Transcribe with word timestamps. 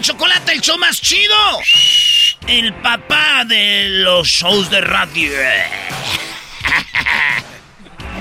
la 0.00 0.02
Chocolata, 0.02 0.52
el 0.52 0.60
show 0.62 0.78
más 0.78 1.00
chido. 1.00 1.34
El 2.46 2.72
papá 2.74 3.44
de 3.44 3.86
los 4.02 4.26
shows 4.26 4.70
de 4.70 4.80
radio. 4.80 5.30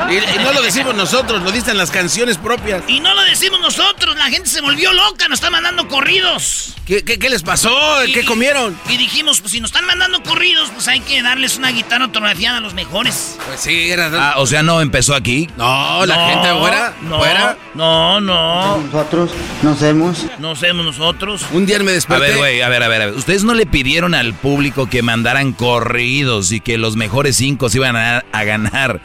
Y, 0.10 0.14
y 0.16 0.44
no 0.44 0.54
lo 0.54 0.62
decimos 0.62 0.96
nosotros, 0.96 1.42
lo 1.44 1.52
dicen 1.52 1.78
las 1.78 1.92
canciones 1.92 2.38
propias. 2.38 2.84
Y 2.88 3.00
no 3.00 3.14
lo 3.14 3.22
decimos 3.24 3.60
nosotros, 3.60 4.16
la 4.16 4.30
gente 4.30 4.50
se 4.50 4.62
volvió 4.62 4.94
loca, 4.94 5.28
nos 5.28 5.38
está 5.40 5.50
mandando 5.50 5.88
corridos. 5.88 6.76
¿Qué, 6.86 7.04
qué, 7.04 7.20
qué 7.20 7.30
les 7.30 7.44
pasó? 7.44 7.70
¿Qué 8.14 8.22
Y- 8.22 8.26
comieron? 8.26 8.76
Y 8.90 8.98
dijimos, 8.98 9.42
pues 9.42 9.52
si 9.52 9.60
nos 9.62 9.70
están 9.72 9.86
mandando 9.86 10.24
corridos, 10.24 10.70
pues 10.74 10.88
hay 10.88 11.02
que 11.02 11.22
darles 11.22 11.58
una 11.58 11.70
guitarra 11.72 12.06
autografiada 12.06 12.58
a 12.58 12.62
los 12.62 12.74
mejores. 12.74 13.38
Pues 13.46 13.60
sí, 13.60 13.92
era... 13.92 14.10
Ah, 14.14 14.34
o 14.38 14.48
sea, 14.48 14.64
no 14.64 14.82
empezó 14.82 15.14
aquí. 15.14 15.48
No, 15.58 16.06
la 16.06 16.30
gente 16.30 16.48
afuera, 16.50 16.96
no, 17.02 17.16
afuera. 17.18 17.58
No, 17.76 18.20
no. 18.22 18.78
Nosotros 18.78 19.32
nos 19.62 19.82
hemos. 19.84 20.26
No 20.40 20.56
somos 20.56 20.86
nosotros. 20.86 21.46
Un 21.52 21.66
día 21.66 21.78
me 21.80 21.92
A 21.92 21.94
desperté. 21.96 22.28
ver, 22.28 22.38
güey, 22.38 22.62
a 22.62 22.70
ver, 22.70 22.82
a 22.84 22.88
ver, 22.88 23.02
a 23.02 23.06
ver. 23.08 23.16
Ustedes 23.16 23.44
no 23.44 23.54
le 23.54 23.66
pidieron 23.68 24.16
al 24.16 24.34
público 24.34 24.88
que 24.90 25.02
mandaran 25.04 25.54
corridos 25.54 26.52
y 26.52 26.60
que 26.60 26.78
los 26.78 26.96
mejores 26.96 27.36
cinco 27.36 27.70
se 27.70 27.78
iban 27.78 27.96
a, 27.96 28.24
a 28.32 28.44
ganar 28.46 29.02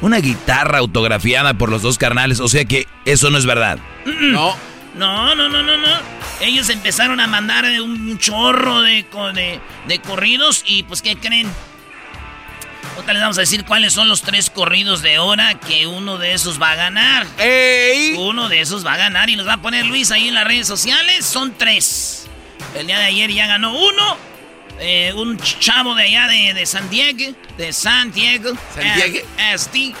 una 0.00 0.18
guitarra 0.18 0.78
autografiada 0.78 1.54
por 1.54 1.70
los 1.70 1.82
dos 1.82 1.98
carnales. 1.98 2.40
O 2.40 2.48
sea 2.48 2.64
que 2.64 2.86
eso 3.04 3.30
no 3.30 3.38
es 3.38 3.46
verdad. 3.46 3.78
No. 4.04 4.56
No, 4.94 5.34
no, 5.34 5.48
no, 5.48 5.62
no, 5.62 5.76
no. 5.76 5.88
Ellos 6.40 6.68
empezaron 6.70 7.20
a 7.20 7.26
mandar 7.26 7.64
un 7.80 8.18
chorro 8.18 8.82
de, 8.82 9.04
de 9.86 9.98
corridos 10.00 10.64
y 10.66 10.82
pues 10.82 11.02
¿qué 11.02 11.16
creen? 11.16 11.48
Ahorita 12.94 13.12
les 13.12 13.22
vamos 13.22 13.38
a 13.38 13.42
decir 13.42 13.64
cuáles 13.64 13.92
son 13.92 14.08
los 14.08 14.22
tres 14.22 14.50
corridos 14.50 15.02
de 15.02 15.20
hora 15.20 15.54
que 15.54 15.86
uno 15.86 16.18
de 16.18 16.32
esos 16.32 16.60
va 16.60 16.72
a 16.72 16.74
ganar. 16.74 17.26
¡Ey! 17.38 18.16
Uno 18.18 18.48
de 18.48 18.60
esos 18.60 18.84
va 18.84 18.94
a 18.94 18.96
ganar 18.96 19.30
y 19.30 19.36
los 19.36 19.46
va 19.46 19.54
a 19.54 19.62
poner 19.62 19.86
Luis 19.86 20.10
ahí 20.10 20.26
en 20.26 20.34
las 20.34 20.44
redes 20.44 20.66
sociales. 20.66 21.24
Son 21.24 21.54
tres. 21.56 22.26
El 22.74 22.88
día 22.88 22.98
de 22.98 23.04
ayer 23.04 23.30
ya 23.30 23.46
ganó 23.46 23.72
uno. 23.72 24.16
Eh, 24.80 25.12
un 25.14 25.38
chavo 25.38 25.94
de 25.94 26.04
allá 26.04 26.28
de, 26.28 26.54
de 26.54 26.66
San 26.66 26.88
Diego. 26.90 27.34
De 27.56 27.72
San 27.72 28.12
Diego. 28.12 28.52
¿San 28.74 28.94
Diego? 28.94 29.26
Eh, 29.38 29.54
SD. 29.58 29.94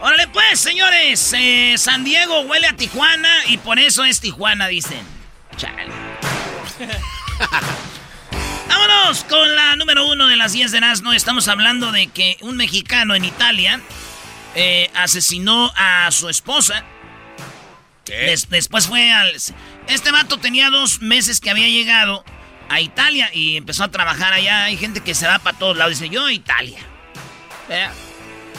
Órale 0.00 0.26
pues, 0.28 0.58
señores. 0.58 1.32
eh, 1.36 1.74
San 1.76 2.02
Diego 2.04 2.40
huele 2.42 2.66
a 2.66 2.74
Tijuana 2.76 3.28
y 3.48 3.58
por 3.58 3.78
eso 3.78 4.04
es 4.04 4.20
Tijuana, 4.20 4.68
dicen. 4.68 5.00
Chale. 5.56 5.92
Vámonos 8.68 9.24
con 9.24 9.54
la 9.54 9.76
número 9.76 10.06
uno 10.06 10.26
de 10.26 10.36
las 10.36 10.52
10 10.52 10.72
de 10.72 10.78
Erasmo. 10.78 11.12
Estamos 11.12 11.48
hablando 11.48 11.92
de 11.92 12.06
que 12.08 12.36
un 12.40 12.56
mexicano 12.56 13.14
en 13.14 13.24
Italia 13.24 13.80
eh, 14.54 14.90
asesinó 14.94 15.72
a 15.76 16.10
su 16.10 16.28
esposa. 16.28 16.84
Des- 18.06 18.48
después 18.48 18.86
fue 18.88 19.12
al... 19.12 19.30
Este 19.88 20.10
vato 20.10 20.38
tenía 20.38 20.70
dos 20.70 21.00
meses 21.00 21.40
que 21.40 21.50
había 21.50 21.68
llegado 21.68 22.24
a 22.72 22.80
Italia 22.80 23.30
y 23.32 23.56
empezó 23.56 23.84
a 23.84 23.88
trabajar 23.90 24.32
allá. 24.32 24.64
Hay 24.64 24.76
gente 24.76 25.00
que 25.00 25.14
se 25.14 25.26
va 25.26 25.38
para 25.38 25.58
todos 25.58 25.76
lados. 25.76 25.98
Dice, 25.98 26.08
yo 26.12 26.26
a 26.26 26.32
Italia. 26.32 26.78
Eh, 27.68 27.88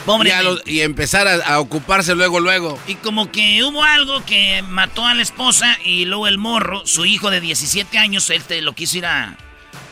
Pobre 0.06 0.34
Y, 0.38 0.44
lo- 0.44 0.58
y 0.66 0.80
empezar 0.82 1.26
a, 1.26 1.34
a 1.36 1.60
ocuparse 1.60 2.14
luego, 2.14 2.38
luego. 2.38 2.78
y 2.86 2.94
como 2.96 3.30
que 3.32 3.62
hubo 3.64 3.82
algo 3.84 4.22
que 4.26 4.60
mató 4.62 5.06
a 5.06 5.14
la 5.14 5.22
esposa 5.22 5.78
y 5.82 6.04
luego 6.04 6.26
el 6.26 6.36
morro, 6.36 6.86
su 6.86 7.06
hijo 7.06 7.30
de 7.30 7.40
17 7.40 7.96
años, 7.96 8.28
él 8.28 8.42
te 8.44 8.60
lo 8.60 8.74
quiso 8.74 8.98
ir 8.98 9.06
a... 9.06 9.36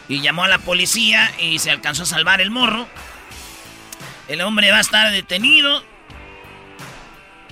Y 0.08 0.20
llamó 0.20 0.44
a 0.44 0.48
la 0.48 0.58
policía 0.58 1.32
y 1.40 1.58
se 1.60 1.70
alcanzó 1.70 2.02
a 2.02 2.06
salvar 2.06 2.40
el 2.42 2.50
morro. 2.50 2.86
El 4.28 4.42
hombre 4.42 4.70
va 4.70 4.78
a 4.78 4.80
estar 4.82 5.10
detenido. 5.10 5.82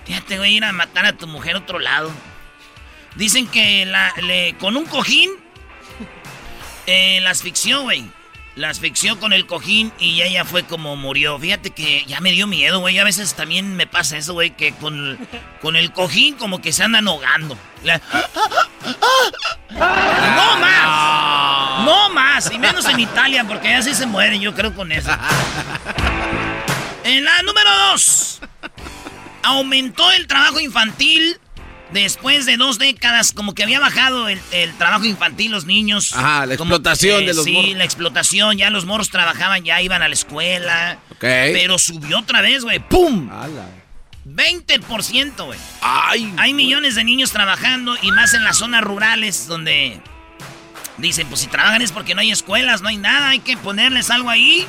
Fíjate, 0.04 0.38
voy 0.38 0.48
a 0.48 0.50
ir 0.50 0.64
a 0.64 0.72
matar 0.72 1.06
a 1.06 1.12
tu 1.14 1.26
mujer 1.26 1.54
a 1.56 1.58
otro 1.60 1.78
lado. 1.78 2.10
Dicen 3.16 3.46
que 3.46 3.86
la, 3.86 4.12
le- 4.22 4.54
con 4.58 4.76
un 4.76 4.84
cojín 4.84 5.30
eh, 6.90 7.20
la 7.20 7.30
asfixió, 7.30 7.82
güey. 7.82 8.04
La 8.56 8.68
asfixió 8.68 9.18
con 9.20 9.32
el 9.32 9.46
cojín 9.46 9.92
y 9.98 10.22
ella 10.22 10.44
fue 10.44 10.64
como 10.64 10.96
murió. 10.96 11.38
Fíjate 11.38 11.70
que 11.70 12.04
ya 12.06 12.20
me 12.20 12.32
dio 12.32 12.46
miedo, 12.46 12.80
güey. 12.80 12.98
A 12.98 13.04
veces 13.04 13.34
también 13.34 13.76
me 13.76 13.86
pasa 13.86 14.18
eso, 14.18 14.34
güey, 14.34 14.50
que 14.50 14.72
con, 14.72 15.18
con 15.62 15.76
el 15.76 15.92
cojín 15.92 16.34
como 16.34 16.60
que 16.60 16.72
se 16.72 16.82
andan 16.82 17.06
ahogando. 17.08 17.56
¡No 19.70 20.56
más! 20.58 21.84
¡No 21.84 22.10
más! 22.10 22.50
Y 22.52 22.58
menos 22.58 22.84
en 22.86 23.00
Italia, 23.00 23.44
porque 23.44 23.68
allá 23.68 23.82
sí 23.82 23.94
se 23.94 24.06
mueren, 24.06 24.40
yo 24.40 24.54
creo, 24.54 24.74
con 24.74 24.90
eso. 24.90 25.10
En 27.04 27.24
la 27.24 27.42
número 27.42 27.70
dos. 27.90 28.40
Aumentó 29.42 30.10
el 30.12 30.26
trabajo 30.26 30.60
infantil 30.60 31.38
después 31.92 32.46
de 32.46 32.56
dos 32.56 32.78
décadas. 32.78 33.32
Como 33.32 33.54
que 33.54 33.62
había 33.62 33.80
bajado 33.80 34.28
el, 34.28 34.40
el 34.52 34.72
trabajo 34.74 35.04
infantil, 35.04 35.52
los 35.52 35.64
niños. 35.64 36.14
Ajá, 36.14 36.46
la 36.46 36.54
explotación 36.54 37.20
que, 37.20 37.26
de 37.26 37.34
los 37.34 37.44
Sí, 37.44 37.74
la 37.74 37.84
explotación. 37.84 38.58
Ya 38.58 38.70
los 38.70 38.84
morros 38.84 39.10
trabajaban, 39.10 39.64
ya 39.64 39.80
iban 39.82 40.02
a 40.02 40.08
la 40.08 40.14
escuela. 40.14 40.98
Ok. 41.10 41.20
Pero 41.20 41.78
subió 41.78 42.18
otra 42.18 42.40
vez, 42.40 42.64
güey. 42.64 42.78
¡Pum! 42.78 43.30
Ala. 43.30 43.66
20%, 44.26 45.44
güey. 45.44 45.58
Ay. 45.80 46.32
Hay 46.36 46.54
millones 46.54 46.94
de 46.94 47.04
niños 47.04 47.32
trabajando 47.32 47.96
y 48.02 48.12
más 48.12 48.34
en 48.34 48.44
las 48.44 48.58
zonas 48.58 48.82
rurales 48.82 49.46
donde 49.46 50.00
dicen, 50.98 51.26
pues 51.28 51.40
si 51.40 51.46
trabajan 51.46 51.82
es 51.82 51.92
porque 51.92 52.14
no 52.14 52.20
hay 52.20 52.30
escuelas, 52.30 52.82
no 52.82 52.88
hay 52.88 52.98
nada, 52.98 53.30
hay 53.30 53.40
que 53.40 53.56
ponerles 53.56 54.10
algo 54.10 54.30
ahí. 54.30 54.66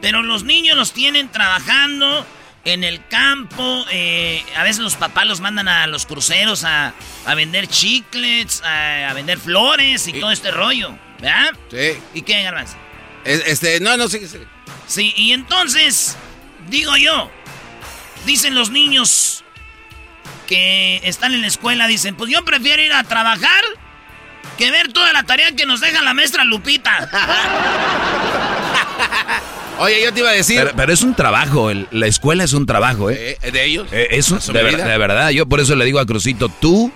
Pero 0.00 0.22
los 0.22 0.44
niños 0.44 0.76
los 0.76 0.92
tienen 0.92 1.28
trabajando 1.28 2.26
en 2.64 2.84
el 2.84 3.06
campo. 3.08 3.84
eh, 3.90 4.42
a 4.56 4.62
veces 4.62 4.82
los 4.82 4.96
papás 4.96 5.26
los 5.26 5.40
mandan 5.40 5.68
a 5.68 5.86
los 5.86 6.06
cruceros 6.06 6.64
a, 6.64 6.94
a 7.26 7.34
vender 7.34 7.66
chiclets, 7.66 8.62
a, 8.62 9.10
a 9.10 9.14
vender 9.14 9.38
flores 9.38 10.06
y 10.08 10.12
todo 10.14 10.30
este 10.30 10.50
rollo. 10.50 10.96
¿Verdad? 11.20 11.50
Sí. 11.70 11.98
¿Y 12.14 12.22
qué, 12.22 12.42
Garbanzo? 12.42 12.76
este, 13.24 13.80
no, 13.80 13.96
no, 13.96 14.08
sí, 14.08 14.26
sí. 14.28 14.38
Sí, 14.86 15.14
y 15.16 15.32
entonces, 15.32 16.16
digo 16.68 16.94
yo, 16.96 17.30
dicen 18.26 18.54
los 18.54 18.70
niños 18.70 19.44
que 20.46 21.00
están 21.04 21.32
en 21.32 21.40
la 21.40 21.46
escuela, 21.46 21.86
dicen, 21.86 22.16
pues 22.16 22.30
yo 22.30 22.44
prefiero 22.44 22.82
ir 22.82 22.92
a 22.92 23.02
trabajar 23.04 23.62
que 24.58 24.70
ver 24.70 24.92
toda 24.92 25.10
la 25.14 25.22
tarea 25.22 25.52
que 25.56 25.64
nos 25.64 25.80
deja 25.80 26.02
la 26.02 26.12
maestra 26.12 26.44
Lupita. 26.44 27.08
Oye, 29.78 30.02
yo 30.02 30.12
te 30.12 30.20
iba 30.20 30.30
a 30.30 30.34
decir. 30.34 30.72
Pero, 30.76 30.92
es 30.92 31.02
un 31.02 31.14
trabajo, 31.14 31.70
la 31.90 32.06
escuela 32.06 32.44
es 32.44 32.52
un 32.52 32.66
trabajo, 32.66 33.10
¿eh? 33.10 33.38
eh 33.42 33.50
¿De 33.50 33.64
ellos? 33.64 33.88
Eh, 33.92 34.08
es 34.10 34.28
de, 34.28 34.62
de, 34.62 34.98
verdad, 34.98 35.30
yo 35.30 35.46
por 35.46 35.60
eso 35.60 35.74
le 35.74 35.84
digo 35.84 35.98
a 35.98 36.06
Crucito, 36.06 36.48
tú 36.48 36.92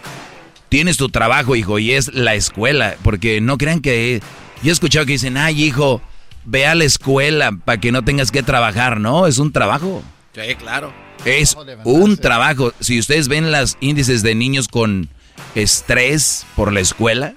tienes 0.69 0.97
tu 0.97 1.09
trabajo, 1.09 1.57
hijo, 1.57 1.79
y 1.79 1.93
es 1.93 2.13
la 2.15 2.35
escuela, 2.35 2.97
porque 3.03 3.41
no 3.41 3.59
crean 3.59 3.81
que... 3.81 4.21
Yo 4.63 4.71
he 4.71 4.73
escuchado 4.73 5.07
que 5.07 5.13
dicen, 5.13 5.37
ay, 5.37 5.63
hijo, 5.63 6.03
ve 6.45 6.67
a 6.67 6.75
la 6.75 6.85
escuela 6.85 7.53
para 7.53 7.81
que 7.81 7.93
no 7.93 8.03
tengas 8.03 8.31
que 8.31 8.43
trabajar, 8.43 9.01
¿no? 9.01 9.27
Es 9.27 9.39
un 9.39 9.53
trabajo. 9.53 10.03
Sí, 10.35 10.55
claro. 10.57 10.93
Es 11.25 11.57
un 11.85 12.17
trabajo. 12.17 12.73
Si 12.81 12.99
ustedes 12.99 13.29
ven 13.29 13.53
los 13.53 13.77
índices 13.81 14.23
de 14.23 14.35
niños 14.35 14.69
con 14.69 15.09
estrés 15.55 16.47
por 16.57 16.73
la 16.73 16.81
escuela, 16.81 17.35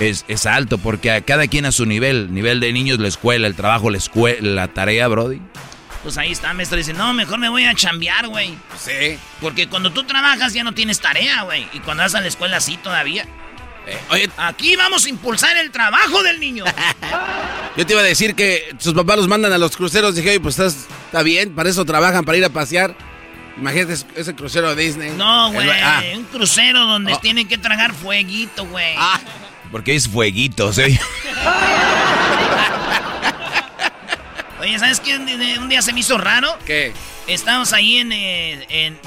es, 0.00 0.24
es, 0.28 0.46
alto, 0.46 0.78
porque 0.78 1.10
a 1.10 1.20
cada 1.20 1.46
quien 1.46 1.66
a 1.66 1.72
su 1.72 1.86
nivel, 1.86 2.32
nivel 2.32 2.60
de 2.60 2.72
niños, 2.72 2.98
la 2.98 3.08
escuela, 3.08 3.46
el 3.46 3.54
trabajo, 3.54 3.90
la 3.90 3.98
escuela, 3.98 4.38
la 4.40 4.68
tarea, 4.68 5.08
Brody. 5.08 5.40
Pues 6.02 6.16
ahí 6.16 6.32
está, 6.32 6.54
maestro. 6.54 6.78
Dice, 6.78 6.92
no, 6.92 7.12
mejor 7.12 7.38
me 7.38 7.48
voy 7.48 7.64
a 7.64 7.74
chambear, 7.74 8.28
güey. 8.28 8.56
Sí. 8.78 9.18
Porque 9.40 9.68
cuando 9.68 9.90
tú 9.90 10.04
trabajas 10.04 10.54
ya 10.54 10.64
no 10.64 10.72
tienes 10.72 11.00
tarea, 11.00 11.42
güey. 11.42 11.66
Y 11.72 11.80
cuando 11.80 12.02
vas 12.02 12.14
a 12.14 12.20
la 12.20 12.28
escuela 12.28 12.60
sí 12.60 12.76
todavía. 12.76 13.26
Eh, 13.86 13.98
oye, 14.10 14.30
aquí 14.36 14.76
vamos 14.76 15.06
a 15.06 15.08
impulsar 15.08 15.56
el 15.56 15.70
trabajo 15.70 16.22
del 16.22 16.38
niño. 16.38 16.64
Yo 17.76 17.86
te 17.86 17.92
iba 17.92 18.02
a 18.02 18.04
decir 18.04 18.34
que 18.34 18.74
sus 18.78 18.94
papás 18.94 19.16
los 19.16 19.28
mandan 19.28 19.52
a 19.52 19.58
los 19.58 19.76
cruceros. 19.76 20.14
Dije, 20.14 20.30
oye, 20.30 20.40
pues 20.40 20.58
está 20.58 21.22
bien, 21.22 21.54
para 21.54 21.70
eso 21.70 21.84
trabajan, 21.84 22.24
para 22.24 22.38
ir 22.38 22.44
a 22.44 22.50
pasear. 22.50 22.94
Imagínate 23.56 23.94
ese 24.14 24.34
crucero 24.36 24.74
de 24.74 24.82
Disney. 24.82 25.10
No, 25.16 25.50
güey. 25.52 25.68
Ah. 25.70 26.02
Un 26.14 26.24
crucero 26.24 26.86
donde 26.86 27.14
oh. 27.14 27.18
tienen 27.18 27.48
que 27.48 27.58
tragar 27.58 27.92
fueguito, 27.92 28.64
güey. 28.66 28.94
Ah. 28.96 29.20
Porque 29.70 29.94
es 29.94 30.08
fueguito, 30.08 30.72
¿sí? 30.72 30.82
Oye, 34.60 34.78
¿sabes 34.78 35.00
qué? 35.00 35.16
Un 35.16 35.68
día 35.68 35.82
se 35.82 35.92
me 35.92 36.00
hizo 36.00 36.18
raro. 36.18 36.56
¿Qué? 36.64 36.92
Estamos 37.26 37.72
ahí 37.72 37.98
en, 37.98 38.12
eh, 38.12 38.66
en, 38.68 38.98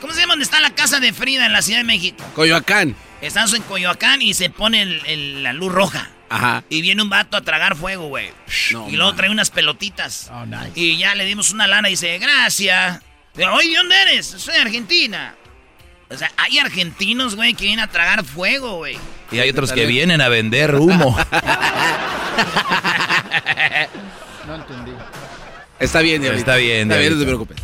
¿Cómo 0.00 0.12
se 0.12 0.20
llama? 0.20 0.32
¿Dónde 0.32 0.44
está 0.44 0.60
la 0.60 0.74
casa 0.74 1.00
de 1.00 1.12
Frida 1.12 1.46
en 1.46 1.52
la 1.52 1.62
Ciudad 1.62 1.80
de 1.80 1.84
México? 1.84 2.22
Coyoacán. 2.34 2.94
Estamos 3.20 3.54
en 3.54 3.62
Coyoacán 3.62 4.20
y 4.20 4.34
se 4.34 4.50
pone 4.50 4.84
la 4.84 5.52
luz 5.54 5.72
roja. 5.72 6.10
Ajá. 6.28 6.62
Y 6.68 6.82
viene 6.82 7.02
un 7.02 7.08
vato 7.08 7.36
a 7.36 7.40
tragar 7.40 7.74
fuego, 7.76 8.08
güey. 8.08 8.30
y 8.88 8.96
luego 8.96 9.14
trae 9.14 9.30
unas 9.30 9.50
pelotitas. 9.50 10.30
Oh, 10.32 10.44
nice. 10.44 10.72
Y 10.74 10.98
ya 10.98 11.14
le 11.14 11.24
dimos 11.24 11.52
una 11.52 11.66
lana 11.66 11.88
y 11.88 11.92
dice, 11.92 12.18
gracias. 12.18 13.00
Oye, 13.34 13.68
¿de 13.70 13.76
dónde 13.76 13.94
eres? 14.02 14.26
Soy 14.26 14.56
argentina. 14.56 15.34
O 16.10 16.16
sea, 16.16 16.30
hay 16.36 16.58
argentinos, 16.58 17.34
güey, 17.34 17.54
que 17.54 17.64
vienen 17.64 17.84
a 17.84 17.90
tragar 17.90 18.24
fuego, 18.24 18.76
güey. 18.76 18.98
Y 19.34 19.40
hay 19.40 19.50
otros 19.50 19.72
que 19.72 19.86
vienen 19.86 20.20
a 20.20 20.28
vender 20.28 20.76
humo. 20.76 21.18
no 24.46 24.54
entendí. 24.54 24.92
Está 25.80 26.00
bien, 26.00 26.22
Está 26.22 26.56
bien, 26.56 26.82
Está 26.82 26.98
bien, 26.98 27.14
no 27.14 27.18
te 27.18 27.24
preocupes. 27.24 27.56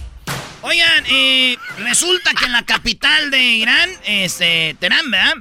Oigan, 0.62 1.04
eh, 1.08 1.56
resulta 1.78 2.32
que 2.34 2.46
en 2.46 2.52
la 2.52 2.64
capital 2.64 3.30
de 3.30 3.40
Irán, 3.40 3.88
este, 4.04 4.76
Teherán, 4.80 5.10
¿verdad? 5.10 5.34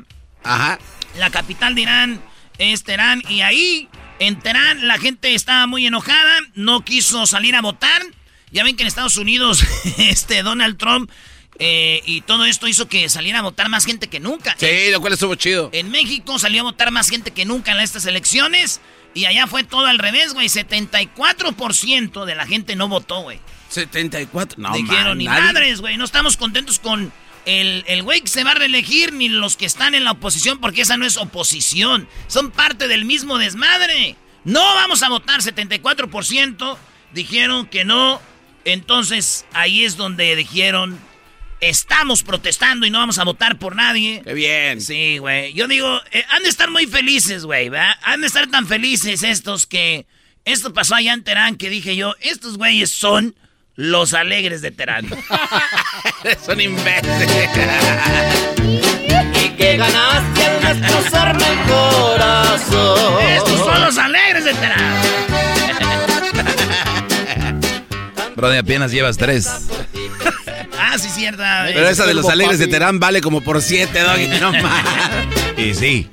Ajá. 0.44 0.80
La 1.18 1.32
capital 1.32 1.74
de 1.74 1.82
Irán 1.82 2.22
es 2.60 2.84
Teherán 2.84 3.24
y 3.28 3.42
ahí, 3.42 3.90
en 4.20 4.40
Teherán, 4.40 4.88
la 4.88 5.00
gente 5.00 5.34
estaba 5.34 5.66
muy 5.66 5.88
enojada, 5.88 6.38
no 6.54 6.86
quiso 6.86 7.26
salir 7.26 7.56
a 7.56 7.62
votar. 7.62 8.04
Ya 8.52 8.64
ven 8.64 8.78
que 8.78 8.84
en 8.84 8.88
Estados 8.88 9.18
Unidos, 9.18 9.66
este, 9.98 10.44
Donald 10.44 10.78
Trump 10.78 11.10
eh, 11.60 12.02
y 12.06 12.22
todo 12.22 12.46
esto 12.46 12.68
hizo 12.68 12.88
que 12.88 13.10
saliera 13.10 13.40
a 13.40 13.42
votar 13.42 13.68
más 13.68 13.86
gente 13.86 14.08
que 14.08 14.22
nunca. 14.22 14.56
Sí, 14.58 14.90
lo 14.92 15.02
cual 15.02 15.14
estuvo 15.14 15.36
chido. 15.36 15.70
En 15.74 15.92
México 15.92 16.40
salió 16.40 16.62
a 16.62 16.64
votar 16.64 16.92
más 16.92 17.10
gente 17.10 17.32
que 17.32 17.46
nunca 17.46 17.74
en 17.74 17.80
estas 17.80 18.06
elecciones. 18.06 18.80
Y 19.14 19.26
allá 19.26 19.46
fue 19.48 19.64
todo 19.64 19.86
al 19.86 20.00
revés, 20.00 20.34
güey. 20.34 20.48
74% 20.48 22.26
de 22.26 22.36
la 22.36 22.48
gente 22.48 22.76
no 22.76 22.88
votó, 22.88 23.22
güey. 23.22 23.40
74, 23.70 24.62
no, 24.62 24.74
Dijeron, 24.74 25.18
ni 25.18 25.26
madres, 25.26 25.82
güey. 25.82 25.98
No 25.98 26.06
estamos 26.06 26.38
contentos 26.38 26.80
con 26.80 27.12
el, 27.46 27.84
el 27.88 28.04
güey 28.04 28.22
que 28.22 28.28
se 28.30 28.44
va 28.44 28.52
a 28.52 28.56
reelegir 28.56 29.12
ni 29.14 29.28
los 29.28 29.58
que 29.58 29.66
están 29.66 29.96
en 29.96 30.06
la 30.06 30.12
oposición, 30.12 30.60
porque 30.60 30.82
esa 30.82 30.96
no 30.96 31.06
es 31.06 31.18
oposición. 31.18 32.08
Son 32.28 32.52
parte 32.52 32.88
del 32.88 33.04
mismo 33.04 33.38
desmadre. 33.38 34.16
No 34.46 34.62
vamos 34.62 35.04
a 35.04 35.10
votar, 35.10 35.42
74% 35.42 36.78
dijeron 37.14 37.66
que 37.66 37.84
no. 37.84 38.22
Entonces 38.66 39.46
ahí 39.54 39.84
es 39.84 39.98
donde 39.98 40.36
dijeron 40.36 41.00
Estamos 41.62 42.24
protestando 42.24 42.86
y 42.86 42.90
no 42.90 43.00
vamos 43.00 43.20
a 43.20 43.26
votar 43.26 43.60
por 43.60 43.76
nadie. 43.76 44.22
Qué 44.24 44.34
bien. 44.34 44.80
Sí, 44.80 45.18
güey. 45.18 45.54
Yo 45.54 45.68
digo, 45.68 46.00
eh, 46.12 46.24
han 46.30 46.44
de 46.44 46.50
estar 46.50 46.70
muy 46.70 46.88
felices, 46.88 47.44
güey, 47.44 47.70
¿verdad? 47.70 47.96
Han 48.04 48.22
de 48.22 48.28
estar 48.28 48.48
tan 48.48 48.68
felices 48.68 49.24
estos 49.24 49.66
que... 49.66 50.06
Esto 50.46 50.74
pasó 50.74 50.96
allá 50.96 51.14
en 51.14 51.24
Terán 51.24 51.58
que 51.58 51.70
dije 51.70 51.96
yo, 51.96 52.16
estos 52.22 52.58
güeyes 52.58 52.90
son 52.90 53.36
los 53.76 54.14
alegres 54.14 54.62
de 54.62 54.72
Terán. 54.72 55.08
son 56.46 56.60
imbéciles. 56.60 57.50
y 59.44 59.50
que 59.50 59.78
ganaste 59.78 60.46
al 60.46 60.82
destrozarme 60.82 61.44
el 61.44 61.60
corazón. 61.70 63.24
Estos 63.24 63.60
son 63.60 63.82
los 63.82 63.98
alegres 63.98 64.46
de 64.46 64.54
Terán. 64.54 65.02
Brody, 68.36 68.58
apenas 68.58 68.92
llevas 68.92 69.18
tres. 69.18 69.68
Sí, 71.00 71.10
cierta. 71.10 71.64
Pero 71.66 71.88
esa 71.88 72.06
de 72.06 72.14
los 72.14 72.28
alegres 72.28 72.60
de 72.60 72.68
Terán 72.68 73.00
vale 73.00 73.22
como 73.22 73.42
por 73.42 73.62
siete, 73.62 74.02
Doggy, 74.02 74.28
no 74.40 74.52
más. 74.52 74.86
Y 75.58 75.74
sí. 75.74 76.10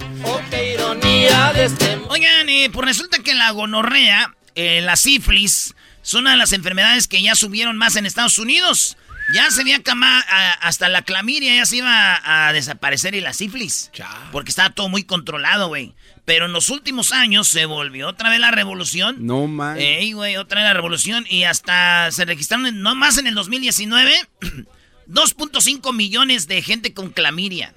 Este 1.56 1.98
Oigan, 2.08 2.48
eh, 2.48 2.68
pues 2.72 2.86
resulta 2.86 3.18
que 3.20 3.34
la 3.34 3.50
gonorrea, 3.50 4.34
eh, 4.54 4.80
la 4.82 4.96
sífilis, 4.96 5.74
son 6.02 6.22
una 6.22 6.32
de 6.32 6.36
las 6.36 6.52
enfermedades 6.52 7.08
que 7.08 7.22
ya 7.22 7.34
subieron 7.34 7.76
más 7.76 7.96
en 7.96 8.06
Estados 8.06 8.38
Unidos. 8.38 8.96
Ya 9.34 9.50
se 9.50 9.62
había 9.62 9.82
cama, 9.82 10.20
hasta 10.60 10.88
la 10.88 11.02
clamidia 11.02 11.54
ya 11.54 11.66
se 11.66 11.78
iba 11.78 12.20
a, 12.22 12.52
desaparecer 12.52 13.14
y 13.14 13.20
la 13.20 13.32
sífilis. 13.32 13.90
Porque 14.30 14.50
estaba 14.50 14.70
todo 14.70 14.88
muy 14.88 15.04
controlado, 15.04 15.68
güey. 15.68 15.94
Pero 16.24 16.46
en 16.46 16.52
los 16.52 16.70
últimos 16.70 17.12
años 17.12 17.48
se 17.48 17.66
volvió 17.66 18.08
otra 18.08 18.30
vez 18.30 18.38
la 18.38 18.50
revolución. 18.50 19.16
No 19.26 19.46
man. 19.46 19.78
Ey, 19.78 20.12
güey, 20.12 20.36
otra 20.36 20.60
vez 20.60 20.68
la 20.68 20.74
revolución. 20.74 21.24
Y 21.28 21.44
hasta 21.44 22.10
se 22.12 22.24
registraron, 22.24 22.82
no 22.82 22.94
más 22.94 23.18
en 23.18 23.26
el 23.26 23.34
2019, 23.34 24.28
2.5 25.08 25.94
millones 25.94 26.48
de 26.48 26.62
gente 26.62 26.92
con 26.92 27.10
clamidia. 27.10 27.72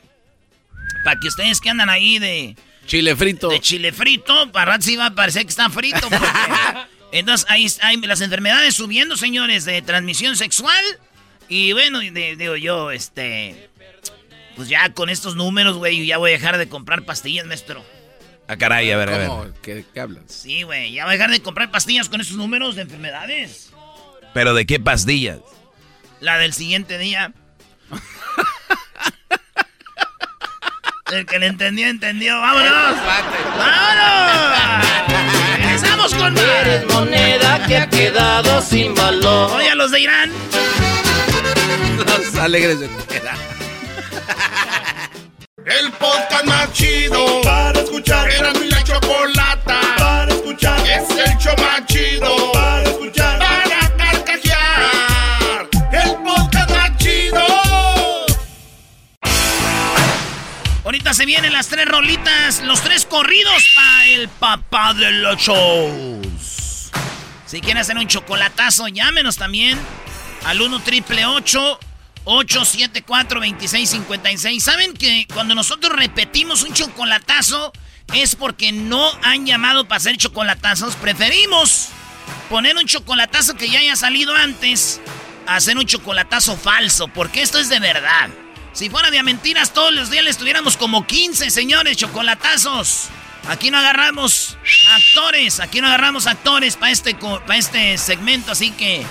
Para 1.04 1.20
que 1.20 1.28
ustedes 1.28 1.62
que 1.62 1.70
andan 1.70 1.90
ahí 1.90 2.20
de... 2.20 2.56
Chile 2.86 3.16
frito. 3.16 3.50
De 3.50 3.60
chile 3.60 3.92
frito, 3.92 4.52
para 4.52 4.74
rato 4.74 4.86
sí 4.86 4.96
va 4.96 5.08
a 5.08 5.16
parecer 5.16 5.44
que 5.44 5.50
está 5.50 5.70
frito. 5.70 6.10
entonces 7.12 7.46
ahí 7.50 7.68
hay 7.82 7.98
las 7.98 8.22
enfermedades 8.22 8.76
subiendo, 8.76 9.16
señores, 9.16 9.66
de 9.66 9.82
transmisión 9.82 10.36
sexual. 10.36 10.84
Y 11.48 11.74
bueno, 11.74 12.00
digo 12.00 12.56
yo, 12.56 12.92
este... 12.92 13.70
Pues 14.56 14.68
ya 14.68 14.94
con 14.94 15.10
estos 15.10 15.36
números, 15.36 15.78
güey, 15.78 16.06
ya 16.06 16.18
voy 16.18 16.32
a 16.32 16.34
dejar 16.34 16.58
de 16.58 16.68
comprar 16.68 17.06
pastillas, 17.06 17.46
maestro. 17.46 17.86
Ah, 18.48 18.58
caray, 18.58 18.92
a 18.92 18.98
ver, 18.98 19.10
a 19.10 19.18
ver. 19.18 19.54
¿Qué, 19.62 19.86
¿Qué, 19.94 20.00
hablas? 20.02 20.24
Sí, 20.28 20.64
güey, 20.64 20.92
ya 20.92 21.06
voy 21.06 21.12
a 21.12 21.18
dejar 21.18 21.32
de 21.32 21.42
comprar 21.42 21.72
pastillas 21.72 22.10
con 22.10 22.20
esos 22.20 22.36
números 22.36 22.76
de 22.76 22.82
enfermedades. 22.82 23.72
¿Pero 24.34 24.54
de 24.54 24.66
qué 24.66 24.80
pastillas? 24.80 25.40
La 26.22 26.38
del 26.38 26.54
siguiente 26.54 26.98
día. 26.98 27.34
El 31.12 31.26
que 31.26 31.40
le 31.40 31.48
entendió, 31.48 31.88
entendió. 31.88 32.40
¡Vámonos! 32.40 32.96
¡Vámonos! 33.58 34.88
¡Empezamos 35.58 36.14
con 36.14 36.38
Eres 36.38 36.86
moneda 36.94 37.66
que 37.66 37.78
ha 37.78 37.90
quedado 37.90 38.62
sin 38.62 38.94
valor. 38.94 39.52
Oye, 39.54 39.72
a 39.72 39.76
los 39.76 39.92
de 39.92 40.02
Irán. 40.02 40.32
Los 42.06 42.36
alegres 42.36 42.80
de 42.80 42.90
el 45.70 45.92
podcast 45.94 46.46
más 46.46 46.74
chido 46.74 47.42
para 47.44 47.80
escuchar. 47.80 48.30
Era 48.32 48.52
mi 48.54 48.70
la 48.70 48.84
chocolata 48.84 49.80
para 49.98 50.32
escuchar. 50.34 50.80
Es 50.88 51.10
el 51.12 51.38
show 51.38 51.54
más 51.58 51.86
chido 51.86 52.52
para 52.52 52.88
escuchar. 52.88 52.88
Para 52.88 52.88
Se 61.13 61.25
vienen 61.25 61.54
las 61.54 61.68
tres 61.68 61.88
rolitas, 61.88 62.62
los 62.62 62.82
tres 62.82 63.06
corridos 63.06 63.72
para 63.75 64.08
el 64.08 64.30
papá 64.30 64.94
de 64.94 65.12
los 65.12 65.38
shows. 65.38 66.92
Si 67.46 67.62
quieren 67.62 67.80
hacer 67.80 67.98
un 67.98 68.08
chocolatazo, 68.08 68.88
llámenos 68.88 69.38
también 69.38 69.78
al 70.46 70.62
1 70.62 70.80
triple 70.82 71.25
8 71.25 71.80
874-2656. 72.25 74.60
¿Saben 74.60 74.94
que 74.94 75.25
cuando 75.34 75.56
nosotros 75.56 75.96
repetimos 75.96 76.63
un 76.63 76.74
chocolatazo, 76.74 77.72
es 78.13 78.36
porque 78.36 78.72
no 78.72 79.12
han 79.24 79.46
llamado 79.46 79.88
para 79.88 79.98
hacer 79.98 80.18
chocolatazos. 80.18 80.96
Preferimos 80.96 81.89
poner 82.50 82.75
un 82.78 82.86
chocolatazo 82.86 83.56
que 83.56 83.70
ya 83.70 83.80
haya 83.80 83.96
salido 83.96 84.36
antes 84.36 85.00
hacer 85.48 85.78
un 85.78 85.86
chocolatazo 85.86 86.58
falso, 86.58 87.08
porque 87.08 87.42
esto 87.42 87.60
es 87.60 87.70
de 87.70 87.80
verdad. 87.80 88.30
Si 88.80 88.90
fuera 88.90 89.12
de 89.12 89.22
mentiras, 89.24 89.74
todos 89.74 89.94
los 89.94 90.10
días 90.10 90.24
les 90.24 90.38
tuviéramos 90.38 90.78
como 90.78 91.06
15, 91.06 91.52
señores, 91.52 91.98
chocolatazos. 91.98 93.10
Aquí 93.50 93.72
no 93.72 93.78
agarramos 93.78 94.58
actores, 94.90 95.60
aquí 95.60 95.82
no 95.82 95.88
agarramos 95.88 96.28
actores 96.28 96.78
para 96.78 96.94
este, 96.94 97.14
pa 97.14 97.58
este 97.58 97.98
segmento, 97.98 98.54
así 98.54 98.72
que 98.72 99.06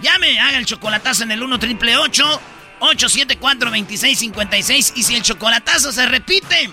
llame, 0.00 0.40
haga 0.40 0.58
el 0.58 0.66
chocolatazo 0.66 1.22
en 1.22 1.30
el 1.30 1.40
1 1.40 1.60
triple 1.60 1.96
874 1.96 3.70
2656 3.70 4.94
y 4.96 5.04
si 5.04 5.14
el 5.14 5.22
chocolatazo 5.22 5.92
se 5.92 6.04
repite, 6.06 6.72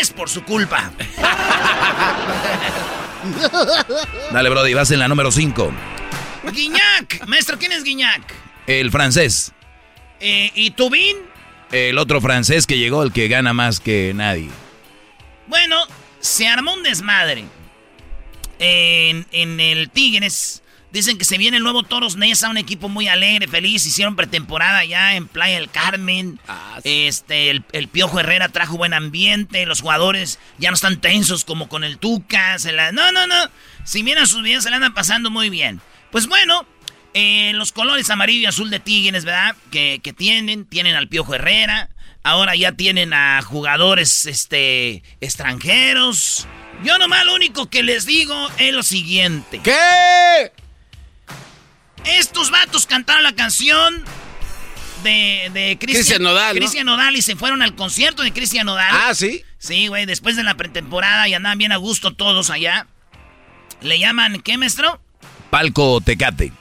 es 0.00 0.10
por 0.10 0.28
su 0.28 0.42
culpa. 0.42 0.90
Dale, 4.32 4.50
Brody, 4.50 4.74
vas 4.74 4.90
en 4.90 4.98
la 4.98 5.06
número 5.06 5.30
5. 5.30 5.72
Guiñac, 6.50 7.24
maestro, 7.28 7.56
¿quién 7.56 7.70
es 7.70 7.84
Guiñac? 7.84 8.34
El 8.66 8.90
francés. 8.90 9.52
Eh, 10.18 10.50
¿Y 10.56 10.72
Tubín? 10.72 11.33
El 11.74 11.98
otro 11.98 12.20
francés 12.20 12.68
que 12.68 12.78
llegó, 12.78 13.02
el 13.02 13.12
que 13.12 13.26
gana 13.26 13.52
más 13.52 13.80
que 13.80 14.12
nadie. 14.14 14.48
Bueno, 15.48 15.76
se 16.20 16.46
armó 16.46 16.72
un 16.72 16.84
desmadre 16.84 17.46
en, 18.60 19.26
en 19.32 19.58
el 19.58 19.90
Tigres. 19.90 20.62
Dicen 20.92 21.18
que 21.18 21.24
se 21.24 21.36
viene 21.36 21.56
el 21.56 21.64
nuevo 21.64 21.82
Toros 21.82 22.14
Nesa, 22.14 22.48
un 22.48 22.58
equipo 22.58 22.88
muy 22.88 23.08
alegre, 23.08 23.48
feliz. 23.48 23.84
Hicieron 23.86 24.14
pretemporada 24.14 24.84
ya 24.84 25.16
en 25.16 25.26
Playa 25.26 25.56
del 25.56 25.68
Carmen. 25.68 26.38
Ah, 26.46 26.78
este, 26.84 27.50
el, 27.50 27.88
Piojo 27.88 28.20
Herrera 28.20 28.50
trajo 28.50 28.76
buen 28.76 28.94
ambiente. 28.94 29.66
Los 29.66 29.80
jugadores 29.80 30.38
ya 30.58 30.70
no 30.70 30.74
están 30.74 31.00
tensos 31.00 31.44
como 31.44 31.68
con 31.68 31.82
el 31.82 31.98
Tuca. 31.98 32.56
no, 32.92 33.10
no, 33.10 33.26
no. 33.26 33.50
Si 33.82 34.04
miran 34.04 34.28
sus 34.28 34.44
videos, 34.44 34.62
se 34.62 34.70
la 34.70 34.76
andan 34.76 34.94
pasando 34.94 35.28
muy 35.28 35.50
bien. 35.50 35.80
Pues 36.12 36.28
bueno, 36.28 36.64
eh, 37.14 37.52
los 37.54 37.72
colores 37.72 38.10
amarillo 38.10 38.40
y 38.40 38.46
azul 38.46 38.70
de 38.70 38.80
Tigres, 38.80 39.24
¿verdad? 39.24 39.56
Que, 39.70 40.00
que, 40.02 40.12
tienen. 40.12 40.66
Tienen 40.66 40.96
al 40.96 41.08
Piojo 41.08 41.34
Herrera. 41.34 41.90
Ahora 42.24 42.56
ya 42.56 42.72
tienen 42.72 43.12
a 43.12 43.40
jugadores 43.42 44.26
este, 44.26 45.02
extranjeros. 45.20 46.48
Yo 46.82 46.98
nomás 46.98 47.24
lo 47.24 47.34
único 47.34 47.70
que 47.70 47.82
les 47.82 48.04
digo 48.04 48.34
es 48.58 48.72
lo 48.74 48.82
siguiente. 48.82 49.60
¿Qué? 49.62 50.52
Estos 52.04 52.50
vatos 52.50 52.86
cantaron 52.86 53.22
la 53.22 53.34
canción 53.34 54.04
de, 55.02 55.50
de 55.52 55.78
Cristian 55.78 56.22
Nodal. 56.22 56.56
Cristian 56.56 56.86
Nodal 56.86 57.14
y 57.14 57.22
se 57.22 57.36
fueron 57.36 57.62
al 57.62 57.74
concierto 57.76 58.22
de 58.22 58.32
Cristian 58.32 58.66
Nodal. 58.66 58.90
Ah, 58.90 59.14
sí. 59.14 59.44
Sí, 59.58 59.86
güey, 59.86 60.04
después 60.04 60.34
de 60.36 60.42
la 60.42 60.56
pretemporada 60.56 61.28
y 61.28 61.34
andaban 61.34 61.58
bien 61.58 61.72
a 61.72 61.76
gusto 61.76 62.14
todos 62.14 62.50
allá. 62.50 62.86
Le 63.82 63.98
llaman, 63.98 64.40
¿qué, 64.40 64.58
maestro? 64.58 65.00
Palco 65.50 66.00
Tecate. 66.00 66.52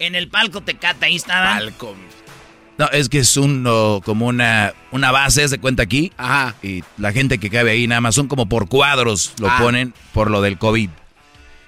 En 0.00 0.16
el 0.16 0.28
palco 0.28 0.62
Tecate, 0.62 1.06
ahí 1.06 1.16
estaban. 1.16 1.58
Palco. 1.58 1.94
No, 2.78 2.88
es 2.88 3.08
que 3.08 3.18
es 3.18 3.36
un, 3.36 3.62
como 4.04 4.26
una, 4.26 4.74
una 4.90 5.12
base, 5.12 5.46
se 5.46 5.58
cuenta 5.58 5.84
aquí. 5.84 6.12
Ajá. 6.16 6.56
Y 6.62 6.82
la 6.98 7.12
gente 7.12 7.38
que 7.38 7.50
cabe 7.50 7.70
ahí 7.70 7.86
nada 7.86 8.00
más 8.00 8.16
son 8.16 8.26
como 8.26 8.48
por 8.48 8.68
cuadros, 8.68 9.34
lo 9.38 9.48
ah. 9.48 9.58
ponen 9.60 9.94
por 10.12 10.30
lo 10.30 10.40
del 10.40 10.58
COVID. 10.58 10.90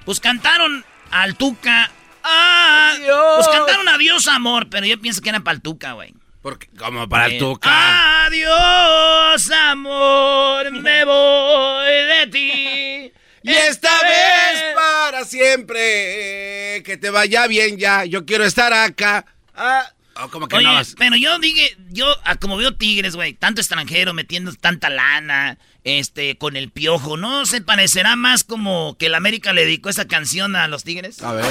Pues 0.04 0.18
cantaron 0.18 0.84
al 1.10 1.36
Tuca, 1.36 1.90
Adiós. 2.22 3.34
Pues 3.36 3.48
cantaron 3.48 3.88
adiós, 3.88 4.26
amor, 4.28 4.68
pero 4.70 4.86
yo 4.86 5.00
pienso 5.00 5.20
que 5.20 5.30
era 5.30 5.40
para 5.40 5.56
el 5.56 5.62
Tuca, 5.62 5.92
güey. 5.92 6.14
Porque, 6.40 6.68
como 6.78 7.08
para 7.08 7.26
el 7.26 7.32
eh, 7.32 7.38
Tuca. 7.38 8.26
Adiós, 8.26 9.50
amor, 9.50 10.70
me 10.72 11.04
voy 11.04 11.86
de 11.90 12.26
ti. 12.30 13.11
Y 13.42 13.50
esta 13.50 13.90
vez 14.02 14.74
para 14.74 15.24
siempre. 15.24 16.82
Que 16.84 16.98
te 17.00 17.10
vaya 17.10 17.46
bien 17.46 17.78
ya. 17.78 18.04
Yo 18.04 18.24
quiero 18.24 18.44
estar 18.44 18.72
acá. 18.72 19.26
Ah. 19.54 19.84
Oh, 20.16 20.28
como 20.28 20.46
que 20.46 20.62
no 20.62 20.70
pero 20.98 21.16
yo 21.16 21.38
dije, 21.38 21.74
yo 21.90 22.06
ah, 22.24 22.36
como 22.36 22.58
veo 22.58 22.74
tigres, 22.74 23.16
güey, 23.16 23.32
tanto 23.32 23.62
extranjero 23.62 24.12
metiendo 24.12 24.52
tanta 24.52 24.90
lana, 24.90 25.56
este, 25.84 26.36
con 26.36 26.54
el 26.56 26.70
piojo, 26.70 27.16
¿no? 27.16 27.46
¿Se 27.46 27.62
parecerá 27.62 28.14
más 28.14 28.44
como 28.44 28.94
que 28.98 29.06
el 29.06 29.14
América 29.14 29.54
le 29.54 29.64
dedicó 29.64 29.88
esa 29.88 30.06
canción 30.06 30.54
a 30.54 30.68
los 30.68 30.84
tigres? 30.84 31.22
A 31.22 31.32
ver. 31.32 31.46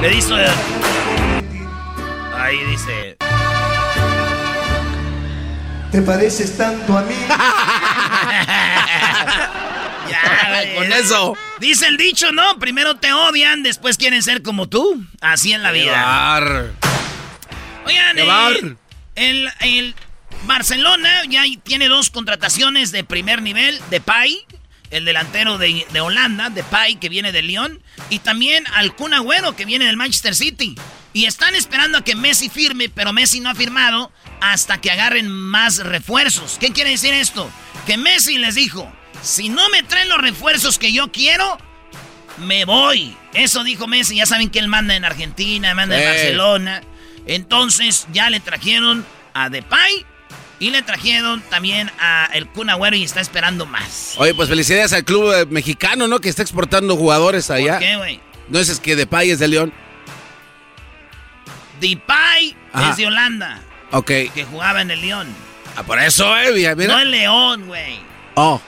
Le 0.00 0.16
hizo... 0.16 0.34
Ahí 2.36 2.58
dice... 2.64 3.18
¿Te 5.92 6.02
pareces 6.02 6.56
tanto 6.56 6.98
a 6.98 7.02
mí? 7.02 7.14
ya, 10.10 10.74
con 10.76 10.92
eso. 10.92 11.36
Dice 11.60 11.86
el 11.86 11.96
dicho, 11.96 12.32
¿no? 12.32 12.58
Primero 12.58 12.96
te 12.96 13.12
odian, 13.12 13.62
después 13.62 13.96
quieren 13.96 14.22
ser 14.22 14.42
como 14.42 14.68
tú. 14.68 15.04
Así 15.20 15.52
en 15.52 15.62
la 15.62 15.72
vida. 15.72 16.36
Oigan, 17.86 18.18
el, 18.18 18.76
el, 19.16 19.50
el, 19.60 19.94
Barcelona 20.44 21.24
ya 21.28 21.44
tiene 21.62 21.88
dos 21.88 22.10
contrataciones 22.10 22.92
de 22.92 23.04
primer 23.04 23.42
nivel, 23.42 23.80
de 23.90 24.00
Pai, 24.00 24.44
el 24.90 25.04
delantero 25.04 25.58
de, 25.58 25.84
Holanda, 26.00 26.50
de 26.50 26.62
Pai, 26.62 26.96
que 26.96 27.08
viene 27.08 27.32
de 27.32 27.42
Lyon, 27.42 27.82
y 28.10 28.20
también 28.20 28.64
al 28.74 28.94
Kun 28.94 29.14
Agüero, 29.14 29.56
que 29.56 29.64
viene 29.64 29.86
del 29.86 29.96
Manchester 29.96 30.34
City. 30.34 30.76
Y 31.12 31.26
están 31.26 31.54
esperando 31.54 31.98
a 31.98 32.04
que 32.04 32.16
Messi 32.16 32.48
firme, 32.48 32.88
pero 32.88 33.12
Messi 33.12 33.40
no 33.40 33.50
ha 33.50 33.54
firmado 33.54 34.12
hasta 34.40 34.80
que 34.80 34.90
agarren 34.90 35.30
más 35.30 35.78
refuerzos. 35.78 36.58
¿Qué 36.58 36.72
quiere 36.72 36.90
decir 36.90 37.14
esto? 37.14 37.50
Que 37.86 37.96
Messi 37.96 38.38
les 38.38 38.56
dijo, 38.56 38.92
si 39.24 39.48
no 39.48 39.68
me 39.70 39.82
traen 39.82 40.08
los 40.08 40.18
refuerzos 40.18 40.78
que 40.78 40.92
yo 40.92 41.10
quiero, 41.10 41.58
me 42.38 42.64
voy. 42.64 43.16
Eso 43.32 43.64
dijo 43.64 43.86
Messi, 43.86 44.16
ya 44.16 44.26
saben 44.26 44.50
que 44.50 44.58
él 44.58 44.68
manda 44.68 44.94
en 44.94 45.04
Argentina, 45.04 45.74
manda 45.74 45.98
en 45.98 46.08
Barcelona. 46.08 46.82
Entonces 47.26 48.06
ya 48.12 48.28
le 48.28 48.38
trajeron 48.40 49.04
a 49.32 49.48
Depay 49.48 50.04
y 50.60 50.70
le 50.70 50.82
trajeron 50.82 51.40
también 51.48 51.90
a 51.98 52.28
el 52.34 52.46
Kun 52.48 52.68
Agüero 52.68 52.96
y 52.96 53.02
está 53.02 53.20
esperando 53.20 53.66
más. 53.66 54.14
Oye, 54.18 54.34
pues 54.34 54.48
felicidades 54.48 54.92
al 54.92 55.04
club 55.04 55.32
eh, 55.32 55.46
mexicano, 55.46 56.06
¿no? 56.06 56.20
Que 56.20 56.28
está 56.28 56.42
exportando 56.42 56.96
jugadores 56.96 57.50
allá. 57.50 57.78
¿Por 57.78 57.80
qué, 57.80 57.96
güey? 57.96 58.20
No 58.48 58.58
es 58.58 58.78
que 58.78 58.94
Depay 58.94 59.30
es 59.30 59.38
de 59.38 59.48
León. 59.48 59.72
Depay 61.80 62.54
es 62.90 62.96
de 62.98 63.06
Holanda. 63.06 63.62
Ok. 63.90 64.06
Que 64.06 64.46
jugaba 64.50 64.82
en 64.82 64.90
el 64.90 65.00
León. 65.00 65.28
Ah, 65.76 65.82
por 65.82 65.98
eso, 65.98 66.36
eh, 66.36 66.52
mira. 66.52 66.74
No 66.74 67.00
el 67.00 67.10
León, 67.10 67.66
güey. 67.66 67.98
Oh. 68.34 68.60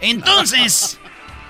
Entonces, 0.00 0.98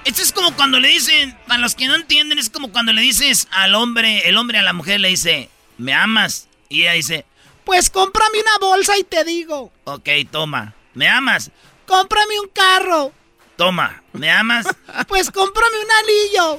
esto 0.04 0.22
es 0.22 0.32
como 0.32 0.54
cuando 0.54 0.80
le 0.80 0.88
dicen, 0.88 1.36
para 1.46 1.60
los 1.60 1.74
que 1.74 1.86
no 1.86 1.94
entienden, 1.94 2.38
es 2.38 2.50
como 2.50 2.72
cuando 2.72 2.92
le 2.92 3.02
dices 3.02 3.48
al 3.50 3.74
hombre, 3.74 4.28
el 4.28 4.36
hombre 4.36 4.58
a 4.58 4.62
la 4.62 4.72
mujer 4.72 5.00
le 5.00 5.08
dice, 5.08 5.50
¿me 5.76 5.92
amas? 5.92 6.48
Y 6.68 6.82
ella 6.82 6.92
dice, 6.92 7.26
pues 7.64 7.90
cómprame 7.90 8.40
una 8.40 8.58
bolsa 8.66 8.96
y 8.96 9.04
te 9.04 9.24
digo. 9.24 9.72
Ok, 9.84 10.08
toma. 10.30 10.74
¿Me 10.94 11.08
amas? 11.08 11.50
Cómprame 11.86 12.40
un 12.40 12.48
carro. 12.48 13.12
Toma. 13.56 14.02
¿Me 14.12 14.30
amas? 14.30 14.66
pues 15.08 15.30
cómprame 15.30 15.76
un 15.78 15.90
anillo. 15.90 16.58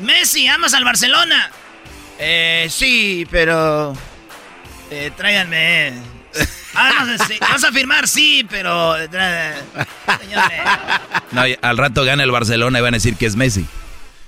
Messi, 0.00 0.46
¿amas 0.46 0.74
al 0.74 0.84
Barcelona? 0.84 1.50
Eh, 2.18 2.68
sí, 2.70 3.26
pero... 3.30 3.96
Eh, 4.90 5.10
tráiganme... 5.16 6.11
Ah, 6.74 7.06
¿Vas 7.40 7.64
a 7.64 7.72
firmar? 7.72 8.08
Sí, 8.08 8.46
pero... 8.48 8.96
Eh, 8.98 9.54
no, 11.32 11.42
al 11.60 11.76
rato 11.76 12.04
gana 12.04 12.22
el 12.22 12.30
Barcelona 12.30 12.78
y 12.78 12.82
van 12.82 12.94
a 12.94 12.96
decir 12.96 13.16
que 13.16 13.26
es 13.26 13.36
Messi. 13.36 13.66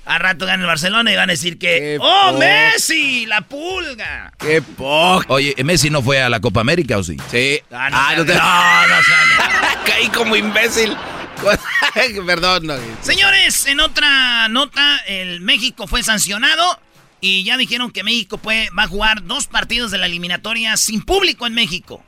Al 0.05 0.21
rato 0.21 0.45
gana 0.45 0.63
el 0.63 0.67
Barcelona 0.67 1.11
y 1.13 1.17
van 1.17 1.31
a 1.31 1.33
decir 1.33 1.59
que. 1.59 1.97
¡Oh, 1.99 2.37
Messi! 2.39 3.25
¡La 3.25 3.41
pulga! 3.41 4.33
¡Qué 4.39 4.61
poco! 4.61 5.25
Oye, 5.29 5.55
¿Messi 5.65 5.89
no 5.89 6.03
fue 6.03 6.21
a 6.23 6.29
la 6.29 6.41
Copa 6.41 6.61
América 6.61 6.99
o 6.99 7.03
sí? 7.03 7.17
Sí. 7.31 7.61
Ah, 7.71 7.89
no, 7.89 7.97
ah, 7.97 8.15
no, 8.17 8.25
te... 8.27 8.35
no, 8.35 8.87
no, 8.87 9.85
Caí 9.87 10.09
como 10.09 10.37
imbécil. 10.37 10.95
Perdón. 12.27 12.69
Señores, 13.01 13.67
en 13.67 13.81
otra 13.81 14.49
nota, 14.49 14.99
el 15.07 15.41
México 15.41 15.87
fue 15.87 16.03
sancionado 16.03 16.79
y 17.21 17.43
ya 17.45 17.57
dijeron 17.57 17.91
que 17.91 18.05
México 18.05 18.37
puede, 18.37 18.69
va 18.71 18.85
a 18.85 18.89
jugar 18.89 19.25
dos 19.25 19.47
partidos 19.47 19.91
de 19.91 19.99
la 19.99 20.07
eliminatoria 20.07 20.77
sin 20.77 21.03
público 21.03 21.47
en 21.47 21.55
México. 21.55 22.05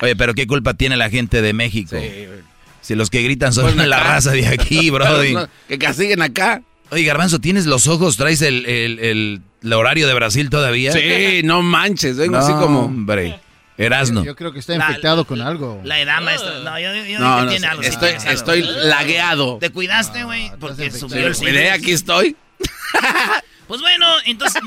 Oye, 0.00 0.16
pero 0.16 0.34
¿qué 0.34 0.46
culpa 0.46 0.74
tiene 0.74 0.96
la 0.96 1.10
gente 1.10 1.42
de 1.42 1.52
México? 1.52 1.96
Si 2.80 2.94
los 2.94 3.10
que 3.10 3.22
gritan 3.22 3.52
son 3.52 3.74
pues 3.74 3.86
la 3.86 4.00
raza 4.00 4.32
de 4.32 4.46
aquí, 4.46 4.90
brody. 4.92 5.34
que 5.68 5.78
castiguen 5.78 6.22
acá. 6.22 6.62
Oye, 6.90 7.04
Garbanzo, 7.04 7.38
¿tienes 7.38 7.66
los 7.66 7.86
ojos? 7.86 8.16
¿Traes 8.16 8.40
el, 8.40 8.64
el, 8.66 9.72
horario 9.72 10.06
de 10.06 10.14
Brasil 10.14 10.48
todavía? 10.48 10.92
Sí, 10.92 11.42
no 11.44 11.62
manches, 11.62 12.16
vengo 12.16 12.38
así 12.38 12.52
como... 12.52 12.84
hombre. 12.84 13.40
Erasno. 13.76 14.24
Yo 14.24 14.34
creo 14.34 14.52
que 14.52 14.58
está 14.58 14.74
infectado 14.74 15.24
con 15.24 15.40
algo. 15.40 15.80
La 15.84 16.00
edad, 16.00 16.20
maestro. 16.20 16.62
No, 16.64 16.80
yo, 16.80 16.92
yo 17.04 17.20
no, 17.20 17.42
que 17.42 17.50
tiene 17.50 17.66
algo. 17.68 17.82
Estoy, 17.82 18.10
estoy 18.28 18.62
lagueado. 18.62 19.58
¿Te 19.58 19.70
cuidaste, 19.70 20.24
güey? 20.24 20.50
porque 20.58 20.90
subió 20.90 21.28
el 21.28 21.36
Cuidé, 21.36 21.70
aquí 21.70 21.92
estoy. 21.92 22.36
pues 23.68 23.80
bueno, 23.80 24.06
entonces 24.24 24.60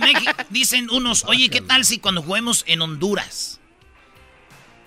dicen 0.50 0.90
unos, 0.92 1.26
oye, 1.28 1.50
¿qué 1.50 1.60
tal 1.60 1.84
si 1.84 2.00
cuando 2.00 2.22
juguemos 2.22 2.64
en 2.68 2.82
Honduras? 2.82 3.61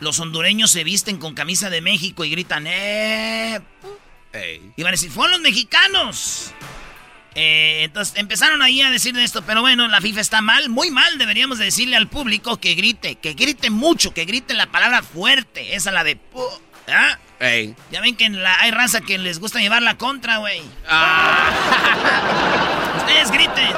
Los 0.04 0.20
hondureños 0.20 0.70
se 0.70 0.84
visten 0.84 1.16
con 1.16 1.32
camisa 1.32 1.70
de 1.70 1.80
México 1.80 2.26
y 2.26 2.30
gritan, 2.30 2.66
¡eh! 2.66 3.58
Iban 4.76 4.88
a 4.88 4.90
decir, 4.90 5.10
fueron 5.10 5.32
los 5.32 5.40
mexicanos. 5.40 6.52
Eh, 7.34 7.84
entonces 7.84 8.14
empezaron 8.18 8.60
ahí 8.60 8.82
a 8.82 8.90
decir 8.90 9.14
de 9.14 9.24
esto, 9.24 9.40
pero 9.46 9.62
bueno, 9.62 9.88
la 9.88 10.02
FIFA 10.02 10.20
está 10.20 10.42
mal, 10.42 10.68
muy 10.68 10.90
mal. 10.90 11.16
Deberíamos 11.16 11.56
de 11.56 11.64
decirle 11.64 11.96
al 11.96 12.08
público 12.08 12.58
que 12.58 12.74
grite, 12.74 13.14
que 13.14 13.32
grite 13.32 13.70
mucho, 13.70 14.12
que 14.12 14.26
grite 14.26 14.52
la 14.52 14.66
palabra 14.66 15.02
fuerte. 15.02 15.74
Esa 15.74 15.90
la 15.90 16.04
de... 16.04 16.18
¿Ah? 16.86 17.18
Ya 17.90 18.02
ven 18.02 18.14
que 18.14 18.28
la, 18.28 18.60
hay 18.60 18.72
raza 18.72 19.00
que 19.00 19.16
les 19.16 19.38
gusta 19.38 19.60
llevar 19.60 19.82
la 19.82 19.96
contra, 19.96 20.36
güey. 20.36 20.60
Ustedes 22.98 23.30
griten. 23.30 23.72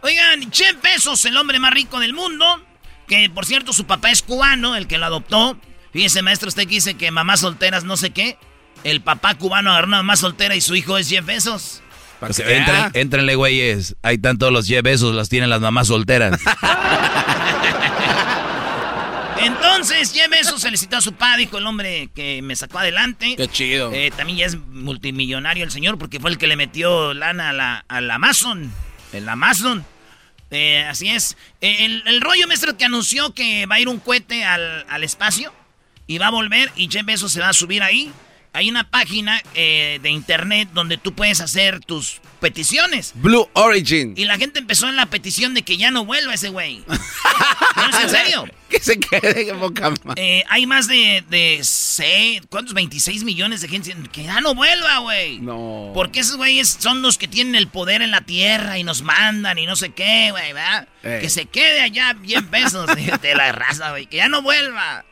Oigan, 0.00 0.50
Jeff 0.50 0.80
Bezos, 0.80 1.26
el 1.26 1.36
hombre 1.36 1.58
más 1.58 1.74
rico 1.74 2.00
del 2.00 2.14
mundo, 2.14 2.64
que 3.08 3.28
por 3.30 3.44
cierto 3.46 3.72
su 3.72 3.84
papá 3.86 4.10
es 4.10 4.22
cubano, 4.22 4.76
el 4.76 4.86
que 4.86 4.98
lo 4.98 5.06
adoptó. 5.06 5.58
Fíjese, 5.92 6.22
maestro, 6.22 6.48
usted 6.48 6.64
que 6.64 6.74
dice 6.76 6.94
que 6.94 7.10
mamás 7.10 7.40
solteras 7.40 7.82
no 7.84 7.96
sé 7.96 8.10
qué. 8.10 8.38
El 8.84 9.00
papá 9.00 9.34
cubano 9.34 9.70
agarró 9.70 9.88
una 9.88 9.96
mamá 9.98 10.14
soltera 10.16 10.54
y 10.54 10.60
su 10.60 10.76
hijo 10.76 10.96
es 10.98 11.08
Jeff 11.08 11.24
Bezos. 11.26 11.82
O 12.20 12.32
sea, 12.32 12.46
entren- 12.46 12.90
Éntrenle, 12.94 13.34
güeyes. 13.36 13.96
Hay 14.02 14.18
tantos 14.18 14.52
los 14.52 14.68
besos, 14.68 15.14
las 15.14 15.28
tienen 15.28 15.50
las 15.50 15.60
mamás 15.60 15.88
solteras. 15.88 16.40
Entonces, 19.40 20.12
Jeff 20.12 20.28
Bezos 20.28 20.62
felicitó 20.62 20.96
a 20.96 21.00
su 21.00 21.12
papá, 21.12 21.36
dijo 21.36 21.58
el 21.58 21.66
hombre 21.66 22.08
que 22.14 22.42
me 22.42 22.56
sacó 22.56 22.78
adelante. 22.80 23.34
Qué 23.36 23.46
chido. 23.48 23.92
Eh, 23.92 24.10
también 24.16 24.38
ya 24.38 24.46
es 24.46 24.58
multimillonario 24.58 25.62
el 25.64 25.70
señor 25.70 25.96
porque 25.98 26.18
fue 26.18 26.30
el 26.30 26.38
que 26.38 26.48
le 26.48 26.56
metió 26.56 27.14
lana 27.14 27.50
a 27.50 27.52
la, 27.52 27.84
al 27.88 28.10
Amazon. 28.10 28.72
El 29.12 29.28
Amazon. 29.28 29.84
Eh, 30.50 30.84
así 30.88 31.08
es. 31.10 31.36
Eh, 31.60 31.84
el, 31.84 32.02
el 32.06 32.20
rollo 32.20 32.46
maestro 32.46 32.76
que 32.76 32.84
anunció 32.84 33.34
que 33.34 33.66
va 33.66 33.76
a 33.76 33.80
ir 33.80 33.88
un 33.88 33.98
cohete 34.00 34.44
al, 34.44 34.86
al 34.88 35.04
espacio 35.04 35.52
y 36.06 36.18
va 36.18 36.28
a 36.28 36.30
volver 36.30 36.72
y 36.74 36.88
Jeff 36.90 37.04
Bezos 37.04 37.32
se 37.32 37.40
va 37.40 37.50
a 37.50 37.52
subir 37.52 37.82
ahí. 37.82 38.12
Hay 38.52 38.68
una 38.70 38.88
página 38.90 39.40
eh, 39.54 39.98
de 40.02 40.10
internet 40.10 40.68
donde 40.72 40.96
tú 40.98 41.12
puedes 41.14 41.40
hacer 41.40 41.80
tus 41.80 42.20
peticiones. 42.40 43.12
Blue 43.14 43.48
Origin. 43.52 44.14
Y 44.16 44.24
la 44.24 44.36
gente 44.38 44.58
empezó 44.58 44.88
en 44.88 44.96
la 44.96 45.06
petición 45.06 45.54
de 45.54 45.62
que 45.62 45.76
ya 45.76 45.90
no 45.90 46.04
vuelva 46.04 46.34
ese 46.34 46.48
güey. 46.48 46.82
¿No 46.88 47.88
es 47.90 48.04
en 48.04 48.10
serio? 48.10 48.48
Que 48.68 48.80
se 48.80 48.98
quede 48.98 49.48
en 49.50 49.60
boca. 49.60 49.92
Eh, 50.16 50.44
hay 50.48 50.66
más 50.66 50.88
de, 50.88 51.24
de 51.30 51.60
seis- 51.62 52.42
¿cuántos? 52.50 52.74
26 52.74 53.24
millones 53.24 53.60
de 53.60 53.68
gente 53.68 53.88
diciendo 53.88 54.10
que 54.12 54.24
ya 54.24 54.40
no 54.40 54.54
vuelva, 54.54 54.98
güey. 54.98 55.38
No. 55.40 55.92
Porque 55.94 56.20
esos 56.20 56.36
güeyes 56.36 56.68
son 56.80 57.00
los 57.02 57.16
que 57.18 57.28
tienen 57.28 57.54
el 57.54 57.68
poder 57.68 58.02
en 58.02 58.10
la 58.10 58.22
tierra 58.22 58.78
y 58.78 58.84
nos 58.84 59.02
mandan 59.02 59.58
y 59.58 59.66
no 59.66 59.76
sé 59.76 59.90
qué, 59.90 60.30
güey, 60.32 60.52
¿verdad? 60.52 60.88
Que 61.02 61.28
se 61.30 61.46
quede 61.46 61.80
allá 61.80 62.12
bien 62.14 62.46
pesos 62.48 62.86
de 63.22 63.34
la 63.34 63.52
raza, 63.52 63.90
güey. 63.90 64.06
Que 64.06 64.18
ya 64.18 64.28
no 64.28 64.42
vuelva. 64.42 65.04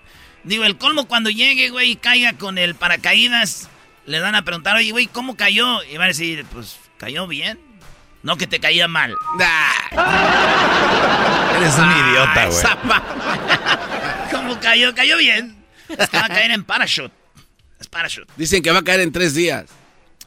Digo, 0.47 0.65
el 0.65 0.79
colmo 0.79 1.07
cuando 1.09 1.29
llegue, 1.29 1.71
güey, 1.71 1.91
y 1.91 1.97
caiga 1.97 2.35
con 2.35 2.57
el 2.57 2.77
paracaídas, 2.77 3.69
le 4.07 4.21
van 4.21 4.37
a 4.37 4.43
preguntar, 4.43 4.77
oye, 4.77 4.93
güey, 4.93 5.09
¿cómo 5.09 5.37
cayó? 5.37 5.83
Y 5.83 5.97
van 5.97 6.05
a 6.05 6.09
decir, 6.09 6.47
pues, 6.53 6.79
¿cayó 6.99 7.27
bien? 7.27 7.59
No 8.23 8.37
que 8.37 8.47
te 8.47 8.61
caía 8.61 8.87
mal. 8.87 9.13
Eres 11.57 11.75
un 11.79 11.91
idiota, 11.91 12.47
güey. 12.47 12.63
¿Cómo 14.31 14.61
cayó? 14.61 14.95
Cayó 14.95 15.17
bien. 15.17 15.65
Es 15.89 16.09
que 16.09 16.17
va 16.17 16.27
a 16.27 16.29
caer 16.29 16.53
en 16.53 16.63
parachute. 16.63 17.13
Es 17.81 17.89
parachute. 17.89 18.33
Dicen 18.37 18.63
que 18.63 18.71
va 18.71 18.79
a 18.79 18.85
caer 18.85 19.01
en 19.01 19.11
tres 19.11 19.35
días. 19.35 19.67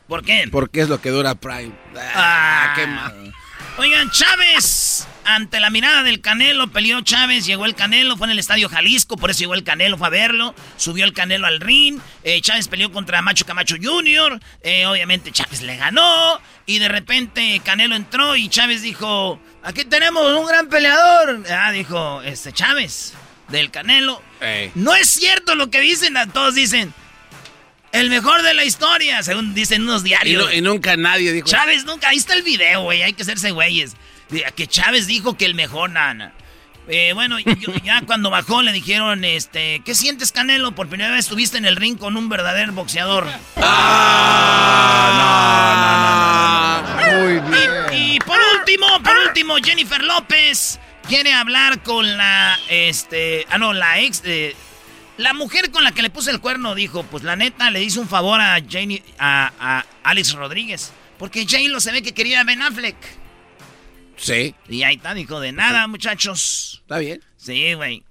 ¿Por 0.08 0.24
qué? 0.24 0.50
Porque 0.52 0.82
es 0.82 0.90
lo 0.90 1.00
que 1.00 1.12
dura 1.12 1.36
Prime. 1.36 1.72
Ah, 1.96 2.74
qué 2.76 2.88
mal. 2.88 3.34
Oigan, 3.78 4.10
Chávez, 4.12 5.08
ante 5.36 5.60
la 5.60 5.70
mirada 5.70 6.04
del 6.04 6.22
Canelo, 6.22 6.68
peleó 6.72 7.02
Chávez, 7.02 7.46
llegó 7.46 7.66
el 7.66 7.76
Canelo, 7.76 8.18
fue 8.18 8.28
en 8.28 8.32
el 8.32 8.40
Estadio 8.40 8.70
Jalisco, 8.70 9.18
por 9.18 9.30
eso 9.32 9.40
llegó 9.40 9.54
el 9.54 9.64
Canelo, 9.64 9.98
fue 9.98 10.08
a 10.08 10.10
verlo, 10.10 10.56
subió 10.78 11.06
el 11.06 11.14
Canelo 11.14 11.48
al 11.48 11.60
ring, 11.60 12.00
eh, 12.24 12.42
Chávez 12.42 12.68
peleó 12.68 12.92
contra 12.92 13.22
Macho 13.22 13.46
Camacho 13.46 13.76
Jr., 13.82 14.40
eh, 14.62 14.86
obviamente 14.86 15.32
Chávez 15.32 15.62
le 15.62 15.78
ganó, 15.78 16.40
y 16.66 16.80
de 16.80 16.88
repente 16.90 17.62
Canelo 17.64 17.96
entró 17.96 18.36
y 18.36 18.50
Chávez 18.50 18.82
dijo, 18.82 19.40
aquí 19.64 19.86
tenemos 19.86 20.32
un 20.38 20.46
gran 20.48 20.68
peleador, 20.70 21.44
ah, 21.52 21.72
dijo, 21.72 22.22
este 22.24 22.52
Chávez, 22.54 23.14
del 23.50 23.72
Canelo. 23.72 24.22
No 24.76 24.94
es 24.96 25.10
cierto 25.10 25.56
lo 25.56 25.70
que 25.70 25.80
dicen, 25.82 26.16
todos 26.34 26.56
dicen, 26.56 26.94
el 27.92 28.10
mejor 28.12 28.44
de 28.44 28.54
la 28.54 28.64
historia, 28.66 29.24
según 29.24 29.56
dicen 29.56 29.82
unos 29.82 30.02
Y, 30.02 30.06
diarios. 30.06 30.46
no- 30.46 30.54
y 30.54 30.62
nunca 30.62 30.96
nadie 30.96 31.32
dijo. 31.32 31.48
Chávez 31.48 31.86
nunca, 31.86 32.10
ahí 32.10 32.18
está 32.18 32.36
el 32.36 32.44
video, 32.44 32.84
güey, 32.84 33.02
hay 33.02 33.14
que 33.14 33.24
hacerse 33.24 33.50
güeyes. 33.52 33.96
Que 34.56 34.68
Chávez 34.68 35.08
dijo 35.08 35.36
que 35.38 35.46
el 35.46 35.56
mejor, 35.56 35.90
nana. 35.90 36.34
Eh, 36.88 37.14
bueno, 37.14 37.38
yo- 37.40 37.74
ya 37.84 38.02
cuando 38.06 38.30
bajó 38.30 38.62
le 38.62 38.72
dijeron, 38.72 39.24
este, 39.26 39.82
¿qué 39.86 39.94
sientes, 39.96 40.32
Canelo? 40.32 40.74
Por 40.74 40.88
primera 40.88 41.12
vez 41.12 41.20
estuviste 41.26 41.58
en 41.58 41.66
el 41.66 41.76
ring 41.76 41.98
con 41.98 42.18
un 42.18 42.30
verdadero 42.30 42.74
boxeador. 42.74 43.28
Muy 47.12 47.40
bien. 47.40 47.72
Y 47.94 48.20
por 48.20 48.40
último, 48.58 48.86
por 49.04 49.18
último, 49.28 49.56
Jennifer 49.64 50.04
López 50.04 50.80
quiere 51.08 51.34
hablar 51.34 51.82
con 51.84 52.18
la, 52.18 52.58
este, 52.70 53.46
ah, 53.50 53.58
no, 53.58 53.74
la 53.74 54.00
ex, 54.00 54.22
de- 54.22 54.56
la 55.18 55.34
mujer 55.34 55.72
con 55.72 55.84
la 55.84 55.92
que 55.92 56.02
le 56.02 56.10
puse 56.10 56.32
el 56.32 56.40
cuerno 56.40 56.76
dijo, 56.76 57.04
pues 57.04 57.24
la 57.24 57.36
neta 57.36 57.70
le 57.72 57.84
hizo 57.84 58.00
un 58.00 58.08
favor 58.08 58.40
a 58.40 58.58
Janie, 58.68 59.04
a, 59.18 59.52
a 59.60 59.86
Alex 60.04 60.34
Rodríguez, 60.34 60.92
porque 61.18 61.44
J 61.46 61.58
lo 61.68 61.80
se 61.80 61.92
ve 61.92 62.02
que 62.02 62.14
quería 62.14 62.42
a 62.42 62.44
Ben 62.46 62.62
Affleck. 62.62 62.96
Sí. 64.20 64.56
Y 64.68 64.84
ahí 64.84 64.96
está, 64.96 65.14
dijo, 65.14 65.40
de 65.40 65.52
nada, 65.52 65.88
muchachos. 65.88 66.80
Está 66.82 66.98
bien. 67.00 67.24
Sí, 67.38 67.74
güey. 67.74 68.04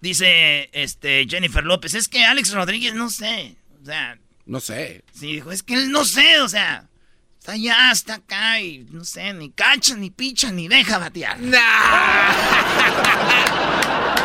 Dice, 0.00 0.68
este, 0.72 1.26
Jennifer 1.28 1.62
López, 1.64 1.94
es 1.94 2.08
que 2.08 2.24
Alex 2.24 2.52
Rodríguez, 2.52 2.94
no 2.94 3.08
sé, 3.08 3.54
o 3.80 3.84
sea, 3.86 4.18
No 4.46 4.58
sé. 4.58 5.04
Sí, 5.14 5.34
dijo, 5.34 5.52
es 5.52 5.62
que 5.62 5.74
él 5.74 5.92
no 5.92 6.04
sé, 6.04 6.40
o 6.40 6.48
sea, 6.48 6.88
está 7.38 7.52
allá, 7.52 7.92
está 7.92 8.14
acá 8.14 8.60
y 8.60 8.84
no 8.90 9.04
sé, 9.04 9.32
ni 9.32 9.50
cacha, 9.50 9.94
ni 9.94 10.10
picha, 10.10 10.50
ni 10.50 10.66
deja 10.66 10.98
batear. 10.98 11.38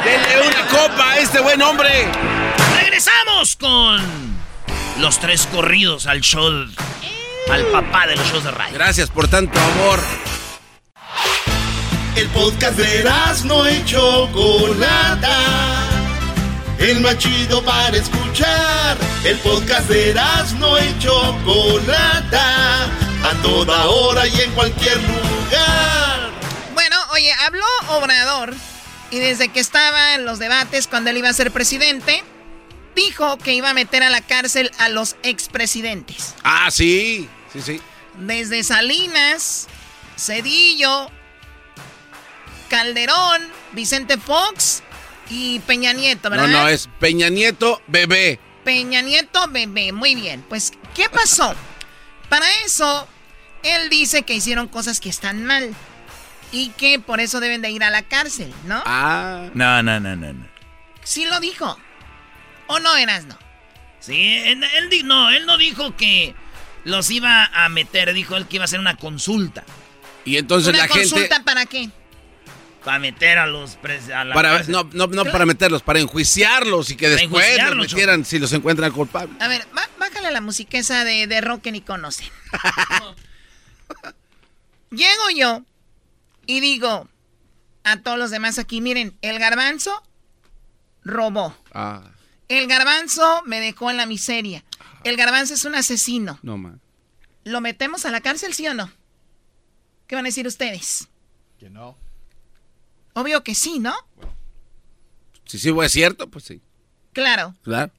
Denle 0.04 0.48
una 0.48 0.66
copa 0.68 1.12
a 1.12 1.20
este 1.20 1.40
buen 1.42 1.62
hombre. 1.62 2.08
Regresamos 2.82 3.56
con 3.56 4.02
los 5.00 5.20
tres 5.20 5.46
corridos 5.48 6.08
al 6.08 6.22
show, 6.22 6.66
al 7.52 7.66
papá 7.68 8.08
de 8.08 8.16
los 8.16 8.28
shows 8.32 8.44
de 8.44 8.52
radio. 8.52 8.74
Gracias 8.74 9.12
por 9.12 9.28
tanto 9.28 9.60
amor. 9.60 10.00
El 12.18 12.28
podcast 12.30 12.80
de 12.80 13.04
no 13.46 13.70
y 13.70 13.86
Chocolata. 13.86 15.38
El 16.80 17.00
más 17.02 17.20
chido 17.20 17.64
para 17.64 17.96
escuchar. 17.96 18.98
El 19.24 19.38
podcast 19.38 19.88
de 19.88 20.16
no 20.58 20.80
y 20.80 20.98
Chocolata. 20.98 22.86
A 23.24 23.42
toda 23.44 23.86
hora 23.86 24.26
y 24.26 24.42
en 24.42 24.52
cualquier 24.54 24.98
lugar. 24.98 26.32
Bueno, 26.74 26.96
oye, 27.12 27.32
habló 27.34 27.64
Obrador 27.90 28.56
y 29.12 29.20
desde 29.20 29.50
que 29.50 29.60
estaba 29.60 30.16
en 30.16 30.26
los 30.26 30.40
debates 30.40 30.88
cuando 30.88 31.12
él 31.12 31.18
iba 31.18 31.30
a 31.30 31.34
ser 31.34 31.52
presidente, 31.52 32.24
dijo 32.96 33.38
que 33.38 33.54
iba 33.54 33.70
a 33.70 33.74
meter 33.76 34.02
a 34.02 34.10
la 34.10 34.22
cárcel 34.22 34.72
a 34.80 34.90
los 34.90 35.18
expresidentes. 35.22 36.34
Ah, 36.44 36.72
sí. 36.72 37.30
Sí, 37.54 37.62
sí. 37.62 37.80
Desde 38.18 38.64
Salinas, 38.64 39.68
Cedillo, 40.18 41.12
Calderón, 42.70 43.42
Vicente 43.74 44.18
Fox 44.18 44.84
y 45.30 45.60
Peña 45.62 45.94
Nieto, 45.94 46.30
¿verdad? 46.30 46.48
No, 46.48 46.62
no, 46.64 46.68
es 46.68 46.90
Peña 47.00 47.30
Nieto, 47.30 47.82
bebé. 47.88 48.40
Peña 48.64 49.02
Nieto, 49.02 49.48
bebé. 49.50 49.92
Muy 49.92 50.16
bien. 50.16 50.44
Pues, 50.48 50.72
¿qué 50.96 51.10
pasó? 51.10 51.54
Para 52.30 52.46
eso, 52.66 53.08
él 53.64 53.90
dice 53.90 54.24
que 54.24 54.34
hicieron 54.34 54.68
cosas 54.68 55.00
que 55.00 55.10
están 55.10 55.46
mal 55.46 55.74
y 56.52 56.70
que 56.72 57.00
por 57.00 57.20
eso 57.20 57.40
deben 57.40 57.62
de 57.62 57.70
ir 57.72 57.84
a 57.84 57.90
la 57.90 58.04
cárcel, 58.04 58.54
¿no? 58.66 58.82
Ah. 58.86 59.50
No, 59.54 59.82
no, 59.84 60.00
no, 60.00 60.16
no. 60.16 60.34
no. 60.34 60.48
Sí 61.04 61.26
lo 61.26 61.40
dijo. 61.40 61.78
¿O 62.68 62.80
no 62.80 62.96
eras 62.98 63.26
no? 63.26 63.38
Sí, 64.00 64.38
él, 64.46 64.62
él 64.64 64.90
di- 64.90 65.04
no, 65.04 65.30
él 65.32 65.46
no 65.46 65.58
dijo 65.58 65.96
que 65.96 66.36
los 66.84 67.10
iba 67.12 67.46
a 67.46 67.70
meter, 67.70 68.14
dijo 68.14 68.36
él 68.36 68.46
que 68.48 68.58
iba 68.58 68.64
a 68.64 68.66
hacer 68.66 68.80
una 68.80 68.96
consulta. 68.98 69.64
Y 70.26 70.38
entonces 70.38 70.70
¿Una 70.70 70.80
la 70.80 70.88
gente. 70.90 71.10
consulta 71.10 71.44
para 71.44 71.66
qué? 71.66 71.90
Para 72.88 73.00
meter 73.00 73.38
a 73.38 73.48
los 73.48 73.78
pres- 73.82 74.10
a 74.14 74.24
la 74.24 74.34
Para, 74.34 74.64
no, 74.64 74.90
no, 74.94 75.08
no 75.08 75.26
para 75.26 75.46
meterlos, 75.46 75.82
para 75.84 76.00
enjuiciarlos 76.00 76.90
y 76.90 76.96
que 76.96 77.10
después 77.10 77.58
los 77.76 77.76
metieran 77.76 78.24
si 78.24 78.40
los 78.40 78.54
encuentran 78.54 78.94
culpables. 78.94 79.36
A 79.42 79.50
ver, 79.50 79.68
bájale 80.00 80.32
la 80.32 80.40
musiqueza 80.40 81.02
esa 81.02 81.04
de, 81.04 81.28
de 81.28 81.42
rock 81.42 81.64
que 81.64 81.74
ni 81.74 81.82
conocen. 81.82 82.30
Llego 84.90 85.30
yo 85.36 85.64
y 86.46 86.62
digo 86.62 87.10
a 87.84 87.98
todos 87.98 88.18
los 88.18 88.32
demás 88.32 88.58
aquí, 88.58 88.80
miren, 88.80 89.18
el 89.22 89.38
garbanzo 89.38 90.02
robó. 91.04 91.58
Ah, 91.74 92.04
El 92.48 92.68
garbanzo 92.68 93.42
me 93.46 93.60
dejó 93.60 93.92
en 93.92 93.98
la 93.98 94.06
miseria. 94.06 94.64
El 95.04 95.18
garbanzo 95.18 95.56
es 95.56 95.66
un 95.66 95.76
asesino. 95.76 96.40
no 96.42 96.58
man. 96.58 96.80
¿Lo 97.44 97.60
metemos 97.60 98.06
a 98.06 98.12
la 98.12 98.22
cárcel, 98.22 98.54
sí 98.54 98.66
o 98.66 98.74
no? 98.74 98.90
¿Qué 100.08 100.16
van 100.16 100.24
a 100.26 100.30
decir 100.30 100.48
ustedes? 100.48 101.10
Que 101.60 101.70
no. 101.70 101.98
Obvio 103.18 103.44
que 103.44 103.56
sí, 103.56 103.80
¿no? 103.80 103.96
Si 105.46 105.58
sí 105.58 105.74
es 105.82 105.92
cierto, 105.92 106.30
pues 106.30 106.46
sí. 106.46 106.62
Claro. 107.14 107.56
Claro. 107.64 107.92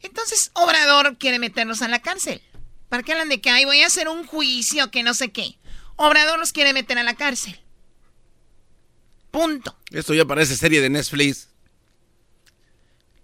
Entonces, 0.00 0.50
Obrador 0.54 1.18
quiere 1.18 1.38
meterlos 1.38 1.82
a 1.82 1.88
la 1.88 2.00
cárcel. 2.00 2.40
¿Para 2.88 3.02
qué 3.02 3.12
hablan 3.12 3.28
de 3.28 3.42
que 3.42 3.50
ahí 3.50 3.66
voy 3.66 3.82
a 3.82 3.88
hacer 3.88 4.08
un 4.08 4.26
juicio 4.26 4.90
que 4.90 5.02
no 5.02 5.12
sé 5.12 5.32
qué? 5.32 5.58
Obrador 5.96 6.38
los 6.38 6.52
quiere 6.52 6.72
meter 6.72 6.96
a 6.96 7.02
la 7.02 7.12
cárcel. 7.14 7.60
Punto. 9.30 9.76
Esto 9.90 10.14
ya 10.14 10.24
parece 10.24 10.56
serie 10.56 10.80
de 10.80 10.88
Netflix. 10.88 11.50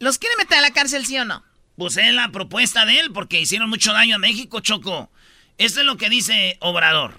¿Los 0.01 0.19
quiere 0.19 0.37
meter 0.37 0.59
a 0.59 0.61
la 0.61 0.73
cárcel, 0.73 1.07
sí 1.07 1.19
o 1.19 1.25
no? 1.25 1.43
Pues 1.79 1.97
es 1.97 2.13
la 2.13 2.31
propuesta 2.33 2.85
de 2.85 3.01
él, 3.01 3.13
porque 3.15 3.41
hicieron 3.41 3.71
mucho 3.71 3.95
daño 3.95 4.17
a 4.17 4.19
México, 4.19 4.61
Choco. 4.61 5.11
Esto 5.57 5.81
es 5.81 5.87
lo 5.87 5.97
que 5.97 6.11
dice 6.11 6.59
Obrador. 6.61 7.15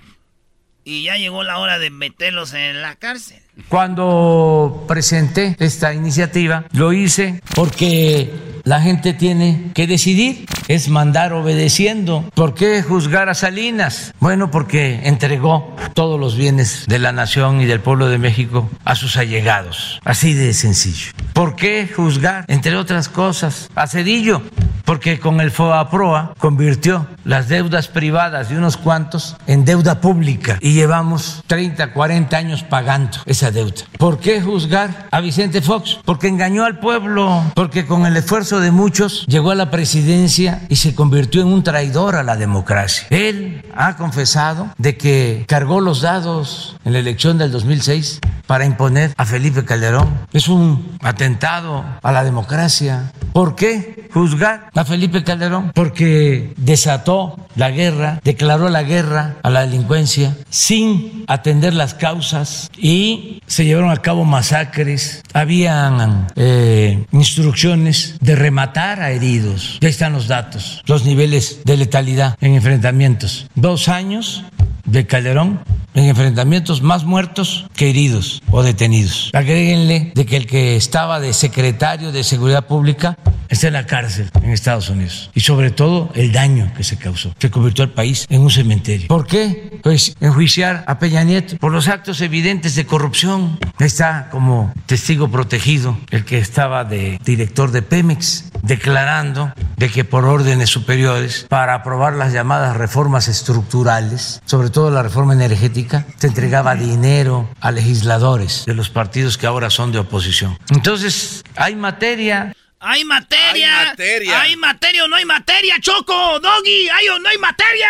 Y 0.83 1.01
ya 1.01 1.17
llegó 1.17 1.43
la 1.43 1.57
hora 1.57 1.79
de 1.79 1.89
meterlos 1.89 2.53
en 2.53 2.83
la 2.83 2.95
cárcel. 2.95 3.41
Cuando 3.67 4.85
presenté 4.87 5.55
esta 5.59 5.93
iniciativa, 5.93 6.65
lo 6.71 6.93
hice 6.93 7.41
porque 7.55 8.49
la 8.63 8.81
gente 8.81 9.13
tiene 9.13 9.71
que 9.73 9.87
decidir, 9.87 10.45
es 10.67 10.89
mandar 10.89 11.33
obedeciendo. 11.33 12.29
¿Por 12.35 12.53
qué 12.53 12.83
juzgar 12.83 13.29
a 13.29 13.33
Salinas? 13.33 14.13
Bueno, 14.19 14.51
porque 14.51 15.01
entregó 15.03 15.75
todos 15.93 16.19
los 16.19 16.37
bienes 16.37 16.85
de 16.87 16.99
la 16.99 17.11
nación 17.11 17.61
y 17.61 17.65
del 17.65 17.79
pueblo 17.79 18.09
de 18.09 18.17
México 18.17 18.69
a 18.85 18.95
sus 18.95 19.17
allegados. 19.17 19.99
Así 20.03 20.33
de 20.33 20.53
sencillo. 20.53 21.11
¿Por 21.33 21.55
qué 21.55 21.89
juzgar, 21.93 22.45
entre 22.47 22.75
otras 22.75 23.09
cosas, 23.09 23.69
a 23.75 23.87
Cedillo? 23.87 24.43
Porque 24.89 25.19
con 25.19 25.39
el 25.39 25.51
FOAPROA 25.51 26.33
convirtió 26.39 27.05
las 27.23 27.47
deudas 27.47 27.87
privadas 27.87 28.49
de 28.49 28.57
unos 28.57 28.75
cuantos 28.75 29.37
en 29.45 29.63
deuda 29.63 30.01
pública 30.01 30.57
y 30.61 30.73
llevamos 30.73 31.43
30, 31.45 31.93
40 31.93 32.35
años 32.35 32.63
pagando 32.63 33.19
esa 33.27 33.51
deuda. 33.51 33.83
¿Por 33.99 34.17
qué 34.17 34.41
juzgar 34.41 35.07
a 35.11 35.19
Vicente 35.19 35.61
Fox? 35.61 35.99
Porque 36.03 36.27
engañó 36.27 36.65
al 36.65 36.79
pueblo, 36.79 37.43
porque 37.53 37.85
con 37.85 38.07
el 38.07 38.17
esfuerzo 38.17 38.61
de 38.61 38.71
muchos 38.71 39.27
llegó 39.27 39.51
a 39.51 39.55
la 39.55 39.69
presidencia 39.69 40.63
y 40.69 40.77
se 40.77 40.95
convirtió 40.95 41.43
en 41.43 41.49
un 41.49 41.63
traidor 41.63 42.15
a 42.15 42.23
la 42.23 42.35
democracia. 42.35 43.05
Él 43.11 43.63
ha 43.75 43.95
confesado 43.95 44.73
de 44.79 44.97
que 44.97 45.45
cargó 45.47 45.81
los 45.81 46.01
dados 46.01 46.77
en 46.83 46.93
la 46.93 46.99
elección 46.99 47.37
del 47.37 47.51
2006 47.51 48.21
para 48.47 48.65
imponer 48.65 49.13
a 49.15 49.25
Felipe 49.25 49.63
Calderón. 49.63 50.09
Es 50.33 50.47
un 50.47 50.97
atentado 51.03 51.85
a 52.01 52.11
la 52.11 52.23
democracia. 52.23 53.11
¿Por 53.31 53.55
qué 53.55 54.09
juzgar 54.11 54.71
a 54.79 54.85
Felipe 54.85 55.25
Calderón? 55.25 55.71
Porque 55.75 56.53
desató 56.55 57.35
la 57.57 57.69
guerra, 57.69 58.21
declaró 58.23 58.69
la 58.69 58.83
guerra 58.83 59.35
a 59.43 59.49
la 59.49 59.65
delincuencia 59.65 60.37
sin 60.49 61.25
atender 61.27 61.73
las 61.73 61.95
causas 61.95 62.71
y 62.77 63.41
se 63.45 63.65
llevaron 63.65 63.91
a 63.91 63.97
cabo 63.97 64.23
masacres. 64.23 65.21
Habían 65.33 66.27
eh, 66.37 67.03
instrucciones 67.11 68.15
de 68.21 68.37
rematar 68.37 69.01
a 69.01 69.11
heridos. 69.11 69.79
Ya 69.81 69.89
están 69.89 70.13
los 70.13 70.29
datos, 70.29 70.81
los 70.85 71.03
niveles 71.03 71.59
de 71.65 71.75
letalidad 71.75 72.37
en 72.39 72.53
enfrentamientos. 72.53 73.47
Dos 73.55 73.89
años 73.89 74.45
de 74.91 75.05
Calderón 75.05 75.59
en 75.93 76.05
enfrentamientos 76.05 76.81
más 76.81 77.03
muertos 77.03 77.67
que 77.75 77.89
heridos 77.89 78.41
o 78.51 78.63
detenidos. 78.63 79.31
Agréguenle 79.33 80.11
de 80.15 80.25
que 80.25 80.37
el 80.37 80.47
que 80.47 80.75
estaba 80.75 81.19
de 81.19 81.33
secretario 81.33 82.11
de 82.11 82.23
Seguridad 82.23 82.67
Pública 82.67 83.17
está 83.49 83.67
en 83.67 83.73
la 83.73 83.85
cárcel 83.85 84.29
en 84.41 84.51
Estados 84.51 84.89
Unidos. 84.89 85.31
Y 85.33 85.41
sobre 85.41 85.71
todo 85.71 86.09
el 86.13 86.31
daño 86.31 86.71
que 86.77 86.83
se 86.83 86.97
causó, 86.97 87.33
que 87.37 87.49
convirtió 87.49 87.83
al 87.83 87.91
país 87.91 88.25
en 88.29 88.41
un 88.41 88.51
cementerio. 88.51 89.07
¿Por 89.07 89.25
qué? 89.25 89.79
Pues 89.83 90.15
enjuiciar 90.21 90.83
a 90.87 90.99
Peña 90.99 91.23
Nieto 91.23 91.57
por 91.57 91.71
los 91.71 91.87
actos 91.87 92.21
evidentes 92.21 92.75
de 92.75 92.85
corrupción. 92.85 93.59
Está 93.79 94.29
como 94.29 94.73
testigo 94.85 95.29
protegido 95.29 95.97
el 96.11 96.25
que 96.25 96.37
estaba 96.37 96.85
de 96.85 97.19
director 97.25 97.71
de 97.71 97.81
Pemex, 97.81 98.51
declarando 98.61 99.51
de 99.77 99.89
que 99.89 100.03
por 100.03 100.25
órdenes 100.25 100.69
superiores, 100.69 101.45
para 101.49 101.73
aprobar 101.73 102.13
las 102.13 102.33
llamadas 102.33 102.77
reformas 102.77 103.27
estructurales, 103.27 104.41
sobre 104.45 104.69
todo 104.69 104.78
la 104.89 105.03
reforma 105.03 105.33
energética, 105.33 106.05
se 106.17 106.27
entregaba 106.27 106.75
dinero 106.75 107.49
a 107.59 107.71
legisladores 107.71 108.63
de 108.65 108.73
los 108.73 108.89
partidos 108.89 109.37
que 109.37 109.47
ahora 109.47 109.69
son 109.69 109.91
de 109.91 109.99
oposición. 109.99 110.57
Entonces, 110.69 111.43
hay 111.55 111.75
materia 111.75 112.55
¡Hay 112.79 113.03
materia! 113.03 113.79
¡Hay 113.81 113.87
materia! 113.87 114.41
¡Hay 114.41 114.55
materia 114.55 115.03
o 115.03 115.07
no 115.09 115.17
hay 115.17 115.25
materia, 115.25 115.75
Choco! 115.81 116.39
¡Doggy! 116.39 116.87
¡Hay 116.89 117.09
o 117.09 117.19
no 117.19 117.27
hay 117.27 117.37
materia! 117.37 117.89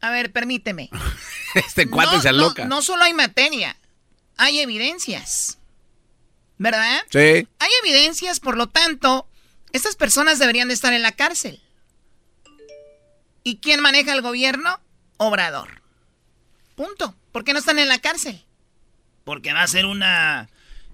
A 0.00 0.10
ver, 0.10 0.32
permíteme. 0.32 0.90
este 1.54 1.88
cuate 1.88 2.20
se 2.20 2.28
aloca. 2.28 2.64
No, 2.64 2.82
solo 2.82 3.04
hay 3.04 3.14
materia, 3.14 3.76
hay 4.36 4.60
evidencias. 4.60 5.58
¿Verdad? 6.58 7.02
Sí. 7.10 7.46
Hay 7.58 7.70
evidencias, 7.84 8.40
por 8.40 8.56
lo 8.56 8.68
tanto, 8.68 9.28
estas 9.72 9.96
personas 9.96 10.38
deberían 10.38 10.68
de 10.68 10.74
estar 10.74 10.92
en 10.92 11.02
la 11.02 11.12
cárcel. 11.12 11.60
¿Y 13.44 13.58
quién 13.58 13.80
maneja 13.80 14.12
el 14.12 14.22
gobierno? 14.22 14.80
Obrador. 15.22 15.82
Punto. 16.74 17.14
¿Por 17.32 17.44
qué 17.44 17.52
no 17.52 17.58
están 17.58 17.78
en 17.78 17.88
la 17.88 17.98
cárcel? 17.98 18.44
Porque 19.24 19.52
va 19.52 19.62
a 19.62 19.68
ser 19.68 19.86
una... 19.86 20.48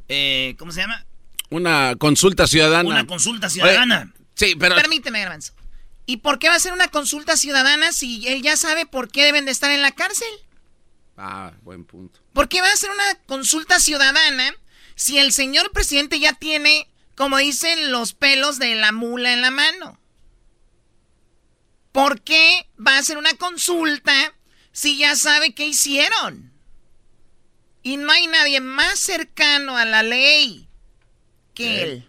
Eh, 0.09 0.55
¿Cómo 0.59 0.73
se 0.73 0.81
llama? 0.81 1.05
Una 1.51 1.97
consulta 1.97 2.47
ciudadana. 2.47 2.89
Una 2.89 3.07
consulta 3.07 3.49
ciudadana. 3.49 4.13
sí, 4.35 4.55
pero... 4.59 4.75
Permíteme, 4.75 5.21
Garbanzo. 5.21 5.55
¿Y 6.07 6.19
por 6.19 6.39
qué 6.39 6.49
va 6.49 6.55
a 6.55 6.61
ser 6.61 6.73
una 6.73 6.89
consulta 6.89 7.37
ciudadana 7.37 7.93
si 7.93 8.27
él 8.29 8.43
ya 8.43 8.57
sabe 8.57 8.87
por 8.87 9.11
qué 9.11 9.25
deben 9.25 9.45
de 9.45 9.51
estar 9.51 9.71
en 9.71 9.83
la 9.83 9.93
cárcel? 9.93 10.29
Ah, 11.17 11.53
buen 11.63 11.85
punto. 11.85 12.21
¿Por 12.33 12.49
qué 12.49 12.61
va 12.61 12.73
a 12.73 12.77
ser 12.77 12.91
una 12.91 13.15
consulta 13.27 13.79
ciudadana 13.81 14.55
si 14.95 15.19
el 15.19 15.33
señor 15.33 15.71
presidente 15.73 16.19
ya 16.21 16.33
tiene, 16.33 16.89
como 17.15 17.37
dicen, 17.39 17.93
los 17.93 18.15
pelos 18.15 18.59
de 18.59 18.75
la 18.75 18.93
mula 18.93 19.33
en 19.33 19.43
la 19.43 19.51
mano? 19.51 19.99
¿Por 21.99 22.21
qué 22.21 22.65
va 22.79 22.97
a 22.97 23.03
ser 23.03 23.19
una 23.19 23.35
consulta 23.35 24.33
si 24.71 24.99
ya 24.99 25.17
sabe 25.17 25.53
qué 25.53 25.67
hicieron? 25.67 26.53
Y 27.83 27.97
no 27.97 28.13
hay 28.13 28.29
nadie 28.29 28.61
más 28.61 29.01
cercano 29.01 29.77
a 29.77 29.85
la 29.85 30.05
ley 30.05 30.69
que 31.55 31.83
él. 31.83 32.09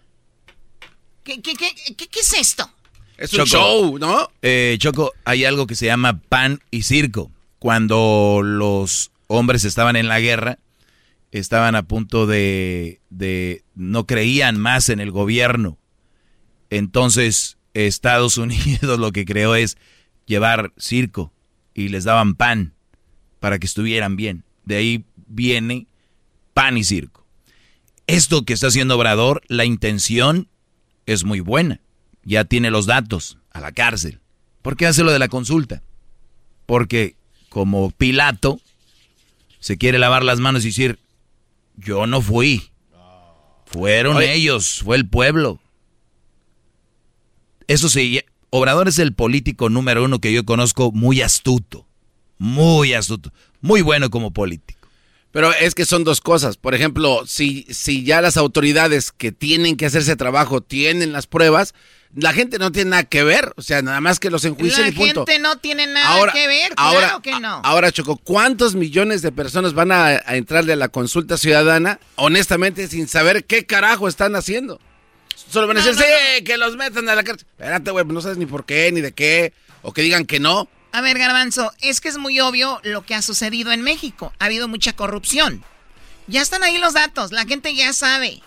¿Qué, 1.24 1.42
qué, 1.42 1.56
qué, 1.56 1.74
qué 1.96 2.20
es 2.20 2.34
esto? 2.34 2.72
Es 3.18 3.34
un 3.34 3.46
show, 3.48 3.98
¿no? 3.98 4.30
Eh, 4.44 4.76
Choco, 4.78 5.12
hay 5.26 5.44
algo 5.44 5.66
que 5.66 5.74
se 5.74 5.88
llama 5.88 6.22
pan 6.22 6.62
y 6.70 6.84
circo. 6.84 7.32
Cuando 7.58 8.42
los 8.44 9.10
hombres 9.26 9.66
estaban 9.66 9.96
en 9.96 10.08
la 10.08 10.20
guerra, 10.20 10.60
estaban 11.32 11.74
a 11.74 11.82
punto 11.82 12.28
de, 12.28 13.02
de 13.10 13.64
no 13.74 14.06
creían 14.06 14.60
más 14.60 14.90
en 14.90 15.00
el 15.00 15.10
gobierno. 15.10 15.80
Entonces, 16.70 17.58
Estados 17.74 18.38
Unidos 18.38 19.00
lo 19.00 19.12
que 19.12 19.26
creó 19.26 19.56
es 19.56 19.78
llevar 20.26 20.74
circo 20.78 21.34
y 21.74 21.90
les 21.90 22.04
daban 22.04 22.36
pan 22.36 22.74
para 23.40 23.60
que 23.60 23.66
estuvieran 23.66 24.16
bien. 24.16 24.44
De 24.66 24.76
ahí 24.76 25.06
viene 25.28 25.88
pan 26.54 26.78
y 26.78 26.84
circo. 26.84 27.26
Esto 28.08 28.44
que 28.44 28.54
está 28.54 28.68
haciendo 28.68 28.96
Obrador, 28.96 29.42
la 29.48 29.66
intención 29.66 30.50
es 31.06 31.24
muy 31.24 31.40
buena. 31.40 31.80
Ya 32.24 32.44
tiene 32.46 32.72
los 32.72 32.86
datos 32.86 33.38
a 33.52 33.60
la 33.60 33.72
cárcel. 33.72 34.20
¿Por 34.62 34.76
qué 34.76 34.88
hace 34.88 35.04
lo 35.04 35.12
de 35.12 35.20
la 35.20 35.28
consulta? 35.28 35.82
Porque 36.66 37.16
como 37.50 37.92
Pilato 37.92 38.60
se 39.60 39.78
quiere 39.78 40.00
lavar 40.00 40.24
las 40.24 40.40
manos 40.40 40.64
y 40.64 40.70
decir, 40.70 41.00
yo 41.76 42.08
no 42.08 42.22
fui. 42.22 42.72
Fueron 43.66 44.22
ellos, 44.22 44.82
fue 44.84 44.98
el 44.98 45.08
pueblo. 45.08 45.60
Eso 47.70 47.88
sí, 47.88 48.20
Obrador 48.50 48.88
es 48.88 48.98
el 48.98 49.14
político 49.14 49.70
número 49.70 50.04
uno 50.04 50.20
que 50.20 50.34
yo 50.34 50.44
conozco 50.44 50.92
muy 50.92 51.22
astuto. 51.22 51.86
Muy 52.40 52.96
astuto. 52.96 53.32
Muy 53.62 53.84
bueno 53.84 54.10
como 54.10 54.32
político. 54.32 54.90
Pero 55.32 55.54
es 55.54 55.76
que 55.76 55.86
son 55.86 56.04
dos 56.04 56.20
cosas. 56.20 56.58
Por 56.58 56.74
ejemplo, 56.74 57.28
si, 57.28 57.68
si 57.70 58.04
ya 58.04 58.22
las 58.22 58.38
autoridades 58.38 59.12
que 59.12 59.32
tienen 59.32 59.78
que 59.78 59.86
hacer 59.86 60.02
ese 60.02 60.16
trabajo 60.16 60.62
tienen 60.62 61.12
las 61.12 61.28
pruebas, 61.28 61.76
la 62.16 62.34
gente 62.34 62.58
no 62.58 62.72
tiene 62.72 62.90
nada 62.90 63.04
que 63.04 63.24
ver. 63.24 63.54
O 63.56 63.62
sea, 63.62 63.84
nada 63.84 64.02
más 64.02 64.20
que 64.20 64.32
los 64.32 64.46
enjuicien 64.46 64.88
y 64.88 64.92
punto. 64.92 65.26
La 65.28 65.32
gente 65.32 65.40
no 65.40 65.58
tiene 65.60 65.86
nada 65.86 66.32
que 66.32 66.48
ver, 66.48 66.74
ahora, 66.76 67.00
claro 67.02 67.22
que 67.22 67.40
no. 67.40 67.62
Ahora, 67.64 67.92
Choco, 67.92 68.18
¿cuántos 68.18 68.74
millones 68.74 69.22
de 69.22 69.32
personas 69.32 69.76
van 69.76 69.92
a, 69.92 70.06
a 70.08 70.38
entrarle 70.38 70.74
a 70.74 70.76
la 70.76 70.90
consulta 70.90 71.38
ciudadana, 71.38 72.00
honestamente, 72.16 72.88
sin 72.88 73.08
saber 73.08 73.46
qué 73.46 73.68
carajo 73.68 74.08
están 74.08 74.36
haciendo? 74.36 74.82
Solo 75.50 75.68
van 75.68 75.78
a 75.78 75.84
decir, 75.84 75.96
sí, 75.96 76.44
que 76.44 76.58
los 76.58 76.76
metan 76.76 77.10
a 77.10 77.16
la 77.16 77.24
cárcel. 77.24 77.48
Espérate, 77.52 77.92
güey, 77.92 78.06
no 78.06 78.22
sabes 78.22 78.38
ni 78.38 78.46
por 78.46 78.66
qué, 78.66 78.92
ni 78.92 79.02
de 79.02 79.12
qué. 79.14 79.54
O 79.82 79.94
que 79.94 80.02
digan 80.02 80.26
que 80.26 80.40
no. 80.40 80.70
A 80.92 81.02
ver, 81.02 81.18
Garbanzo, 81.18 81.72
es 81.82 82.02
que 82.02 82.10
es 82.10 82.18
muy 82.18 82.40
obvio 82.40 82.80
lo 82.84 83.06
que 83.06 83.16
ha 83.16 83.22
sucedido 83.22 83.72
en 83.72 83.82
México. 83.82 84.34
Ha 84.40 84.46
habido 84.46 84.68
mucha 84.68 84.94
corrupción. 84.94 85.64
Ya 86.28 86.42
están 86.42 86.64
ahí 86.64 86.78
los 86.78 86.94
datos, 86.94 87.32
la 87.32 87.46
gente 87.46 87.74
ya 87.74 87.94
sabe. 87.94 88.42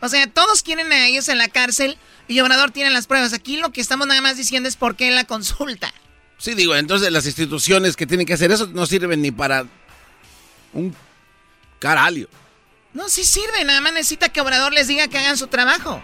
O 0.00 0.08
sea, 0.08 0.26
todos 0.26 0.62
quieren 0.62 0.92
a 0.92 1.06
ellos 1.06 1.28
en 1.28 1.38
la 1.38 1.48
cárcel 1.48 1.98
y 2.28 2.40
Obrador 2.40 2.70
tiene 2.70 2.90
las 2.90 3.06
pruebas. 3.06 3.32
Aquí 3.32 3.56
lo 3.56 3.70
que 3.70 3.80
estamos 3.80 4.06
nada 4.06 4.20
más 4.20 4.36
diciendo 4.36 4.68
es 4.68 4.76
por 4.76 4.96
qué 4.96 5.10
la 5.10 5.24
consulta. 5.24 5.92
Sí, 6.38 6.54
digo, 6.54 6.74
entonces 6.74 7.12
las 7.12 7.26
instituciones 7.26 7.96
que 7.96 8.06
tienen 8.06 8.26
que 8.26 8.34
hacer 8.34 8.50
eso 8.50 8.66
no 8.68 8.86
sirven 8.86 9.20
ni 9.20 9.30
para 9.30 9.66
un 10.72 10.94
caralio. 11.78 12.28
No, 12.92 13.08
sí 13.08 13.24
sirve, 13.24 13.64
nada 13.64 13.80
más 13.80 13.92
necesita 13.92 14.28
que 14.30 14.40
Obrador 14.40 14.72
les 14.72 14.88
diga 14.88 15.08
que 15.08 15.18
hagan 15.18 15.36
su 15.36 15.46
trabajo. 15.46 16.02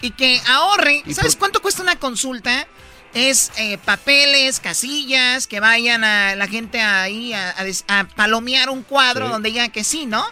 y 0.00 0.10
que 0.10 0.40
ahorre. 0.46 1.02
¿Sabes 1.12 1.34
cuánto 1.34 1.62
cuesta 1.62 1.82
una 1.82 1.98
consulta? 1.98 2.68
Es 3.14 3.52
eh, 3.56 3.78
papeles, 3.78 4.60
casillas, 4.60 5.46
que 5.46 5.60
vayan 5.60 6.04
a 6.04 6.34
la 6.34 6.46
gente 6.46 6.80
ahí 6.80 7.32
a, 7.32 7.54
palomear 8.14 8.68
un 8.68 8.82
cuadro 8.82 9.28
donde 9.28 9.50
digan 9.50 9.70
que 9.70 9.82
sí, 9.84 10.06
¿no? 10.06 10.24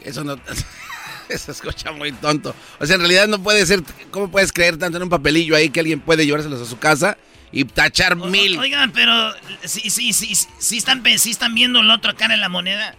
Eso 0.00 0.24
no... 0.24 0.36
Eso 1.28 1.52
escucha 1.52 1.92
muy 1.92 2.10
tonto. 2.10 2.54
O 2.80 2.86
sea, 2.86 2.96
en 2.96 3.02
realidad 3.02 3.28
no 3.28 3.40
puede 3.40 3.64
ser... 3.64 3.84
¿Cómo 4.10 4.30
puedes 4.32 4.52
creer 4.52 4.76
tanto 4.76 4.96
en 4.96 5.04
un 5.04 5.08
papelillo 5.08 5.54
ahí 5.54 5.70
que 5.70 5.78
alguien 5.78 6.00
puede 6.00 6.26
llevárselos 6.26 6.60
a 6.60 6.68
su 6.68 6.78
casa 6.80 7.16
y 7.52 7.64
tachar 7.64 8.16
mil? 8.16 8.58
Oigan, 8.58 8.90
pero 8.90 9.32
sí, 9.64 9.90
sí, 9.90 10.12
sí, 10.12 10.34
sí 10.34 10.76
están, 10.76 11.04
sí 11.18 11.30
están 11.30 11.54
viendo 11.54 11.80
el 11.80 11.90
otro 11.92 12.16
cara 12.16 12.34
en 12.34 12.40
la 12.40 12.48
moneda. 12.48 12.96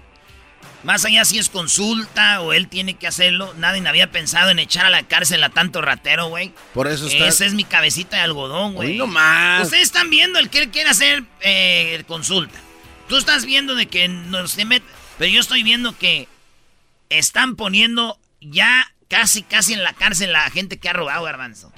Más 0.84 1.06
allá 1.06 1.26
si 1.26 1.38
es 1.38 1.50
consulta 1.50 2.42
o 2.42 2.54
él 2.54 2.68
tiene 2.68 2.96
que 2.96 3.06
hacerlo, 3.06 3.54
nadie 3.58 3.88
había 3.88 4.12
pensado 4.12 4.50
en 4.50 4.58
echar 4.58 4.86
a 4.86 4.90
la 4.90 5.04
cárcel 5.04 5.44
a 5.44 5.50
tanto 5.50 5.82
ratero, 5.82 6.28
güey. 6.28 6.54
Por 6.74 6.88
eso 6.88 7.06
está... 7.06 7.28
Esa 7.28 7.46
es 7.46 7.54
mi 7.54 7.64
cabecita 7.64 8.18
de 8.18 8.24
algodón, 8.24 8.74
güey. 8.74 8.98
no 8.98 9.06
más. 9.06 9.66
Ustedes 9.66 9.84
están 9.84 10.10
viendo 10.10 10.40
el 10.40 10.50
que 10.50 10.60
él 10.60 10.70
quiere 10.70 10.90
hacer 10.90 11.24
eh, 11.42 12.04
consulta. 12.08 12.58
Tú 13.08 13.18
estás 13.18 13.46
viendo 13.46 13.76
de 13.76 13.88
que 13.88 14.08
no 14.08 14.48
se 14.48 14.66
mete... 14.66 14.86
Pero 15.20 15.32
yo 15.32 15.40
estoy 15.40 15.62
viendo 15.62 15.96
que 15.96 16.28
están 17.10 17.56
poniendo 17.56 18.18
ya 18.40 18.92
casi, 19.08 19.44
casi 19.44 19.74
en 19.74 19.84
la 19.84 19.94
cárcel 19.94 20.36
a 20.36 20.46
la 20.46 20.50
gente 20.50 20.80
que 20.80 20.90
ha 20.90 20.94
robado, 20.94 21.24
Garbanzo. 21.24 21.72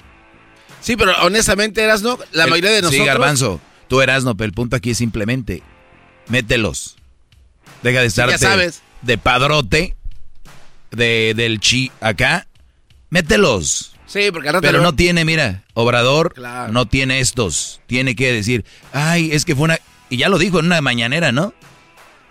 Sí, 0.80 0.96
pero 0.96 1.12
honestamente, 1.22 1.82
Erasno, 1.82 2.18
la 2.32 2.46
mayoría 2.46 2.70
de 2.70 2.80
nosotros... 2.80 3.02
Sí, 3.02 3.06
Garbanzo, 3.06 3.60
tú 3.88 4.00
Erasno, 4.00 4.34
pero 4.34 4.46
el 4.46 4.54
punto 4.54 4.76
aquí 4.76 4.92
es 4.92 4.98
simplemente, 4.98 5.62
mételos. 6.28 6.96
Deja 7.82 8.00
de 8.00 8.06
estar... 8.06 8.38
sabes 8.38 8.80
de 9.04 9.18
padrote 9.18 9.96
de, 10.90 11.34
del 11.36 11.60
chi 11.60 11.90
acá, 12.00 12.46
mételos. 13.10 13.94
Sí, 14.06 14.30
porque 14.32 14.52
Pero 14.60 14.80
no 14.80 14.94
tiene, 14.94 15.24
mira, 15.24 15.64
Obrador 15.74 16.34
no 16.70 16.86
tiene 16.86 17.20
estos. 17.20 17.80
Tiene 17.86 18.14
que 18.14 18.32
decir, 18.32 18.64
ay, 18.92 19.30
es 19.32 19.44
que 19.44 19.56
fue 19.56 19.64
una... 19.64 19.78
Y 20.08 20.18
ya 20.18 20.28
lo 20.28 20.38
dijo 20.38 20.60
en 20.60 20.66
una 20.66 20.80
mañanera, 20.80 21.32
¿no? 21.32 21.54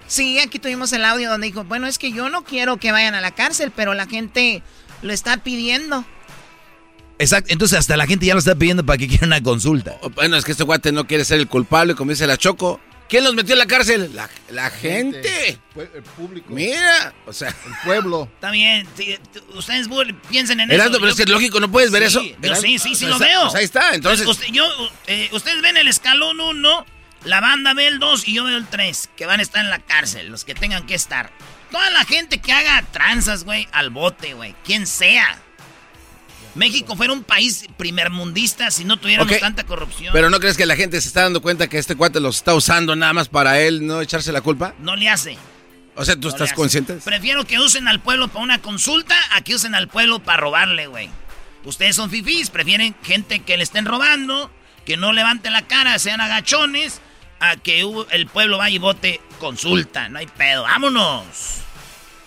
Sí, 0.08 0.40
aquí 0.40 0.60
tuvimos 0.60 0.94
el 0.94 1.04
audio 1.04 1.30
donde 1.30 1.48
dijo, 1.48 1.64
bueno, 1.64 1.88
es 1.88 1.98
que 1.98 2.12
yo 2.12 2.30
no 2.30 2.44
quiero 2.44 2.78
que 2.78 2.92
vayan 2.92 3.16
a 3.16 3.22
la 3.22 3.32
cárcel, 3.32 3.72
pero 3.76 3.94
la 3.96 4.06
gente 4.06 4.62
lo 5.02 5.12
está 5.12 5.38
pidiendo. 5.38 6.06
Exacto, 7.20 7.52
entonces 7.52 7.80
hasta 7.80 7.98
la 7.98 8.06
gente 8.06 8.26
ya 8.26 8.34
lo 8.34 8.40
está 8.40 8.56
pidiendo 8.56 8.86
para 8.86 8.98
que 8.98 9.08
quiera 9.08 9.28
una 9.28 9.42
consulta. 9.42 9.98
Bueno, 10.16 10.38
es 10.38 10.46
que 10.46 10.52
este 10.52 10.64
guate 10.64 10.92
no 10.92 11.06
quiere 11.06 11.26
ser 11.26 11.40
el 11.40 11.48
culpable, 11.48 11.96
como 11.96 12.12
dice 12.12 12.28
la 12.28 12.38
Choco. 12.38 12.80
¿Quién 13.14 13.26
los 13.26 13.36
metió 13.36 13.54
en 13.54 13.60
la 13.60 13.68
cárcel? 13.68 14.10
La, 14.50 14.72
gente. 14.72 15.60
El 15.76 16.02
público. 16.18 16.48
Mira, 16.52 17.14
o 17.28 17.32
sea. 17.32 17.50
El 17.50 17.74
pueblo. 17.86 18.28
Está 18.34 18.50
bien. 18.50 18.88
ustedes 19.54 19.88
piensen 20.32 20.60
en 20.62 20.72
eso. 20.72 20.92
pero 20.94 21.10
es 21.10 21.16
que 21.16 21.26
lógico, 21.26 21.60
no 21.60 21.70
puedes 21.70 21.92
ver 21.92 22.02
eso. 22.02 22.24
Yo 22.42 22.56
sí, 22.56 22.80
sí, 22.80 22.96
sí, 22.96 23.06
lo 23.06 23.20
veo. 23.20 23.44
Pues 23.44 23.54
ahí 23.54 23.66
está, 23.66 23.94
entonces. 23.94 24.28
yo, 24.52 24.66
eh, 25.06 25.30
ustedes 25.32 25.62
ven 25.62 25.78
el 25.78 25.88
escalón 25.88 26.40
1, 26.40 26.86
la 27.26 27.40
banda 27.40 27.76
ve 27.76 27.86
el 27.86 28.00
2 28.00 28.28
y 28.30 28.34
yo 28.34 28.46
veo 28.46 28.58
el 28.58 28.66
3, 28.66 29.12
que 29.16 29.28
van 29.28 29.40
a 29.40 29.44
estar 29.44 29.64
en 29.64 29.70
la 29.70 29.78
cárcel, 29.78 30.30
los 30.30 30.44
que 30.44 30.56
tengan 30.56 30.88
que 30.88 30.96
estar. 30.96 31.32
Toda 31.70 31.92
la 31.92 32.06
gente 32.06 32.42
que 32.42 32.52
haga 32.52 32.84
tranzas, 32.92 33.44
güey, 33.44 33.68
al 33.74 33.92
bote, 33.92 34.34
güey, 34.34 34.56
quien 34.66 34.88
sea. 34.88 35.40
México 36.56 36.96
fuera 36.96 37.14
un 37.14 37.24
país 37.24 37.66
primermundista 37.78 38.70
si 38.72 38.86
no 38.86 38.98
tuviéramos 38.98 39.40
tanta 39.40 39.64
corrupción. 39.64 40.14
Pero 40.14 40.30
¿no 40.30 40.40
crees 40.40 40.56
que 40.58 40.66
la 40.66 40.76
gente 40.76 41.02
se 41.02 41.08
está 41.08 41.24
dando 41.24 41.42
cuenta 41.42 41.68
que 41.68 41.78
este 41.78 41.96
cuate 41.96 42.20
los 42.20 42.38
está 42.38 42.54
usando 42.54 42.96
nada 42.96 43.14
más 43.14 43.28
para 43.30 43.60
él 43.60 43.86
no 43.86 44.02
echarse 44.02 44.32
la 44.32 44.42
culpa? 44.42 44.76
No 44.80 44.96
le 44.96 45.10
hace. 45.10 45.38
O 45.96 46.06
sea, 46.06 46.16
¿tú 46.16 46.28
estás 46.28 46.54
consciente? 46.54 46.96
Prefiero 47.04 47.46
que 47.46 47.60
usen 47.60 47.88
al 47.88 48.00
pueblo 48.02 48.28
para 48.28 48.44
una 48.44 48.62
consulta 48.62 49.16
a 49.32 49.42
que 49.42 49.56
usen 49.56 49.76
al 49.76 49.88
pueblo 49.88 50.20
para 50.20 50.38
robarle, 50.38 50.88
güey. 50.88 51.10
Ustedes 51.66 51.96
son 51.96 52.10
fifís, 52.10 52.50
prefieren 52.50 52.96
gente 53.04 53.40
que 53.40 53.58
le 53.58 53.64
estén 53.64 53.86
robando, 53.86 54.52
que 54.86 54.98
no 54.98 55.14
levante 55.14 55.50
la 55.50 55.62
cara, 55.64 55.98
sean 56.00 56.20
agachones, 56.20 57.00
a 57.40 57.58
que 57.58 57.86
el 58.12 58.28
pueblo 58.28 58.58
vaya 58.58 58.76
y 58.76 58.80
vote 58.80 59.22
consulta. 59.40 60.10
No 60.10 60.20
hay 60.20 60.28
pedo. 60.28 60.64
¡Vámonos! 60.64 61.62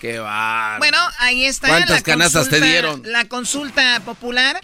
Qué 0.01 0.19
va. 0.19 0.77
Bueno, 0.79 0.99
ahí 1.19 1.45
está. 1.45 1.69
¿Cuántas 1.69 2.03
canastas 2.03 2.49
te 2.49 2.61
dieron? 2.61 3.03
La 3.05 3.27
consulta 3.27 4.01
popular. 4.05 4.61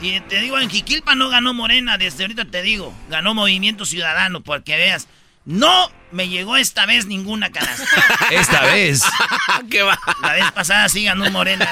Y 0.00 0.20
te 0.20 0.40
digo, 0.40 0.58
en 0.58 0.68
Jiquilpa 0.68 1.14
no 1.14 1.30
ganó 1.30 1.54
Morena, 1.54 1.96
desde 1.96 2.24
ahorita 2.24 2.44
te 2.44 2.62
digo. 2.62 2.94
Ganó 3.08 3.34
Movimiento 3.34 3.86
Ciudadano, 3.86 4.42
porque 4.42 4.76
veas. 4.76 5.08
No 5.44 5.90
me 6.10 6.28
llegó 6.28 6.56
esta 6.56 6.86
vez 6.86 7.06
ninguna 7.06 7.52
canasta. 7.52 7.84
esta 8.30 8.62
vez. 8.62 9.02
¿Qué 9.70 9.82
va? 9.82 9.98
La 10.20 10.32
vez 10.32 10.50
pasada 10.52 10.88
sí 10.88 11.04
ganó 11.04 11.30
Morena. 11.30 11.64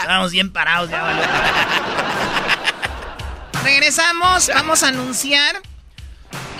Estábamos 0.00 0.32
bien 0.32 0.52
parados 0.52 0.90
ya, 0.90 1.02
Regresamos, 3.62 4.48
vamos 4.48 4.82
a 4.82 4.88
anunciar 4.88 5.60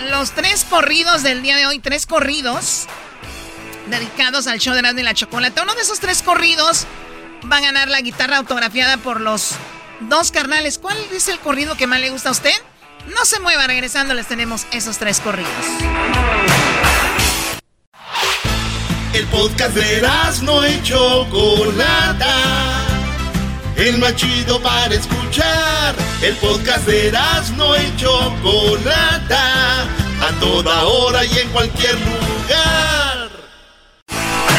los 0.09 0.31
tres 0.31 0.65
corridos 0.65 1.23
del 1.23 1.41
día 1.41 1.57
de 1.57 1.65
hoy. 1.65 1.79
Tres 1.79 2.05
corridos 2.05 2.87
dedicados 3.87 4.47
al 4.47 4.59
show 4.59 4.73
de 4.73 4.79
Erasmo 4.79 4.99
y 4.99 5.03
la 5.03 5.13
Chocolate. 5.13 5.61
Uno 5.61 5.75
de 5.75 5.81
esos 5.81 5.99
tres 5.99 6.21
corridos 6.21 6.85
va 7.51 7.57
a 7.57 7.61
ganar 7.61 7.89
la 7.89 8.01
guitarra 8.01 8.37
autografiada 8.37 8.97
por 8.97 9.21
los 9.21 9.51
dos 10.01 10.31
carnales. 10.31 10.77
¿Cuál 10.77 10.97
es 11.13 11.27
el 11.27 11.39
corrido 11.39 11.75
que 11.75 11.87
más 11.87 11.99
le 11.99 12.09
gusta 12.09 12.29
a 12.29 12.31
usted? 12.31 12.53
No 13.13 13.25
se 13.25 13.39
mueva, 13.39 13.67
regresando 13.67 14.13
les 14.13 14.27
tenemos 14.27 14.65
esos 14.71 14.97
tres 14.97 15.19
corridos. 15.19 15.51
El 19.13 19.25
podcast 19.27 19.75
de 19.75 19.97
Erasmo 19.97 20.65
y 20.65 20.81
Chocolata. 20.81 22.35
El 23.77 23.97
más 23.99 24.15
chido 24.15 24.61
para 24.61 24.93
escuchar. 24.93 25.95
El 26.21 26.35
podcast 26.37 26.85
de 26.85 27.07
Erasmo 27.09 27.75
y 27.75 27.95
Chocolata. 27.97 29.83
A 29.83 30.31
toda 30.39 30.83
hora 30.85 31.23
y 31.23 31.37
en 31.37 31.49
cualquier 31.49 31.95
lugar. 31.95 33.04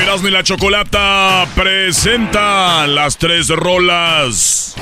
Erasmo 0.07 0.29
y 0.29 0.31
la 0.31 0.45
Chocolata 0.45 1.49
presenta 1.57 2.87
las 2.87 3.19
tres 3.19 3.49
rolas 3.49 4.77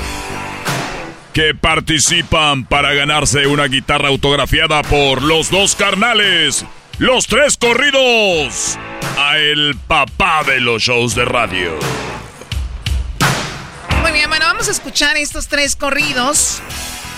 que 1.33 1.55
participan 1.55 2.63
para 2.63 2.93
ganarse 2.93 3.47
una 3.47 3.65
guitarra 3.65 4.09
autografiada 4.09 4.83
por 4.83 5.23
los 5.23 5.49
dos 5.49 5.73
carnales. 5.73 6.63
Los 6.99 7.25
tres 7.25 7.57
corridos 7.57 8.77
a 9.17 9.39
el 9.39 9.75
papá 9.87 10.43
de 10.43 10.59
los 10.59 10.83
shows 10.83 11.15
de 11.15 11.25
radio. 11.25 11.71
Muy 14.03 14.11
bien, 14.11 14.29
bueno, 14.29 14.45
vamos 14.45 14.67
a 14.67 14.71
escuchar 14.71 15.17
estos 15.17 15.47
tres 15.47 15.75
corridos 15.75 16.61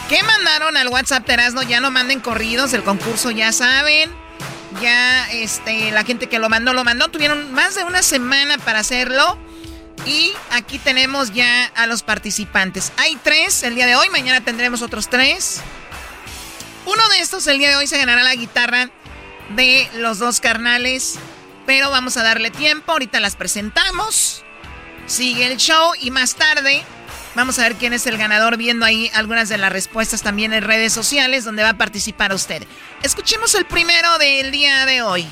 que 0.07 0.23
mandaron 0.23 0.77
al 0.77 0.87
WhatsApp 0.87 1.25
de. 1.25 1.61
Ya 1.61 1.81
no 1.81 1.91
manden 1.91 2.21
corridos, 2.21 2.71
el 2.71 2.83
concurso 2.83 3.31
ya 3.31 3.51
saben. 3.51 4.26
Ya 4.81 5.29
este, 5.31 5.91
la 5.91 6.03
gente 6.03 6.27
que 6.27 6.39
lo 6.39 6.49
mandó, 6.49 6.73
lo 6.73 6.83
mandó. 6.83 7.07
Tuvieron 7.07 7.53
más 7.53 7.75
de 7.75 7.83
una 7.83 8.03
semana 8.03 8.57
para 8.57 8.79
hacerlo. 8.79 9.37
Y 10.05 10.31
aquí 10.51 10.79
tenemos 10.79 11.33
ya 11.33 11.65
a 11.75 11.87
los 11.87 12.03
participantes. 12.03 12.91
Hay 12.97 13.15
tres 13.17 13.63
el 13.63 13.75
día 13.75 13.87
de 13.87 13.95
hoy, 13.95 14.09
mañana 14.09 14.41
tendremos 14.41 14.81
otros 14.81 15.09
tres. 15.09 15.61
Uno 16.85 17.09
de 17.09 17.19
estos 17.19 17.47
el 17.47 17.57
día 17.57 17.69
de 17.69 17.75
hoy 17.75 17.87
se 17.87 17.97
ganará 17.97 18.23
la 18.23 18.35
guitarra 18.35 18.89
de 19.49 19.89
los 19.95 20.19
dos 20.19 20.39
carnales. 20.39 21.15
Pero 21.65 21.89
vamos 21.91 22.15
a 22.15 22.23
darle 22.23 22.51
tiempo, 22.51 22.93
ahorita 22.93 23.19
las 23.19 23.35
presentamos. 23.35 24.43
Sigue 25.05 25.47
el 25.47 25.57
show 25.57 25.91
y 25.99 26.11
más 26.11 26.35
tarde 26.35 26.83
Vamos 27.37 27.59
a 27.59 27.61
ver 27.61 27.75
quién 27.75 27.93
es 27.93 28.07
el 28.07 28.17
ganador 28.17 28.57
viendo 28.57 28.83
ahí 28.83 29.11
algunas 29.13 29.47
de 29.47 29.59
las 29.59 29.71
respuestas 29.71 30.23
también 30.23 30.53
en 30.53 30.63
redes 30.63 30.91
sociales 30.91 31.43
donde 31.43 31.61
va 31.61 31.69
a 31.69 31.77
participar 31.77 32.33
usted. 32.33 32.63
Escuchemos 33.03 33.53
el 33.55 33.65
primero 33.65 34.17
del 34.17 34.51
día 34.51 34.85
de 34.85 35.01
hoy. 35.01 35.27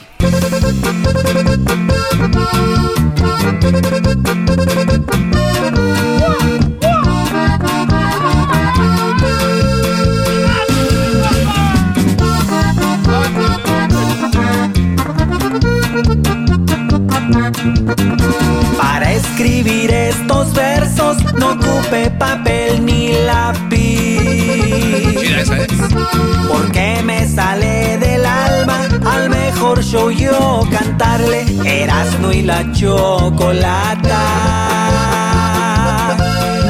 Para 18.77 19.11
escribir 19.13 19.91
estos 19.91 20.53
versos 20.53 21.17
no 21.33 21.53
ocupe 21.53 22.11
papel 22.11 22.85
ni 22.85 23.13
lápiz. 23.13 24.19
¿eh? 24.21 25.67
Porque 26.47 27.01
me 27.03 27.27
sale 27.27 27.97
del 27.97 28.25
alma 28.25 28.88
al 29.05 29.29
mejor 29.29 29.83
show 29.83 30.11
yo 30.11 30.61
cantarle 30.71 31.45
Erasmo 31.65 32.31
y 32.31 32.41
la 32.43 32.71
chocolata. 32.73 34.21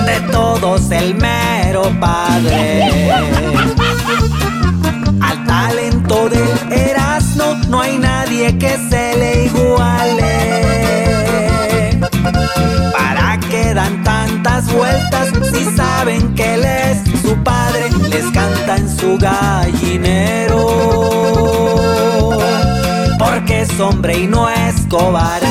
De 0.06 0.20
todos 0.32 0.92
el 0.92 1.16
mero 1.16 1.92
padre. 2.00 3.10
Al 5.22 5.46
talento 5.46 6.30
del 6.30 6.50
Erasmo 6.72 7.56
no 7.70 7.82
hay 7.82 7.98
nadie 7.98 8.58
que 8.58 8.78
se 8.90 9.18
le 9.18 9.46
iguale. 9.46 10.25
¿Para 12.92 13.40
qué 13.50 13.74
dan 13.74 14.04
tantas 14.04 14.72
vueltas 14.72 15.30
si 15.52 15.66
saben 15.76 16.34
que 16.36 16.56
él 16.56 16.66
es 16.66 17.22
su 17.22 17.36
padre? 17.44 17.90
Les 18.10 18.26
canta 18.32 18.78
en 18.78 18.90
su 18.90 19.18
gallinero. 19.18 20.66
Porque 23.18 23.62
es 23.62 23.80
hombre 23.80 24.20
y 24.20 24.28
no 24.28 24.50
es 24.50 24.86
cobarde. 24.90 25.48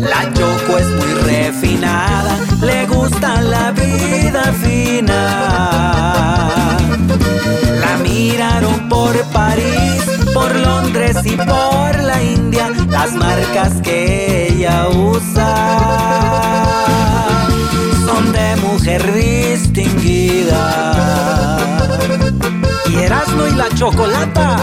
La 0.00 0.32
Choco 0.32 0.78
es 0.78 0.86
muy 0.86 1.12
refinada, 1.24 2.38
le 2.62 2.86
gusta 2.86 3.40
la 3.40 3.72
vida 3.72 4.52
fina 4.62 6.47
Miraron 8.30 8.90
por 8.90 9.16
París, 9.32 10.02
por 10.34 10.54
Londres 10.54 11.16
y 11.24 11.34
por 11.34 11.98
la 11.98 12.22
India, 12.22 12.68
las 12.90 13.14
marcas 13.14 13.80
que 13.82 14.52
ella 14.52 14.86
usa 14.90 15.54
son 18.04 18.30
de 18.30 18.56
mujer 18.56 19.14
distinguida. 19.14 20.60
Y 22.90 22.96
Erasmo 22.96 23.46
y 23.46 23.52
la 23.52 23.70
Chocolata 23.70 24.58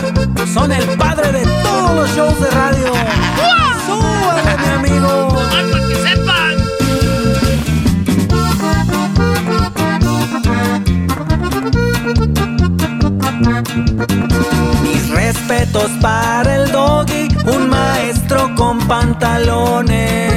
son 0.54 0.72
el 0.72 0.88
padre 0.96 1.32
de 1.32 1.44
todos 1.64 1.96
los 1.96 2.16
shows 2.16 2.40
de 2.40 2.52
radio. 2.52 2.94
¡Súbale, 3.88 4.58
mi 4.60 4.68
amigo! 4.76 5.85
Mis 14.84 15.10
respetos 15.10 15.92
para 16.02 16.56
el 16.56 16.72
doggy, 16.72 17.28
un 17.46 17.70
maestro 17.70 18.54
con 18.56 18.80
pantalones. 18.88 20.36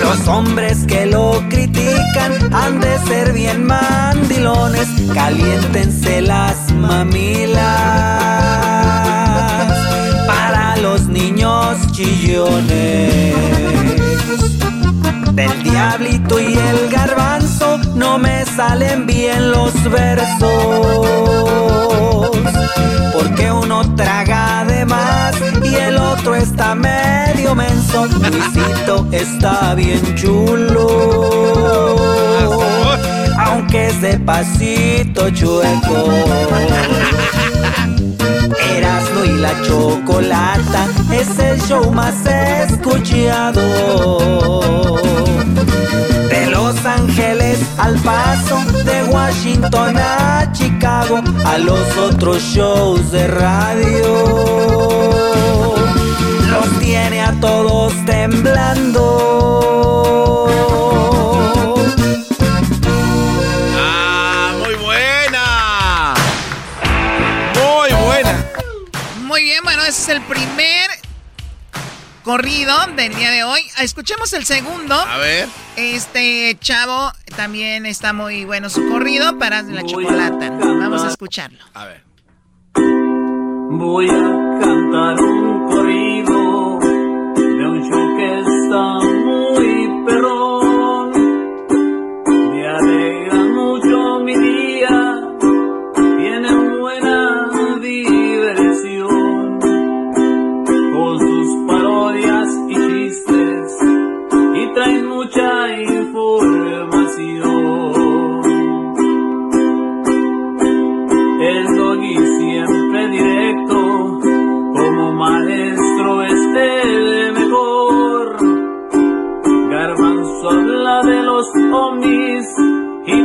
Los 0.00 0.26
hombres 0.28 0.84
que 0.86 1.06
lo 1.06 1.42
critican 1.48 2.52
han 2.52 2.80
de 2.80 2.98
ser 3.06 3.32
bien 3.32 3.64
mandilones, 3.64 4.88
caliéntense 5.12 6.22
las 6.22 6.72
mamilas. 6.72 7.60
Para 10.26 10.76
los 10.78 11.06
niños 11.06 11.76
chillones. 11.92 14.03
Del 15.34 15.64
diablito 15.64 16.38
y 16.38 16.54
el 16.54 16.88
garbanzo 16.90 17.78
no 17.96 18.18
me 18.18 18.44
salen 18.44 19.04
bien 19.04 19.50
los 19.50 19.72
versos. 19.90 20.38
Porque 23.12 23.50
uno 23.50 23.96
traga 23.96 24.64
de 24.64 24.84
más 24.84 25.34
y 25.64 25.74
el 25.74 25.96
otro 25.96 26.36
está 26.36 26.76
medio 26.76 27.52
menso. 27.56 28.06
Luisito 28.06 29.08
está 29.10 29.74
bien 29.74 30.14
chulo. 30.14 31.96
Aunque 33.36 33.88
es 33.88 34.00
de 34.00 34.20
pasito 34.20 35.30
chueco. 35.30 36.10
Erasmo 38.76 39.24
y 39.24 39.40
la 39.40 39.62
chocolata 39.62 40.86
es 41.12 41.38
el 41.38 41.60
show 41.60 41.90
más 41.92 42.14
escuchado. 42.26 43.60
De 46.28 46.46
Los 46.50 46.84
Ángeles 46.84 47.60
al 47.78 47.94
Paso, 48.00 48.58
de 48.84 49.04
Washington 49.04 49.96
a 49.96 50.50
Chicago, 50.52 51.22
a 51.44 51.58
los 51.58 51.96
otros 51.96 52.42
shows 52.42 53.10
de 53.10 53.26
radio. 53.28 54.04
Los 56.50 56.78
tiene 56.80 57.22
a 57.22 57.32
todos 57.40 57.92
temblando. 58.04 60.03
Ese 69.94 70.10
es 70.10 70.18
el 70.18 70.22
primer 70.22 70.90
corrido 72.24 72.74
del 72.96 73.14
día 73.14 73.30
de 73.30 73.44
hoy. 73.44 73.60
Escuchemos 73.80 74.32
el 74.32 74.44
segundo. 74.44 74.92
A 74.96 75.18
ver. 75.18 75.48
Este 75.76 76.56
chavo 76.60 77.12
también 77.36 77.86
está 77.86 78.12
muy 78.12 78.44
bueno 78.44 78.68
su 78.70 78.88
corrido 78.88 79.38
para 79.38 79.62
la 79.62 79.84
chocolata. 79.84 80.50
Vamos 80.50 81.04
a 81.04 81.08
escucharlo. 81.10 81.60
A 81.74 81.84
ver. 81.84 82.02
Voy 82.74 84.08
a 84.08 84.58
cantar 84.60 85.20
un 85.20 85.68
corrido 85.68 86.80
de 87.36 87.66
un 87.66 87.88
show 87.88 88.16
que 88.16 88.40
está 88.40 89.13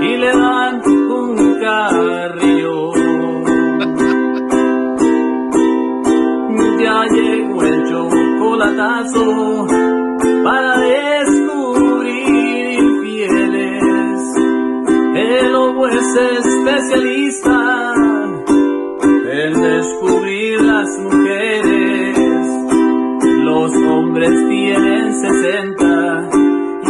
y 0.00 0.16
le 0.16 0.32
dan 0.44 0.74
un 0.86 1.60
carrillo. 1.60 2.92
Ya 6.82 6.98
llegó 7.16 7.62
el 7.62 7.78
chocolatazo 7.90 9.26
para 10.44 10.78
descubrir 10.78 12.62
infieles. 12.80 14.22
El 15.14 15.52
lobo 15.52 15.88
es 15.88 16.16
especialista 16.40 17.56
en 19.38 19.52
descubrir 19.60 20.60
las 20.62 20.88
mujeres. 20.98 21.65
Hombres 24.16 24.48
tienen 24.48 25.12
60 25.12 26.30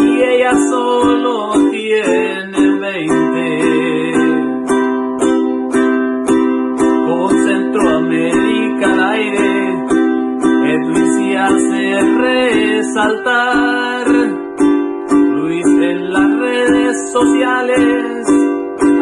y 0.00 0.22
ella 0.22 0.52
solo 0.70 1.54
tiene 1.72 2.78
20. 2.78 4.12
Con 7.04 7.30
Centroamérica 7.44 8.92
al 8.92 9.02
aire, 9.10 9.74
Edwin 10.70 11.06
se 11.16 11.36
hace 11.36 12.00
resaltar. 12.22 14.06
Luis 15.10 15.66
en 15.66 16.12
las 16.12 16.30
redes 16.38 17.10
sociales, 17.10 18.28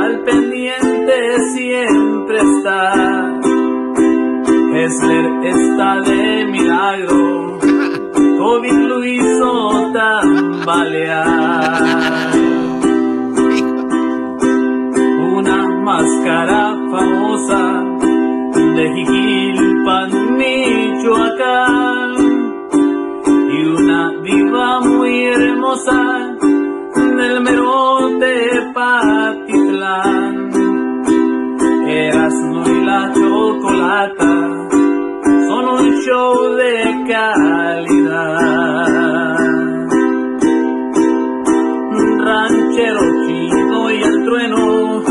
al 0.00 0.20
pendiente 0.20 1.40
siempre 1.52 2.38
está. 2.40 3.40
Hessler 4.76 5.26
está 5.44 6.00
de 6.00 6.46
milagro, 6.46 7.58
COVID 8.44 8.78
lo 8.90 8.98
hizo 9.02 9.50
tambalear. 9.94 11.22
Una 15.36 15.58
máscara 15.88 16.62
famosa 16.92 17.62
de 18.76 18.84
Jiquilpan, 18.94 20.10
Michoacán 20.36 22.10
y 23.56 23.58
una 23.78 24.00
diva 24.22 24.80
muy 24.80 25.24
hermosa 25.24 26.00
del 27.16 27.40
merote 27.40 28.32
Patitlán. 28.74 30.36
Erasmo 31.88 32.62
y 32.66 32.84
la 32.84 33.10
chocolata 33.14 34.34
son 35.46 35.68
un 35.68 36.00
show 36.02 36.54
de 36.54 36.72
calidad. 37.08 38.54
Ranchero 42.26 43.00
chido 43.26 43.90
y 43.90 44.02
el 44.02 44.24
trueno 44.24 45.02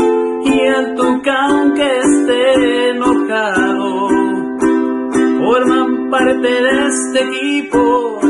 y 0.44 0.60
el 0.60 0.94
tucán 0.94 1.74
que 1.74 1.98
esté 1.98 2.90
enojado 2.90 4.08
forman 5.38 6.10
parte 6.10 6.48
de 6.48 6.86
este 6.88 7.20
equipo 7.22 8.20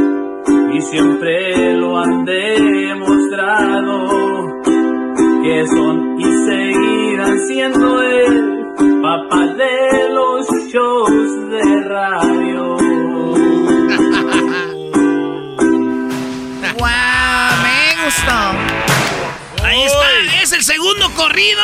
y 0.75 0.81
siempre 0.83 1.77
lo 1.77 1.99
han 1.99 2.25
demostrado 2.25 3.95
que 5.43 5.67
son 5.69 6.19
y 6.19 6.25
seguirán 6.25 7.39
siendo 7.47 8.03
el 8.03 8.65
papá 9.03 9.47
de 9.47 10.09
los 10.11 10.47
de 10.75 11.85
radio. 11.85 12.75
¡Wow! 16.77 17.63
Me 17.63 17.95
gustó. 18.05 18.35
Ahí 19.65 19.85
está, 19.85 20.11
es 20.43 20.51
el 20.53 20.65
segundo 20.65 21.13
corrido. 21.13 21.63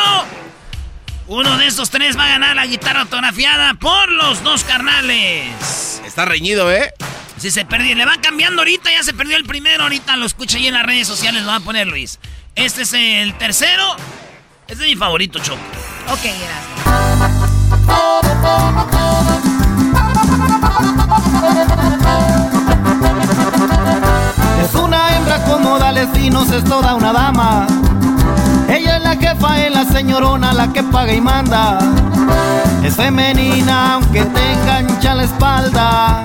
Uno 1.27 1.59
de 1.59 1.67
estos 1.67 1.91
tres 1.91 2.17
va 2.17 2.27
a 2.27 2.29
ganar 2.29 2.55
la 2.55 2.67
guitarra 2.67 3.01
autografiada 3.01 3.75
por 3.75 4.13
los 4.13 4.45
dos 4.45 4.63
carnales. 4.63 6.01
Está 6.07 6.25
reñido, 6.25 6.71
¿eh? 6.73 6.95
Si 7.37 7.51
se 7.51 7.65
perdió, 7.65 7.97
le 7.97 8.05
van 8.05 8.21
cambiando 8.21 8.61
ahorita, 8.61 8.93
ya 8.93 9.03
se 9.03 9.13
perdió 9.13 9.37
el 9.37 9.43
primero, 9.45 9.83
ahorita 9.85 10.17
lo 10.19 10.27
escucha 10.27 10.57
ahí 10.57 10.69
en 10.69 10.75
las 10.75 10.87
redes 10.87 11.09
sociales, 11.09 11.43
lo 11.43 11.49
va 11.49 11.57
a 11.57 11.61
poner 11.61 11.89
Luis. 11.89 12.21
Este 12.55 12.83
es 12.83 12.93
el 12.93 13.35
tercero. 13.39 13.97
Este 14.69 14.85
es 14.85 14.91
mi 14.91 14.95
favorito, 14.95 15.41
Choco. 15.41 15.59
Ok, 16.07 16.21
gracias. 16.23 18.30
Es 24.63 24.75
una 24.75 25.17
hembra 25.17 25.45
como 25.45 25.79
Dalesinos, 25.79 26.51
es 26.51 26.65
toda 26.65 26.95
una 26.95 27.13
dama. 27.13 27.67
Ella 28.69 28.97
es 28.97 29.03
la 29.03 29.17
jefa, 29.17 29.59
es 29.61 29.75
la 29.75 29.85
señorona, 29.85 30.53
la 30.53 30.73
que 30.73 30.83
paga 30.83 31.13
y 31.13 31.21
manda. 31.21 31.79
Es 32.83 32.95
femenina, 32.95 33.95
aunque 33.95 34.23
tenga 34.25 34.77
ancha 34.77 35.15
la 35.15 35.25
espalda. 35.25 36.25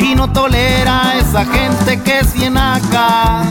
Y 0.00 0.14
no 0.14 0.30
tolera 0.32 1.08
a 1.08 1.14
esa 1.16 1.44
gente 1.44 2.00
que 2.02 2.20
es 2.20 2.34
acá. 2.56 3.42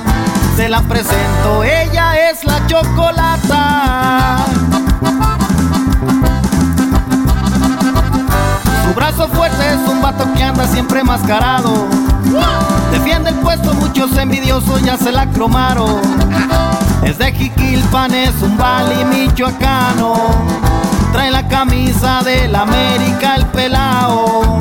Se 0.56 0.70
la 0.70 0.82
presento, 0.82 1.64
ella 1.64 2.30
es 2.30 2.44
la 2.46 2.66
chocolata. 2.68 4.46
Su 8.86 8.94
brazo 8.94 9.28
fuerte 9.30 9.68
es 9.68 9.90
un 9.90 10.02
vato 10.02 10.26
que 10.36 10.44
anda 10.44 10.68
siempre 10.68 11.04
mascarado. 11.04 11.88
Defiende 12.92 13.30
el 13.32 13.36
puesto, 13.38 13.74
muchos 13.74 14.16
envidiosos 14.18 14.82
ya 14.84 14.96
se 14.96 15.12
la 15.12 15.28
cromaron. 15.28 16.02
Es 17.04 17.18
de 17.18 17.32
Jiquilpan, 17.32 18.14
es 18.14 18.42
un 18.42 18.56
bali 18.58 19.04
michoacano. 19.06 20.14
Trae 21.12 21.32
la 21.32 21.48
camisa 21.48 22.22
del 22.24 22.56
América, 22.56 23.36
el 23.36 23.46
pelao. 23.48 24.60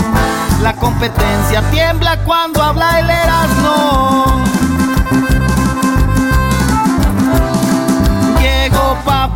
La 0.62 0.72
competencia 0.74 1.62
tiembla 1.70 2.18
cuando 2.24 2.62
habla 2.62 3.00
el 3.00 3.10
Erasmo. 3.10 4.24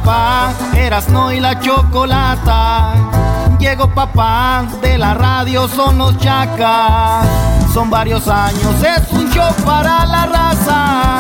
Papá, 0.09 0.53
Erasno 0.75 1.33
y 1.33 1.41
la 1.41 1.61
chocolata. 1.61 2.95
Llegó 3.59 3.89
papá, 3.89 4.65
de 4.81 4.97
la 4.97 5.13
radio 5.13 5.69
son 5.69 5.99
los 5.99 6.17
chacas. 6.19 7.27
Son 7.75 7.91
varios 7.91 8.27
años, 8.27 8.83
es 8.83 9.13
un 9.13 9.31
show 9.31 9.53
para 9.67 10.07
la 10.07 10.25
raza. 10.27 11.19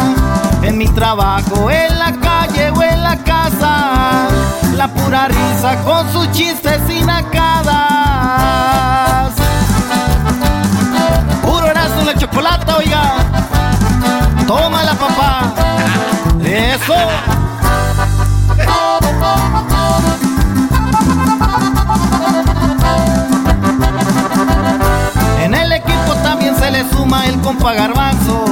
En 0.62 0.78
mi 0.78 0.88
trabajo, 0.88 1.70
en 1.70 1.98
la 1.98 2.12
calle 2.12 2.70
o 2.70 2.82
en 2.82 3.02
la 3.02 3.16
casa. 3.18 4.28
La 4.74 4.88
pura 4.88 5.28
risa 5.28 5.76
con 5.84 6.10
sus 6.10 6.30
chistes 6.32 6.80
y 6.88 7.02
nacadas. 7.04 7.74
Puro 11.42 11.66
Erasmo 11.66 12.02
y 12.02 12.04
la 12.06 12.14
chocolata, 12.14 12.76
oiga. 12.78 13.02
Tómala, 14.46 14.94
papá. 14.94 15.52
Eso. 16.42 16.94
El 27.16 27.40
compa 27.40 27.72
garbanzo. 27.72 28.44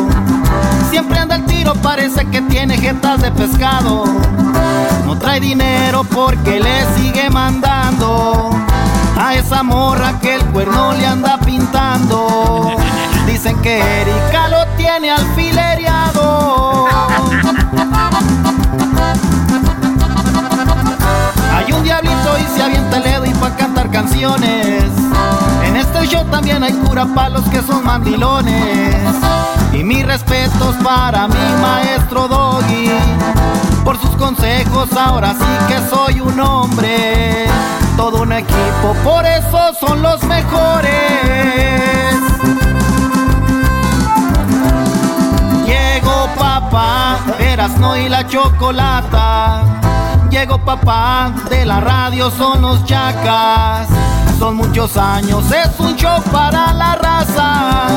Siempre 0.90 1.18
anda 1.18 1.36
el 1.36 1.44
tiro, 1.44 1.74
parece 1.74 2.24
que 2.26 2.40
tiene 2.42 2.78
jetas 2.78 3.20
de 3.20 3.30
pescado. 3.30 4.04
No 5.04 5.18
trae 5.18 5.40
dinero 5.40 6.04
porque 6.04 6.59
le 6.61 6.86
sigue 6.96 7.28
mandando 7.28 8.50
a 9.20 9.34
esa 9.34 9.62
morra 9.62 10.18
que 10.20 10.36
el 10.36 10.44
cuerno 10.46 10.94
le 10.94 11.07
anda 11.07 11.38
pintando. 11.38 12.72
Dicen 13.26 13.61
que 13.61 13.78
Erika 13.78 14.48
lo 14.48 14.66
tiene 14.76 15.11
alfilereado. 15.11 16.86
Hay 21.54 21.72
un 21.72 21.82
diablito 21.84 22.38
y 22.38 22.57
se 22.57 22.62
avienta 22.62 22.96
el 22.96 23.04
dedo 23.47 23.49
y 23.49 23.51
pa' 23.51 23.57
cantar 23.57 23.90
canciones. 23.90 24.84
En 25.64 25.76
este 25.76 26.07
show 26.07 26.24
también 26.30 26.62
hay 26.62 26.72
cura 26.72 27.07
palos 27.07 27.44
que 27.51 27.62
son 27.62 27.84
mandilones. 27.84 28.97
Y 29.72 29.84
mis 29.84 30.07
respetos 30.07 30.74
para 30.82 31.28
mi 31.28 31.62
maestro 31.62 32.28
Doggy. 32.28 32.90
Por 33.84 33.99
sus 34.01 34.11
consejos 34.16 34.88
ahora 34.97 35.34
sí 35.34 35.66
que 35.68 35.78
soy 35.94 36.20
un 36.20 36.40
hombre. 36.40 37.47
Todo 37.97 38.22
un 38.22 38.32
equipo, 38.32 38.94
por 39.05 39.24
eso 39.24 39.72
son 39.80 40.03
los 40.03 40.22
mejores. 40.24 40.92
Llegó 45.66 46.28
papá, 46.38 47.18
Erasno 47.38 47.97
y 47.97 48.09
la 48.09 48.26
chocolata. 48.26 49.62
Llegó 50.31 50.59
papá, 50.59 51.33
de 51.49 51.64
la 51.64 51.81
radio 51.81 52.31
son 52.31 52.62
los 52.62 52.85
chacas. 52.85 53.89
Son 54.39 54.57
muchos 54.57 54.97
años, 54.97 55.45
es 55.51 55.81
un 55.81 55.97
show 55.97 56.22
para 56.31 56.72
la 56.74 56.95
raza. 56.97 57.89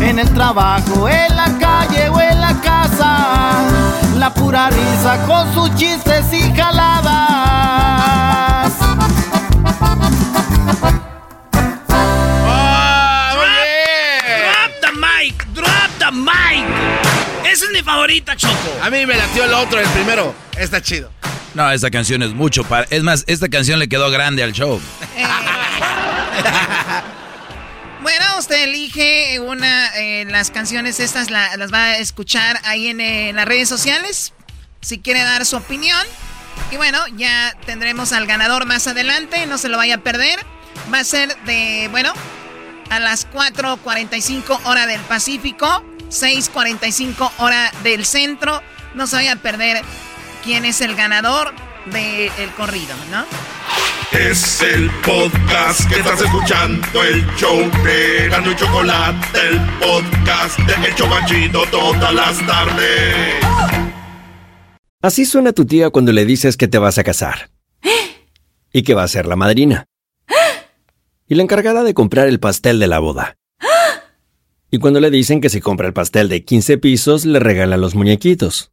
En 0.00 0.18
el 0.18 0.28
trabajo, 0.34 1.08
en 1.08 1.34
la 1.36 1.46
calle 1.58 2.08
o 2.08 2.20
en 2.20 2.40
la 2.40 2.60
casa. 2.60 3.64
La 4.16 4.34
pura 4.34 4.68
risa 4.70 5.24
con 5.26 5.52
sus 5.54 5.74
chistes 5.76 6.26
y 6.32 6.52
jaladas. 6.54 7.18
Drop 14.28 14.72
the 14.82 14.92
mic, 14.92 15.46
drop 15.54 15.90
the 15.98 16.10
mic. 16.12 16.66
Esa 17.50 17.64
es 17.64 17.70
mi 17.72 17.82
favorita, 17.82 18.36
Choco. 18.36 18.54
A 18.82 18.90
mí 18.90 19.06
me 19.06 19.16
latió 19.16 19.44
el 19.44 19.54
otro, 19.54 19.80
el 19.80 19.88
primero. 19.88 20.34
Está 20.56 20.82
chido. 20.82 21.17
No, 21.54 21.70
esta 21.70 21.90
canción 21.90 22.22
es 22.22 22.32
mucho. 22.34 22.64
Es 22.90 23.02
más, 23.02 23.24
esta 23.26 23.48
canción 23.48 23.78
le 23.78 23.88
quedó 23.88 24.10
grande 24.10 24.42
al 24.42 24.52
show. 24.52 24.80
Bueno, 28.00 28.24
usted 28.38 28.62
elige 28.64 29.40
una, 29.40 29.88
eh, 29.96 30.24
las 30.30 30.50
canciones 30.50 31.00
estas 31.00 31.30
la- 31.30 31.56
las 31.56 31.72
va 31.72 31.82
a 31.84 31.98
escuchar 31.98 32.58
ahí 32.64 32.86
en, 32.88 33.00
eh, 33.00 33.32
las 33.34 33.44
redes 33.44 33.68
sociales, 33.68 34.32
si 34.80 34.98
quiere 35.00 35.20
dar 35.22 35.44
su 35.44 35.56
opinión. 35.56 36.00
Y 36.70 36.76
bueno, 36.76 36.98
ya 37.16 37.54
tendremos 37.66 38.12
al 38.12 38.26
ganador 38.26 38.66
más 38.66 38.86
adelante, 38.86 39.44
no 39.46 39.58
se 39.58 39.68
lo 39.68 39.76
vaya 39.76 39.96
a 39.96 39.98
perder. 39.98 40.38
Va 40.94 41.00
a 41.00 41.04
ser 41.04 41.36
de, 41.44 41.88
bueno, 41.90 42.12
a 42.88 43.00
las 43.00 43.28
4.45 43.30 44.60
hora 44.64 44.86
del 44.86 45.00
Pacífico, 45.02 45.84
6.45 46.08 47.30
hora 47.38 47.70
del 47.82 48.06
centro. 48.06 48.62
No 48.94 49.06
se 49.06 49.16
vaya 49.16 49.32
a 49.32 49.36
perder 49.36 49.82
quién 50.44 50.64
es 50.64 50.80
el 50.80 50.94
ganador 50.94 51.52
del 51.86 52.50
corrido, 52.56 52.94
¿no? 53.10 53.24
Es 54.12 54.62
el 54.62 54.90
podcast 55.04 55.88
que 55.88 56.00
estás 56.00 56.20
escuchando, 56.22 57.04
el 57.04 57.26
show 57.36 57.58
de 57.84 58.24
Erasmo 58.24 58.52
y 58.52 58.56
Chocolate, 58.56 59.38
el 59.48 59.60
podcast 59.78 60.58
de 60.60 60.88
El 60.88 60.94
Chobachito 60.94 61.62
todas 61.70 62.14
las 62.14 62.46
tardes. 62.46 63.34
Así 65.02 65.26
suena 65.26 65.52
tu 65.52 65.66
tía 65.66 65.90
cuando 65.90 66.12
le 66.12 66.24
dices 66.24 66.56
que 66.56 66.68
te 66.68 66.78
vas 66.78 66.98
a 66.98 67.04
casar. 67.04 67.50
Y 68.72 68.82
que 68.82 68.94
va 68.94 69.02
a 69.02 69.08
ser 69.08 69.26
la 69.26 69.36
madrina. 69.36 69.86
Y 71.28 71.34
la 71.34 71.42
encargada 71.42 71.84
de 71.84 71.94
comprar 71.94 72.28
el 72.28 72.40
pastel 72.40 72.78
de 72.78 72.86
la 72.86 72.98
boda. 72.98 73.36
Y 74.70 74.78
cuando 74.78 75.00
le 75.00 75.10
dicen 75.10 75.40
que 75.40 75.50
si 75.50 75.60
compra 75.60 75.86
el 75.86 75.92
pastel 75.92 76.28
de 76.28 76.44
15 76.44 76.78
pisos, 76.78 77.24
le 77.24 77.38
regalan 77.38 77.80
los 77.80 77.94
muñequitos. 77.94 78.72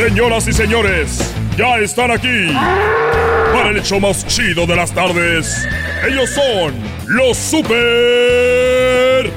Señoras 0.00 0.48
y 0.48 0.54
señores, 0.54 1.34
ya 1.58 1.76
están 1.76 2.10
aquí 2.10 2.54
para 3.52 3.68
el 3.68 3.76
hecho 3.76 4.00
más 4.00 4.26
chido 4.26 4.66
de 4.66 4.74
las 4.74 4.92
tardes. 4.92 5.68
Ellos 6.08 6.30
son 6.30 6.72
los 7.06 7.36
super 7.36 9.30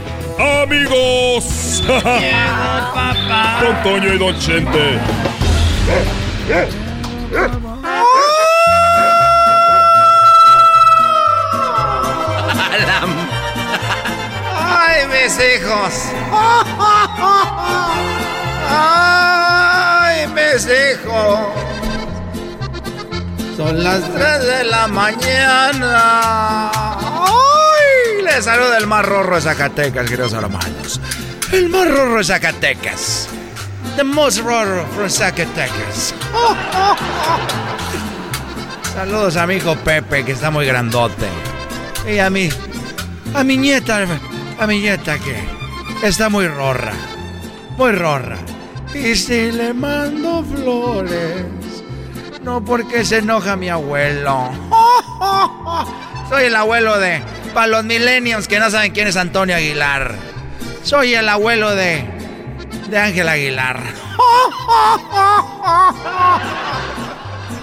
amigos. 0.64 1.84
Don 1.86 3.84
Toño 3.84 4.14
y 4.14 4.18
Don 4.18 4.40
Chente. 4.40 5.00
¡Ay, 14.56 15.08
mis 15.08 15.38
hijos! 15.40 16.08
¡Ay, 20.54 20.60
mis 20.60 20.66
hijos! 20.66 21.40
Son 23.58 23.84
las 23.84 24.02
3 24.14 24.46
de 24.46 24.64
la 24.66 24.88
mañana. 24.88 26.70
¡Ay! 26.72 28.22
Les 28.24 28.46
saluda 28.46 28.78
el 28.78 28.86
más 28.88 29.06
rorro 29.06 29.36
de 29.36 29.42
Zacatecas, 29.42 30.10
queridos 30.10 30.34
hermanos. 30.34 31.00
El 31.52 31.70
más 31.70 31.88
rorro 31.90 32.18
de 32.18 32.24
Zacatecas. 32.24 33.30
The 33.96 34.04
most 34.04 34.40
rorro 34.40 34.86
from 34.96 35.10
Zacatecas. 35.10 36.14
Saludos 38.94 39.38
a 39.38 39.48
mi 39.48 39.56
hijo 39.56 39.76
Pepe, 39.78 40.24
que 40.24 40.34
está 40.34 40.52
muy 40.52 40.68
grandote. 40.68 41.28
Y 42.08 42.20
a 42.20 42.30
mi, 42.30 42.50
a 43.34 43.44
mi 43.44 43.58
nieta, 43.58 44.06
a 44.60 44.68
mi 44.68 44.80
nieta 44.80 45.18
que 45.18 45.36
está 46.08 46.30
muy 46.30 46.48
rorra. 46.48 46.94
Muy 47.78 47.92
rorra. 47.92 48.38
Y 48.94 49.16
si 49.16 49.52
le 49.52 49.74
mando 49.74 50.44
flores, 50.44 51.46
no 52.42 52.64
porque 52.64 53.04
se 53.04 53.18
enoja 53.18 53.56
mi 53.56 53.70
abuelo. 53.70 54.52
Soy 56.30 56.46
el 56.46 56.56
abuelo 56.56 57.00
de. 57.00 57.22
Para 57.54 57.68
los 57.68 57.84
millennials 57.84 58.48
que 58.48 58.60
no 58.60 58.70
saben 58.70 58.94
quién 58.94 59.08
es 59.08 59.18
Antonio 59.18 59.56
Aguilar. 59.56 60.16
Soy 60.84 61.16
el 61.16 61.28
abuelo 61.28 61.76
de. 61.76 62.06
de 62.90 62.98
Ángel 62.98 63.28
Aguilar. 63.28 63.82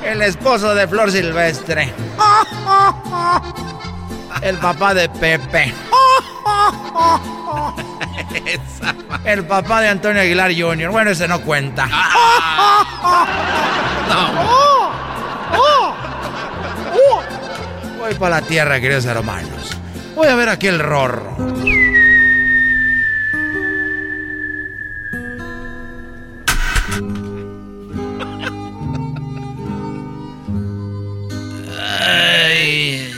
El 0.05 0.23
esposo 0.23 0.75
de 0.75 0.89
Flor 0.89 1.13
Silvestre. 1.13 1.93
El 4.43 4.57
papá 4.57 4.95
de 4.95 5.09
Pepe. 5.09 5.73
El 9.25 9.45
papá 9.45 9.81
de 9.81 9.89
Antonio 9.89 10.23
Aguilar 10.23 10.53
Jr. 10.57 10.91
Bueno, 10.91 11.11
ese 11.11 11.29
no 11.29 11.41
cuenta. 11.41 11.89
Voy 17.99 18.15
para 18.15 18.41
la 18.41 18.43
tierra, 18.47 18.81
queridos 18.81 19.05
hermanos. 19.05 19.77
Voy 20.15 20.29
a 20.29 20.35
ver 20.35 20.49
aquí 20.49 20.67
el 20.67 20.79
rorro. 20.79 21.37
Ay, 31.89 33.13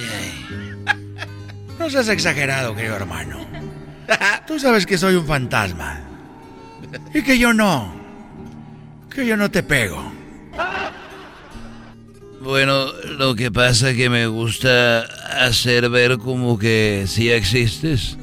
No 1.79 1.91
seas 1.91 2.09
exagerado, 2.09 2.75
querido 2.75 2.97
hermano. 2.97 3.42
Tú 4.47 4.59
sabes 4.59 4.87
que 4.87 4.99
soy 4.99 5.15
un 5.15 5.27
fantasma. 5.27 6.01
Y 7.15 7.23
que 7.23 7.39
yo 7.39 7.53
no. 7.53 7.93
Que 9.11 9.27
yo 9.27 9.37
no 9.37 9.51
te 9.51 9.63
pego. 9.63 10.13
Bueno, 12.41 12.93
lo 13.19 13.35
que 13.37 13.53
pasa 13.53 13.91
es 13.91 13.97
que 13.97 14.11
me 14.11 14.27
gusta 14.27 15.03
hacer 15.47 15.89
ver 15.91 16.19
como 16.19 16.59
que 16.59 17.05
sí 17.07 17.31
existes. 17.31 18.19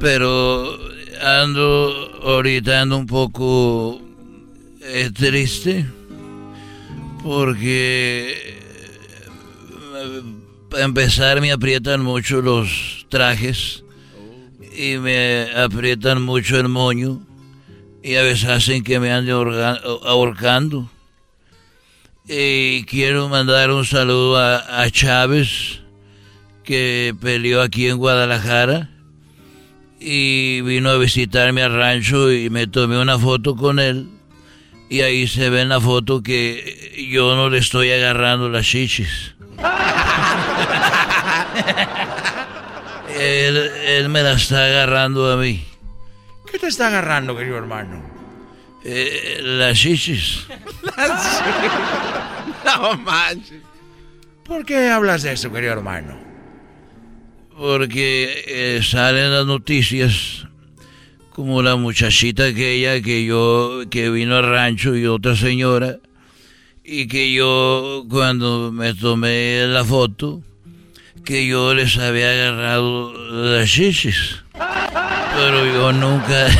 Pero 0.00 0.78
ando 1.22 2.20
ahorita 2.22 2.82
ando 2.82 2.98
un 2.98 3.06
poco 3.06 4.00
eh, 4.82 5.10
triste 5.12 5.86
porque 7.24 8.58
eh, 9.96 10.22
para 10.70 10.84
empezar 10.84 11.40
me 11.40 11.52
aprietan 11.52 12.02
mucho 12.02 12.42
los 12.42 13.06
trajes 13.08 13.84
y 14.76 14.96
me 14.98 15.48
aprietan 15.56 16.22
mucho 16.22 16.58
el 16.58 16.68
moño 16.68 17.20
y 18.02 18.14
a 18.14 18.22
veces 18.22 18.48
hacen 18.48 18.84
que 18.84 19.00
me 19.00 19.12
ande 19.12 19.32
ahorcando. 19.32 20.90
Y 22.28 22.84
quiero 22.84 23.28
mandar 23.28 23.70
un 23.70 23.84
saludo 23.84 24.36
a, 24.36 24.82
a 24.82 24.90
Chávez, 24.90 25.80
que 26.62 27.14
peleó 27.20 27.62
aquí 27.62 27.88
en 27.88 27.96
Guadalajara 27.96 28.90
y 29.98 30.60
vino 30.60 30.90
a 30.90 30.98
visitarme 30.98 31.62
al 31.62 31.74
rancho 31.74 32.30
y 32.30 32.50
me 32.50 32.66
tomé 32.66 33.00
una 33.00 33.18
foto 33.18 33.56
con 33.56 33.78
él. 33.78 34.08
Y 34.90 35.00
ahí 35.00 35.26
se 35.26 35.50
ve 35.50 35.62
en 35.62 35.70
la 35.70 35.80
foto 35.80 36.22
que 36.22 37.08
yo 37.10 37.36
no 37.36 37.50
le 37.50 37.58
estoy 37.58 37.90
agarrando 37.90 38.48
las 38.48 38.66
chichis. 38.66 39.34
Él, 43.18 43.56
él 43.56 44.08
me 44.08 44.22
la 44.22 44.32
está 44.32 44.64
agarrando 44.64 45.30
a 45.32 45.36
mí. 45.36 45.64
¿Qué 46.50 46.58
te 46.58 46.68
está 46.68 46.88
agarrando, 46.88 47.36
querido 47.36 47.58
hermano? 47.58 48.02
Eh, 48.84 49.40
las 49.42 49.78
chichis. 49.78 50.46
No 52.64 52.96
manches. 52.98 53.62
¿Por 54.44 54.64
qué 54.64 54.88
hablas 54.88 55.22
de 55.22 55.32
eso, 55.32 55.52
querido 55.52 55.72
hermano? 55.72 56.18
Porque 57.56 58.44
eh, 58.46 58.80
salen 58.82 59.32
las 59.32 59.44
noticias 59.46 60.46
como 61.30 61.62
la 61.62 61.76
muchachita 61.76 62.46
aquella 62.46 63.00
que 63.00 63.24
yo 63.24 63.82
que 63.90 64.10
vino 64.10 64.36
al 64.36 64.48
rancho 64.48 64.96
y 64.96 65.06
otra 65.06 65.36
señora 65.36 65.98
y 66.90 67.06
que 67.06 67.34
yo 67.34 68.06
cuando 68.08 68.72
me 68.72 68.94
tomé 68.94 69.66
la 69.66 69.84
foto 69.84 70.40
que 71.22 71.46
yo 71.46 71.74
les 71.74 71.98
había 71.98 72.30
agarrado 72.30 73.12
las 73.30 73.68
chichis 73.68 74.42
pero 74.54 75.66
yo 75.66 75.92
nunca 75.92 76.46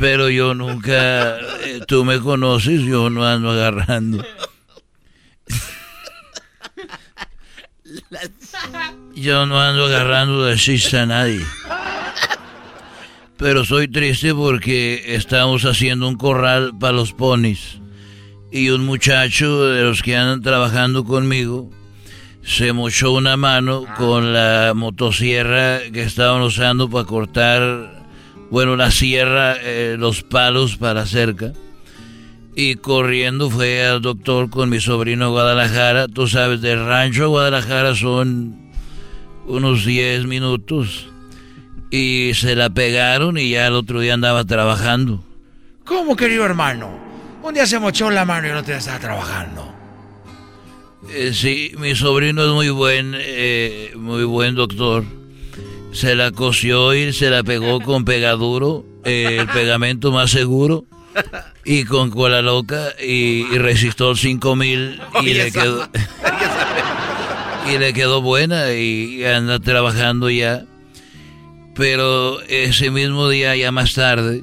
pero 0.00 0.30
yo 0.30 0.54
nunca 0.54 1.38
eh, 1.38 1.82
tú 1.86 2.06
me 2.06 2.18
conoces 2.18 2.80
yo 2.80 3.10
no 3.10 3.26
ando 3.26 3.50
agarrando 3.50 4.24
Yo 9.14 9.46
no 9.46 9.60
ando 9.60 9.86
agarrando 9.86 10.44
de 10.44 10.56
chiste 10.56 10.98
a 10.98 11.06
nadie. 11.06 11.44
Pero 13.38 13.64
soy 13.64 13.88
triste 13.88 14.34
porque 14.34 15.14
estamos 15.14 15.64
haciendo 15.64 16.08
un 16.08 16.16
corral 16.16 16.72
para 16.78 16.94
los 16.94 17.12
ponis. 17.12 17.80
Y 18.50 18.70
un 18.70 18.86
muchacho 18.86 19.64
de 19.66 19.82
los 19.82 20.02
que 20.02 20.16
andan 20.16 20.40
trabajando 20.40 21.04
conmigo 21.04 21.70
se 22.42 22.72
mochó 22.72 23.12
una 23.12 23.36
mano 23.36 23.84
con 23.98 24.32
la 24.32 24.72
motosierra 24.74 25.80
que 25.92 26.02
estaban 26.02 26.42
usando 26.42 26.88
para 26.88 27.04
cortar, 27.04 28.06
bueno, 28.50 28.76
la 28.76 28.90
sierra, 28.90 29.56
eh, 29.60 29.96
los 29.98 30.22
palos 30.22 30.76
para 30.76 31.04
cerca. 31.06 31.52
Y 32.54 32.76
corriendo 32.76 33.50
fue 33.50 33.84
al 33.84 34.00
doctor 34.00 34.48
con 34.48 34.70
mi 34.70 34.80
sobrino 34.80 35.30
Guadalajara. 35.30 36.08
Tú 36.08 36.26
sabes, 36.26 36.62
del 36.62 36.86
rancho 36.86 37.28
Guadalajara 37.28 37.94
son 37.94 38.72
unos 39.46 39.84
10 39.84 40.24
minutos. 40.24 41.08
Y 41.90 42.32
se 42.34 42.56
la 42.56 42.70
pegaron 42.70 43.38
y 43.38 43.50
ya 43.50 43.68
el 43.68 43.74
otro 43.74 44.00
día 44.00 44.14
andaba 44.14 44.44
trabajando. 44.44 45.22
¿Cómo, 45.84 46.16
querido 46.16 46.44
hermano? 46.44 46.98
Un 47.42 47.54
día 47.54 47.66
se 47.66 47.78
mochó 47.78 48.10
la 48.10 48.24
mano 48.24 48.48
y 48.48 48.50
el 48.50 48.56
otro 48.56 48.68
día 48.68 48.78
estaba 48.78 48.98
trabajando. 48.98 49.72
Eh, 51.12 51.32
sí, 51.32 51.72
mi 51.78 51.94
sobrino 51.94 52.44
es 52.44 52.50
muy 52.50 52.70
buen, 52.70 53.14
eh, 53.16 53.92
muy 53.96 54.24
buen 54.24 54.56
doctor. 54.56 55.04
Se 55.92 56.14
la 56.16 56.32
cosió 56.32 56.94
y 56.94 57.12
se 57.12 57.30
la 57.30 57.44
pegó 57.44 57.80
con 57.80 58.04
pegaduro, 58.04 58.84
eh, 59.04 59.38
el 59.40 59.46
pegamento 59.46 60.10
más 60.10 60.30
seguro, 60.30 60.84
y 61.64 61.84
con 61.84 62.10
cola 62.10 62.42
loca 62.42 62.88
y, 63.00 63.46
y 63.52 63.58
resistol 63.58 64.18
5000 64.18 65.00
y 65.22 65.34
le 65.34 65.50
quedó 65.52 65.88
y 67.72 67.78
le 67.78 67.92
quedó 67.92 68.20
buena 68.20 68.72
y 68.72 69.24
anda 69.24 69.58
trabajando 69.58 70.28
ya. 70.28 70.64
Pero 71.76 72.40
ese 72.42 72.90
mismo 72.90 73.28
día, 73.28 73.54
ya 73.54 73.70
más 73.70 73.94
tarde, 73.94 74.42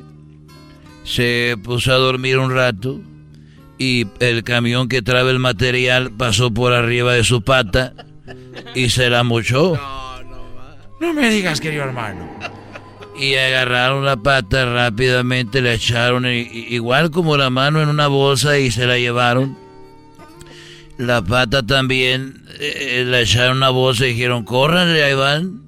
se 1.03 1.57
puso 1.63 1.91
a 1.91 1.95
dormir 1.95 2.37
un 2.37 2.53
rato 2.53 3.01
y 3.77 4.07
el 4.19 4.43
camión 4.43 4.87
que 4.87 5.01
trae 5.01 5.29
el 5.29 5.39
material 5.39 6.11
pasó 6.11 6.53
por 6.53 6.73
arriba 6.73 7.13
de 7.13 7.23
su 7.23 7.41
pata 7.41 7.93
y 8.75 8.89
se 8.89 9.09
la 9.09 9.23
mochó. 9.23 9.79
No 10.99 11.13
me 11.13 11.29
digas, 11.29 11.59
querido 11.59 11.83
hermano. 11.83 12.29
Y 13.19 13.35
agarraron 13.35 14.05
la 14.05 14.17
pata 14.17 14.65
rápidamente, 14.65 15.61
le 15.61 15.73
echaron 15.73 16.25
igual 16.25 17.11
como 17.11 17.35
la 17.35 17.49
mano 17.49 17.81
en 17.81 17.89
una 17.89 18.07
bolsa 18.07 18.57
y 18.57 18.71
se 18.71 18.85
la 18.87 18.97
llevaron. 18.97 19.57
La 20.97 21.23
pata 21.23 21.63
también 21.63 22.45
eh, 22.59 23.03
la 23.05 23.21
echaron 23.21 23.51
en 23.51 23.57
una 23.57 23.69
bolsa 23.69 24.05
y 24.05 24.09
dijeron, 24.13 24.45
córranle, 24.45 25.03
ahí 25.03 25.15
van. 25.15 25.62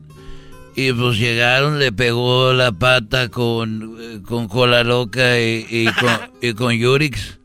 Y 0.76 0.92
pues 0.92 1.18
llegaron, 1.18 1.80
le 1.80 1.92
pegó 1.92 2.52
la 2.52 2.72
pata 2.74 3.30
con, 3.30 3.98
eh, 4.00 4.22
con 4.28 4.48
cola 4.48 4.84
loca 4.84 5.40
y, 5.40 5.66
y 5.70 5.86
con, 5.86 6.12
y 6.42 6.54
con 6.54 6.74
Yurix. 6.74 7.40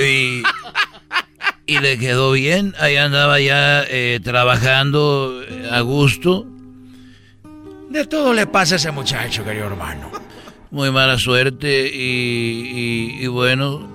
Y, 0.00 0.42
y 1.66 1.78
le 1.78 1.98
quedó 1.98 2.32
bien. 2.32 2.74
Ahí 2.80 2.96
andaba 2.96 3.38
ya 3.38 3.84
eh, 3.88 4.18
trabajando 4.24 5.40
a 5.70 5.80
gusto. 5.82 6.46
De 7.90 8.06
todo 8.06 8.32
le 8.32 8.46
pasa 8.46 8.74
a 8.74 8.76
ese 8.76 8.90
muchacho, 8.90 9.44
querido 9.44 9.66
hermano. 9.66 10.10
Muy 10.70 10.90
mala 10.90 11.18
suerte 11.18 11.90
y, 11.94 13.18
y 13.20 13.26
bueno, 13.26 13.86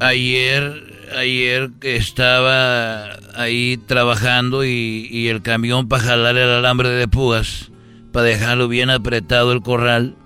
ayer, 0.00 0.93
ayer 1.16 1.70
que 1.80 1.96
estaba 1.96 3.10
ahí 3.34 3.78
trabajando 3.86 4.64
y, 4.64 5.08
y 5.10 5.28
el 5.28 5.42
camión 5.42 5.88
para 5.88 6.02
jalar 6.02 6.36
el 6.36 6.50
alambre 6.50 6.90
de 6.90 7.08
púas, 7.08 7.70
para 8.12 8.26
dejarlo 8.26 8.68
bien 8.68 8.90
apretado 8.90 9.52
el 9.52 9.62
corral, 9.62 10.16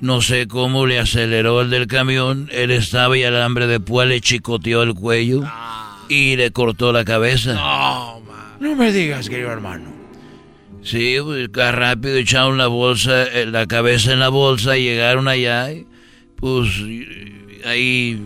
no 0.00 0.20
sé 0.20 0.46
cómo 0.46 0.86
le 0.86 0.98
aceleró 0.98 1.62
el 1.62 1.70
del 1.70 1.86
camión, 1.86 2.48
él 2.52 2.70
estaba 2.70 3.16
y 3.16 3.22
el 3.22 3.34
alambre 3.34 3.66
de 3.66 3.80
púas 3.80 4.08
le 4.08 4.20
chicoteó 4.20 4.82
el 4.82 4.94
cuello 4.94 5.42
y 6.08 6.36
le 6.36 6.50
cortó 6.50 6.92
la 6.92 7.04
cabeza. 7.04 7.54
No, 7.54 8.20
no 8.60 8.76
me 8.76 8.92
digas, 8.92 9.28
querido 9.28 9.50
hermano. 9.50 9.94
Sí, 10.82 11.16
pues 11.22 11.48
rápido 11.54 12.16
echaron 12.16 12.58
la 12.58 12.66
bolsa, 12.66 13.22
eh, 13.22 13.46
la 13.46 13.66
cabeza 13.66 14.12
en 14.12 14.20
la 14.20 14.28
bolsa, 14.28 14.76
y 14.76 14.84
llegaron 14.84 15.28
allá, 15.28 15.72
y, 15.72 15.86
pues 16.36 16.68
ahí... 17.64 18.20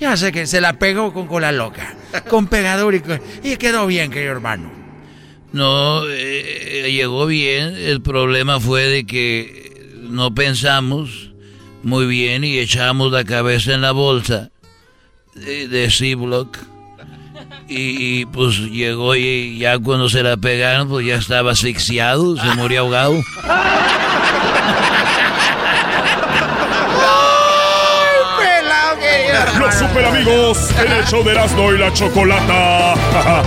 Ya 0.00 0.16
sé 0.16 0.32
que 0.32 0.46
se 0.46 0.60
la 0.62 0.72
pegó 0.78 1.12
con 1.12 1.26
cola 1.26 1.52
loca, 1.52 1.94
con 2.30 2.46
pegador 2.46 2.94
y, 2.94 3.00
con- 3.00 3.20
y 3.42 3.56
quedó 3.56 3.86
bien, 3.86 4.10
querido 4.10 4.32
hermano. 4.32 4.70
No, 5.52 6.02
eh, 6.08 6.88
llegó 6.92 7.26
bien, 7.26 7.74
el 7.76 8.00
problema 8.00 8.58
fue 8.60 8.84
de 8.84 9.04
que 9.04 9.94
no 10.00 10.34
pensamos 10.34 11.30
muy 11.82 12.06
bien 12.06 12.44
y 12.44 12.58
echamos 12.58 13.12
la 13.12 13.24
cabeza 13.24 13.74
en 13.74 13.82
la 13.82 13.92
bolsa 13.92 14.50
de, 15.34 15.68
de 15.68 15.90
Ziploc. 15.90 16.56
Y, 17.68 18.20
y, 18.20 18.24
pues 18.26 18.58
llegó 18.58 19.14
y 19.16 19.58
ya 19.58 19.78
cuando 19.78 20.08
se 20.08 20.22
la 20.22 20.36
pegaron, 20.36 20.88
pues 20.88 21.06
ya 21.06 21.16
estaba 21.16 21.52
asfixiado, 21.52 22.36
se 22.36 22.54
murió 22.56 22.80
ahogado. 22.80 23.14
Los 29.58 29.74
super 29.74 30.04
amigos 30.06 30.70
en 30.78 30.90
el 30.90 31.04
show 31.04 31.22
de 31.22 31.32
Erasmo 31.32 31.72
y 31.72 31.78
la 31.78 31.92
Chocolata. 31.92 32.94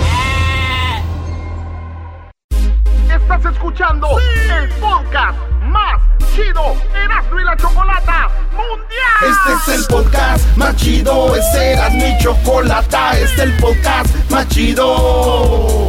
Estás 3.14 3.44
escuchando 3.52 4.08
el 4.18 4.68
podcast 4.80 5.38
más 5.62 6.00
chido 6.34 6.74
Erasmo 6.94 7.40
y 7.40 7.44
la 7.44 7.56
Chocolata 7.56 8.28
Mundial. 8.52 9.20
Este 9.28 9.72
es 9.72 9.78
el 9.78 9.86
podcast 9.86 10.56
más 10.56 10.74
chido, 10.76 11.36
este 11.36 11.72
era 11.72 11.90
mi 11.90 12.16
chocolata, 12.18 13.12
este 13.18 13.24
es 13.24 13.38
el 13.40 13.52
podcast 13.58 14.30
más 14.30 14.48
chido. 14.48 15.88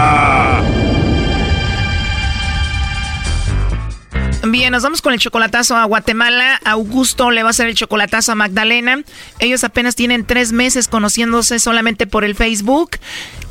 Bien, 4.43 4.71
nos 4.71 4.81
vamos 4.81 5.03
con 5.03 5.13
el 5.13 5.19
chocolatazo 5.19 5.75
a 5.75 5.85
Guatemala. 5.85 6.59
Augusto 6.65 7.29
le 7.29 7.43
va 7.43 7.49
a 7.49 7.51
hacer 7.51 7.67
el 7.67 7.75
chocolatazo 7.75 8.31
a 8.31 8.35
Magdalena. 8.35 9.03
Ellos 9.39 9.63
apenas 9.63 9.95
tienen 9.95 10.25
tres 10.25 10.51
meses 10.51 10.87
conociéndose 10.87 11.59
solamente 11.59 12.07
por 12.07 12.23
el 12.23 12.33
Facebook. 12.33 12.91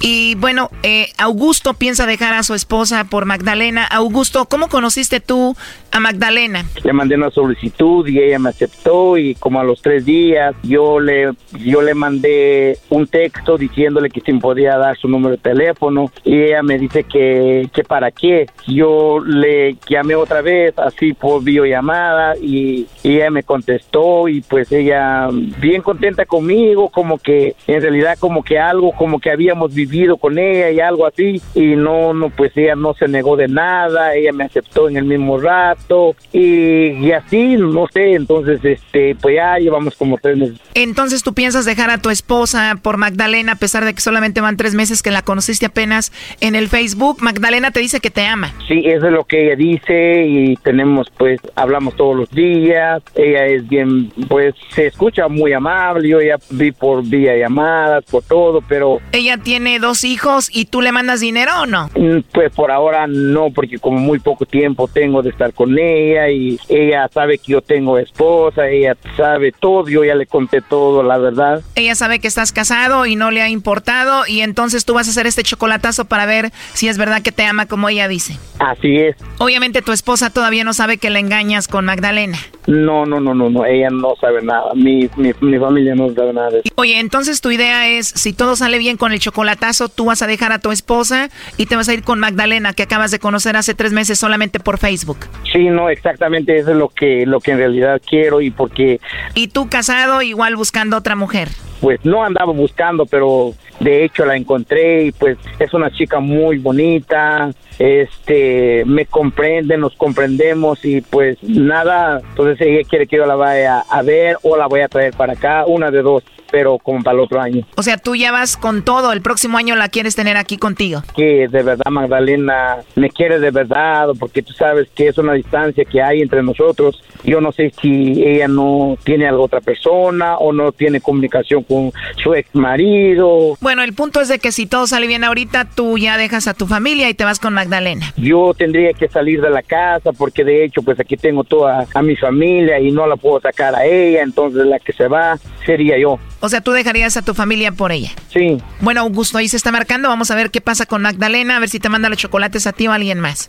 Y 0.00 0.34
bueno, 0.36 0.70
eh, 0.82 1.08
Augusto 1.18 1.74
piensa 1.74 2.06
dejar 2.06 2.34
a 2.34 2.42
su 2.42 2.54
esposa 2.54 3.04
por 3.04 3.24
Magdalena. 3.24 3.84
Augusto, 3.84 4.46
¿cómo 4.46 4.68
conociste 4.68 5.20
tú 5.20 5.54
a 5.92 6.00
Magdalena? 6.00 6.64
Le 6.82 6.92
mandé 6.92 7.14
una 7.14 7.30
solicitud 7.30 8.08
y 8.08 8.18
ella 8.18 8.38
me 8.38 8.48
aceptó 8.48 9.16
y 9.16 9.34
como 9.34 9.60
a 9.60 9.64
los 9.64 9.82
tres 9.82 10.04
días 10.04 10.54
yo 10.62 11.00
le 11.00 11.32
yo 11.52 11.82
le 11.82 11.94
mandé 11.94 12.78
un 12.88 13.06
texto 13.06 13.58
diciéndole 13.58 14.08
que 14.08 14.22
si 14.22 14.32
me 14.32 14.40
podía 14.40 14.76
dar 14.78 14.96
su 14.96 15.06
número 15.06 15.36
de 15.36 15.42
teléfono 15.42 16.10
y 16.24 16.40
ella 16.40 16.62
me 16.62 16.78
dice 16.78 17.04
que, 17.04 17.68
que 17.72 17.84
para 17.84 18.10
qué. 18.10 18.46
Yo 18.66 19.20
le 19.20 19.76
llamé 19.88 20.14
otra 20.14 20.40
vez 20.40 20.74
así 20.82 21.12
por 21.12 21.42
videollamada 21.42 22.36
y, 22.36 22.86
y 23.02 23.16
ella 23.16 23.30
me 23.30 23.42
contestó 23.42 24.28
y 24.28 24.40
pues 24.40 24.70
ella 24.72 25.28
bien 25.58 25.82
contenta 25.82 26.24
conmigo 26.26 26.88
como 26.88 27.18
que 27.18 27.54
en 27.66 27.82
realidad 27.82 28.18
como 28.18 28.42
que 28.42 28.58
algo 28.58 28.92
como 28.92 29.18
que 29.18 29.30
habíamos 29.30 29.74
vivido 29.74 30.16
con 30.16 30.38
ella 30.38 30.70
y 30.70 30.80
algo 30.80 31.06
así 31.06 31.40
y 31.54 31.76
no 31.76 32.12
no 32.12 32.30
pues 32.30 32.56
ella 32.56 32.74
no 32.74 32.94
se 32.94 33.08
negó 33.08 33.36
de 33.36 33.48
nada 33.48 34.14
ella 34.14 34.32
me 34.32 34.44
aceptó 34.44 34.88
en 34.88 34.96
el 34.96 35.04
mismo 35.04 35.38
rato 35.38 36.14
y, 36.32 36.90
y 36.92 37.12
así 37.12 37.56
no 37.56 37.86
sé 37.92 38.14
entonces 38.14 38.64
este 38.64 39.14
pues 39.20 39.36
ya 39.36 39.58
llevamos 39.58 39.94
como 39.96 40.18
tres 40.18 40.36
meses 40.36 40.60
Entonces 40.74 41.22
tú 41.22 41.34
piensas 41.34 41.64
dejar 41.64 41.90
a 41.90 41.98
tu 41.98 42.10
esposa 42.10 42.78
por 42.82 42.96
Magdalena 42.96 43.52
a 43.52 43.56
pesar 43.56 43.84
de 43.84 43.94
que 43.94 44.00
solamente 44.00 44.40
van 44.40 44.56
tres 44.56 44.74
meses 44.74 45.02
que 45.02 45.10
la 45.10 45.22
conociste 45.22 45.66
apenas 45.66 46.12
en 46.40 46.54
el 46.54 46.68
Facebook. 46.68 47.18
Magdalena 47.20 47.70
te 47.70 47.80
dice 47.80 48.00
que 48.00 48.10
te 48.10 48.26
ama. 48.26 48.52
Sí, 48.68 48.82
eso 48.84 49.06
es 49.06 49.12
lo 49.12 49.24
que 49.24 49.46
ella 49.46 49.56
dice 49.56 50.24
y 50.26 50.56
tenemos 50.70 51.08
pues 51.18 51.40
hablamos 51.56 51.96
todos 51.96 52.14
los 52.14 52.30
días, 52.30 53.02
ella 53.16 53.44
es 53.46 53.68
bien 53.68 54.12
pues 54.28 54.54
se 54.72 54.86
escucha 54.86 55.26
muy 55.26 55.52
amable, 55.52 56.08
yo 56.08 56.20
ya 56.20 56.36
vi 56.50 56.70
por 56.70 57.02
vía 57.02 57.36
llamadas, 57.36 58.04
por 58.04 58.22
todo, 58.22 58.60
pero 58.68 59.00
ella 59.10 59.36
tiene 59.36 59.80
dos 59.80 60.04
hijos 60.04 60.48
y 60.52 60.66
tú 60.66 60.80
le 60.80 60.92
mandas 60.92 61.18
dinero 61.18 61.62
o 61.62 61.66
no? 61.66 61.90
Mm, 61.96 62.20
pues 62.32 62.52
por 62.54 62.70
ahora 62.70 63.08
no, 63.08 63.50
porque 63.52 63.80
como 63.80 63.98
muy 63.98 64.20
poco 64.20 64.46
tiempo 64.46 64.86
tengo 64.86 65.22
de 65.22 65.30
estar 65.30 65.52
con 65.52 65.76
ella 65.76 66.30
y 66.30 66.56
ella 66.68 67.08
sabe 67.12 67.38
que 67.38 67.50
yo 67.50 67.62
tengo 67.62 67.98
esposa, 67.98 68.68
ella 68.68 68.96
sabe 69.16 69.50
todo, 69.50 69.88
yo 69.88 70.04
ya 70.04 70.14
le 70.14 70.26
conté 70.26 70.60
todo, 70.60 71.02
la 71.02 71.18
verdad. 71.18 71.62
Ella 71.74 71.96
sabe 71.96 72.20
que 72.20 72.28
estás 72.28 72.52
casado 72.52 73.06
y 73.06 73.16
no 73.16 73.32
le 73.32 73.42
ha 73.42 73.48
importado 73.48 74.24
y 74.28 74.42
entonces 74.42 74.84
tú 74.84 74.94
vas 74.94 75.08
a 75.08 75.10
hacer 75.10 75.26
este 75.26 75.42
chocolatazo 75.42 76.04
para 76.04 76.26
ver 76.26 76.52
si 76.74 76.86
es 76.86 76.96
verdad 76.96 77.22
que 77.22 77.32
te 77.32 77.42
ama 77.44 77.66
como 77.66 77.88
ella 77.88 78.06
dice. 78.06 78.38
Así 78.60 78.98
es. 78.98 79.16
Obviamente 79.38 79.82
tu 79.82 79.90
esposa 79.90 80.30
todavía 80.30 80.59
no 80.64 80.72
sabe 80.72 80.98
que 80.98 81.10
la 81.10 81.18
engañas 81.18 81.68
con 81.68 81.84
Magdalena. 81.84 82.38
No, 82.66 83.06
no, 83.06 83.20
no, 83.20 83.34
no, 83.34 83.50
no, 83.50 83.64
ella 83.64 83.88
no 83.90 84.14
sabe 84.20 84.42
nada, 84.42 84.74
mi, 84.74 85.08
mi, 85.16 85.32
mi 85.40 85.58
familia 85.58 85.94
no 85.94 86.12
sabe 86.14 86.32
nada. 86.32 86.50
Oye, 86.76 87.00
entonces 87.00 87.40
tu 87.40 87.50
idea 87.50 87.88
es, 87.88 88.06
si 88.06 88.32
todo 88.32 88.54
sale 88.54 88.78
bien 88.78 88.96
con 88.96 89.12
el 89.12 89.18
chocolatazo, 89.18 89.88
tú 89.88 90.04
vas 90.04 90.22
a 90.22 90.26
dejar 90.26 90.52
a 90.52 90.58
tu 90.58 90.70
esposa 90.70 91.30
y 91.56 91.66
te 91.66 91.76
vas 91.76 91.88
a 91.88 91.94
ir 91.94 92.02
con 92.02 92.20
Magdalena, 92.20 92.72
que 92.72 92.82
acabas 92.82 93.10
de 93.10 93.18
conocer 93.18 93.56
hace 93.56 93.74
tres 93.74 93.92
meses 93.92 94.18
solamente 94.18 94.60
por 94.60 94.78
Facebook. 94.78 95.18
Sí, 95.52 95.68
no, 95.68 95.88
exactamente, 95.90 96.58
eso 96.58 96.70
es 96.70 96.76
lo 96.76 96.88
que, 96.88 97.24
lo 97.26 97.40
que 97.40 97.52
en 97.52 97.58
realidad 97.58 98.00
quiero 98.08 98.40
y 98.40 98.50
porque... 98.50 99.00
¿Y 99.34 99.48
tú 99.48 99.68
casado 99.68 100.22
igual 100.22 100.56
buscando 100.56 100.96
otra 100.96 101.16
mujer? 101.16 101.48
Pues 101.80 102.04
no 102.04 102.22
andaba 102.24 102.52
buscando, 102.52 103.06
pero 103.06 103.52
de 103.80 104.04
hecho 104.04 104.26
la 104.26 104.36
encontré 104.36 105.04
y 105.04 105.12
pues 105.12 105.38
es 105.58 105.72
una 105.72 105.90
chica 105.90 106.20
muy 106.20 106.58
bonita, 106.58 107.50
este, 107.78 108.84
me 108.84 109.06
comprende, 109.06 109.78
nos 109.78 109.96
comprendemos 109.96 110.84
y 110.84 111.00
pues 111.00 111.38
nada, 111.42 112.20
entonces 112.20 112.60
ella 112.60 112.86
quiere 112.88 113.06
que 113.06 113.16
yo 113.16 113.26
la 113.26 113.36
vaya 113.36 113.80
a 113.80 114.02
ver 114.02 114.36
o 114.42 114.56
la 114.56 114.66
voy 114.66 114.80
a 114.80 114.88
traer 114.88 115.14
para 115.14 115.32
acá, 115.32 115.64
una 115.66 115.90
de 115.90 116.02
dos 116.02 116.22
pero 116.50 116.78
como 116.78 117.02
para 117.02 117.14
el 117.14 117.20
otro 117.20 117.40
año. 117.40 117.66
O 117.76 117.82
sea, 117.82 117.96
tú 117.96 118.16
ya 118.16 118.32
vas 118.32 118.56
con 118.56 118.84
todo, 118.84 119.12
el 119.12 119.22
próximo 119.22 119.58
año 119.58 119.76
la 119.76 119.88
quieres 119.88 120.16
tener 120.16 120.36
aquí 120.36 120.56
contigo. 120.56 121.02
Que 121.16 121.48
de 121.48 121.62
verdad 121.62 121.90
Magdalena 121.90 122.78
me 122.94 123.10
quiere 123.10 123.38
de 123.38 123.50
verdad, 123.50 124.08
porque 124.18 124.42
tú 124.42 124.52
sabes 124.52 124.88
que 124.94 125.08
es 125.08 125.18
una 125.18 125.34
distancia 125.34 125.84
que 125.84 126.02
hay 126.02 126.20
entre 126.20 126.42
nosotros. 126.42 127.02
Yo 127.24 127.40
no 127.40 127.52
sé 127.52 127.72
si 127.80 128.22
ella 128.24 128.48
no 128.48 128.96
tiene 129.04 129.28
a 129.28 129.36
otra 129.36 129.60
persona 129.60 130.36
o 130.38 130.52
no 130.52 130.72
tiene 130.72 131.00
comunicación 131.00 131.62
con 131.62 131.92
su 132.22 132.34
ex 132.34 132.54
marido. 132.54 133.56
Bueno, 133.60 133.82
el 133.82 133.94
punto 133.94 134.20
es 134.20 134.28
de 134.28 134.38
que 134.38 134.52
si 134.52 134.66
todo 134.66 134.86
sale 134.86 135.06
bien 135.06 135.24
ahorita, 135.24 135.66
tú 135.66 135.98
ya 135.98 136.16
dejas 136.16 136.48
a 136.48 136.54
tu 136.54 136.66
familia 136.66 137.08
y 137.08 137.14
te 137.14 137.24
vas 137.24 137.38
con 137.38 137.54
Magdalena. 137.54 138.12
Yo 138.16 138.54
tendría 138.54 138.92
que 138.92 139.08
salir 139.08 139.40
de 139.40 139.50
la 139.50 139.62
casa 139.62 140.12
porque 140.12 140.44
de 140.44 140.64
hecho 140.64 140.82
pues 140.82 140.98
aquí 141.00 141.16
tengo 141.16 141.44
toda 141.44 141.86
a 141.92 142.02
mi 142.02 142.16
familia 142.16 142.78
y 142.80 142.90
no 142.90 143.06
la 143.06 143.16
puedo 143.16 143.40
sacar 143.40 143.74
a 143.74 143.84
ella, 143.84 144.22
entonces 144.22 144.66
la 144.66 144.78
que 144.78 144.92
se 144.92 145.08
va 145.08 145.38
sería 145.64 145.98
yo. 145.98 146.18
O 146.40 146.48
sea, 146.48 146.60
tú 146.60 146.72
dejarías 146.72 147.16
a 147.16 147.22
tu 147.22 147.34
familia 147.34 147.72
por 147.72 147.92
ella. 147.92 148.10
Sí. 148.32 148.58
Bueno, 148.80 149.02
Augusto, 149.02 149.38
ahí 149.38 149.48
se 149.48 149.56
está 149.56 149.70
marcando. 149.70 150.08
Vamos 150.08 150.30
a 150.30 150.34
ver 150.34 150.50
qué 150.50 150.60
pasa 150.60 150.86
con 150.86 151.02
Magdalena, 151.02 151.56
a 151.56 151.60
ver 151.60 151.68
si 151.68 151.80
te 151.80 151.88
manda 151.88 152.08
los 152.08 152.18
chocolates 152.18 152.66
a 152.66 152.72
ti 152.72 152.86
o 152.86 152.92
a 152.92 152.94
alguien 152.94 153.20
más. 153.20 153.48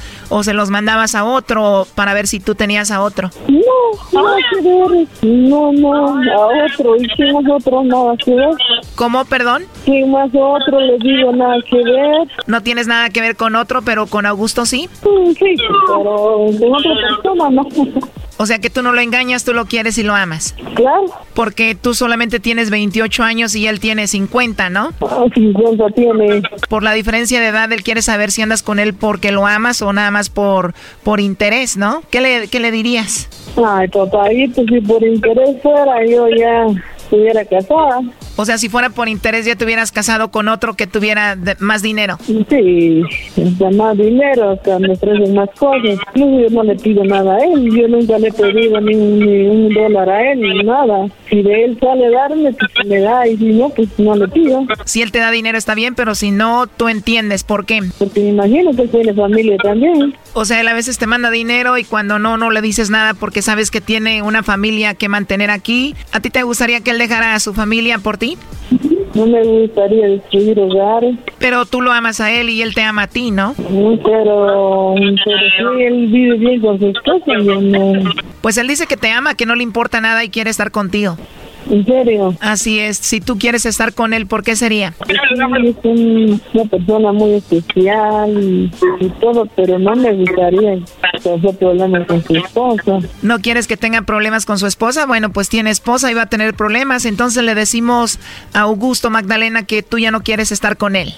o 0.29 0.43
se 0.43 0.53
los 0.53 0.69
mandabas 0.69 1.15
a 1.15 1.23
otro 1.23 1.87
para 1.95 2.13
ver 2.13 2.27
si 2.27 2.39
tú 2.39 2.55
tenías 2.55 2.91
a 2.91 3.01
otro. 3.01 3.29
No, 3.47 4.21
nada 4.21 4.37
que 4.49 4.61
ver. 4.61 5.07
No, 5.21 5.71
no, 5.73 6.07
a 6.07 6.65
otro. 6.65 6.95
¿Y 6.97 7.07
quién 7.09 7.35
es 7.35 7.51
otro? 7.51 7.83
Nada 7.83 8.15
que 8.17 8.33
ver. 8.33 8.55
¿Cómo, 8.95 9.25
perdón? 9.25 9.63
¿Quién 9.85 10.11
más 10.11 10.29
otro? 10.33 10.79
Le 10.79 10.97
digo 10.99 11.31
nada 11.33 11.55
que 11.69 11.77
ver. 11.77 12.27
No 12.47 12.61
tienes 12.63 12.87
nada 12.87 13.09
que 13.09 13.21
ver 13.21 13.35
con 13.35 13.55
otro, 13.55 13.81
pero 13.81 14.07
con 14.07 14.25
Augusto 14.25 14.65
sí. 14.65 14.89
Sí, 15.03 15.35
sí 15.37 15.55
pero 15.87 16.45
con 16.59 16.75
otra 16.75 16.93
persona 16.95 17.49
no. 17.49 17.67
O 18.41 18.47
sea 18.47 18.57
que 18.57 18.71
tú 18.71 18.81
no 18.81 18.91
lo 18.91 19.01
engañas, 19.01 19.45
tú 19.45 19.53
lo 19.53 19.65
quieres 19.65 19.99
y 19.99 20.03
lo 20.03 20.15
amas. 20.15 20.55
Claro. 20.73 21.05
Porque 21.35 21.75
tú 21.75 21.93
solamente 21.93 22.39
tienes 22.39 22.71
28 22.71 23.21
años 23.21 23.55
y 23.55 23.67
él 23.67 23.79
tiene 23.79 24.07
50, 24.07 24.71
¿no? 24.71 24.89
Ah, 24.99 25.25
50 25.31 25.89
tiene. 25.91 26.41
Por 26.67 26.81
la 26.81 26.93
diferencia 26.93 27.39
de 27.39 27.49
edad, 27.49 27.71
él 27.71 27.83
quiere 27.83 28.01
saber 28.01 28.31
si 28.31 28.41
andas 28.41 28.63
con 28.63 28.79
él 28.79 28.95
porque 28.95 29.31
lo 29.31 29.45
amas 29.45 29.83
o 29.83 29.93
nada 29.93 30.09
más 30.09 30.31
por, 30.31 30.73
por 31.03 31.19
interés, 31.19 31.77
¿no? 31.77 32.01
¿Qué 32.09 32.19
le, 32.19 32.47
qué 32.47 32.59
le 32.59 32.71
dirías? 32.71 33.29
Ay, 33.63 33.87
papayito, 33.89 34.63
si 34.63 34.81
por 34.81 35.03
interés 35.03 35.61
fuera, 35.61 36.03
yo 36.09 36.27
ya 36.29 36.65
estuviera 37.11 37.43
casada. 37.45 38.01
O 38.37 38.45
sea, 38.45 38.57
si 38.57 38.69
fuera 38.69 38.89
por 38.89 39.09
interés 39.09 39.45
ya 39.45 39.55
te 39.55 39.65
hubieras 39.65 39.91
casado 39.91 40.31
con 40.31 40.47
otro 40.47 40.75
que 40.75 40.87
tuviera 40.87 41.37
más 41.59 41.81
dinero. 41.81 42.17
Sí, 42.49 43.03
más 43.75 43.97
dinero, 43.97 44.57
que 44.63 44.79
me 44.79 44.93
ofrecen 44.93 45.35
más 45.35 45.49
cosas. 45.57 45.99
No, 46.15 46.39
yo 46.39 46.49
no 46.49 46.63
le 46.63 46.75
pido 46.75 47.03
nada 47.03 47.35
a 47.35 47.39
él, 47.39 47.69
yo 47.75 47.87
nunca 47.87 48.17
le 48.17 48.29
he 48.29 48.31
pedido 48.31 48.79
ni, 48.79 48.95
ni 48.95 49.47
un 49.47 49.73
dólar 49.73 50.09
a 50.09 50.31
él, 50.31 50.39
ni 50.39 50.63
nada. 50.63 51.07
Si 51.29 51.41
de 51.41 51.65
él 51.65 51.77
sale 51.79 52.09
darme, 52.09 52.53
pues 52.53 52.87
me 52.87 52.99
da, 52.99 53.27
y 53.27 53.37
si 53.37 53.45
no, 53.53 53.69
pues 53.69 53.89
no 53.97 54.15
le 54.15 54.27
pido. 54.29 54.65
Si 54.85 55.01
él 55.01 55.11
te 55.11 55.19
da 55.19 55.31
dinero 55.31 55.57
está 55.57 55.75
bien, 55.75 55.95
pero 55.95 56.15
si 56.15 56.31
no, 56.31 56.67
tú 56.67 56.87
entiendes 56.87 57.43
por 57.43 57.65
qué. 57.65 57.81
Porque 57.99 58.21
me 58.21 58.29
imagino 58.29 58.73
que 58.73 58.87
tiene 58.87 59.13
familia 59.13 59.57
también. 59.57 60.15
O 60.33 60.45
sea, 60.45 60.61
él 60.61 60.67
a 60.69 60.73
veces 60.73 60.97
te 60.97 61.07
manda 61.07 61.29
dinero 61.29 61.77
y 61.77 61.83
cuando 61.83 62.17
no, 62.17 62.37
no 62.37 62.51
le 62.51 62.61
dices 62.61 62.89
nada 62.89 63.13
porque 63.13 63.41
sabes 63.41 63.69
que 63.69 63.81
tiene 63.81 64.21
una 64.21 64.43
familia 64.43 64.93
que 64.93 65.09
mantener 65.09 65.51
aquí. 65.51 65.93
¿A 66.13 66.21
ti 66.21 66.29
te 66.29 66.43
gustaría 66.43 66.79
que 66.79 66.91
él 66.91 67.00
dejara 67.01 67.33
a 67.33 67.39
su 67.39 67.53
familia 67.53 67.97
por 67.97 68.17
ti? 68.17 68.37
No 69.13 69.25
me 69.25 69.43
gustaría 69.43 70.07
destruir 70.07 70.57
hogares. 70.59 71.15
Pero 71.37 71.65
tú 71.65 71.81
lo 71.81 71.91
amas 71.91 72.21
a 72.21 72.31
él 72.31 72.49
y 72.49 72.61
él 72.61 72.73
te 72.73 72.81
ama 72.81 73.03
a 73.03 73.07
ti, 73.07 73.31
¿no? 73.31 73.53
Pero, 73.57 74.95
pero 74.95 75.71
sí, 75.75 75.83
él 75.83 76.07
vive 76.07 76.37
bien 76.37 76.61
con 76.61 76.79
su 76.79 76.87
esposa. 76.87 77.33
No. 77.37 78.09
Pues 78.41 78.57
él 78.57 78.67
dice 78.67 78.87
que 78.87 78.97
te 78.97 79.11
ama, 79.11 79.35
que 79.35 79.45
no 79.45 79.55
le 79.55 79.63
importa 79.63 79.99
nada 79.99 80.23
y 80.23 80.29
quiere 80.29 80.49
estar 80.49 80.71
contigo. 80.71 81.17
¿En 81.71 81.85
serio? 81.85 82.35
Así 82.41 82.79
es. 82.79 82.97
Si 82.97 83.21
tú 83.21 83.37
quieres 83.37 83.65
estar 83.65 83.93
con 83.93 84.13
él, 84.13 84.27
¿por 84.27 84.43
qué 84.43 84.57
sería? 84.57 84.93
Sí, 85.07 85.13
es 85.13 85.39
una 86.53 86.65
persona 86.65 87.13
muy 87.13 87.35
especial 87.35 88.29
y, 88.43 88.71
y, 88.99 89.09
todo, 89.21 89.47
pero 89.55 89.79
no 89.79 89.95
me 89.95 90.11
gustaría 90.11 90.79
tener 91.23 91.57
problemas 91.57 92.07
con 92.07 92.23
su 92.23 92.35
esposa. 92.35 92.99
¿No 93.21 93.39
quieres 93.39 93.67
que 93.67 93.77
tenga 93.77 94.01
problemas 94.01 94.45
con 94.45 94.59
su 94.59 94.67
esposa? 94.67 95.05
Bueno, 95.05 95.31
pues 95.31 95.47
tiene 95.47 95.69
esposa 95.69 96.11
y 96.11 96.13
va 96.13 96.23
a 96.23 96.29
tener 96.29 96.53
problemas. 96.55 97.05
Entonces 97.05 97.41
le 97.41 97.55
decimos 97.55 98.19
a 98.53 98.61
Augusto 98.61 99.09
Magdalena 99.09 99.65
que 99.65 99.81
tú 99.81 99.97
ya 99.97 100.11
no 100.11 100.23
quieres 100.23 100.51
estar 100.51 100.75
con 100.75 100.97
él. 100.97 101.13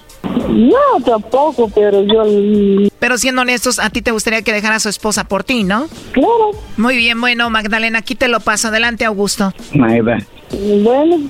No, 0.50 1.04
tampoco, 1.04 1.70
pero 1.74 2.04
yo... 2.04 2.92
Pero 3.00 3.18
siendo 3.18 3.42
honestos, 3.42 3.80
a 3.80 3.90
ti 3.90 4.02
te 4.02 4.12
gustaría 4.12 4.44
que 4.44 4.54
dejara 4.54 4.76
a 4.76 4.80
su 4.80 4.90
esposa 4.90 5.24
por 5.24 5.44
ti, 5.44 5.64
¿no? 5.64 5.88
Claro. 6.12 6.52
Muy 6.78 6.96
bien, 6.96 7.20
bueno, 7.20 7.50
Magdalena, 7.50 8.00
aquí 8.00 8.16
te 8.16 8.28
lo 8.28 8.40
paso. 8.40 8.68
Adelante, 8.68 9.04
Augusto. 9.04 9.52
Ahí 9.82 10.00
va. 10.00 10.18
Bueno. 10.54 11.30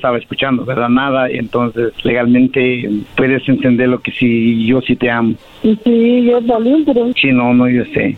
estaba 0.01 0.17
escuchando, 0.17 0.65
¿verdad? 0.65 0.89
Nada, 0.89 1.29
entonces 1.29 1.93
legalmente 2.03 2.89
puedes 3.15 3.47
entender 3.47 3.87
lo 3.87 3.99
que 3.99 4.11
sí, 4.11 4.65
yo 4.65 4.81
sí 4.81 4.95
te 4.95 5.11
amo. 5.11 5.35
Sí, 5.61 6.23
yo 6.25 6.41
también, 6.41 6.83
pero... 6.83 7.11
Sí, 7.13 7.31
no, 7.31 7.53
no, 7.53 7.69
yo 7.69 7.85
sé. 7.93 8.17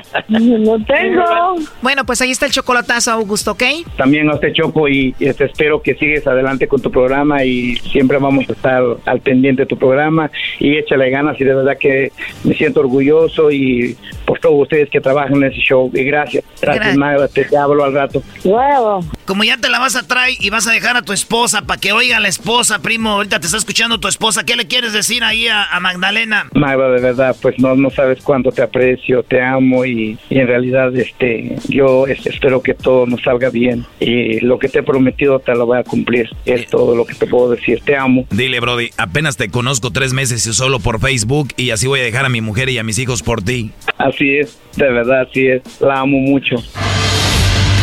No 0.28 0.84
tengo. 0.84 1.24
Bueno, 1.80 2.04
pues 2.04 2.20
ahí 2.22 2.30
está 2.30 2.46
el 2.46 2.52
chocolatazo, 2.52 3.12
Augusto, 3.12 3.52
¿ok? 3.52 3.62
También 3.96 4.30
a 4.30 4.34
usted, 4.34 4.52
Choco, 4.52 4.88
y 4.88 5.14
este, 5.20 5.44
espero 5.44 5.82
que 5.82 5.94
sigues 5.94 6.26
adelante 6.26 6.68
con 6.68 6.80
tu 6.80 6.90
programa 6.90 7.44
y 7.44 7.76
siempre 7.76 8.18
vamos 8.18 8.48
a 8.48 8.52
estar 8.52 8.82
al 9.04 9.20
pendiente 9.20 9.62
de 9.62 9.66
tu 9.66 9.76
programa 9.76 10.30
y 10.58 10.76
échale 10.76 11.10
ganas 11.10 11.40
y 11.40 11.44
de 11.44 11.54
verdad 11.54 11.76
que 11.78 12.12
me 12.44 12.54
siento 12.54 12.80
orgulloso 12.80 13.50
y 13.50 13.96
por 14.24 14.38
todos 14.38 14.62
ustedes 14.62 14.90
que 14.90 15.00
trabajan 15.00 15.36
en 15.36 15.44
ese 15.44 15.60
show 15.60 15.90
y 15.94 16.04
gracias. 16.04 16.44
Gracias, 16.60 16.76
Gracias. 16.76 16.96
Magda, 16.96 17.28
te, 17.28 17.44
te 17.44 17.56
hablo 17.56 17.84
al 17.84 17.92
rato. 17.92 18.22
Como 19.24 19.44
ya 19.44 19.56
te 19.56 19.68
la 19.68 19.78
vas 19.78 19.96
a 19.96 20.06
traer 20.06 20.36
y 20.40 20.50
vas 20.50 20.66
a 20.66 20.72
dejar 20.72 20.96
a 20.96 21.02
tu 21.02 21.12
esposa 21.12 21.62
para 21.62 21.80
que 21.80 21.92
oiga 21.92 22.16
a 22.16 22.20
la 22.20 22.28
esposa, 22.28 22.80
primo, 22.80 23.10
ahorita 23.10 23.40
te 23.40 23.46
está 23.46 23.58
escuchando 23.58 23.98
tu 23.98 24.08
esposa, 24.08 24.44
¿qué 24.44 24.56
le 24.56 24.66
quieres 24.66 24.92
decir 24.92 25.24
ahí 25.24 25.48
a, 25.48 25.64
a 25.64 25.80
Magdalena? 25.80 26.46
Magda, 26.54 26.90
de 26.90 27.00
verdad, 27.00 27.36
pues 27.40 27.58
no, 27.58 27.74
no 27.74 27.90
sabes 27.90 28.20
cuánto 28.22 28.50
te 28.52 28.62
aprecio, 28.62 29.22
te 29.22 29.40
amo 29.42 29.84
y, 29.84 30.18
y 30.28 30.38
en 30.38 30.46
realidad 30.46 30.94
este, 30.96 31.56
yo 31.68 32.06
este, 32.06 32.30
espero 32.30 32.62
que 32.62 32.74
todo 32.74 33.06
nos 33.06 33.22
salga 33.22 33.50
bien 33.50 33.84
y 34.00 34.40
lo 34.40 34.58
que 34.58 34.68
te 34.68 34.80
he 34.80 34.82
prometido 34.82 35.38
te 35.38 35.54
lo 35.54 35.66
voy 35.66 35.78
a 35.78 35.84
cumplir. 35.84 36.28
Es 36.44 36.66
todo 36.66 36.94
lo 36.94 37.04
que 37.04 37.14
te 37.14 37.26
puedo 37.26 37.50
decir. 37.50 37.80
Te 37.84 37.96
amo. 37.96 38.26
Dile, 38.30 38.60
Brody, 38.60 38.90
apenas 38.96 39.36
te 39.36 39.48
conozco 39.48 39.90
tres 39.90 40.12
meses 40.12 40.46
y 40.46 40.52
solo 40.52 40.80
por 40.80 41.00
Facebook 41.00 41.48
y 41.56 41.70
así 41.70 41.86
voy 41.86 42.00
a 42.00 42.04
dejar 42.04 42.24
a 42.24 42.28
mi 42.28 42.40
mujer 42.40 42.68
y 42.68 42.78
a 42.78 42.82
mis 42.82 42.98
hijos 42.98 43.22
por 43.22 43.42
ti. 43.42 43.70
Así 43.98 44.21
es, 44.30 44.58
de 44.76 44.90
verdad, 44.90 45.26
así 45.28 45.46
es. 45.46 45.62
La 45.80 46.00
amo 46.00 46.18
mucho. 46.18 46.56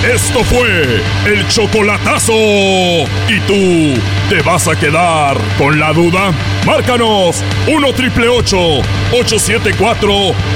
Esto 0.04 0.44
fue 0.46 1.02
el 1.26 1.48
chocolatazo. 1.50 2.34
¿Y 2.34 3.40
tú 3.46 4.00
te 4.30 4.42
vas 4.44 4.66
a 4.70 4.80
quedar 4.80 5.36
con 5.58 5.78
la 5.78 5.92
duda? 5.92 6.32
Márcanos 6.66 7.44
1 7.68 7.94
triple 7.94 8.30
874 8.30 10.10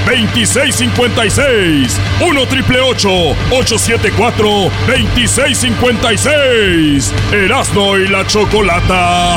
2656. 0.06 2.00
1 2.26 2.46
triple 2.46 2.80
874 2.80 4.70
2656. 4.86 7.12
Erasno 7.32 7.98
y 7.98 8.08
la 8.08 8.26
chocolata. 8.26 9.36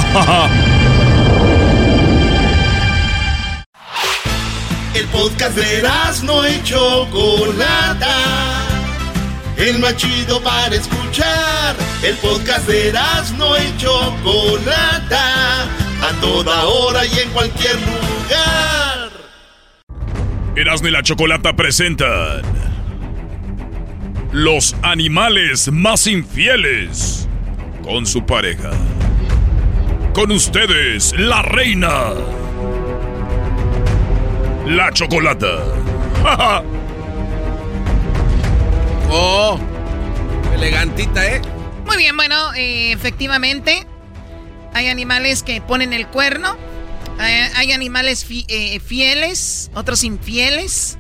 El 4.98 5.06
podcast 5.10 5.56
de 5.56 5.84
no 6.24 6.50
y 6.50 6.64
Chocolata. 6.64 8.16
El 9.56 9.78
más 9.78 9.96
chido 9.96 10.42
para 10.42 10.76
escuchar. 10.76 11.76
El 12.02 12.16
podcast 12.16 12.68
de 12.68 12.92
no 13.38 13.56
y 13.58 13.78
Chocolata. 13.78 15.66
A 16.02 16.12
toda 16.20 16.64
hora 16.66 17.06
y 17.06 17.20
en 17.20 17.30
cualquier 17.30 17.76
lugar. 17.76 19.12
Erasno 20.56 20.88
y 20.88 20.92
la 20.92 21.04
chocolata 21.04 21.56
presentan 21.56 22.42
los 24.32 24.76
animales 24.82 25.72
más 25.72 26.08
infieles 26.08 27.30
con 27.84 28.08
su 28.08 28.26
pareja. 28.26 28.72
Con 30.16 30.32
ustedes, 30.32 31.14
la 31.20 31.44
reina. 31.44 32.14
La 34.68 34.92
chocolata. 34.92 35.48
Oh, 39.10 39.58
elegantita, 40.54 41.26
¿eh? 41.26 41.42
Muy 41.86 41.98
bien, 41.98 42.16
bueno, 42.18 42.54
eh, 42.56 42.92
efectivamente, 42.92 43.88
hay 44.74 44.88
animales 44.90 45.44
que 45.44 45.62
ponen 45.62 45.94
el 45.94 46.08
cuerno, 46.08 46.58
hay, 47.18 47.34
hay 47.56 47.72
animales 47.72 48.26
fi- 48.26 48.46
eh, 48.50 48.80
fieles, 48.82 49.72
otros 49.74 50.04
infieles. 50.04 50.98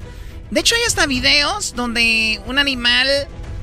De 0.49 0.61
hecho, 0.61 0.75
hay 0.75 0.81
hasta 0.87 1.05
videos 1.05 1.75
donde 1.75 2.39
un 2.45 2.57
animal 2.59 3.07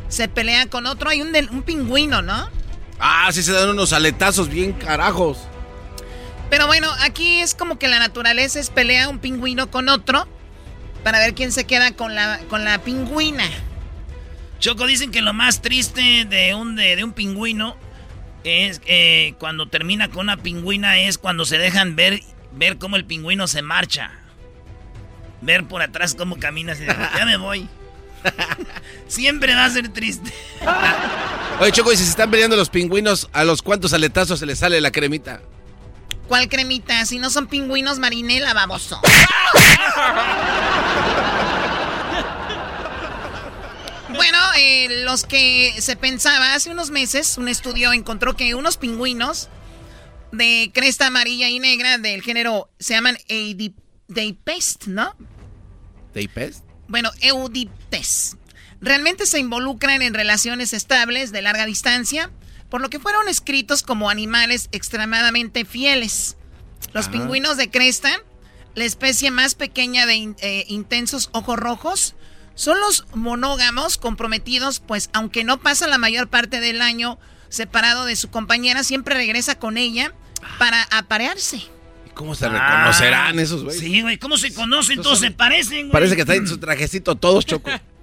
se 0.08 0.28
pelea 0.28 0.66
con 0.66 0.84
otro. 0.86 1.08
Hay 1.08 1.22
un, 1.22 1.32
del- 1.32 1.48
un 1.50 1.62
pingüino, 1.62 2.20
¿no? 2.20 2.48
Ah, 3.00 3.30
sí 3.32 3.42
se 3.42 3.52
dan 3.52 3.70
unos 3.70 3.94
aletazos 3.94 4.50
bien 4.50 4.72
carajos. 4.72 5.38
Pero 6.50 6.66
bueno, 6.66 6.90
aquí 7.00 7.40
es 7.40 7.54
como 7.54 7.78
que 7.78 7.88
la 7.88 7.98
naturaleza 7.98 8.60
es 8.60 8.70
pelea 8.70 9.08
un 9.08 9.18
pingüino 9.18 9.70
con 9.70 9.88
otro 9.88 10.28
para 11.02 11.18
ver 11.18 11.34
quién 11.34 11.52
se 11.52 11.64
queda 11.64 11.92
con 11.92 12.14
la, 12.14 12.40
con 12.48 12.64
la 12.64 12.78
pingüina. 12.78 13.44
Choco, 14.58 14.86
dicen 14.86 15.10
que 15.10 15.20
lo 15.20 15.32
más 15.32 15.62
triste 15.62 16.24
de 16.24 16.54
un, 16.54 16.76
de, 16.76 16.96
de 16.96 17.04
un 17.04 17.12
pingüino 17.12 17.76
es 18.44 18.80
eh, 18.86 19.34
cuando 19.38 19.68
termina 19.68 20.08
con 20.08 20.20
una 20.20 20.36
pingüina 20.36 20.98
es 20.98 21.18
cuando 21.18 21.44
se 21.44 21.58
dejan 21.58 21.96
ver, 21.96 22.20
ver 22.52 22.78
cómo 22.78 22.96
el 22.96 23.04
pingüino 23.04 23.46
se 23.46 23.62
marcha. 23.62 24.12
Ver 25.40 25.64
por 25.64 25.82
atrás 25.82 26.14
cómo 26.14 26.38
camina. 26.38 26.74
de, 26.74 26.86
ya 26.86 27.26
me 27.26 27.36
voy. 27.36 27.68
Siempre 29.08 29.54
va 29.54 29.66
a 29.66 29.70
ser 29.70 29.88
triste. 29.88 30.32
Oye, 31.60 31.72
Choco, 31.72 31.92
y 31.92 31.96
si 31.96 32.04
se 32.04 32.10
están 32.10 32.30
peleando 32.30 32.56
los 32.56 32.70
pingüinos, 32.70 33.28
¿a 33.32 33.44
los 33.44 33.60
cuantos 33.60 33.92
aletazos 33.92 34.38
se 34.38 34.46
les 34.46 34.58
sale 34.58 34.80
la 34.80 34.90
cremita? 34.90 35.40
¿Cuál 36.28 36.48
cremita? 36.48 37.04
Si 37.06 37.18
no 37.18 37.30
son 37.30 37.46
pingüinos, 37.46 37.98
marinela, 37.98 38.54
baboso. 38.54 39.00
Bueno, 44.14 44.38
eh, 44.56 45.02
los 45.04 45.24
que 45.24 45.74
se 45.80 45.96
pensaba 45.96 46.54
hace 46.54 46.70
unos 46.70 46.90
meses, 46.90 47.36
un 47.36 47.48
estudio 47.48 47.92
encontró 47.92 48.36
que 48.36 48.54
unos 48.54 48.76
pingüinos 48.76 49.48
de 50.30 50.70
cresta 50.72 51.08
amarilla 51.08 51.48
y 51.48 51.58
negra 51.58 51.98
del 51.98 52.22
género 52.22 52.70
se 52.78 52.94
llaman 52.94 53.18
Eudipest, 53.28 54.86
¿no? 54.86 55.16
¿Deipest? 56.12 56.64
Bueno, 56.86 57.10
Eudiptes. 57.20 58.36
Realmente 58.80 59.26
se 59.26 59.38
involucran 59.38 60.02
en 60.02 60.14
relaciones 60.14 60.72
estables 60.72 61.32
de 61.32 61.42
larga 61.42 61.66
distancia, 61.66 62.30
por 62.74 62.80
lo 62.80 62.90
que 62.90 62.98
fueron 62.98 63.28
escritos 63.28 63.84
como 63.84 64.10
animales 64.10 64.68
extremadamente 64.72 65.64
fieles. 65.64 66.36
Los 66.92 67.06
Ah. 67.06 67.10
pingüinos 67.12 67.56
de 67.56 67.70
cresta, 67.70 68.10
la 68.74 68.82
especie 68.82 69.30
más 69.30 69.54
pequeña 69.54 70.06
de 70.06 70.16
in- 70.16 70.36
eh, 70.40 70.64
intensos 70.66 71.28
ojos 71.30 71.56
rojos, 71.56 72.16
son 72.56 72.80
los 72.80 73.06
monógamos 73.14 73.96
comprometidos, 73.96 74.80
pues 74.80 75.08
aunque 75.12 75.44
no 75.44 75.60
pasan 75.60 75.90
la 75.90 75.98
mayor 75.98 76.26
parte 76.26 76.58
del 76.58 76.82
año 76.82 77.16
separado 77.48 78.06
de 78.06 78.16
su 78.16 78.28
compañera, 78.30 78.82
siempre 78.82 79.14
regresa 79.14 79.56
con 79.56 79.76
ella 79.78 80.12
para 80.58 80.82
aparearse. 80.90 81.58
¿Y 81.58 82.10
cómo 82.12 82.34
se 82.34 82.48
reconocerán 82.48 83.38
esos 83.38 83.62
güeyes? 83.62 83.80
Sí, 83.80 84.02
güey, 84.02 84.18
¿cómo 84.18 84.36
se 84.36 84.52
conocen? 84.52 85.00
Todos 85.00 85.20
se 85.20 85.30
parecen, 85.30 85.82
güey. 85.82 85.92
Parece 85.92 86.16
que 86.16 86.22
están 86.22 86.38
en 86.38 86.48
su 86.48 86.58
trajecito 86.58 87.14
todos, 87.14 87.46
Choco. 87.46 87.70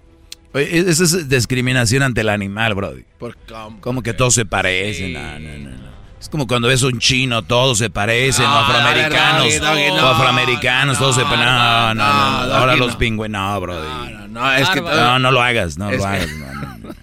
E-, 0.54 0.86
eso 0.90 1.04
es 1.04 1.30
discriminación 1.30 2.04
ante 2.04 2.22
el 2.22 2.30
animal, 2.30 2.74
Brody. 2.76 3.04
¿Por 3.18 3.38
cómo? 3.48 3.80
Como 3.82 4.04
que 4.04 4.14
todos 4.14 4.34
se 4.34 4.46
parecen. 4.46 5.14
No, 5.14 5.40
no, 5.40 5.58
no, 5.58 5.70
no. 5.78 5.92
Es 6.20 6.30
como 6.30 6.46
cuando 6.46 6.68
ves 6.68 6.84
un 6.84 7.00
chino, 7.00 7.42
todos 7.42 7.80
se 7.80 7.90
parecen, 7.90 8.46
No, 8.46 8.54
o 8.54 8.58
afroamericanos, 8.60 9.44
Doggy, 9.44 9.58
Doggy, 9.58 9.90
o 9.90 10.06
afroamericanos, 10.08 11.00
todos 11.00 11.16
se 11.16 11.24
parecen. 11.24 11.46
No, 11.46 11.94
no, 11.96 11.96
no, 11.96 12.14
no, 12.14 12.46
no. 12.48 12.54
Ahora 12.54 12.76
los 12.76 12.92
no. 12.94 12.98
pingüinos, 13.00 13.42
no, 13.42 13.60
Brody. 13.62 13.88
No, 14.14 14.28
no, 14.28 14.54
es 14.54 14.70
que... 14.70 14.82
No, 14.82 15.18
no 15.18 15.32
lo 15.32 15.42
hagas, 15.42 15.78
no 15.80 15.90
Es 15.90 15.98
lo 15.98 16.04
que- 16.04 16.08
hagas. 16.10 16.30
No, 16.38 16.54
no, 16.54 16.78
no. 16.78 16.96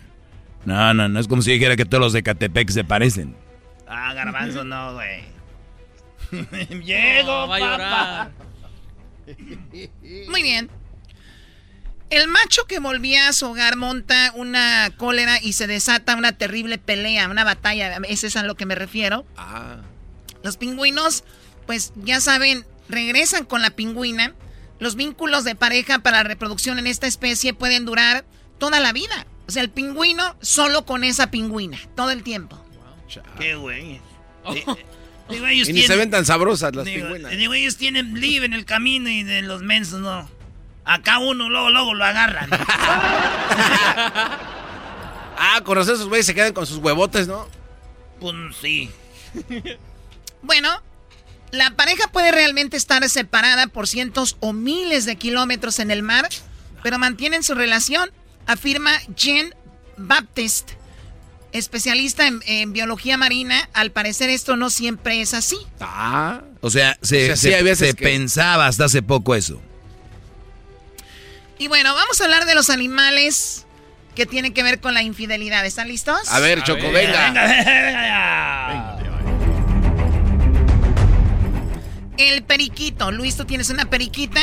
No, 0.65 0.95
no, 0.95 1.09
no, 1.09 1.19
es 1.19 1.27
como 1.27 1.43
si 1.43 1.51
dijera 1.53 1.75
que 1.77 1.85
todos 1.85 2.01
los 2.01 2.13
de 2.13 2.23
Catepec 2.23 2.69
se 2.71 2.85
parecen. 2.85 3.35
Ah, 3.89 4.13
garbanzo, 4.15 4.63
no, 4.65 4.95
güey. 4.95 5.23
Llego, 6.85 7.49
va 7.49 7.57
a 7.57 7.59
llorar. 7.59 8.31
Muy 10.29 10.43
bien. 10.43 10.71
El 12.11 12.27
macho 12.29 12.65
que 12.67 12.79
volvía 12.79 13.29
a 13.29 13.33
su 13.33 13.47
hogar 13.47 13.77
monta 13.77 14.33
una 14.35 14.91
cólera 14.97 15.39
y 15.43 15.53
se 15.53 15.67
desata 15.67 16.17
una 16.17 16.33
terrible 16.33 16.79
pelea, 16.79 17.29
una 17.29 17.45
batalla. 17.45 17.99
Ese 18.09 18.29
es 18.29 18.37
a 18.37 18.43
lo 18.45 18.55
que 18.55 18.65
me 18.65 18.75
refiero. 18.75 19.27
Ah. 19.37 19.77
Los 20.43 20.57
pingüinos, 20.57 21.25
pues 21.67 21.93
ya 21.97 22.21
saben, 22.21 22.65
regresan 22.89 23.45
con 23.45 23.61
la 23.61 23.71
pingüina. 23.71 24.35
Los 24.79 24.95
vínculos 24.95 25.45
de 25.45 25.55
pareja 25.55 25.99
para 25.99 26.19
la 26.19 26.23
reproducción 26.23 26.79
en 26.79 26.87
esta 26.87 27.07
especie 27.07 27.53
pueden 27.53 27.85
durar 27.85 28.25
toda 28.59 28.81
la 28.81 28.93
vida. 28.93 29.27
O 29.47 29.51
sea, 29.51 29.63
el 29.63 29.71
pingüino 29.71 30.37
solo 30.41 30.87
con 30.87 31.05
esa 31.05 31.31
pingüina, 31.31 31.79
todo 31.95 32.11
el 32.11 32.23
tiempo. 32.23 32.63
Qué 33.39 33.55
güey. 33.57 34.01
Eh, 34.47 34.65
eh, 35.31 35.43
ellos 35.51 35.69
Y 35.69 35.73
ni 35.75 35.83
se 35.83 35.97
ven 35.97 36.11
tan 36.11 36.25
sabrosas 36.25 36.75
las 36.75 36.87
digo, 36.87 37.07
pingüinas. 37.07 37.37
digo, 37.37 37.53
ellos 37.53 37.77
tienen 37.77 38.19
live 38.19 38.47
en 38.47 38.55
el 38.55 38.65
camino 38.65 39.11
y 39.11 39.25
de 39.25 39.43
los 39.43 39.63
mensos 39.63 40.01
no. 40.01 40.38
Acá 40.91 41.19
uno 41.19 41.49
luego, 41.49 41.71
luego 41.71 41.95
lo 41.95 42.05
agarran. 42.05 42.51
Ah, 45.41 45.61
con 45.63 45.77
razón 45.77 45.95
esos 45.95 46.09
güeyes 46.09 46.27
se 46.27 46.35
quedan 46.35 46.53
con 46.53 46.67
sus 46.67 46.79
huevotes, 46.79 47.29
¿no? 47.29 47.47
pues 48.21 48.35
sí. 48.61 48.91
Bueno, 50.43 50.69
la 51.53 51.71
pareja 51.77 52.09
puede 52.09 52.33
realmente 52.33 52.77
estar 52.77 53.09
separada 53.09 53.69
por 53.69 53.87
cientos 53.87 54.37
o 54.41 54.53
miles 54.53 55.05
de 55.05 55.15
kilómetros 55.15 55.79
en 55.79 55.93
el 55.93 56.03
mar, 56.03 56.29
pero 56.83 56.99
mantienen 56.99 57.45
su 57.45 57.55
relación, 57.55 58.11
afirma 58.47 58.91
Jen 59.17 59.55
Baptist, 59.97 60.71
especialista 61.53 62.27
en, 62.27 62.41
en 62.47 62.73
biología 62.73 63.17
marina. 63.17 63.69
Al 63.75 63.93
parecer 63.93 64.31
esto 64.31 64.57
no 64.57 64.71
siempre 64.71 65.21
es 65.21 65.35
así. 65.35 65.57
Ah. 65.81 66.41
O 66.63 66.71
sea, 66.71 66.99
se, 67.01 67.25
O 67.25 67.27
sea, 67.29 67.37
sí, 67.37 67.49
se- 67.51 67.55
hay 67.55 67.63
veces 67.63 67.91
se 67.91 67.95
que- 67.95 68.05
pensaba 68.05 68.67
hasta 68.67 68.87
hace 68.87 69.03
poco 69.03 69.37
eso. 69.37 69.63
Y 71.59 71.67
bueno, 71.67 71.95
vamos 71.95 72.21
a 72.21 72.25
hablar 72.25 72.47
de 72.47 72.55
los 72.55 72.71
animales 72.71 73.67
que 74.15 74.27
tienen 74.27 74.55
que 74.55 74.63
ver 74.63 74.81
con 74.81 74.95
la 74.95 75.03
infidelidad. 75.03 75.67
¿Están 75.67 75.89
listos? 75.89 76.19
A 76.31 76.39
ver, 76.39 76.63
Choco, 76.63 76.91
venga. 76.93 77.27
Venga, 77.27 77.47
venga, 77.47 77.93
ya. 77.93 78.99
El 82.17 82.43
periquito. 82.45 83.11
Luis, 83.11 83.37
¿tú 83.37 83.45
tienes 83.45 83.71
una 83.71 83.87
periquita? 83.87 84.41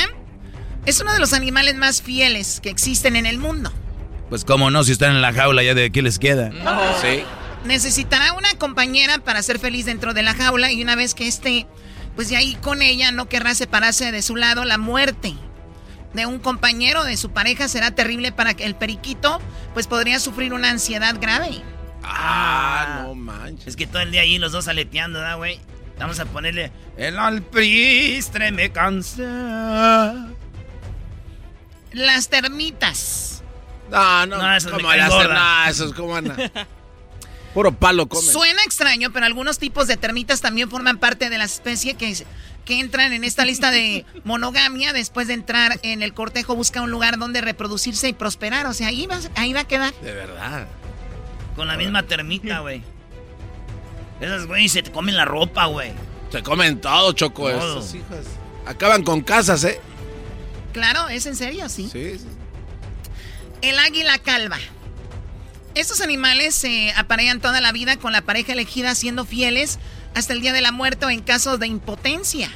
Es 0.86 1.00
uno 1.02 1.14
de 1.14 1.20
los 1.20 1.34
animales 1.34 1.76
más 1.76 2.02
fieles 2.02 2.60
que 2.62 2.70
existen 2.70 3.16
en 3.16 3.26
el 3.26 3.38
mundo. 3.38 3.72
Pues 4.30 4.44
cómo 4.44 4.70
no, 4.70 4.84
si 4.84 4.92
están 4.92 5.12
en 5.12 5.22
la 5.22 5.34
jaula 5.34 5.64
ya 5.64 5.74
de 5.74 5.92
qué 5.92 6.02
les 6.02 6.20
queda. 6.20 6.52
Sí. 7.02 7.24
Necesitará 7.66 8.34
una 8.34 8.54
compañera 8.58 9.20
para 9.20 9.42
ser 9.42 9.60
feliz 9.60 9.86
dentro 9.86 10.14
de 10.14 10.24
la 10.24 10.34
jaula 10.34 10.72
y 10.72 10.82
una 10.82 10.96
vez 10.96 11.14
que 11.14 11.28
esté, 11.28 11.66
pues 12.16 12.30
de 12.30 12.38
ahí 12.38 12.56
con 12.56 12.82
ella, 12.82 13.12
no 13.12 13.28
querrá 13.30 13.56
separarse 13.56 14.12
de 14.12 14.22
su 14.22 14.36
lado. 14.36 14.66
La 14.66 14.78
muerte 14.78 15.34
de 16.16 16.26
un 16.26 16.40
compañero 16.40 17.04
de 17.04 17.18
su 17.18 17.32
pareja 17.32 17.68
será 17.68 17.92
terrible 17.92 18.32
para 18.32 18.54
que 18.54 18.66
el 18.66 18.76
periquito, 18.76 19.40
pues 19.74 19.88
podría 19.88 20.20
sufrir 20.20 20.54
una 20.54 20.70
ansiedad 20.70 21.16
grave. 21.20 21.62
Ah, 22.04 23.02
no 23.04 23.16
manches. 23.16 23.68
Es 23.68 23.76
que 23.76 23.88
todo 23.88 24.02
el 24.02 24.12
día 24.12 24.22
ahí 24.22 24.38
los 24.38 24.52
dos 24.52 24.68
aleteando, 24.68 25.20
¿da, 25.20 25.36
güey? 25.36 25.60
Vamos 26.00 26.20
a 26.20 26.26
ponerle. 26.26 26.72
El 26.98 27.18
alpristre 27.18 28.52
me 28.52 28.70
cansa. 28.72 30.28
Las 31.92 32.28
termitas. 32.30 33.44
No, 33.90 34.26
no, 34.26 34.38
No, 34.38 34.56
esas 34.56 34.72
me 34.72 34.78
como 34.80 34.94
las 34.94 35.10
gordas. 35.10 35.30
no, 35.66 35.72
esos 35.72 35.94
como 35.94 36.20
Puro 37.56 37.72
palo 37.72 38.10
comen. 38.10 38.34
Suena 38.34 38.62
extraño, 38.66 39.14
pero 39.14 39.26
algunos 39.26 39.60
tipos 39.60 39.88
de 39.88 39.96
termitas 39.96 40.42
también 40.42 40.70
forman 40.70 40.98
parte 40.98 41.30
de 41.30 41.38
la 41.38 41.46
especie 41.46 41.94
que, 41.94 42.14
que 42.66 42.80
entran 42.82 43.14
en 43.14 43.24
esta 43.24 43.46
lista 43.46 43.72
de 43.72 44.06
monogamia. 44.26 44.92
Después 44.92 45.30
de 45.30 45.36
entrar 45.36 45.80
en 45.82 46.04
el 46.04 46.14
cortejo, 46.14 46.58
busca 46.58 46.82
un 46.82 46.92
lugar 46.92 47.18
donde 47.18 47.40
reproducirse 47.40 48.10
y 48.10 48.14
prosperar. 48.14 48.66
O 48.66 48.74
sea, 48.74 48.90
ahí 48.90 49.08
va, 49.08 49.20
ahí 49.36 49.54
va 49.54 49.62
a 49.62 49.68
quedar. 49.68 49.94
De 50.02 50.12
verdad. 50.12 50.68
Con 51.56 51.70
la 51.70 51.78
misma 51.78 52.04
termita, 52.04 52.60
güey. 52.60 52.84
Esas, 54.20 54.48
güey, 54.48 54.68
se 54.68 54.84
te 54.84 54.92
comen 54.92 55.16
la 55.16 55.24
ropa, 55.24 55.68
güey. 55.68 55.94
Se 56.34 56.44
comen 56.44 56.82
todo, 56.82 57.14
Choco. 57.14 57.50
Todo. 57.50 57.80
Esos 57.80 57.96
hijos. 57.96 58.26
Acaban 58.66 59.02
con 59.04 59.22
casas, 59.22 59.64
¿eh? 59.64 59.80
Claro, 60.74 61.08
¿es 61.08 61.26
en 61.26 61.38
serio? 61.38 61.70
Sí. 61.70 61.88
Sí, 61.90 62.20
sí. 62.20 62.28
El 63.62 63.80
águila 63.80 64.20
calva. 64.20 64.58
Estos 65.76 66.00
animales 66.00 66.56
se 66.56 66.94
aparean 66.94 67.42
toda 67.42 67.60
la 67.60 67.74
vida 67.74 67.98
con 67.98 68.14
la 68.14 68.22
pareja 68.22 68.54
elegida 68.54 68.96
siendo 68.96 69.26
fieles 69.26 69.78
hasta 70.14 70.32
el 70.32 70.40
día 70.40 70.54
de 70.54 70.62
la 70.62 70.72
muerte 70.72 71.06
o 71.06 71.10
en 71.10 71.22
casos 71.22 71.60
de 71.60 71.68
impotencia. 71.68 72.50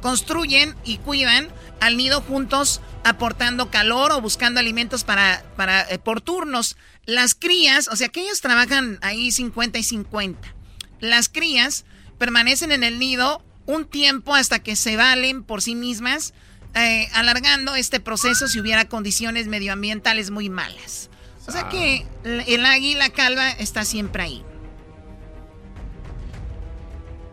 Construyen 0.00 0.74
y 0.82 0.96
cuidan 0.96 1.48
al 1.80 1.98
nido 1.98 2.22
juntos 2.22 2.80
aportando 3.04 3.70
calor 3.70 4.12
o 4.12 4.22
buscando 4.22 4.58
alimentos 4.58 5.04
para, 5.04 5.44
para 5.54 5.82
eh, 5.90 5.98
por 5.98 6.22
turnos. 6.22 6.78
Las 7.04 7.34
crías, 7.34 7.88
o 7.88 7.96
sea 7.96 8.08
que 8.08 8.22
ellos 8.22 8.40
trabajan 8.40 8.98
ahí 9.02 9.30
50 9.30 9.78
y 9.78 9.82
50. 9.82 10.54
Las 10.98 11.28
crías 11.28 11.84
permanecen 12.18 12.72
en 12.72 12.84
el 12.84 12.98
nido 12.98 13.44
un 13.66 13.84
tiempo 13.84 14.34
hasta 14.34 14.60
que 14.60 14.76
se 14.76 14.96
valen 14.96 15.42
por 15.42 15.60
sí 15.60 15.74
mismas, 15.74 16.32
eh, 16.74 17.06
alargando 17.12 17.74
este 17.74 18.00
proceso 18.00 18.48
si 18.48 18.60
hubiera 18.60 18.86
condiciones 18.86 19.46
medioambientales 19.46 20.30
muy 20.30 20.48
malas. 20.48 21.10
O 21.50 21.52
sea 21.52 21.68
que 21.68 22.06
el 22.22 22.64
águila 22.64 23.10
calva 23.10 23.50
está 23.50 23.84
siempre 23.84 24.22
ahí. 24.22 24.44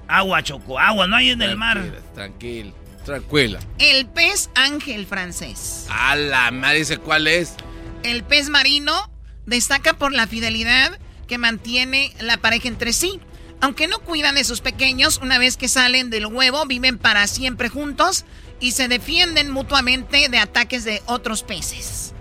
Agua, 0.07 0.41
Choco, 0.41 0.79
agua, 0.79 1.05
no 1.05 1.17
hay 1.17 1.29
en 1.29 1.43
el 1.43 1.55
mar. 1.55 1.79
Tranquila, 2.15 2.71
tranquila. 3.05 3.59
El 3.77 4.07
pez 4.07 4.49
ángel 4.55 5.05
francés. 5.05 5.85
A 5.91 6.15
la 6.15 6.49
madre 6.49 6.79
dice 6.79 6.97
cuál 6.97 7.27
es. 7.27 7.53
El 8.01 8.23
pez 8.23 8.49
marino 8.49 9.11
destaca 9.45 9.93
por 9.93 10.11
la 10.11 10.25
fidelidad 10.25 10.97
que 11.27 11.37
mantiene 11.37 12.11
la 12.19 12.37
pareja 12.37 12.69
entre 12.69 12.93
sí. 12.93 13.19
Aunque 13.61 13.87
no 13.87 13.99
cuidan 13.99 14.33
de 14.33 14.45
sus 14.45 14.61
pequeños, 14.61 15.19
una 15.21 15.37
vez 15.37 15.57
que 15.57 15.67
salen 15.67 16.09
del 16.09 16.25
huevo, 16.25 16.65
viven 16.65 16.97
para 16.97 17.27
siempre 17.27 17.69
juntos 17.69 18.25
y 18.59 18.71
se 18.71 18.87
defienden 18.87 19.51
mutuamente 19.51 20.27
de 20.27 20.39
ataques 20.39 20.85
de 20.85 21.03
otros 21.05 21.43
peces. 21.43 22.15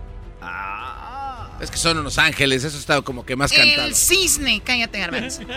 Es 1.61 1.71
que 1.71 1.79
son 1.79 1.99
unos 1.99 2.19
ángeles, 2.19 2.65
eso 2.65 2.79
está 2.79 3.01
como 3.03 3.25
que 3.25 3.37
más 3.37 3.53
cantado. 3.53 3.87
El 3.87 3.95
cisne, 3.95 4.61
cállate, 4.65 4.99
garbanzo. 4.99 5.43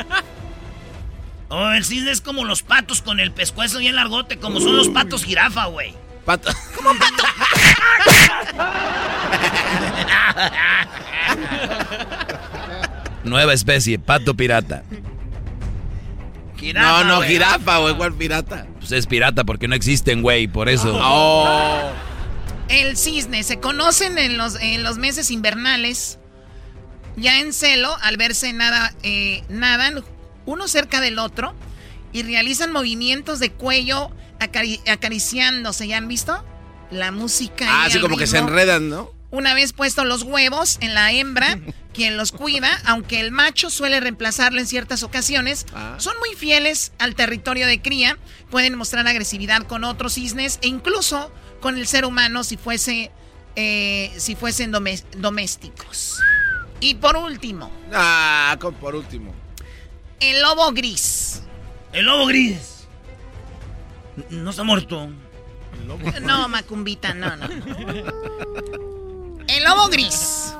Oh, 1.51 1.71
el 1.71 1.83
cisne 1.83 2.11
es 2.11 2.21
como 2.21 2.45
los 2.45 2.61
patos 2.61 3.01
con 3.01 3.19
el 3.19 3.31
pescuezo 3.31 3.81
y 3.81 3.87
el 3.87 3.95
largote, 3.95 4.37
como 4.37 4.59
son 4.59 4.77
los 4.77 4.87
patos 4.89 5.23
jirafa, 5.23 5.65
güey. 5.65 5.95
Pato. 6.23 6.51
¿Cómo 6.75 6.91
pato? 6.93 7.23
Nueva 13.23 13.53
especie, 13.53 13.97
pato 13.97 14.35
pirata. 14.35 14.83
Jirafa, 16.57 17.03
no, 17.03 17.15
no, 17.15 17.21
jirafa, 17.23 17.79
güey, 17.79 17.95
¿cuál 17.95 18.13
pirata? 18.13 18.67
Pues 18.77 18.91
es 18.91 19.07
pirata 19.07 19.43
porque 19.43 19.67
no 19.67 19.73
existen, 19.73 20.21
güey, 20.21 20.47
por 20.47 20.69
eso. 20.69 20.99
Oh. 21.01 21.91
El 22.69 22.97
cisne 22.97 23.43
se 23.43 23.59
conocen 23.59 24.17
en 24.17 24.37
los, 24.37 24.55
en 24.61 24.83
los 24.83 24.97
meses 24.97 25.31
invernales. 25.31 26.19
Ya 27.15 27.39
en 27.39 27.51
celo, 27.51 27.95
al 28.01 28.17
verse 28.17 28.53
nada, 28.53 28.93
eh, 29.03 29.43
nadan 29.49 30.03
uno 30.45 30.67
cerca 30.67 31.01
del 31.01 31.19
otro 31.19 31.53
y 32.13 32.23
realizan 32.23 32.71
movimientos 32.71 33.39
de 33.39 33.51
cuello 33.51 34.09
acari- 34.39 34.79
acariciándose. 34.89 35.87
¿Ya 35.87 35.97
han 35.97 36.07
visto? 36.07 36.43
La 36.91 37.11
música. 37.11 37.65
Ah, 37.67 37.85
así 37.85 37.99
como 37.99 38.17
que 38.17 38.27
se 38.27 38.37
enredan, 38.37 38.89
¿no? 38.89 39.11
Una 39.31 39.53
vez 39.53 39.73
puestos 39.73 40.05
los 40.07 40.23
huevos 40.23 40.77
en 40.81 40.93
la 40.95 41.11
hembra, 41.11 41.59
quien 41.93 42.17
los 42.17 42.31
cuida, 42.31 42.79
aunque 42.85 43.19
el 43.19 43.31
macho 43.31 43.69
suele 43.69 43.99
reemplazarlo 43.99 44.59
en 44.59 44.65
ciertas 44.67 45.03
ocasiones, 45.03 45.65
Ah. 45.73 45.95
son 45.97 46.15
muy 46.19 46.35
fieles 46.35 46.93
al 46.99 47.13
territorio 47.15 47.67
de 47.67 47.81
cría, 47.81 48.17
pueden 48.49 48.75
mostrar 48.75 49.07
agresividad 49.07 49.63
con 49.63 49.83
otros 49.83 50.13
cisnes 50.13 50.57
e 50.63 50.67
incluso 50.67 51.31
con 51.59 51.77
el 51.77 51.87
ser 51.87 52.05
humano 52.05 52.43
si 52.43 52.57
fuese 52.57 53.11
eh, 53.55 54.11
si 54.17 54.35
fuesen 54.35 54.71
domésticos. 54.71 56.19
Y 56.79 56.95
por 56.95 57.17
último. 57.17 57.71
Ah, 57.93 58.57
por 58.79 58.95
último. 58.95 59.33
El 60.19 60.41
lobo 60.41 60.71
gris. 60.71 61.41
El 61.91 62.05
lobo 62.05 62.27
gris. 62.27 62.87
No 64.29 64.51
está 64.51 64.63
muerto. 64.63 65.09
No, 66.21 66.49
Macumbita, 66.49 67.13
no, 67.13 67.35
no. 67.35 67.47
El 69.47 69.63
lobo 69.63 69.87
gris. 69.89 70.53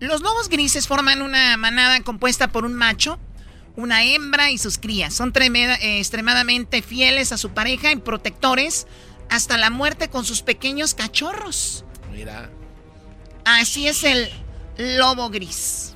Los 0.00 0.20
lobos 0.20 0.48
grises 0.48 0.88
forman 0.88 1.22
una 1.22 1.56
manada 1.56 2.00
compuesta 2.00 2.50
por 2.50 2.64
un 2.64 2.74
macho, 2.74 3.20
una 3.76 4.04
hembra 4.04 4.50
y 4.50 4.58
sus 4.58 4.78
crías. 4.78 5.14
Son 5.14 5.32
eh, 5.34 5.98
extremadamente 5.98 6.82
fieles 6.82 7.30
a 7.30 7.38
su 7.38 7.50
pareja 7.50 7.92
y 7.92 7.96
protectores 7.96 8.88
hasta 9.32 9.56
la 9.56 9.70
muerte 9.70 10.08
con 10.08 10.24
sus 10.24 10.42
pequeños 10.42 10.94
cachorros. 10.94 11.84
Mira. 12.12 12.50
Así 13.44 13.88
es 13.88 14.04
el 14.04 14.30
lobo 14.76 15.30
gris. 15.30 15.94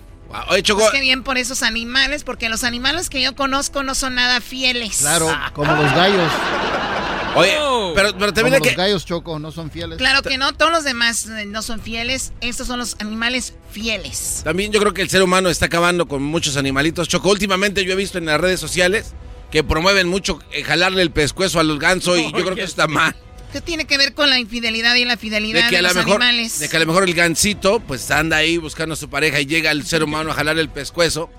Oye, 0.49 0.63
Choco. 0.63 0.81
Pues 0.81 0.93
qué 0.93 1.01
bien 1.01 1.23
por 1.23 1.39
esos 1.39 1.63
animales, 1.63 2.25
porque 2.25 2.49
los 2.49 2.65
animales 2.65 3.11
que 3.11 3.21
yo 3.21 3.37
conozco 3.37 3.83
no 3.83 3.95
son 3.95 4.17
nada 4.17 4.41
fieles. 4.41 4.99
Claro, 4.99 5.31
como 5.53 5.73
los 5.73 5.93
gallos. 5.95 6.33
Oye, 7.37 7.55
pero, 7.95 8.17
pero 8.19 8.33
también 8.33 8.63
que... 8.63 8.71
los 8.71 8.77
gallos 8.79 9.05
choco 9.05 9.39
no 9.39 9.53
son 9.53 9.71
fieles. 9.71 9.99
Claro 9.99 10.23
que 10.23 10.39
no, 10.39 10.55
todos 10.55 10.73
los 10.73 10.85
demás 10.85 11.27
eh, 11.27 11.45
no 11.45 11.61
son 11.61 11.83
fieles. 11.83 12.33
Estos 12.41 12.67
son 12.67 12.79
los 12.79 12.97
animales 12.99 13.53
fieles. 13.71 14.41
También 14.43 14.73
yo 14.73 14.81
creo 14.81 14.95
que 14.95 15.03
el 15.03 15.11
ser 15.11 15.23
humano 15.23 15.51
está 15.51 15.67
acabando 15.67 16.09
con 16.09 16.23
muchos 16.23 16.57
animalitos. 16.57 17.09
Choco, 17.09 17.29
últimamente 17.29 17.85
yo 17.85 17.93
he 17.93 17.97
visto 17.97 18.17
en 18.17 18.25
las 18.25 18.41
redes 18.41 18.59
sociales 18.59 19.13
que 19.51 19.63
promueven 19.63 20.09
mucho 20.09 20.39
eh, 20.51 20.65
jalarle 20.65 21.03
el 21.03 21.11
pescuezo 21.11 21.61
a 21.61 21.63
los 21.63 21.79
gansos 21.79 22.19
y 22.19 22.33
yo 22.33 22.43
creo 22.43 22.55
que 22.55 22.63
eso 22.63 22.71
está 22.71 22.87
mal. 22.87 23.15
¿Qué 23.53 23.61
tiene 23.61 23.87
que 23.87 23.97
ver 23.97 24.13
con 24.15 24.29
la 24.29 24.39
infidelidad 24.39 24.95
y 24.97 25.05
la 25.05 25.17
fidelidad 25.17 25.71
de, 25.71 25.83
los 25.83 25.97
animales? 25.97 26.59
De 26.59 26.69
que 26.69 26.77
a 26.77 26.81
lo 26.81 26.87
mejor 26.87 27.05
el 27.05 27.15
gansito 27.15 27.81
pues 27.81 28.11
anda 28.11 28.37
ahí 28.37 28.59
buscando 28.59 28.95
a 28.95 28.97
su 28.97 29.09
pareja 29.09 29.41
y 29.41 29.47
llega 29.47 29.71
el 29.71 29.85
ser 29.87 30.03
humano 30.03 30.31
a 30.31 30.35
jalarle 30.35 30.63
el 30.63 30.69
pescuezo 30.69 31.31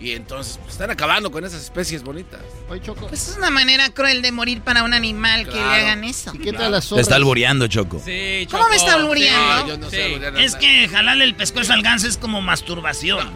y 0.00 0.12
entonces 0.12 0.58
pues, 0.58 0.72
están 0.72 0.90
acabando 0.90 1.30
con 1.30 1.44
esas 1.44 1.62
especies 1.62 2.02
bonitas. 2.02 2.40
Choco. 2.82 3.08
Pues 3.08 3.28
es 3.28 3.36
una 3.36 3.50
manera 3.50 3.90
cruel 3.90 4.22
de 4.22 4.32
morir 4.32 4.62
para 4.62 4.82
un 4.82 4.94
animal 4.94 5.44
que 5.44 5.56
le 5.56 5.60
hagan 5.60 6.04
eso. 6.04 6.32
qué 6.32 6.52
tal 6.52 6.72
las 6.72 6.88
Te 6.88 7.00
está 7.00 7.16
albureando, 7.16 7.66
Choco. 7.66 8.00
Sí, 8.02 8.46
Choco. 8.46 8.58
¿Cómo 8.58 8.70
me 8.70 8.76
está 8.76 8.94
albureando? 8.94 9.68
yo 9.68 9.76
no 9.76 9.90
sé 9.90 10.18
Es 10.42 10.54
que 10.54 10.88
jalarle 10.88 11.24
el 11.24 11.34
pescuezo 11.34 11.72
al 11.72 11.82
ganso 11.82 12.08
es 12.08 12.16
como 12.16 12.40
masturbación. 12.40 13.30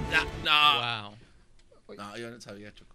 No. 0.45 1.15
No, 1.97 2.17
yo 2.17 2.31
no 2.31 2.41
sabía, 2.41 2.73
Choco. 2.75 2.94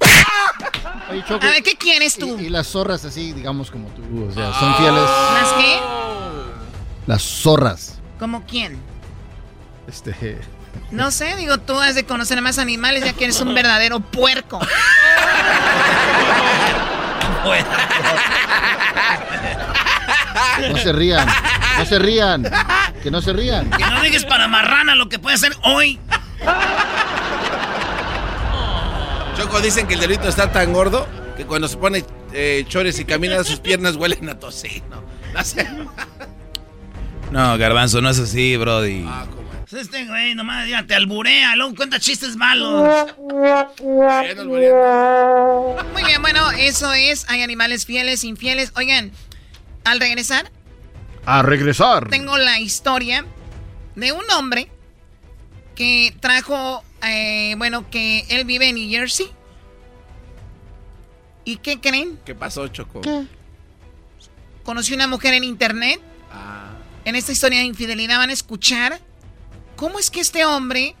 Choco, 1.28 1.44
a 1.44 1.50
ver, 1.50 1.62
¿qué 1.62 1.76
quieres 1.76 2.16
tú? 2.16 2.38
Y, 2.38 2.48
las 2.48 2.68
zorras 2.68 3.04
así, 3.04 3.32
digamos 3.32 3.70
como 3.70 3.88
tú, 3.90 4.28
o 4.28 4.32
sea, 4.32 4.52
son 4.54 4.74
fieles. 4.76 5.02
¿Las 5.02 5.52
qué? 5.54 5.78
Las 7.06 7.22
zorras. 7.22 7.98
¿Como 8.18 8.44
quién? 8.46 8.78
Este... 9.88 10.40
No 10.90 11.10
sé, 11.10 11.36
digo, 11.36 11.58
tú 11.58 11.78
has 11.78 11.94
de 11.94 12.04
conocer 12.04 12.40
más 12.42 12.58
animales 12.58 13.04
ya 13.04 13.12
que 13.12 13.24
eres 13.24 13.40
un 13.40 13.54
verdadero 13.54 14.00
puerco. 14.12 14.60
No 20.60 20.76
se 20.76 20.92
rían, 20.92 21.26
no 21.78 21.86
se 21.86 21.98
rían, 21.98 22.50
que 23.02 23.10
no 23.10 23.20
se 23.22 23.32
rían. 23.32 23.70
Que 23.70 23.84
no 23.84 24.02
digas 24.02 24.24
para 24.24 24.46
marrana 24.46 24.94
lo 24.94 25.08
que 25.08 25.18
puede 25.18 25.36
hacer 25.36 25.56
hoy. 25.62 25.98
Choco, 29.40 29.60
dicen 29.62 29.86
que 29.86 29.94
el 29.94 30.00
delito 30.00 30.28
está 30.28 30.52
tan 30.52 30.72
gordo 30.72 31.08
que 31.34 31.46
cuando 31.46 31.66
se 31.66 31.78
pone 31.78 32.04
eh, 32.32 32.64
chores 32.68 32.98
y 33.00 33.06
camina 33.06 33.42
sus 33.42 33.58
piernas 33.58 33.96
huelen 33.96 34.28
a 34.28 34.38
tocino. 34.38 35.02
No, 37.30 37.56
Garbanzo, 37.56 38.02
no 38.02 38.10
es 38.10 38.18
así, 38.18 38.56
Brody. 38.56 39.04
Ah, 39.06 39.24
pues 39.70 39.84
este 39.84 40.04
güey 40.04 40.34
nomás 40.34 40.68
ya 40.68 40.84
te 40.84 40.94
alburea, 40.94 41.56
luego 41.56 41.74
cuenta 41.74 41.98
chistes 42.00 42.36
malos. 42.36 43.08
Muy 45.92 46.04
bien, 46.04 46.20
bueno, 46.20 46.50
eso 46.50 46.92
es. 46.92 47.24
Hay 47.30 47.40
animales 47.42 47.86
fieles, 47.86 48.24
infieles. 48.24 48.72
Oigan, 48.76 49.12
al 49.84 50.00
regresar. 50.00 50.50
A 51.24 51.42
regresar. 51.42 52.08
Tengo 52.08 52.36
la 52.36 52.58
historia 52.58 53.24
de 53.94 54.12
un 54.12 54.28
hombre 54.36 54.68
que 55.76 56.14
trajo, 56.20 56.82
eh, 57.02 57.54
bueno, 57.58 57.88
que 57.90 58.26
él 58.28 58.44
vive 58.44 58.68
en 58.68 58.76
New 58.76 58.90
Jersey. 58.90 59.26
¿Y 61.44 61.56
qué 61.56 61.80
creen? 61.80 62.18
¿Qué 62.24 62.34
pasó, 62.34 62.68
Choco? 62.68 63.00
Conoció 64.62 64.94
una 64.94 65.06
mujer 65.06 65.34
en 65.34 65.44
internet. 65.44 66.00
Ah. 66.32 66.70
En 67.04 67.16
esta 67.16 67.32
historia 67.32 67.60
de 67.60 67.64
infidelidad 67.64 68.18
van 68.18 68.30
a 68.30 68.32
escuchar 68.32 69.00
¿cómo 69.80 69.98
es 69.98 70.10
que 70.10 70.20
este 70.20 70.44
hombre 70.44 70.94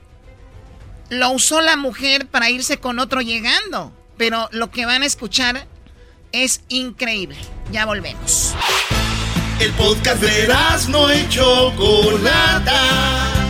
lo 1.10 1.32
usó 1.32 1.60
la 1.60 1.76
mujer 1.76 2.26
para 2.26 2.48
irse 2.48 2.78
con 2.78 2.98
otro 2.98 3.20
llegando? 3.20 3.92
Pero 4.16 4.48
lo 4.52 4.70
que 4.70 4.86
van 4.86 5.02
a 5.02 5.06
escuchar 5.06 5.66
es 6.32 6.62
increíble. 6.68 7.36
Ya 7.70 7.84
volvemos. 7.84 8.54
El 9.60 9.70
podcast 9.72 10.22
de 10.22 10.48
no 10.88 11.10
hecho 11.10 11.72
Chocolata. 11.76 13.49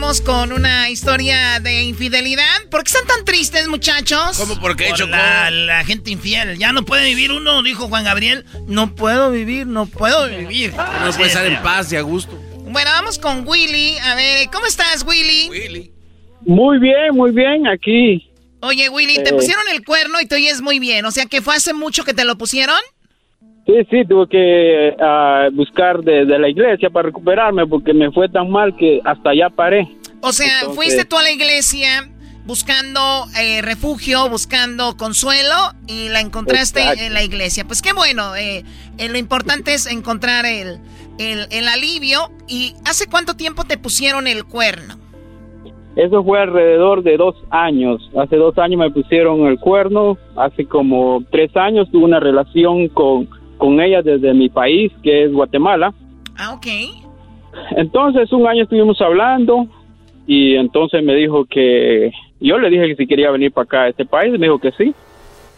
Vamos 0.00 0.22
con 0.22 0.50
una 0.52 0.88
historia 0.88 1.60
de 1.60 1.82
infidelidad. 1.82 2.42
¿Por 2.70 2.82
qué 2.82 2.88
están 2.88 3.06
tan 3.06 3.22
tristes, 3.26 3.68
muchachos? 3.68 4.38
¿Cómo 4.38 4.58
por 4.58 4.74
qué, 4.74 4.88
Por 4.88 5.06
la, 5.10 5.50
la, 5.50 5.84
gente 5.84 6.10
infiel. 6.10 6.56
Ya 6.56 6.72
no 6.72 6.86
puede 6.86 7.04
vivir 7.04 7.32
uno, 7.32 7.62
dijo 7.62 7.86
Juan 7.86 8.04
Gabriel. 8.04 8.46
No 8.66 8.94
puedo 8.94 9.30
vivir, 9.30 9.66
no 9.66 9.84
puedo 9.84 10.26
vivir. 10.26 10.72
No 10.72 11.12
puede 11.12 11.26
estar 11.26 11.44
en 11.44 11.60
paz 11.62 11.92
y 11.92 11.96
a 11.96 12.00
gusto. 12.00 12.32
Bueno, 12.64 12.90
vamos 12.92 13.18
con 13.18 13.46
Willy. 13.46 13.98
A 13.98 14.14
ver, 14.14 14.48
¿cómo 14.50 14.64
estás, 14.64 15.04
Willy? 15.06 15.50
Willy. 15.50 15.92
Muy 16.46 16.78
bien, 16.78 17.14
muy 17.14 17.32
bien, 17.32 17.66
aquí. 17.66 18.26
Oye, 18.62 18.88
Willy, 18.88 19.16
te 19.16 19.30
eh. 19.30 19.34
pusieron 19.34 19.64
el 19.70 19.84
cuerno 19.84 20.18
y 20.22 20.26
te 20.26 20.36
oyes 20.36 20.62
muy 20.62 20.78
bien. 20.78 21.04
O 21.04 21.10
sea, 21.10 21.26
que 21.26 21.42
fue 21.42 21.56
hace 21.56 21.74
mucho 21.74 22.04
que 22.04 22.14
te 22.14 22.24
lo 22.24 22.38
pusieron. 22.38 22.80
Sí, 23.66 23.74
sí, 23.90 24.04
tuve 24.08 24.28
que 24.28 24.96
ah, 25.00 25.48
buscar 25.52 26.00
de, 26.02 26.24
la 26.24 26.48
iglesia 26.48 26.90
para 26.90 27.06
recuperarme 27.06 27.66
porque 27.66 27.92
me 27.92 28.10
fue 28.10 28.28
tan 28.28 28.50
mal 28.50 28.74
que 28.76 29.00
hasta 29.04 29.30
allá 29.30 29.50
paré. 29.50 29.88
O 30.22 30.32
sea, 30.32 30.68
fuiste 30.74 31.04
tú 31.04 31.16
a 31.16 31.22
la 31.22 31.30
iglesia 31.30 32.08
buscando 32.46 33.00
eh, 33.40 33.62
refugio, 33.62 34.28
buscando 34.28 34.96
consuelo 34.96 35.54
y 35.86 36.08
la 36.08 36.20
encontraste 36.20 36.80
en 37.06 37.14
la 37.14 37.22
iglesia. 37.22 37.64
Pues 37.64 37.80
qué 37.80 37.92
bueno, 37.92 38.34
eh, 38.34 38.64
eh, 38.98 39.08
lo 39.08 39.18
importante 39.18 39.72
es 39.74 39.86
encontrar 39.86 40.46
el, 40.46 40.80
el, 41.18 41.46
el 41.50 41.68
alivio. 41.68 42.30
¿Y 42.48 42.74
hace 42.84 43.06
cuánto 43.08 43.36
tiempo 43.36 43.64
te 43.64 43.78
pusieron 43.78 44.26
el 44.26 44.44
cuerno? 44.44 44.96
Eso 45.96 46.22
fue 46.24 46.40
alrededor 46.40 47.02
de 47.02 47.16
dos 47.16 47.36
años. 47.50 48.10
Hace 48.16 48.36
dos 48.36 48.56
años 48.58 48.78
me 48.78 48.90
pusieron 48.90 49.46
el 49.46 49.58
cuerno. 49.58 50.16
Hace 50.36 50.64
como 50.66 51.22
tres 51.30 51.54
años 51.56 51.90
tuve 51.90 52.04
una 52.04 52.20
relación 52.20 52.88
con 52.88 53.28
con 53.60 53.80
ella 53.80 54.02
desde 54.02 54.34
mi 54.34 54.48
país, 54.48 54.90
que 55.02 55.24
es 55.24 55.32
Guatemala. 55.32 55.94
Ah, 56.36 56.54
ok. 56.54 56.66
Entonces, 57.76 58.32
un 58.32 58.46
año 58.48 58.64
estuvimos 58.64 59.00
hablando 59.00 59.66
y 60.26 60.56
entonces 60.56 61.04
me 61.04 61.14
dijo 61.14 61.44
que 61.44 62.10
yo 62.40 62.58
le 62.58 62.70
dije 62.70 62.88
que 62.88 62.96
si 62.96 63.06
quería 63.06 63.30
venir 63.30 63.52
para 63.52 63.64
acá 63.64 63.82
a 63.82 63.88
este 63.88 64.06
país, 64.06 64.32
me 64.32 64.46
dijo 64.46 64.58
que 64.58 64.72
sí. 64.72 64.94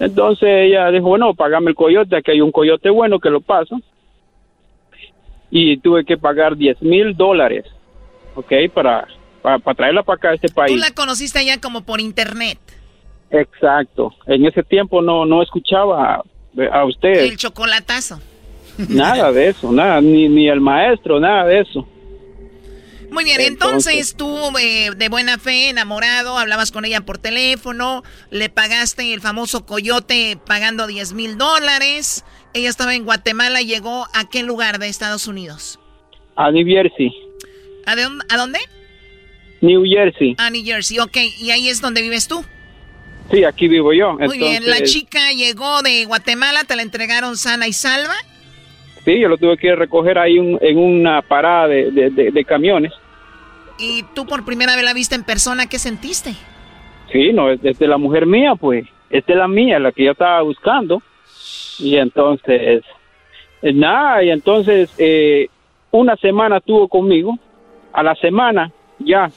Entonces 0.00 0.48
ella 0.48 0.90
dijo, 0.90 1.06
bueno, 1.08 1.32
pagame 1.34 1.70
el 1.70 1.76
coyote, 1.76 2.16
aquí 2.16 2.32
hay 2.32 2.40
un 2.40 2.50
coyote 2.50 2.90
bueno 2.90 3.20
que 3.20 3.30
lo 3.30 3.40
paso. 3.40 3.80
Y 5.50 5.76
tuve 5.78 6.04
que 6.04 6.16
pagar 6.16 6.56
10 6.56 6.82
mil 6.82 7.14
dólares, 7.16 7.64
¿ok? 8.34 8.52
Para, 8.74 9.06
para, 9.42 9.58
para 9.58 9.74
traerla 9.76 10.02
para 10.02 10.16
acá 10.16 10.30
a 10.30 10.34
este 10.34 10.48
Tú 10.48 10.54
país. 10.54 10.80
la 10.80 10.90
conociste 10.92 11.38
allá 11.38 11.60
como 11.60 11.82
por 11.82 12.00
internet. 12.00 12.58
Exacto. 13.30 14.12
En 14.26 14.44
ese 14.44 14.62
tiempo 14.62 15.02
no, 15.02 15.24
no 15.24 15.42
escuchaba 15.42 16.22
a, 16.72 16.84
ustedes. 16.84 17.30
El 17.30 17.36
chocolatazo. 17.36 18.20
Nada 18.88 19.32
de 19.32 19.48
eso, 19.48 19.70
nada, 19.70 20.00
ni, 20.00 20.28
ni 20.28 20.48
el 20.48 20.60
maestro, 20.60 21.20
nada 21.20 21.46
de 21.46 21.60
eso. 21.60 21.86
Muy 23.10 23.24
bien, 23.24 23.42
entonces, 23.42 23.92
Entonces- 23.92 24.16
tú 24.16 24.58
eh, 24.58 24.90
de 24.96 25.08
buena 25.10 25.38
fe, 25.38 25.68
enamorado, 25.68 26.38
hablabas 26.38 26.72
con 26.72 26.86
ella 26.86 27.02
por 27.02 27.18
teléfono, 27.18 28.02
le 28.30 28.48
pagaste 28.48 29.12
el 29.12 29.20
famoso 29.20 29.66
coyote 29.66 30.38
pagando 30.46 30.86
10 30.86 31.12
mil 31.12 31.36
dólares. 31.36 32.24
Ella 32.54 32.70
estaba 32.70 32.94
en 32.94 33.04
Guatemala, 33.04 33.60
llegó 33.60 34.06
a 34.14 34.28
qué 34.30 34.42
lugar 34.42 34.78
de 34.78 34.88
Estados 34.88 35.26
Unidos? 35.26 35.78
A 36.36 36.50
New 36.50 36.66
Jersey. 36.66 37.12
¿A, 37.84 37.96
de 37.96 38.04
a 38.04 38.36
dónde? 38.38 38.60
New 39.60 39.84
Jersey. 39.84 40.34
A 40.38 40.48
New 40.48 40.64
Jersey, 40.64 40.98
ok. 40.98 41.16
Y 41.38 41.50
ahí 41.50 41.68
es 41.68 41.82
donde 41.82 42.00
vives 42.00 42.28
tú. 42.28 42.42
Sí, 43.32 43.44
aquí 43.44 43.66
vivo 43.66 43.92
yo. 43.94 44.12
Muy 44.18 44.36
bien, 44.38 44.68
la 44.68 44.82
chica 44.82 45.32
llegó 45.32 45.80
de 45.82 46.04
Guatemala, 46.04 46.64
te 46.64 46.76
la 46.76 46.82
entregaron 46.82 47.36
sana 47.36 47.66
y 47.66 47.72
salva. 47.72 48.14
Sí, 49.04 49.18
yo 49.18 49.28
lo 49.28 49.36
tuve 49.38 49.56
que 49.56 49.74
recoger 49.74 50.18
ahí 50.18 50.38
un- 50.38 50.58
en 50.60 50.78
una 50.78 51.22
parada 51.22 51.66
de, 51.68 51.90
de- 51.90 52.10
de- 52.10 52.30
de 52.30 52.44
camiones. 52.44 52.92
Y 53.78 54.04
tú 54.14 54.26
por 54.26 54.44
primera 54.44 54.76
vez 54.76 54.84
la 54.84 54.92
viste 54.92 55.14
en 55.14 55.24
persona, 55.24 55.66
¿qué 55.66 55.78
sentiste? 55.78 56.34
Sí, 57.10 57.32
no, 57.32 57.50
es, 57.50 57.58
es 57.64 57.78
de 57.78 57.88
la 57.88 57.96
mujer 57.98 58.26
mía, 58.26 58.54
pues. 58.54 58.86
Es 59.10 59.24
de 59.26 59.34
la 59.34 59.48
mía, 59.48 59.78
la 59.78 59.92
que 59.92 60.04
yo 60.04 60.12
estaba 60.12 60.40
buscando. 60.42 61.02
Y 61.78 61.96
entonces, 61.96 62.84
eh, 63.62 63.72
nada, 63.72 64.22
y 64.22 64.30
entonces 64.30 64.90
eh, 64.98 65.48
una 65.90 66.16
semana 66.16 66.58
estuvo 66.58 66.86
conmigo. 66.86 67.38
A 67.94 68.02
la 68.02 68.14
semana 68.16 68.70
ya 68.98 69.30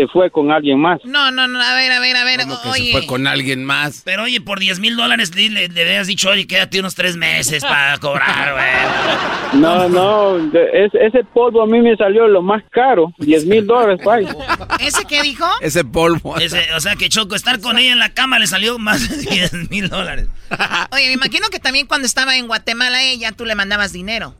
se 0.00 0.08
fue 0.08 0.30
con 0.30 0.50
alguien 0.50 0.78
más. 0.78 0.98
No, 1.04 1.30
no, 1.30 1.46
no, 1.46 1.60
a 1.60 1.74
ver, 1.74 1.92
a 1.92 2.00
ver, 2.00 2.16
a 2.16 2.24
ver, 2.24 2.40
Que 2.40 2.68
oye. 2.68 2.86
se 2.86 2.92
fue 2.92 3.06
con 3.06 3.26
alguien 3.26 3.64
más. 3.64 4.02
Pero 4.04 4.22
oye, 4.22 4.40
por 4.40 4.58
10 4.58 4.80
mil 4.80 4.96
dólares 4.96 5.34
le, 5.34 5.48
le, 5.50 5.68
le 5.68 5.82
habías 5.82 6.06
dicho, 6.06 6.30
oye, 6.30 6.46
quédate 6.46 6.80
unos 6.80 6.94
tres 6.94 7.16
meses 7.16 7.62
para 7.62 7.98
cobrar, 8.00 8.52
güey. 8.54 9.60
No, 9.60 9.88
no, 9.88 10.38
de- 10.50 10.84
es- 10.84 10.94
ese 10.94 11.24
polvo 11.24 11.62
a 11.62 11.66
mí 11.66 11.80
me 11.80 11.96
salió 11.96 12.26
lo 12.28 12.40
más 12.42 12.62
caro, 12.70 13.12
10 13.18 13.44
mil 13.46 13.66
dólares, 13.66 14.00
pay. 14.04 14.26
¿Ese 14.80 15.04
qué 15.06 15.22
dijo? 15.22 15.46
Ese 15.60 15.84
polvo. 15.84 16.36
Ese- 16.38 16.72
o 16.74 16.80
sea 16.80 16.96
que 16.96 17.08
Choco, 17.08 17.34
estar 17.34 17.60
con 17.60 17.78
ella 17.78 17.92
en 17.92 17.98
la 17.98 18.14
cama 18.14 18.38
le 18.38 18.46
salió 18.46 18.78
más 18.78 19.08
de 19.08 19.16
10 19.30 19.70
mil 19.70 19.88
dólares. 19.88 20.28
Oye, 20.92 21.06
me 21.08 21.12
imagino 21.12 21.48
que 21.50 21.58
también 21.58 21.86
cuando 21.86 22.06
estaba 22.06 22.36
en 22.36 22.46
Guatemala 22.46 23.02
ella, 23.02 23.32
tú 23.32 23.44
le 23.44 23.54
mandabas 23.54 23.92
dinero. 23.92 24.34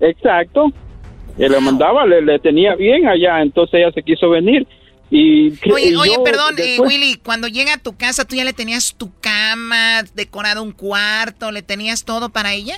Exacto. 0.00 0.72
Y 1.38 1.46
le 1.48 1.60
mandaba, 1.60 2.06
le, 2.06 2.22
le 2.22 2.38
tenía 2.38 2.74
bien 2.76 3.06
allá, 3.06 3.42
entonces 3.42 3.74
ella 3.80 3.92
se 3.92 4.02
quiso 4.02 4.30
venir. 4.30 4.66
Y, 5.10 5.52
Oye, 5.70 5.96
oye, 5.96 6.16
perdón, 6.24 6.54
eh, 6.58 6.62
después- 6.62 6.88
Willy, 6.88 7.16
cuando 7.16 7.46
llega 7.46 7.74
a 7.74 7.78
tu 7.78 7.96
casa, 7.96 8.24
¿tú 8.24 8.34
ya 8.34 8.44
le 8.44 8.52
tenías 8.52 8.94
tu 8.96 9.12
cama, 9.20 10.02
decorado 10.14 10.62
un 10.62 10.72
cuarto, 10.72 11.52
le 11.52 11.62
tenías 11.62 12.04
todo 12.04 12.30
para 12.30 12.54
ella? 12.54 12.76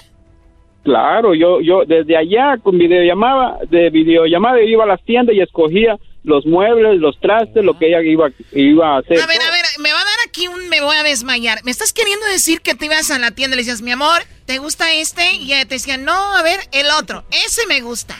Claro, 0.84 1.34
yo, 1.34 1.60
yo 1.60 1.84
desde 1.86 2.16
allá 2.16 2.56
con 2.62 2.78
videollamada, 2.78 3.58
de 3.70 3.90
videollamada 3.90 4.62
iba 4.62 4.84
a 4.84 4.86
las 4.86 5.02
tiendas 5.04 5.34
y 5.34 5.40
escogía 5.40 5.96
los 6.24 6.44
muebles, 6.46 7.00
los 7.00 7.18
trastes, 7.20 7.64
lo 7.64 7.78
que 7.78 7.88
ella 7.88 8.02
iba, 8.02 8.30
iba 8.52 8.96
a 8.96 8.98
hacer. 8.98 9.18
A 9.20 9.26
ver, 9.26 9.40
a 9.40 9.50
ver, 9.50 9.64
me 9.80 9.92
va 9.92 10.00
a 10.00 10.04
dar 10.04 10.18
aquí 10.26 10.46
un 10.48 10.68
me 10.68 10.80
voy 10.82 10.96
a 10.96 11.02
desmayar. 11.02 11.58
¿Me 11.64 11.70
estás 11.70 11.92
queriendo 11.92 12.26
decir 12.26 12.60
que 12.60 12.74
te 12.74 12.86
ibas 12.86 13.10
a 13.10 13.18
la 13.18 13.30
tienda 13.30 13.54
y 13.54 13.58
le 13.58 13.62
decías, 13.62 13.82
mi 13.82 13.90
amor, 13.90 14.22
¿te 14.44 14.58
gusta 14.58 14.92
este? 14.92 15.34
Y 15.36 15.52
ella 15.52 15.64
te 15.66 15.74
decía, 15.76 15.96
no, 15.96 16.12
a 16.36 16.42
ver, 16.42 16.60
el 16.72 16.86
otro, 17.00 17.24
ese 17.30 17.66
me 17.66 17.80
gusta. 17.80 18.16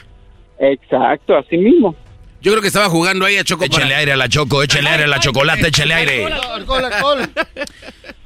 Exacto, 0.58 1.36
así 1.36 1.56
mismo. 1.58 1.94
Yo 2.40 2.52
creo 2.52 2.60
que 2.62 2.68
estaba 2.68 2.88
jugando 2.88 3.24
ahí 3.26 3.36
a 3.36 3.44
Choco 3.44 3.64
Échale 3.64 3.94
aire 3.94 4.12
a 4.12 4.16
la 4.16 4.28
Choco, 4.28 4.62
échale 4.62 4.88
aire 4.88 5.04
a 5.04 5.06
la 5.08 5.18
chocolate, 5.18 5.68
échale 5.68 5.94
aire. 5.94 6.24
Alcohol, 6.26 6.84
alcohol. 6.84 7.30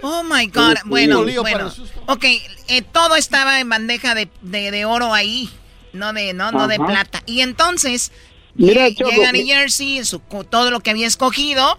Oh 0.03 0.23
my 0.25 0.47
God. 0.49 0.75
Bueno, 0.85 1.25
para 1.25 1.41
bueno. 1.43 1.71
susto. 1.71 2.01
Ok, 2.07 2.25
eh, 2.69 2.83
todo 2.93 3.17
estaba 3.17 3.61
en 3.61 3.69
bandeja 3.69 4.15
de, 4.15 4.29
de- 4.43 4.71
de 4.71 4.85
oro 4.85 5.15
ahí, 5.15 5.49
no 5.93 6.13
de, 6.13 6.35
no, 6.35 6.53
no 6.53 6.69
de 6.69 6.79
plata. 6.79 7.23
Y 7.25 7.41
entonces, 7.41 8.13
Mira, 8.55 8.93
Choco, 8.95 9.11
llega 9.11 9.31
a 9.31 9.33
New 9.33 9.47
Jersey, 9.47 10.05
su, 10.05 10.19
todo 10.51 10.71
lo 10.71 10.81
que 10.81 10.91
había 10.91 11.07
escogido. 11.07 11.79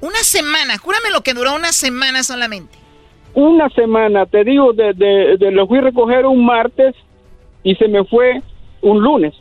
Una 0.00 0.20
semana, 0.22 0.78
júrame 0.78 1.10
lo 1.10 1.22
que 1.22 1.34
duró 1.34 1.54
una 1.54 1.72
semana 1.72 2.22
solamente. 2.22 2.78
Una 3.34 3.68
semana, 3.70 4.24
te 4.26 4.44
digo, 4.44 4.72
de, 4.72 4.94
de, 4.94 5.36
de- 5.38 5.50
lo 5.50 5.66
fui 5.66 5.78
a 5.78 5.82
recoger 5.82 6.24
un 6.24 6.46
martes 6.46 6.94
y 7.64 7.74
se 7.74 7.86
me 7.88 8.04
fue 8.04 8.40
un 8.80 9.02
lunes. 9.02 9.34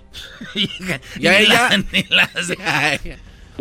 Y 1.19 1.27
a 1.27 1.39
ella. 1.39 1.69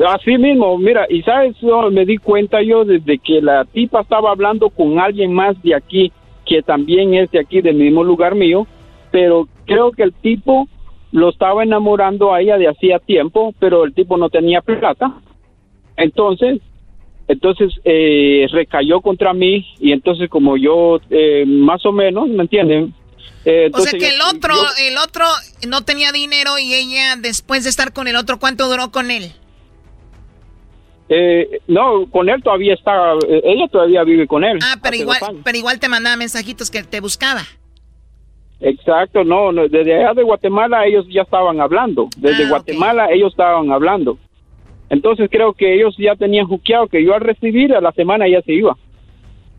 Así 0.09 0.37
mismo, 0.37 0.77
mira, 0.77 1.07
y 1.09 1.23
sabes, 1.23 1.57
Yo 1.61 1.91
me 1.91 2.05
di 2.05 2.19
cuenta 2.19 2.63
yo 2.63 2.85
desde 2.85 3.19
que 3.19 3.41
la 3.41 3.65
tipa 3.65 4.03
estaba 4.03 4.31
hablando 4.31 4.69
con 4.69 4.99
alguien 4.99 5.33
más 5.33 5.61
de 5.63 5.75
aquí, 5.75 6.13
que 6.45 6.63
también 6.63 7.15
es 7.15 7.31
de 7.31 7.41
aquí, 7.41 7.63
del 7.63 7.77
mismo 7.77 8.05
lugar 8.05 8.35
mío, 8.35 8.67
pero 9.11 9.49
creo 9.65 9.93
que 9.93 10.03
el 10.03 10.13
tipo 10.13 10.69
lo 11.13 11.31
estaba 11.31 11.63
enamorando 11.63 12.35
a 12.35 12.43
ella 12.43 12.59
de 12.59 12.69
hacía 12.69 12.99
tiempo, 12.99 13.55
pero 13.59 13.85
el 13.85 13.95
tipo 13.95 14.19
no 14.19 14.29
tenía 14.29 14.61
plata. 14.61 15.15
Entonces, 15.97 16.61
entonces 17.27 17.73
eh, 17.85 18.47
recayó 18.53 19.01
contra 19.01 19.33
mí 19.33 19.67
y 19.81 19.93
entonces 19.93 20.29
como 20.29 20.59
yo 20.59 21.01
eh, 21.09 21.45
más 21.47 21.87
o 21.87 21.93
menos, 21.93 22.29
¿me 22.29 22.43
entienden? 22.43 22.93
Eh, 23.45 23.71
O 23.73 23.79
sea 23.81 23.93
que 23.93 24.09
el 24.09 24.21
otro, 24.23 24.55
yo- 24.55 24.85
el 24.89 24.99
otro 24.99 25.25
no 25.69 25.83
tenía 25.83 26.11
dinero 26.11 26.59
y 26.59 26.75
ella, 26.75 27.15
después 27.17 27.63
de 27.65 27.71
estar 27.71 27.93
con 27.93 28.09
el 28.09 28.17
otro, 28.17 28.39
¿cuánto 28.39 28.69
duró 28.69 28.91
con 28.91 29.11
él? 29.11 29.33
eh, 31.09 31.61
no, 31.69 32.07
con 32.11 32.29
él 32.29 32.43
todavía 32.43 32.75
está, 32.75 33.13
eh, 33.29 33.41
ella 33.45 33.69
todavía 33.71 34.03
vive 34.03 34.27
con 34.27 34.43
él. 34.43 34.59
Ah, 34.63 34.77
pero 34.83 34.97
igual, 34.97 35.21
pero 35.45 35.57
igual 35.57 35.79
te 35.79 35.89
mandaba 35.89 36.17
mensajitos 36.17 36.69
que 36.71 36.83
te 36.83 37.01
buscaba. 37.01 37.43
Exacto, 38.61 39.23
no, 39.23 39.53
no, 39.53 39.69
desde 39.69 39.95
allá 39.95 40.15
de 40.15 40.23
Guatemala 40.25 40.85
ellos 40.87 41.05
ya 41.09 41.23
estaban 41.23 41.61
hablando, 41.61 42.09
desde 42.17 42.45
Ah, 42.45 42.49
Guatemala 42.49 43.09
ellos 43.13 43.31
estaban 43.33 43.71
hablando. 43.71 44.19
Entonces 44.89 45.29
creo 45.31 45.53
que 45.53 45.75
ellos 45.77 45.95
ya 45.99 46.17
tenían 46.17 46.47
juqueado 46.47 46.89
que 46.89 47.05
yo 47.05 47.15
al 47.15 47.21
recibir 47.21 47.73
a 47.75 47.81
la 47.81 47.93
semana 47.93 48.27
ya 48.29 48.41
se 48.43 48.53
iba. 48.55 48.77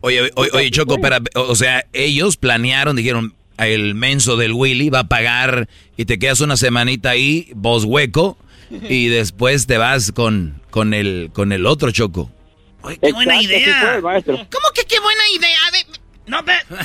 Oye, 0.00 0.30
oye, 0.36 0.50
oye, 0.52 0.70
Choco, 0.70 0.96
o 1.34 1.54
sea, 1.54 1.84
ellos 1.92 2.36
planearon, 2.36 2.94
dijeron, 2.96 3.32
el 3.58 3.94
menso 3.94 4.36
del 4.36 4.52
Willy 4.52 4.90
va 4.90 5.00
a 5.00 5.08
pagar 5.08 5.68
y 5.96 6.04
te 6.04 6.18
quedas 6.18 6.40
una 6.40 6.56
semanita 6.56 7.10
ahí, 7.10 7.50
vos 7.54 7.84
hueco, 7.84 8.38
y 8.70 9.08
después 9.08 9.66
te 9.66 9.78
vas 9.78 10.12
con, 10.12 10.60
con, 10.70 10.94
el, 10.94 11.30
con 11.32 11.52
el 11.52 11.66
otro 11.66 11.90
Choco. 11.90 12.30
Qué 13.00 13.12
buena 13.12 13.40
Exacto, 13.40 13.54
idea. 13.54 13.98
fue. 14.00 14.22
¿Cómo 14.24 14.68
que 14.74 14.84
qué 14.84 15.00
buena 15.00 15.22
idea? 15.34 15.58
Ver, 15.72 15.86
No, 16.26 16.42
ve. 16.42 16.54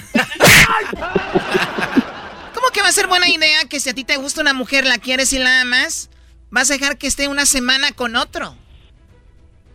¿Cómo 2.53 2.67
que 2.73 2.81
va 2.81 2.87
a 2.87 2.91
ser 2.91 3.07
buena 3.07 3.29
idea 3.29 3.65
que 3.69 3.79
si 3.79 3.89
a 3.89 3.93
ti 3.93 4.03
te 4.03 4.17
gusta 4.17 4.41
una 4.41 4.53
mujer, 4.53 4.85
la 4.85 4.97
quieres 4.97 5.33
y 5.33 5.39
la 5.39 5.61
amas, 5.61 6.09
vas 6.49 6.69
a 6.71 6.73
dejar 6.73 6.97
que 6.97 7.07
esté 7.07 7.27
una 7.27 7.45
semana 7.45 7.91
con 7.91 8.15
otro? 8.15 8.55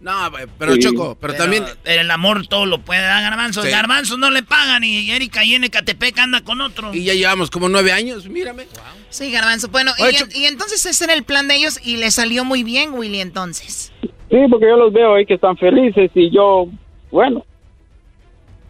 No, 0.00 0.12
pero 0.58 0.74
Sí. 0.74 0.80
Choco, 0.80 1.16
pero, 1.20 1.34
también. 1.34 1.64
El 1.84 2.10
amor 2.10 2.46
todo 2.46 2.66
lo 2.66 2.78
puede 2.80 3.00
dar 3.02 3.22
Garbanzo. 3.22 3.62
Sí. 3.62 3.68
Garbanzo 3.70 4.16
no 4.16 4.30
le 4.30 4.42
pagan 4.42 4.84
y 4.84 5.10
Erika 5.10 5.44
y 5.44 5.54
en 5.54 5.64
Ecatepec 5.64 6.16
anda 6.18 6.42
con 6.42 6.60
otro. 6.60 6.94
Y 6.94 7.04
ya 7.04 7.14
llevamos 7.14 7.50
como 7.50 7.68
nueve 7.68 7.90
años, 7.92 8.28
mírame. 8.28 8.66
Sí, 9.10 9.32
Garbanzo. 9.32 9.68
Bueno, 9.68 9.92
y, 9.98 10.02
Oye, 10.02 10.18
y 10.34 10.44
entonces 10.44 10.84
ese 10.86 11.04
era 11.04 11.14
el 11.14 11.24
plan 11.24 11.48
de 11.48 11.56
ellos 11.56 11.80
y 11.84 11.96
le 11.96 12.10
salió 12.10 12.44
muy 12.44 12.62
bien, 12.62 12.94
Willy, 12.94 13.20
entonces. 13.20 13.92
Sí, 14.02 14.36
porque 14.50 14.66
yo 14.68 14.76
los 14.76 14.92
veo 14.92 15.14
ahí 15.14 15.26
que 15.26 15.34
están 15.34 15.56
felices 15.56 16.10
y 16.14 16.30
yo, 16.30 16.68
bueno, 17.10 17.44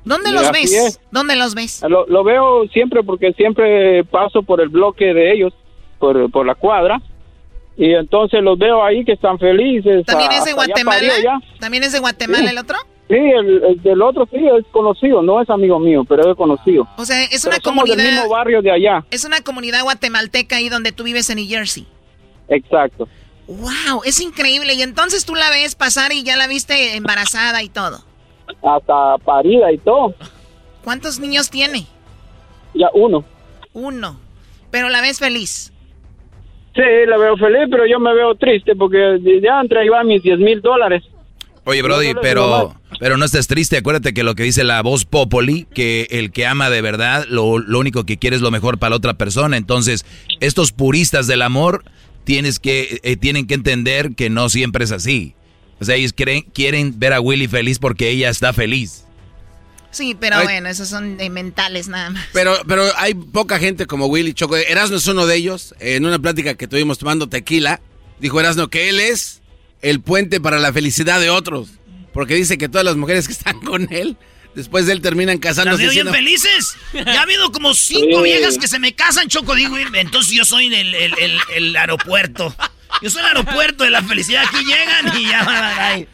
¿Dónde 0.04 0.32
los 0.32 0.50
ves? 0.50 0.72
es. 0.72 1.00
¿Dónde 1.10 1.36
los 1.36 1.54
ves? 1.54 1.82
lo, 1.86 2.06
lo 2.06 2.24
veo 2.24 2.66
siempre 2.68 3.02
porque 3.02 3.32
siempre 3.34 4.04
paso 4.04 4.42
por 4.42 4.60
el 4.62 4.70
bloque 4.70 5.12
de 5.12 5.32
ellos, 5.34 5.52
por, 5.98 6.30
por 6.30 6.46
la 6.46 6.54
cuadra, 6.54 7.02
y 7.78 7.94
entonces 7.94 8.42
los 8.42 8.58
veo 8.58 8.84
ahí 8.84 9.04
que 9.04 9.12
están 9.12 9.38
felices. 9.38 10.04
¿También 10.04 10.32
es 10.32 10.44
de 10.44 10.52
Guatemala? 10.52 11.12
ya. 11.22 11.38
¿También 11.60 11.84
es 11.84 11.92
de 11.92 12.00
Guatemala 12.00 12.44
Sí. 12.44 12.50
el 12.50 12.58
otro? 12.58 12.76
Sí, 13.08 13.14
el, 13.14 13.64
el 13.64 13.82
del 13.82 14.02
otro 14.02 14.28
sí 14.30 14.36
es 14.36 14.66
conocido, 14.70 15.22
no 15.22 15.40
es 15.40 15.48
amigo 15.48 15.78
mío, 15.78 16.04
pero 16.06 16.30
es 16.30 16.36
conocido. 16.36 16.86
O 16.98 17.06
sea, 17.06 17.22
es 17.24 17.42
Pero 17.44 17.56
una 17.56 17.62
somos 17.64 17.84
del 17.84 17.92
comunidad... 17.96 18.12
mismo 18.22 18.28
barrio 18.36 18.60
de 18.60 18.70
allá, 18.70 19.02
Es 19.10 19.24
una 19.24 19.40
comunidad 19.40 19.82
guatemalteca 19.82 20.56
ahí 20.56 20.68
donde 20.68 20.92
tú 20.92 21.04
vives 21.04 21.30
en 21.30 21.36
New 21.36 21.48
Jersey. 21.48 21.86
exacto. 22.48 23.08
¡Wow! 23.46 24.02
Es 24.04 24.20
increíble. 24.20 24.74
Y 24.74 24.82
entonces 24.82 25.24
tú 25.24 25.34
la 25.34 25.48
ves 25.48 25.74
pasar 25.74 26.12
y 26.12 26.22
ya 26.22 26.36
la 26.36 26.46
viste 26.48 26.96
embarazada 26.96 27.62
y 27.62 27.70
todo. 27.70 28.04
Hasta 28.62 29.16
parida 29.24 29.72
y 29.72 29.78
todo, 29.78 30.14
¿Cuántos 30.84 31.18
niños 31.18 31.48
tiene? 31.48 31.86
ya 32.74 32.88
uno. 32.92 33.24
Uno. 33.72 34.20
Pero 34.70 34.90
la 34.90 35.00
ves 35.00 35.18
feliz. 35.18 35.72
Sí, 36.74 36.82
la 37.06 37.16
veo 37.16 37.36
feliz, 37.36 37.68
pero 37.70 37.86
yo 37.86 37.98
me 37.98 38.14
veo 38.14 38.34
triste 38.34 38.76
porque 38.76 39.18
ya 39.42 39.60
entre 39.60 39.80
ahí 39.80 39.88
van 39.88 40.06
mis 40.06 40.22
10 40.22 40.38
mil 40.38 40.60
dólares. 40.60 41.02
Oye, 41.64 41.82
Brody, 41.82 42.14
pero, 42.22 42.74
pero 42.98 43.18
no 43.18 43.26
estés 43.26 43.46
triste. 43.46 43.76
Acuérdate 43.76 44.14
que 44.14 44.22
lo 44.22 44.34
que 44.34 44.42
dice 44.42 44.64
la 44.64 44.80
voz 44.80 45.04
Popoli, 45.04 45.66
que 45.74 46.06
el 46.10 46.32
que 46.32 46.46
ama 46.46 46.70
de 46.70 46.80
verdad, 46.80 47.26
lo, 47.28 47.58
lo 47.58 47.78
único 47.78 48.04
que 48.04 48.16
quiere 48.16 48.36
es 48.36 48.42
lo 48.42 48.50
mejor 48.50 48.78
para 48.78 48.90
la 48.90 48.96
otra 48.96 49.14
persona. 49.14 49.58
Entonces, 49.58 50.06
estos 50.40 50.72
puristas 50.72 51.26
del 51.26 51.42
amor 51.42 51.84
tienes 52.24 52.58
que, 52.58 53.00
eh, 53.02 53.16
tienen 53.16 53.46
que 53.46 53.54
entender 53.54 54.14
que 54.14 54.30
no 54.30 54.48
siempre 54.48 54.84
es 54.84 54.92
así. 54.92 55.34
O 55.80 55.84
sea, 55.84 55.96
ellos 55.96 56.12
quieren, 56.12 56.42
quieren 56.54 56.98
ver 56.98 57.12
a 57.12 57.20
Willy 57.20 57.48
feliz 57.48 57.78
porque 57.78 58.10
ella 58.10 58.30
está 58.30 58.52
feliz. 58.52 59.07
Sí, 59.90 60.14
pero 60.18 60.42
bueno, 60.42 60.68
esos 60.68 60.88
son 60.88 61.16
de 61.16 61.30
mentales 61.30 61.88
nada 61.88 62.10
más. 62.10 62.26
Pero, 62.32 62.60
pero 62.68 62.84
hay 62.96 63.14
poca 63.14 63.58
gente 63.58 63.86
como 63.86 64.06
Willy 64.06 64.34
Choco. 64.34 64.56
Erasno 64.56 64.96
es 64.98 65.06
uno 65.06 65.26
de 65.26 65.36
ellos. 65.36 65.74
En 65.80 66.04
una 66.04 66.18
plática 66.18 66.54
que 66.54 66.68
tuvimos 66.68 66.98
tomando 66.98 67.28
tequila, 67.28 67.80
dijo 68.20 68.38
Erasno 68.38 68.68
que 68.68 68.90
él 68.90 69.00
es 69.00 69.40
el 69.80 70.00
puente 70.00 70.40
para 70.40 70.58
la 70.58 70.72
felicidad 70.72 71.20
de 71.20 71.30
otros. 71.30 71.68
Porque 72.12 72.34
dice 72.34 72.58
que 72.58 72.68
todas 72.68 72.84
las 72.84 72.96
mujeres 72.96 73.26
que 73.26 73.32
están 73.32 73.60
con 73.60 73.92
él, 73.92 74.16
después 74.54 74.86
de 74.86 74.92
él 74.92 75.00
terminan 75.02 75.38
casándose. 75.38 75.84
¿Las 75.86 75.94
veo 75.94 76.04
bien 76.04 76.14
felices? 76.14 76.74
Ya 76.92 77.20
ha 77.20 77.22
habido 77.22 77.50
como 77.52 77.72
cinco 77.74 78.22
viejas 78.22 78.58
que 78.58 78.68
se 78.68 78.78
me 78.78 78.94
casan, 78.94 79.28
Choco. 79.28 79.54
Digo, 79.54 79.76
entonces 79.94 80.32
yo 80.32 80.44
soy 80.44 80.66
el, 80.66 80.94
el- 80.94 81.14
el- 81.18 81.38
el 81.54 81.76
aeropuerto. 81.76 82.54
Yo 83.02 83.08
soy 83.10 83.20
el 83.20 83.26
aeropuerto 83.28 83.84
de 83.84 83.90
la 83.90 84.02
felicidad. 84.02 84.44
Aquí 84.46 84.64
llegan 84.64 85.16
y 85.18 85.28
ya 85.28 85.44
van 85.44 85.78
ahí. 85.78 86.08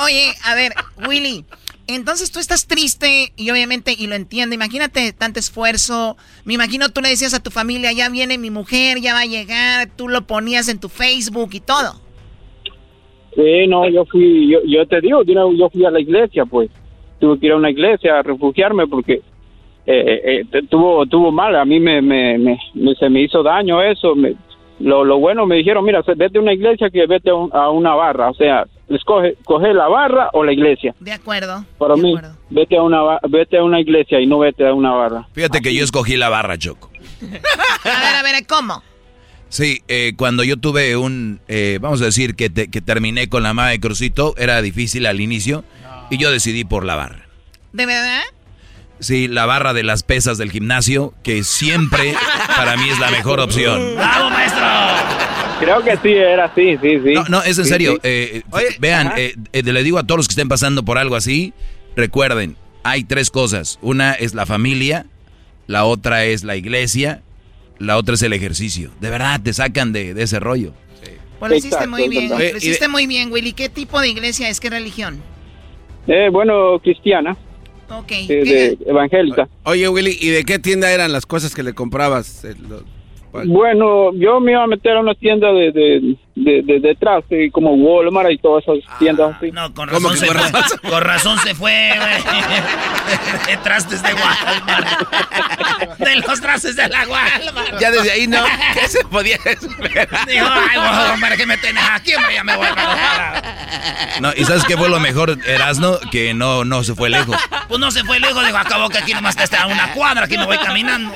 O- 0.00 0.04
oye, 0.04 0.34
a 0.42 0.54
ver, 0.54 0.74
Willy, 1.06 1.44
entonces 1.86 2.30
tú 2.32 2.38
estás 2.38 2.66
triste 2.66 3.32
y 3.36 3.50
obviamente, 3.50 3.94
y 3.98 4.06
lo 4.06 4.14
entiendo, 4.14 4.54
imagínate 4.54 5.12
tanto 5.12 5.38
esfuerzo, 5.40 6.16
me 6.44 6.54
imagino 6.54 6.88
tú 6.90 7.00
le 7.00 7.08
decías 7.10 7.34
a 7.34 7.42
tu 7.42 7.50
familia, 7.50 7.92
ya 7.92 8.08
viene 8.08 8.38
mi 8.38 8.50
mujer, 8.50 9.00
ya 9.00 9.14
va 9.14 9.20
a 9.20 9.26
llegar, 9.26 9.88
tú 9.96 10.08
lo 10.08 10.22
ponías 10.22 10.68
en 10.68 10.78
tu 10.80 10.88
Facebook 10.88 11.50
y 11.52 11.60
todo. 11.60 12.00
Sí, 13.34 13.66
no, 13.66 13.88
yo 13.88 14.04
fui, 14.04 14.48
yo, 14.50 14.58
yo 14.66 14.86
te 14.86 15.00
digo, 15.00 15.22
yo, 15.24 15.70
fui 15.70 15.84
a 15.84 15.90
la 15.90 16.00
iglesia, 16.00 16.44
pues. 16.44 16.70
Tuve 17.18 17.38
que 17.38 17.46
ir 17.46 17.52
a 17.52 17.56
una 17.56 17.70
iglesia 17.70 18.18
a 18.18 18.22
refugiarme 18.22 18.86
porque 18.86 19.14
eh, 19.86 20.20
eh, 20.24 20.44
te- 20.50 20.62
tuvo 20.64 21.06
tuvo 21.06 21.30
mal. 21.30 21.54
A 21.56 21.64
mí 21.64 21.78
me, 21.80 22.02
me, 22.02 22.36
me- 22.36 22.58
me- 22.74 22.94
se 22.96 23.08
me 23.08 23.22
hizo 23.22 23.42
daño 23.42 23.80
eso. 23.82 24.14
me- 24.14 24.34
lo, 24.80 25.04
lo 25.04 25.18
bueno 25.18 25.46
me 25.46 25.56
dijeron, 25.56 25.84
mira, 25.84 26.02
vete 26.16 26.38
a 26.38 26.40
una 26.40 26.52
iglesia 26.52 26.90
que 26.90 27.06
vete 27.06 27.30
a, 27.30 27.34
un- 27.34 27.50
a 27.54 27.70
una 27.70 27.94
barra. 27.94 28.28
O 28.30 28.34
sea, 28.34 28.66
escoge 28.96 29.36
coge 29.44 29.72
la 29.74 29.88
barra 29.88 30.30
o 30.32 30.44
la 30.44 30.52
iglesia. 30.52 30.94
De 31.00 31.12
acuerdo. 31.12 31.64
Para 31.78 31.96
mí, 31.96 32.14
vete 32.50 32.76
a 32.76 32.82
una 32.82 33.00
vete 33.28 33.58
a 33.58 33.64
una 33.64 33.80
iglesia 33.80 34.20
y 34.20 34.26
no 34.26 34.38
vete 34.38 34.66
a 34.66 34.74
una 34.74 34.92
barra. 34.92 35.26
Fíjate 35.32 35.60
que 35.60 35.74
yo 35.74 35.84
escogí 35.84 36.16
la 36.16 36.28
barra, 36.28 36.56
Choco. 36.58 36.90
A 37.84 38.00
ver, 38.00 38.16
a 38.16 38.22
ver, 38.22 38.46
¿cómo? 38.46 38.82
Sí, 39.48 39.82
eh, 39.88 40.14
cuando 40.16 40.44
yo 40.44 40.56
tuve 40.56 40.96
un, 40.96 41.40
eh, 41.48 41.78
vamos 41.82 42.00
a 42.00 42.06
decir 42.06 42.34
que, 42.36 42.48
te- 42.48 42.70
que 42.70 42.80
terminé 42.80 43.28
con 43.28 43.42
la 43.42 43.50
mamá 43.52 43.68
de 43.70 43.80
Crucito, 43.80 44.34
era 44.38 44.62
difícil 44.62 45.04
al 45.04 45.20
inicio 45.20 45.62
y 46.10 46.16
yo 46.16 46.30
decidí 46.30 46.64
por 46.64 46.84
la 46.86 46.94
barra. 46.96 47.26
¿De 47.72 47.84
verdad? 47.84 48.22
Sí, 49.00 49.26
la 49.28 49.44
barra 49.46 49.72
de 49.74 49.82
las 49.82 50.04
pesas 50.04 50.38
del 50.38 50.50
gimnasio, 50.52 51.12
que 51.24 51.42
siempre 51.42 52.14
para 52.56 52.76
mí 52.76 52.88
es 52.88 52.98
la 53.00 53.10
mejor 53.10 53.40
opción. 53.40 53.94
¡Bravo, 53.96 54.30
maestro! 54.30 54.62
Creo 55.64 55.82
que 55.82 55.96
sí, 55.98 56.12
era 56.14 56.44
así, 56.46 56.76
sí, 56.82 56.98
sí. 57.04 57.12
No, 57.14 57.24
no, 57.28 57.42
es 57.42 57.58
en 57.58 57.64
Sí, 57.64 57.70
serio. 57.70 57.92
sí. 57.94 58.00
eh, 58.04 58.42
vean, 58.78 59.08
ajá. 59.08 59.20
eh, 59.20 59.34
eh, 59.52 59.62
le 59.62 59.82
digo 59.82 59.98
a 59.98 60.02
todos 60.04 60.18
los 60.18 60.28
que 60.28 60.32
estén 60.32 60.48
pasando 60.48 60.84
por 60.84 60.98
algo 60.98 61.14
así, 61.16 61.52
recuerden, 61.96 62.56
hay 62.82 63.04
tres 63.04 63.30
cosas. 63.30 63.78
Una 63.82 64.12
es 64.12 64.34
la 64.34 64.46
familia, 64.46 65.06
la 65.66 65.84
otra 65.84 66.24
es 66.24 66.42
la 66.44 66.56
iglesia, 66.56 67.22
la 67.78 67.96
otra 67.96 68.14
es 68.14 68.22
el 68.22 68.32
ejercicio. 68.32 68.90
De 69.00 69.10
verdad, 69.10 69.40
te 69.42 69.52
sacan 69.52 69.92
de, 69.92 70.14
de 70.14 70.22
ese 70.22 70.40
rollo. 70.40 70.72
Pues 71.38 71.50
lo 71.50 71.56
hiciste 71.56 71.74
Exacto, 71.76 71.90
muy 71.90 72.08
bien, 72.08 72.28
lo 72.28 72.56
hiciste 72.56 72.86
muy 72.88 73.06
bien, 73.08 73.32
Willy. 73.32 73.52
¿Qué 73.52 73.68
tipo 73.68 74.00
de 74.00 74.08
iglesia 74.08 74.48
es? 74.48 74.60
¿Qué 74.60 74.70
religión? 74.70 75.20
Eh, 76.06 76.28
bueno, 76.30 76.78
cristiana, 76.80 77.36
Ok. 77.90 78.12
eh, 78.12 78.26
¿qué- 78.28 78.44
de- 78.44 78.78
evangélica. 78.86 79.48
Oye, 79.64 79.88
Willy, 79.88 80.16
¿y 80.20 80.28
de 80.30 80.44
qué 80.44 80.60
tienda 80.60 80.92
eran 80.92 81.10
las 81.12 81.26
cosas 81.26 81.52
que 81.54 81.62
le 81.64 81.72
comprabas? 81.74 82.44
Eh, 82.44 82.54
Bueno, 83.32 84.12
yo 84.14 84.40
me 84.40 84.52
iba 84.52 84.62
a 84.62 84.66
meter 84.66 84.96
a 84.96 85.00
una 85.00 85.14
tienda 85.14 85.48
de, 85.52 85.72
de, 85.72 86.16
de, 86.34 86.62
de, 86.62 86.80
de 86.80 86.94
traste, 86.96 87.50
como 87.50 87.72
Walmart 87.74 88.30
y 88.30 88.38
todas 88.38 88.62
esas 88.62 88.98
tiendas 88.98 89.36
así. 89.36 89.50
No, 89.50 89.72
con 89.72 89.88
razón 89.88 90.16
se 90.16 90.26
fue. 90.26 90.90
Con 90.90 91.02
razón 91.02 91.38
se 91.38 91.54
fue, 91.54 91.92
güey. 91.96 92.22
De 93.46 93.56
trastes 93.58 94.02
de 94.02 94.14
Walmart. 94.14 95.98
De 95.98 96.16
los 96.16 96.40
trastes 96.40 96.76
de 96.76 96.88
la 96.88 97.00
Walmart. 97.00 97.80
Ya 97.80 97.90
desde 97.90 98.12
ahí 98.12 98.26
no, 98.26 98.44
¿qué 98.74 98.88
se 98.88 99.04
podía 99.04 99.36
esperar? 99.44 100.08
Dijo, 100.26 100.46
ay, 100.48 101.20
¿para 101.20 101.36
qué 101.36 101.46
me 101.46 101.56
tenés 101.58 101.84
aquí? 101.90 102.14
hombre? 102.14 102.34
Ya 102.34 102.44
me 102.44 102.56
voy 102.56 102.66
para 102.74 104.20
No, 104.20 104.32
¿Y 104.36 104.44
sabes 104.44 104.64
qué 104.64 104.76
fue 104.76 104.88
lo 104.88 105.00
mejor, 105.00 105.38
Erasno? 105.46 105.98
Que 106.10 106.34
no, 106.34 106.64
no 106.64 106.84
se 106.84 106.94
fue 106.94 107.08
lejos. 107.10 107.36
Pues 107.68 107.80
no 107.80 107.90
se 107.90 108.04
fue 108.04 108.20
lejos, 108.20 108.44
digo, 108.44 108.58
acabó 108.58 108.88
que 108.88 108.98
aquí 108.98 109.14
nomás 109.14 109.36
está 109.36 109.62
a 109.62 109.66
una 109.66 109.92
cuadra, 109.92 110.24
aquí 110.24 110.36
me 110.36 110.44
voy 110.44 110.58
caminando. 110.58 111.14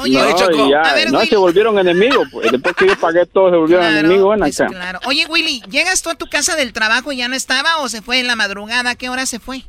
No, 0.00 0.06
y 0.06 0.70
ya, 0.70 1.10
no, 1.10 1.20
se 1.20 1.36
volvieron 1.36 1.78
enemigos. 1.78 2.28
Pues. 2.32 2.50
Después 2.50 2.74
que 2.76 2.86
yo 2.86 2.96
pagué 3.00 3.26
todo, 3.26 3.50
se 3.50 3.56
volvieron 3.56 3.84
Claro, 3.84 3.98
enemigos. 3.98 4.30
Ven 4.30 4.40
pues 4.40 4.60
acá. 4.60 4.70
claro. 4.70 4.98
Oye, 5.06 5.26
Willy, 5.28 5.62
¿llegas 5.70 6.02
tú 6.02 6.10
a 6.10 6.14
tu 6.14 6.26
casa 6.26 6.56
del 6.56 6.72
trabajo 6.72 7.12
y 7.12 7.18
ya 7.18 7.28
no 7.28 7.34
estaba 7.34 7.78
o 7.80 7.88
se 7.88 8.02
fue 8.02 8.20
en 8.20 8.26
la 8.26 8.36
madrugada? 8.36 8.90
¿A 8.90 8.94
qué 8.94 9.08
hora 9.08 9.26
se 9.26 9.38
fue? 9.38 9.62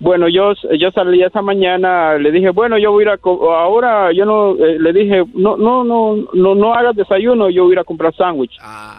Bueno, 0.00 0.28
yo, 0.28 0.54
yo 0.78 0.90
salí 0.92 1.22
esa 1.22 1.42
mañana, 1.42 2.14
le 2.14 2.32
dije, 2.32 2.48
bueno, 2.50 2.78
yo 2.78 2.90
voy 2.90 3.04
a 3.04 3.08
ir 3.08 3.08
a, 3.10 3.18
ahora, 3.22 4.10
yo 4.12 4.24
no, 4.24 4.52
eh, 4.52 4.78
le 4.80 4.94
dije, 4.94 5.24
no, 5.34 5.58
no, 5.58 5.84
no, 5.84 6.16
no, 6.32 6.54
no 6.54 6.74
hagas 6.74 6.96
desayuno, 6.96 7.50
yo 7.50 7.64
voy 7.64 7.72
a 7.72 7.74
ir 7.74 7.78
a 7.80 7.84
comprar 7.84 8.14
sándwich 8.14 8.58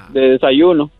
de 0.10 0.22
desayuno. 0.30 0.92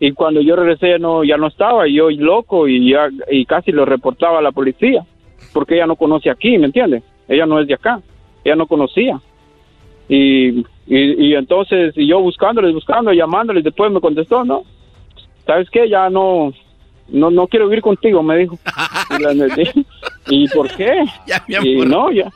Y 0.00 0.10
cuando 0.10 0.40
yo 0.40 0.56
regresé 0.56 0.98
no, 0.98 1.22
ya 1.22 1.36
no 1.36 1.46
estaba, 1.46 1.86
y 1.86 1.94
yo 1.94 2.10
loco 2.10 2.66
y 2.66 2.90
ya, 2.90 3.08
y 3.30 3.46
casi 3.46 3.70
lo 3.70 3.84
reportaba 3.84 4.40
a 4.40 4.42
la 4.42 4.50
policía, 4.50 5.06
porque 5.52 5.76
ella 5.76 5.86
no 5.86 5.94
conoce 5.94 6.30
aquí, 6.30 6.58
¿me 6.58 6.66
entiendes? 6.66 7.04
Ella 7.28 7.46
no 7.46 7.60
es 7.60 7.68
de 7.68 7.74
acá, 7.74 8.00
ella 8.44 8.56
no 8.56 8.66
conocía. 8.66 9.20
Y, 10.08 10.48
y, 10.58 10.64
y 10.86 11.34
entonces, 11.34 11.94
y 11.96 12.06
yo 12.06 12.20
buscándoles, 12.20 12.74
buscando, 12.74 13.12
llamándoles, 13.12 13.64
después 13.64 13.90
me 13.90 14.00
contestó, 14.00 14.44
no, 14.44 14.62
¿sabes 15.46 15.68
qué? 15.70 15.88
Ya 15.88 16.10
no, 16.10 16.52
no, 17.08 17.30
no 17.30 17.46
quiero 17.46 17.68
vivir 17.68 17.82
contigo, 17.82 18.22
me 18.22 18.36
dijo. 18.38 18.58
Y, 19.18 19.22
la- 19.22 19.34
me 19.34 19.46
dije, 19.54 19.72
¿Y 20.28 20.48
por 20.48 20.68
qué? 20.76 21.04
y 21.62 21.76
no, 21.86 22.10
ya, 22.12 22.30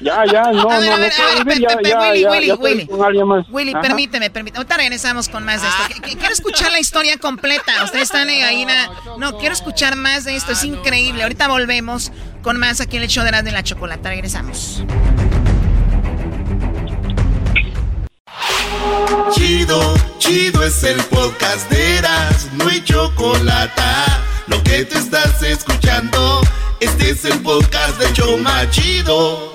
ya, 0.00 0.24
ya, 0.32 0.52
no, 0.52 0.68
A 0.70 0.78
ver, 0.80 0.88
no, 0.88 0.94
a 0.94 0.96
no 0.96 1.02
ver, 1.02 1.12
quiero 1.12 1.30
a 1.30 1.34
ver, 1.34 1.44
vivir, 1.44 1.60
ya, 1.60 1.68
ya, 1.68 2.00
Willy, 2.10 2.20
ya, 2.22 2.30
Willy, 2.30 2.46
ya 2.46 2.54
Willy. 2.56 2.86
con 2.86 3.04
alguien 3.04 3.26
más. 3.28 3.46
Willy, 3.50 3.70
Ajá. 3.72 3.82
permíteme, 3.82 4.30
permíteme. 4.30 4.58
Ahorita 4.58 4.76
regresamos 4.78 5.28
con 5.28 5.44
más 5.44 5.60
de 5.62 5.68
esto. 5.68 5.82
Qu- 5.82 6.08
qu- 6.08 6.18
Quiero 6.18 6.32
escuchar 6.32 6.72
la 6.72 6.80
historia 6.80 7.18
completa. 7.18 7.84
Ustedes 7.84 8.04
están 8.04 8.28
ahí. 8.28 8.64
na- 8.64 8.90
No, 9.18 9.36
quiero 9.38 9.52
escuchar 9.52 9.94
más 9.96 10.24
de 10.24 10.34
esto. 10.34 10.52
Es 10.52 10.64
increíble. 10.64 11.22
Ahorita 11.22 11.46
volvemos 11.48 12.10
con 12.46 12.60
más 12.60 12.80
aquí 12.80 12.96
en 12.96 13.02
el 13.02 13.08
show 13.08 13.24
de 13.24 13.30
Erasmo 13.30 13.48
y 13.48 13.52
la 13.52 13.64
Chocolata. 13.64 14.08
Regresamos. 14.08 14.84
Chido, 19.32 19.94
chido 20.18 20.62
es 20.62 20.84
el 20.84 20.96
podcast 21.10 21.68
de 21.68 21.96
Eras, 21.96 22.48
no 22.52 22.68
hay 22.68 22.84
chocolate. 22.84 23.82
Lo 24.46 24.62
que 24.62 24.84
te 24.84 24.96
estás 24.96 25.42
escuchando, 25.42 26.40
este 26.78 27.10
es 27.10 27.24
el 27.24 27.40
podcast 27.40 27.98
de 27.98 28.12
Choma 28.12 28.70
Chido. 28.70 29.52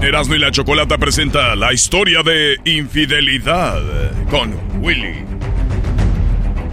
Erasmo 0.00 0.36
y 0.36 0.38
la 0.38 0.50
Chocolata 0.50 0.96
presenta 0.96 1.54
la 1.54 1.74
historia 1.74 2.22
de 2.22 2.56
infidelidad 2.64 3.82
con 4.30 4.58
Willy. 4.82 5.27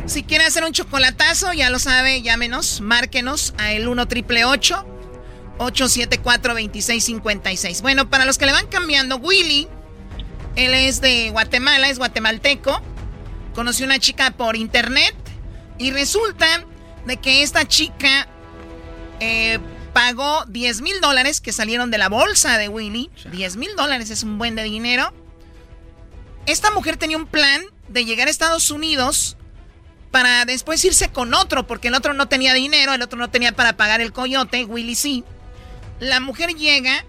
Si 0.05 0.23
quiere 0.23 0.45
hacer 0.45 0.63
un 0.63 0.71
chocolatazo, 0.71 1.51
ya 1.53 1.71
lo 1.71 1.79
sabe, 1.79 2.21
llámenos, 2.21 2.79
márquenos 2.79 3.55
a 3.57 3.71
el 3.71 3.87
1 3.87 4.07
triple 4.07 4.45
874 4.45 6.53
2656. 6.53 7.81
Bueno, 7.81 8.07
para 8.09 8.25
los 8.25 8.37
que 8.37 8.45
le 8.45 8.51
van 8.51 8.67
cambiando, 8.67 9.17
Willy, 9.17 9.67
él 10.55 10.75
es 10.75 11.01
de 11.01 11.31
Guatemala, 11.31 11.89
es 11.89 11.97
guatemalteco. 11.97 12.83
Conoció 13.55 13.87
una 13.87 13.97
chica 13.97 14.29
por 14.31 14.55
internet 14.55 15.15
y 15.79 15.89
resulta 15.89 16.45
de 17.07 17.17
que 17.17 17.41
esta 17.41 17.67
chica 17.67 18.27
eh, 19.19 19.57
pagó 19.91 20.45
10 20.45 20.81
mil 20.81 21.01
dólares 21.01 21.41
que 21.41 21.51
salieron 21.51 21.89
de 21.89 21.97
la 21.97 22.09
bolsa 22.09 22.59
de 22.59 22.69
Willy. 22.69 23.09
10 23.31 23.57
mil 23.57 23.75
dólares 23.75 24.11
es 24.11 24.21
un 24.21 24.37
buen 24.37 24.55
de 24.55 24.61
dinero. 24.63 25.11
Esta 26.45 26.69
mujer 26.69 26.97
tenía 26.97 27.17
un 27.17 27.25
plan 27.25 27.63
de 27.87 28.05
llegar 28.05 28.27
a 28.27 28.31
Estados 28.31 28.69
Unidos 28.69 29.35
para 30.15 30.45
después 30.45 30.85
irse 30.85 31.11
con 31.11 31.33
otro, 31.33 31.67
porque 31.67 31.89
el 31.89 31.93
otro 31.93 32.13
no 32.13 32.29
tenía 32.29 32.53
dinero, 32.53 32.93
el 32.93 33.01
otro 33.01 33.19
no 33.19 33.29
tenía 33.29 33.51
para 33.51 33.75
pagar 33.75 33.99
el 33.99 34.13
coyote, 34.13 34.63
Willy 34.63 34.95
sí. 34.95 35.25
La 35.99 36.21
mujer 36.21 36.51
llega 36.51 37.03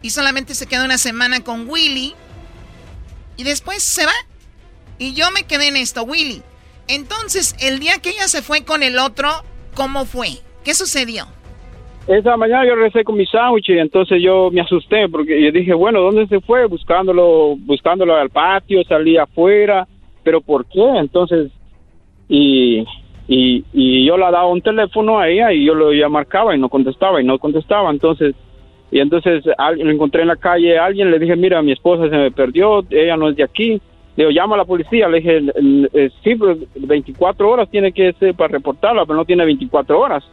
y 0.00 0.10
solamente 0.10 0.54
se 0.54 0.68
queda 0.68 0.84
una 0.84 0.96
semana 0.96 1.42
con 1.42 1.68
Willy 1.68 2.14
y 3.36 3.42
después 3.42 3.82
se 3.82 4.06
va. 4.06 4.12
Y 4.96 5.12
yo 5.12 5.32
me 5.32 5.42
quedé 5.42 5.66
en 5.66 5.76
esto, 5.76 6.04
Willy. 6.04 6.40
Entonces, 6.86 7.56
el 7.58 7.80
día 7.80 7.94
que 8.00 8.10
ella 8.10 8.28
se 8.28 8.42
fue 8.42 8.64
con 8.64 8.84
el 8.84 9.00
otro, 9.00 9.28
¿cómo 9.74 10.04
fue? 10.04 10.28
¿Qué 10.62 10.74
sucedió? 10.74 11.26
esa 12.06 12.36
mañana 12.36 12.64
yo 12.64 12.76
regresé 12.76 13.02
con 13.02 13.16
mi 13.16 13.26
sándwich 13.26 13.70
y 13.70 13.78
entonces 13.78 14.22
yo 14.22 14.52
me 14.52 14.60
asusté 14.60 15.08
porque 15.08 15.42
yo 15.42 15.50
dije, 15.50 15.74
bueno, 15.74 16.00
¿dónde 16.00 16.28
se 16.28 16.40
fue? 16.40 16.66
Buscándolo, 16.66 17.56
buscándolo 17.56 18.14
al 18.14 18.30
patio, 18.30 18.84
salí 18.84 19.16
afuera, 19.16 19.88
pero 20.22 20.40
¿por 20.40 20.64
qué? 20.66 20.84
Entonces, 21.00 21.50
y, 22.32 22.86
y, 23.28 23.62
y 23.74 24.06
yo 24.06 24.16
le 24.16 24.24
daba 24.24 24.46
un 24.46 24.62
teléfono 24.62 25.18
a 25.18 25.28
ella 25.28 25.52
y 25.52 25.66
yo 25.66 25.74
lo 25.74 25.92
ya 25.92 26.08
marcaba 26.08 26.56
y 26.56 26.58
no 26.58 26.70
contestaba 26.70 27.20
y 27.20 27.24
no 27.26 27.38
contestaba, 27.38 27.90
entonces, 27.90 28.34
y 28.90 29.00
entonces 29.00 29.44
lo 29.44 29.90
encontré 29.90 30.22
en 30.22 30.28
la 30.28 30.36
calle, 30.36 30.78
a 30.78 30.86
alguien 30.86 31.10
le 31.10 31.18
dije, 31.18 31.36
mira, 31.36 31.60
mi 31.60 31.72
esposa 31.72 32.08
se 32.08 32.16
me 32.16 32.30
perdió, 32.30 32.84
ella 32.88 33.18
no 33.18 33.28
es 33.28 33.36
de 33.36 33.44
aquí, 33.44 33.82
le 34.16 34.24
digo, 34.24 34.30
llama 34.30 34.54
a 34.54 34.58
la 34.58 34.64
policía, 34.64 35.10
le 35.10 35.20
dije, 35.20 36.10
sí, 36.24 36.34
pues 36.36 36.56
24 36.74 37.50
horas 37.50 37.68
tiene 37.70 37.92
que 37.92 38.14
ser 38.14 38.34
para 38.34 38.52
reportarla, 38.52 39.04
pero 39.04 39.18
no 39.18 39.26
tiene 39.26 39.44
24 39.44 40.00
horas. 40.00 40.24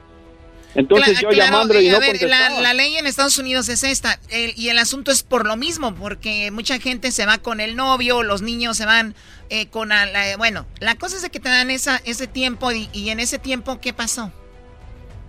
Entonces 0.76 1.18
Cla- 1.18 1.22
yo 1.24 1.30
claro, 1.30 1.52
llamándole 1.52 1.82
y 1.82 1.88
eh, 1.88 1.92
no 1.92 1.98
a 1.98 2.00
ver, 2.00 2.10
contestaba. 2.12 2.50
la, 2.56 2.62
la 2.62 2.74
ley 2.74 2.96
en 2.96 3.08
Estados 3.08 3.38
Unidos 3.40 3.70
es 3.70 3.84
esta, 3.84 4.20
el- 4.32 4.54
y 4.56 4.70
el 4.70 4.78
asunto 4.78 5.10
es 5.12 5.24
por 5.24 5.48
lo 5.48 5.58
mismo, 5.58 5.96
porque 5.96 6.52
mucha 6.52 6.80
gente 6.80 7.12
se 7.12 7.26
va 7.26 7.40
con 7.40 7.60
el 7.60 7.76
novio, 7.76 8.22
los 8.24 8.42
niños 8.42 8.78
se 8.78 8.86
van 8.86 9.16
eh, 9.50 9.68
con... 9.68 9.92
a 9.92 10.06
la- 10.06 10.38
bueno, 10.38 10.66
la 10.80 10.96
cosa 10.96 11.16
es 11.16 11.24
de 11.24 11.30
que 11.32 11.40
te 11.40 11.50
dan 11.50 11.72
esa, 11.72 11.98
ese 12.06 12.28
tiempo, 12.28 12.72
y, 12.72 12.88
y 12.94 13.10
en 13.10 13.20
ese 13.20 13.40
tiempo, 13.40 13.80
¿qué 13.82 13.94
pasó? 13.94 14.32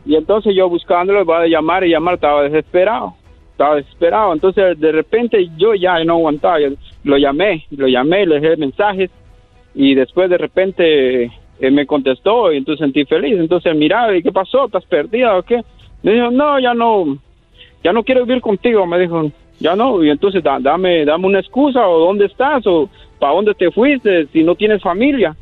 Y 0.04 0.14
entonces 0.16 0.54
yo 0.54 0.68
buscándolo, 0.68 1.24
va 1.24 1.40
a 1.42 1.46
llamar 1.46 1.84
y 1.84 1.90
llamar, 1.90 2.14
estaba 2.14 2.42
desesperado, 2.42 3.14
estaba 3.52 3.76
desesperado. 3.76 4.32
Entonces 4.34 4.78
de 4.78 4.92
repente 4.92 5.48
yo 5.56 5.74
ya 5.74 6.02
no 6.04 6.14
aguantaba, 6.14 6.60
yo 6.60 6.68
lo 7.04 7.16
llamé, 7.16 7.66
lo 7.70 7.86
llamé, 7.88 8.26
le 8.26 8.40
dejé 8.40 8.56
mensajes 8.56 9.10
y 9.74 9.94
después 9.94 10.28
de 10.30 10.38
repente 10.38 11.30
eh, 11.60 11.70
me 11.70 11.86
contestó 11.86 12.52
y 12.52 12.56
entonces 12.56 12.84
sentí 12.84 13.04
feliz. 13.04 13.38
Entonces 13.38 13.74
miraba, 13.76 14.16
¿y 14.16 14.22
qué 14.22 14.32
pasó? 14.32 14.66
¿Estás 14.66 14.84
perdida 14.86 15.36
o 15.36 15.42
qué? 15.42 15.62
Me 16.02 16.12
dijo, 16.12 16.30
no, 16.30 16.58
ya 16.58 16.74
no, 16.74 17.18
ya 17.84 17.92
no 17.92 18.02
quiero 18.02 18.24
vivir 18.24 18.40
contigo, 18.40 18.86
me 18.86 18.98
dijo, 18.98 19.30
ya 19.58 19.76
no. 19.76 20.02
Y 20.02 20.10
entonces 20.10 20.42
da- 20.42 20.58
dame, 20.60 21.04
dame 21.04 21.26
una 21.26 21.40
excusa 21.40 21.86
o 21.86 21.98
dónde 22.06 22.26
estás 22.26 22.66
o 22.66 22.88
para 23.18 23.34
dónde 23.34 23.54
te 23.54 23.70
fuiste 23.70 24.26
si 24.32 24.42
no 24.42 24.54
tienes 24.54 24.82
familia. 24.82 25.36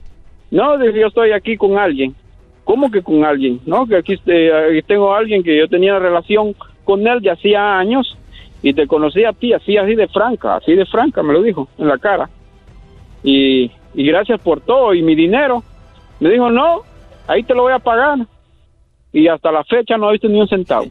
No, 0.51 0.77
dije, 0.79 1.01
yo 1.01 1.07
estoy 1.09 1.31
aquí 1.33 1.57
con 1.57 1.79
alguien. 1.79 2.15
¿Cómo 2.65 2.91
que 2.91 3.03
con 3.03 3.25
alguien? 3.25 3.61
No, 3.65 3.87
que 3.87 3.97
aquí, 3.97 4.15
aquí 4.15 4.83
tengo 4.87 5.13
a 5.15 5.19
alguien 5.19 5.43
que 5.43 5.57
yo 5.57 5.69
tenía 5.69 5.99
relación 5.99 6.55
con 6.85 7.07
él 7.07 7.21
de 7.21 7.31
hacía 7.31 7.79
años 7.79 8.17
y 8.63 8.75
te 8.75 8.87
conocí 8.87 9.25
a 9.25 9.33
ti 9.33 9.53
así, 9.53 9.77
así 9.77 9.95
de 9.95 10.09
franca, 10.09 10.57
así 10.57 10.75
de 10.75 10.85
franca, 10.85 11.23
me 11.23 11.33
lo 11.33 11.43
dijo 11.43 11.69
en 11.79 11.87
la 11.89 11.97
cara. 11.99 12.29
Y, 13.23 13.71
y 13.95 14.05
gracias 14.07 14.41
por 14.41 14.61
todo 14.61 14.95
y 14.95 15.03
mi 15.03 15.15
dinero. 15.15 15.63
Me 16.21 16.31
dijo, 16.31 16.51
no, 16.51 16.83
ahí 17.27 17.43
te 17.45 17.55
lo 17.55 17.63
voy 17.63 17.73
a 17.73 17.79
pagar. 17.79 18.19
Y 19.13 19.29
hasta 19.29 19.51
la 19.51 19.65
fecha 19.65 19.97
no 19.97 20.09
he 20.09 20.13
visto 20.13 20.29
ni 20.29 20.41
un 20.41 20.49
centavo. 20.49 20.87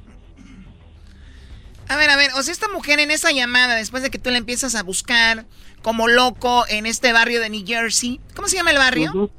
A 1.89 1.95
ver, 1.95 2.09
a 2.09 2.17
ver, 2.17 2.31
o 2.37 2.43
sea, 2.43 2.51
esta 2.51 2.67
mujer 2.67 2.99
en 2.99 3.11
esa 3.11 3.31
llamada, 3.31 3.75
después 3.75 4.03
de 4.03 4.09
que 4.09 4.19
tú 4.19 4.29
la 4.29 4.37
empiezas 4.37 4.75
a 4.75 4.83
buscar 4.83 5.45
como 5.81 6.07
loco 6.07 6.65
en 6.67 6.85
este 6.85 7.13
barrio 7.13 7.39
de 7.39 7.49
New 7.49 7.63
Jersey, 7.65 8.19
¿cómo 8.35 8.47
se 8.47 8.57
llama 8.57 8.71
el 8.71 8.77
barrio? 8.77 9.31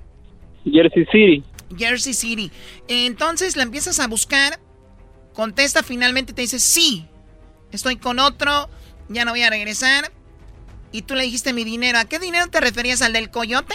Jersey 0.64 1.04
City. 1.12 1.44
Jersey 1.76 2.14
City. 2.14 2.50
Entonces 2.88 3.56
la 3.56 3.64
empiezas 3.64 4.00
a 4.00 4.06
buscar, 4.06 4.58
contesta 5.34 5.82
finalmente, 5.82 6.32
te 6.32 6.40
dice, 6.42 6.58
sí, 6.58 7.06
estoy 7.70 7.96
con 7.96 8.18
otro, 8.18 8.70
ya 9.08 9.26
no 9.26 9.32
voy 9.32 9.42
a 9.42 9.50
regresar. 9.50 10.10
Y 10.90 11.02
tú 11.02 11.14
le 11.14 11.24
dijiste 11.24 11.52
mi 11.52 11.64
dinero. 11.64 11.98
¿A 11.98 12.06
qué 12.06 12.18
dinero 12.18 12.46
te 12.48 12.60
referías? 12.60 13.02
¿Al 13.02 13.12
del 13.12 13.30
coyote? 13.30 13.74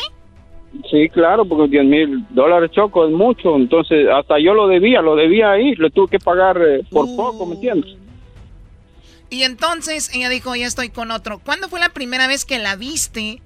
Sí, 0.90 1.08
claro, 1.10 1.46
porque 1.46 1.68
10 1.70 1.86
mil 1.86 2.26
dólares 2.32 2.72
choco 2.72 3.06
es 3.06 3.12
mucho. 3.12 3.56
Entonces, 3.56 4.08
hasta 4.10 4.40
yo 4.40 4.54
lo 4.54 4.68
debía, 4.68 5.02
lo 5.02 5.16
debía 5.16 5.52
ahí. 5.52 5.76
Le 5.76 5.90
tuve 5.92 6.10
que 6.10 6.20
pagar 6.20 6.58
eh, 6.62 6.82
por 6.90 7.06
poco, 7.16 7.46
¿me 7.46 7.56
entiendes? 7.56 7.96
Y 9.30 9.44
entonces 9.44 10.14
ella 10.16 10.30
dijo, 10.30 10.56
ya 10.56 10.68
estoy 10.68 10.90
con 10.90 11.12
otro. 11.12 11.40
¿Cuándo 11.44 11.68
fue 11.68 11.80
la 11.80 11.90
primera 11.90 12.28
vez 12.28 12.46
que 12.46 12.60
la 12.60 12.76
viste 12.76 13.42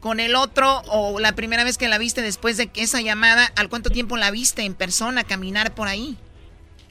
con 0.00 0.18
el 0.18 0.34
otro 0.34 0.82
o 0.90 1.20
la 1.20 1.34
primera 1.34 1.64
vez 1.64 1.78
que 1.78 1.88
la 1.88 1.98
viste 1.98 2.22
después 2.22 2.56
de 2.56 2.68
esa 2.74 3.00
llamada? 3.00 3.46
¿Al 3.56 3.68
cuánto 3.68 3.90
tiempo 3.90 4.16
la 4.16 4.30
viste 4.30 4.62
en 4.62 4.74
persona 4.74 5.24
caminar 5.24 5.74
por 5.74 5.88
ahí? 5.88 6.16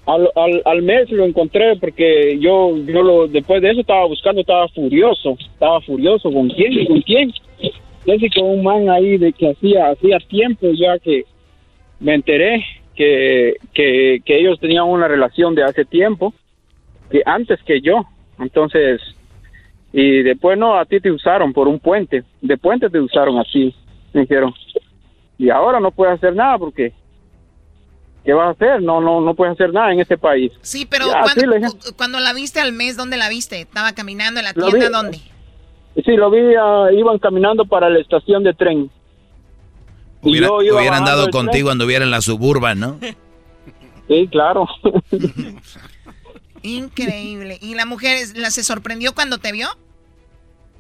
Al, 0.08 0.30
al, 0.36 0.62
al 0.66 0.82
mes 0.82 1.12
lo 1.12 1.26
encontré 1.26 1.76
porque 1.76 2.40
yo, 2.40 2.76
yo 2.78 3.04
lo, 3.04 3.28
después 3.28 3.62
de 3.62 3.72
eso 3.72 3.82
estaba 3.82 4.06
buscando, 4.08 4.42
estaba 4.42 4.68
furioso, 4.70 5.38
estaba 5.54 5.80
furioso. 5.82 6.32
¿Con 6.32 6.50
quién? 6.50 6.74
¿Y 6.74 6.88
¿Con 6.88 7.02
quién? 7.02 7.32
Con 8.06 8.46
un 8.46 8.64
man 8.64 8.90
ahí 8.90 9.18
de 9.18 9.32
que 9.34 9.52
hacía, 9.52 9.90
hacía 9.90 10.18
tiempo 10.28 10.68
ya 10.74 10.98
que 11.00 11.24
me 12.00 12.16
enteré 12.16 12.66
que, 12.96 13.56
que, 13.74 14.22
que 14.26 14.40
ellos 14.40 14.60
tenían 14.60 14.86
una 14.86 15.08
relación 15.08 15.54
de 15.56 15.64
hace 15.64 15.86
tiempo, 15.86 16.34
que 17.10 17.22
antes 17.26 17.60
que 17.64 17.80
yo. 17.82 18.06
Entonces, 18.40 19.02
y 19.94 20.24
después 20.24 20.58
no, 20.58 20.78
a 20.78 20.86
ti 20.86 21.00
te 21.00 21.12
usaron 21.12 21.54
por 21.54 21.68
un 21.68 21.80
puente, 21.80 22.24
de 22.42 22.58
puente 22.58 22.90
te 22.90 23.00
usaron 23.00 23.38
así, 23.38 23.74
me 24.14 24.22
dijeron. 24.22 24.54
Y 25.38 25.50
ahora 25.50 25.80
no 25.80 25.92
puedes 25.92 26.16
hacer 26.16 26.36
nada 26.36 26.58
porque 26.58 26.94
¿qué 28.24 28.34
vas 28.34 28.48
a 28.48 28.52
hacer? 28.52 28.82
No, 28.82 29.02
no, 29.02 29.22
no 29.22 29.34
puedes 29.36 29.54
hacer 29.54 29.74
nada 29.74 29.92
en 29.92 30.00
este 30.00 30.18
país. 30.18 30.52
Sí, 30.62 30.86
pero 30.90 31.08
Ya, 31.08 31.22
cuando, 31.22 31.70
sí, 31.70 31.94
cuando 31.98 32.20
la 32.20 32.34
viste 32.34 32.60
al 32.60 32.72
mes, 32.74 32.98
¿dónde 32.98 33.18
la 33.18 33.30
viste? 33.30 33.62
¿Estaba 33.62 33.94
caminando 33.94 34.40
en 34.40 34.46
la 34.46 34.54
tienda? 34.54 34.72
vi- 34.88 34.92
¿Dónde? 34.92 35.20
Sí, 35.96 36.16
lo 36.16 36.30
vi, 36.32 36.40
ah, 36.60 36.88
iban 36.94 37.20
caminando 37.20 37.66
para 37.66 37.90
la 37.90 38.00
estación 38.00 38.44
de 38.44 38.54
tren. 38.54 38.90
Y 40.24 40.30
Hubiera- 40.30 40.52
hubieran 40.54 40.76
bajando 40.86 41.10
dado 41.10 41.22
del 41.24 41.32
contigo 41.32 41.68
tren. 41.70 41.72
anduviera 41.82 42.06
en 42.06 42.12
la 42.12 42.22
suburban, 42.22 42.80
¿no? 42.80 42.98
Sí, 44.08 44.28
claro. 44.32 44.68
Increíble. 46.64 47.58
¿Y 47.62 47.76
la 47.76 47.86
mujer 47.86 48.18
la 48.36 48.52
se 48.52 48.64
sorprendió 48.64 49.14
cuando 49.14 49.38
te 49.38 49.52
vio? 49.52 49.68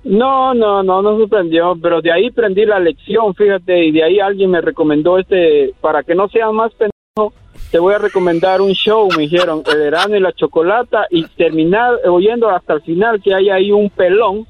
No, 0.03 0.53
no, 0.53 0.81
no, 0.83 1.01
no 1.01 1.17
sorprendió, 1.17 1.75
pero 1.81 2.01
de 2.01 2.11
ahí 2.11 2.27
aprendí 2.27 2.65
la 2.65 2.79
lección, 2.79 3.35
fíjate, 3.35 3.85
y 3.85 3.91
de 3.91 4.03
ahí 4.03 4.19
alguien 4.19 4.49
me 4.49 4.61
recomendó 4.61 5.17
este, 5.19 5.73
para 5.79 6.01
que 6.03 6.15
no 6.15 6.27
sea 6.29 6.51
más 6.51 6.71
pendejo, 6.73 7.33
te 7.69 7.77
voy 7.79 7.93
a 7.93 7.99
recomendar 7.99 8.61
un 8.61 8.71
show, 8.73 9.07
me 9.15 9.23
dijeron, 9.23 9.61
el 9.71 9.77
verano 9.77 10.15
y 10.15 10.19
la 10.19 10.33
chocolata, 10.33 11.05
y 11.11 11.23
terminar 11.27 11.93
oyendo 12.07 12.49
hasta 12.49 12.73
el 12.73 12.81
final 12.81 13.21
que 13.21 13.33
hay 13.35 13.49
ahí 13.49 13.71
un 13.71 13.89
pelón 13.91 14.47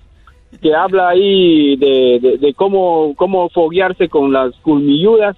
que 0.62 0.74
habla 0.76 1.10
ahí 1.10 1.76
de, 1.78 2.20
de, 2.22 2.38
de 2.38 2.54
cómo, 2.54 3.14
cómo 3.16 3.50
foguearse 3.50 4.10
con 4.10 4.32
las 4.34 4.54
culmilludas, 4.58 5.38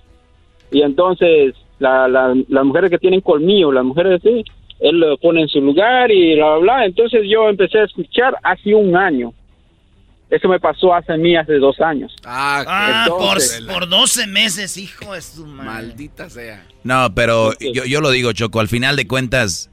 y 0.72 0.82
entonces 0.82 1.56
la, 1.80 2.08
la, 2.08 2.34
las 2.48 2.66
mujeres 2.66 2.90
que 2.90 2.98
tienen 2.98 3.22
colmillo, 3.22 3.72
las 3.72 3.84
mujeres 3.84 4.20
así, 4.22 4.44
él 4.80 5.00
lo 5.00 5.18
pone 5.18 5.42
en 5.42 5.48
su 5.48 5.62
lugar 5.62 6.12
y 6.12 6.36
bla, 6.36 6.56
bla, 6.56 6.58
bla, 6.60 6.86
entonces 6.86 7.22
yo 7.30 7.48
empecé 7.50 7.80
a 7.80 7.84
escuchar 7.86 8.36
hace 8.44 8.74
un 8.74 8.96
año. 8.96 9.34
Eso 10.30 10.48
me 10.48 10.60
pasó 10.60 10.96
hace 10.96 11.16
mí 11.16 11.36
hace 11.36 11.54
dos 11.60 11.80
años. 11.80 12.12
Ah, 12.26 13.06
Entonces- 13.08 13.62
por, 13.68 13.74
por 13.82 13.90
12 13.90 14.26
meses, 14.26 14.78
hijo 14.78 15.14
de 15.14 15.22
su 15.22 15.46
madre. 15.46 15.70
Maldita 15.88 16.28
sea. 16.28 16.66
No, 16.84 17.14
pero 17.14 17.52
yo, 17.60 17.86
yo 17.86 18.02
lo 18.02 18.10
digo, 18.10 18.34
Choco, 18.34 18.60
al 18.60 18.68
final 18.68 18.96
de 18.96 19.08
cuentas 19.08 19.70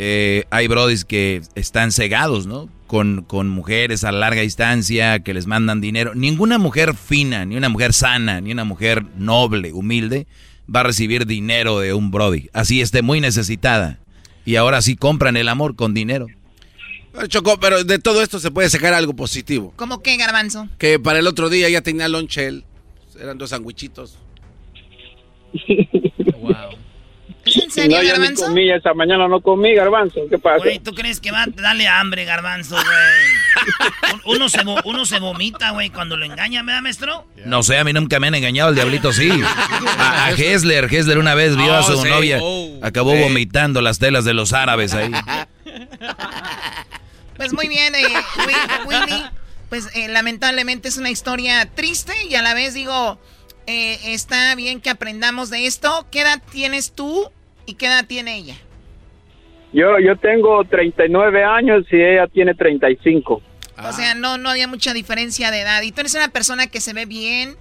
eh, 0.00 0.44
hay 0.50 0.68
brodis 0.68 1.04
que 1.04 1.42
están 1.56 1.90
cegados, 1.90 2.46
¿no? 2.46 2.68
Con, 2.86 3.24
con 3.24 3.48
mujeres 3.48 4.04
a 4.04 4.12
larga 4.12 4.42
distancia 4.42 5.18
que 5.18 5.34
les 5.34 5.48
mandan 5.48 5.80
dinero. 5.80 6.14
Ninguna 6.14 6.56
mujer 6.56 6.94
fina, 6.94 7.44
ni 7.44 7.56
una 7.56 7.68
mujer 7.68 7.92
sana, 7.92 8.40
ni 8.40 8.52
una 8.52 8.62
mujer 8.62 9.04
noble, 9.16 9.72
humilde, 9.72 10.28
va 10.72 10.80
a 10.80 10.84
recibir 10.84 11.26
dinero 11.26 11.80
de 11.80 11.94
un 11.94 12.12
brody. 12.12 12.48
Así 12.52 12.80
esté 12.80 13.02
muy 13.02 13.20
necesitada. 13.20 13.98
Y 14.44 14.54
ahora 14.54 14.82
sí 14.82 14.94
compran 14.94 15.36
el 15.36 15.48
amor 15.48 15.74
con 15.74 15.94
dinero. 15.94 16.28
Chocó, 17.26 17.58
pero 17.58 17.82
de 17.82 17.98
todo 17.98 18.22
esto 18.22 18.38
se 18.38 18.52
puede 18.52 18.70
sacar 18.70 18.94
algo 18.94 19.14
positivo. 19.14 19.72
¿Cómo 19.74 20.00
qué, 20.00 20.16
garbanzo? 20.16 20.68
Que 20.78 21.00
para 21.00 21.18
el 21.18 21.26
otro 21.26 21.50
día 21.50 21.68
ya 21.68 21.82
tenía 21.82 22.06
lonche 22.06 22.46
él. 22.46 22.64
Eran 23.20 23.36
dos 23.36 23.50
sandwichitos. 23.50 24.16
¿Es 25.68 26.36
en 27.56 27.70
serio, 27.70 27.98
no, 28.02 28.06
garbanzo? 28.08 28.44
comí, 28.46 28.70
esa 28.70 28.94
mañana 28.94 29.28
no 29.28 29.40
comí, 29.40 29.74
garbanzo. 29.74 30.20
¿Qué 30.30 30.38
pasa? 30.38 30.58
Güey, 30.58 30.78
¿tú 30.78 30.94
crees 30.94 31.20
que 31.20 31.30
va 31.30 31.42
a 31.42 31.46
darle 31.46 31.86
hambre, 31.88 32.24
garbanzo, 32.24 32.74
güey? 32.76 34.14
Un- 34.14 34.20
Uno 34.38 34.48
se, 34.48 34.60
uno 34.84 35.04
se 35.06 35.18
vomita, 35.20 35.70
güey, 35.70 35.90
cuando 35.90 36.16
lo 36.16 36.24
engaña, 36.24 36.62
¿verdad, 36.62 36.82
maestro? 36.82 37.26
No 37.44 37.62
sé, 37.62 37.78
a 37.78 37.84
mí 37.84 37.92
nunca 37.92 38.20
me 38.20 38.28
han 38.28 38.34
engañado, 38.34 38.68
el 38.70 38.74
diablito 38.76 39.12
sí. 39.12 39.30
A, 39.98 40.26
a 40.26 40.30
Hessler, 40.36 40.84
Hessler 40.92 41.18
una 41.18 41.34
vez 41.34 41.56
vio 41.56 41.74
a 41.74 41.82
su 41.82 41.92
Oh, 41.98 42.02
sí. 42.02 42.08
novia, 42.08 42.38
Oh. 42.40 42.78
acabó 42.82 43.12
Sí. 43.14 43.22
vomitando 43.22 43.80
las 43.80 43.98
telas 43.98 44.24
de 44.24 44.34
los 44.34 44.52
árabes 44.52 44.94
ahí. 44.94 45.10
Pues 47.36 47.52
muy 47.52 47.68
bien, 47.68 47.94
eh. 47.94 48.02
Pues 49.68 49.88
eh, 49.94 50.08
lamentablemente 50.08 50.88
es 50.88 50.96
una 50.96 51.10
historia 51.10 51.66
triste 51.74 52.12
y 52.28 52.34
a 52.34 52.42
la 52.42 52.54
vez 52.54 52.74
digo, 52.74 53.18
eh, 53.66 53.98
está 54.06 54.54
bien 54.54 54.80
que 54.80 54.90
aprendamos 54.90 55.50
de 55.50 55.66
esto. 55.66 56.06
¿Qué 56.10 56.22
edad 56.22 56.42
tienes 56.50 56.92
tú 56.94 57.30
y 57.68 57.74
qué 57.74 57.86
edad 57.86 58.06
tiene 58.06 58.36
ella? 58.36 58.54
Yo, 59.72 59.98
yo 59.98 60.16
tengo 60.16 60.64
39 60.64 61.44
años 61.44 61.84
y 61.90 61.96
ella 61.96 62.26
tiene 62.26 62.54
35. 62.54 63.42
O 63.80 63.92
sea, 63.92 64.14
no, 64.14 64.38
no 64.38 64.48
había 64.50 64.66
mucha 64.66 64.92
diferencia 64.92 65.50
de 65.50 65.60
edad. 65.60 65.82
Y 65.82 65.92
tú 65.92 66.00
eres 66.00 66.14
una 66.14 66.28
persona 66.28 66.66
que 66.66 66.80
se 66.80 66.94
ve 66.94 67.06
bien. 67.06 67.54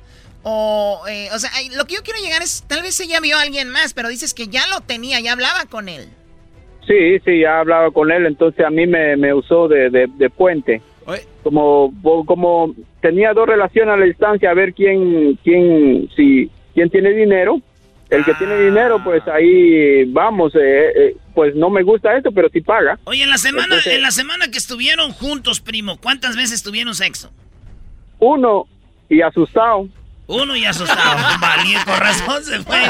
O, 0.43 1.03
eh, 1.09 1.27
o 1.35 1.39
sea, 1.39 1.51
lo 1.75 1.85
que 1.85 1.95
yo 1.95 2.03
quiero 2.03 2.19
llegar 2.19 2.41
es, 2.41 2.63
tal 2.67 2.81
vez 2.81 2.99
ella 3.01 3.19
vio 3.19 3.37
a 3.37 3.41
alguien 3.41 3.69
más, 3.69 3.93
pero 3.93 4.07
dices 4.07 4.33
que 4.33 4.47
ya 4.47 4.61
lo 4.67 4.81
tenía, 4.81 5.19
ya 5.19 5.33
hablaba 5.33 5.65
con 5.69 5.89
él. 5.89 6.07
Sí, 6.87 7.19
sí, 7.25 7.41
ya 7.41 7.49
he 7.49 7.59
hablado 7.59 7.91
con 7.91 8.11
él, 8.11 8.25
entonces 8.25 8.65
a 8.65 8.69
mí 8.69 8.87
me, 8.87 9.17
me 9.17 9.33
usó 9.33 9.67
de, 9.67 9.89
de, 9.89 10.07
de 10.07 10.29
puente. 10.29 10.81
Como, 11.43 11.93
como 12.25 12.73
tenía 13.01 13.33
dos 13.33 13.47
relaciones 13.47 13.93
a 13.93 13.97
la 13.97 14.05
distancia, 14.05 14.51
a 14.51 14.53
ver 14.53 14.73
quién, 14.73 15.37
quién, 15.43 16.09
si, 16.15 16.49
quién 16.73 16.89
tiene 16.89 17.11
dinero. 17.11 17.61
El 18.09 18.23
que 18.23 18.33
tiene 18.35 18.57
dinero, 18.61 19.03
pues 19.03 19.21
ahí 19.27 20.05
vamos, 20.05 20.53
eh, 20.55 20.91
eh, 20.95 21.17
pues 21.35 21.55
no 21.55 21.69
me 21.69 21.83
gusta 21.83 22.15
esto, 22.15 22.31
pero 22.31 22.47
sí 22.49 22.61
paga. 22.61 22.97
Oye, 23.03 23.23
en 23.23 23.29
la 23.29 23.37
semana, 23.37 23.75
en 23.85 24.01
la 24.01 24.11
semana 24.11 24.49
que 24.49 24.57
estuvieron 24.57 25.11
juntos, 25.11 25.59
primo, 25.59 25.97
¿cuántas 25.97 26.37
veces 26.37 26.63
tuvieron 26.63 26.95
sexo? 26.95 27.31
Uno 28.19 28.65
y 29.09 29.21
asustado. 29.21 29.89
Uno 30.27 30.55
y 30.55 30.65
asustado. 30.65 31.37
Valía, 31.41 31.83
con 31.85 31.99
razón 31.99 32.43
se 32.43 32.59
fue. 32.63 32.81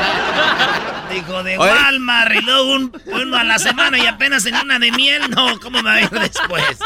Dijo 1.11 1.43
de 1.43 1.57
Walmart 1.57 2.35
y 2.35 2.41
luego 2.41 2.73
un, 2.75 3.01
uno 3.05 3.37
a 3.37 3.43
la 3.43 3.57
semana 3.59 3.97
y 3.97 4.05
apenas 4.05 4.45
en 4.45 4.55
una 4.55 4.77
de 4.77 4.91
miel. 4.91 5.23
No, 5.29 5.59
¿cómo 5.59 5.81
me 5.81 5.89
va 5.89 5.93
a 5.93 6.01
ir 6.01 6.09
después? 6.09 6.79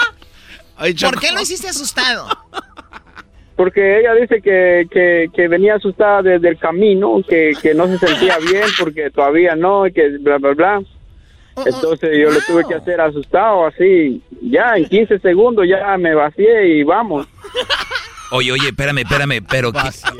¿Por 0.77 1.19
qué 1.19 1.31
lo 1.31 1.41
hiciste 1.41 1.69
asustado? 1.69 2.27
Porque 3.61 3.99
ella 3.99 4.15
dice 4.15 4.41
que, 4.41 4.87
que, 4.89 5.27
que 5.35 5.47
venía 5.47 5.75
asustada 5.75 6.23
desde 6.23 6.49
el 6.49 6.57
camino, 6.57 7.21
que, 7.29 7.51
que 7.61 7.75
no 7.75 7.85
se 7.85 7.99
sentía 7.99 8.39
bien 8.39 8.63
porque 8.79 9.11
todavía 9.11 9.55
no, 9.55 9.85
y 9.85 9.93
que 9.93 10.17
bla, 10.17 10.39
bla, 10.39 10.53
bla. 10.55 10.81
Entonces 11.63 12.09
yo 12.17 12.31
le 12.31 12.41
tuve 12.41 12.63
que 12.67 12.73
hacer 12.73 12.99
asustado 12.99 13.67
así, 13.67 14.19
ya 14.41 14.77
en 14.77 14.85
15 14.85 15.19
segundos 15.19 15.67
ya 15.69 15.95
me 15.99 16.15
vacié 16.15 16.69
y 16.69 16.81
vamos. 16.81 17.27
Oye, 18.31 18.51
oye, 18.51 18.69
espérame, 18.69 18.97
espérame, 18.99 19.45
pero 19.47 19.71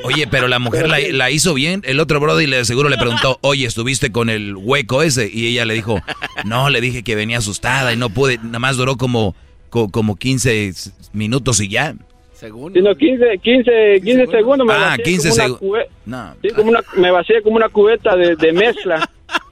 oye, 0.04 0.28
pero 0.28 0.46
la 0.46 0.60
mujer 0.60 0.88
la, 0.88 1.00
la, 1.00 1.30
hizo 1.32 1.52
bien. 1.52 1.82
El 1.84 1.98
otro 1.98 2.20
brother 2.20 2.48
le 2.48 2.64
seguro 2.64 2.88
le 2.88 2.96
preguntó, 2.96 3.40
oye, 3.40 3.66
¿estuviste 3.66 4.12
con 4.12 4.30
el 4.30 4.54
hueco 4.54 5.02
ese? 5.02 5.28
Y 5.32 5.48
ella 5.48 5.64
le 5.64 5.74
dijo, 5.74 5.98
no, 6.44 6.70
le 6.70 6.80
dije 6.80 7.02
que 7.02 7.16
venía 7.16 7.38
asustada 7.38 7.92
y 7.92 7.96
no 7.96 8.08
pude, 8.08 8.38
nada 8.38 8.60
más 8.60 8.76
duró 8.76 8.96
como, 8.96 9.34
como 9.68 10.14
15 10.14 10.72
minutos 11.12 11.60
y 11.60 11.68
ya. 11.68 11.96
¿Segundos? 12.42 12.82
no, 12.82 12.92
15, 12.92 13.38
15, 13.38 14.00
15 14.02 14.26
segundos 14.26 14.66
me 14.66 14.74
Ah, 14.74 14.96
15 15.02 15.30
segundos. 15.30 15.86
No. 16.04 16.34
Sí, 16.42 16.48
como 16.50 16.70
una, 16.70 16.80
me 16.96 17.12
vacié 17.12 17.40
como 17.40 17.54
una 17.54 17.68
cubeta 17.68 18.16
de, 18.16 18.34
de 18.34 18.52
mezcla. 18.52 19.08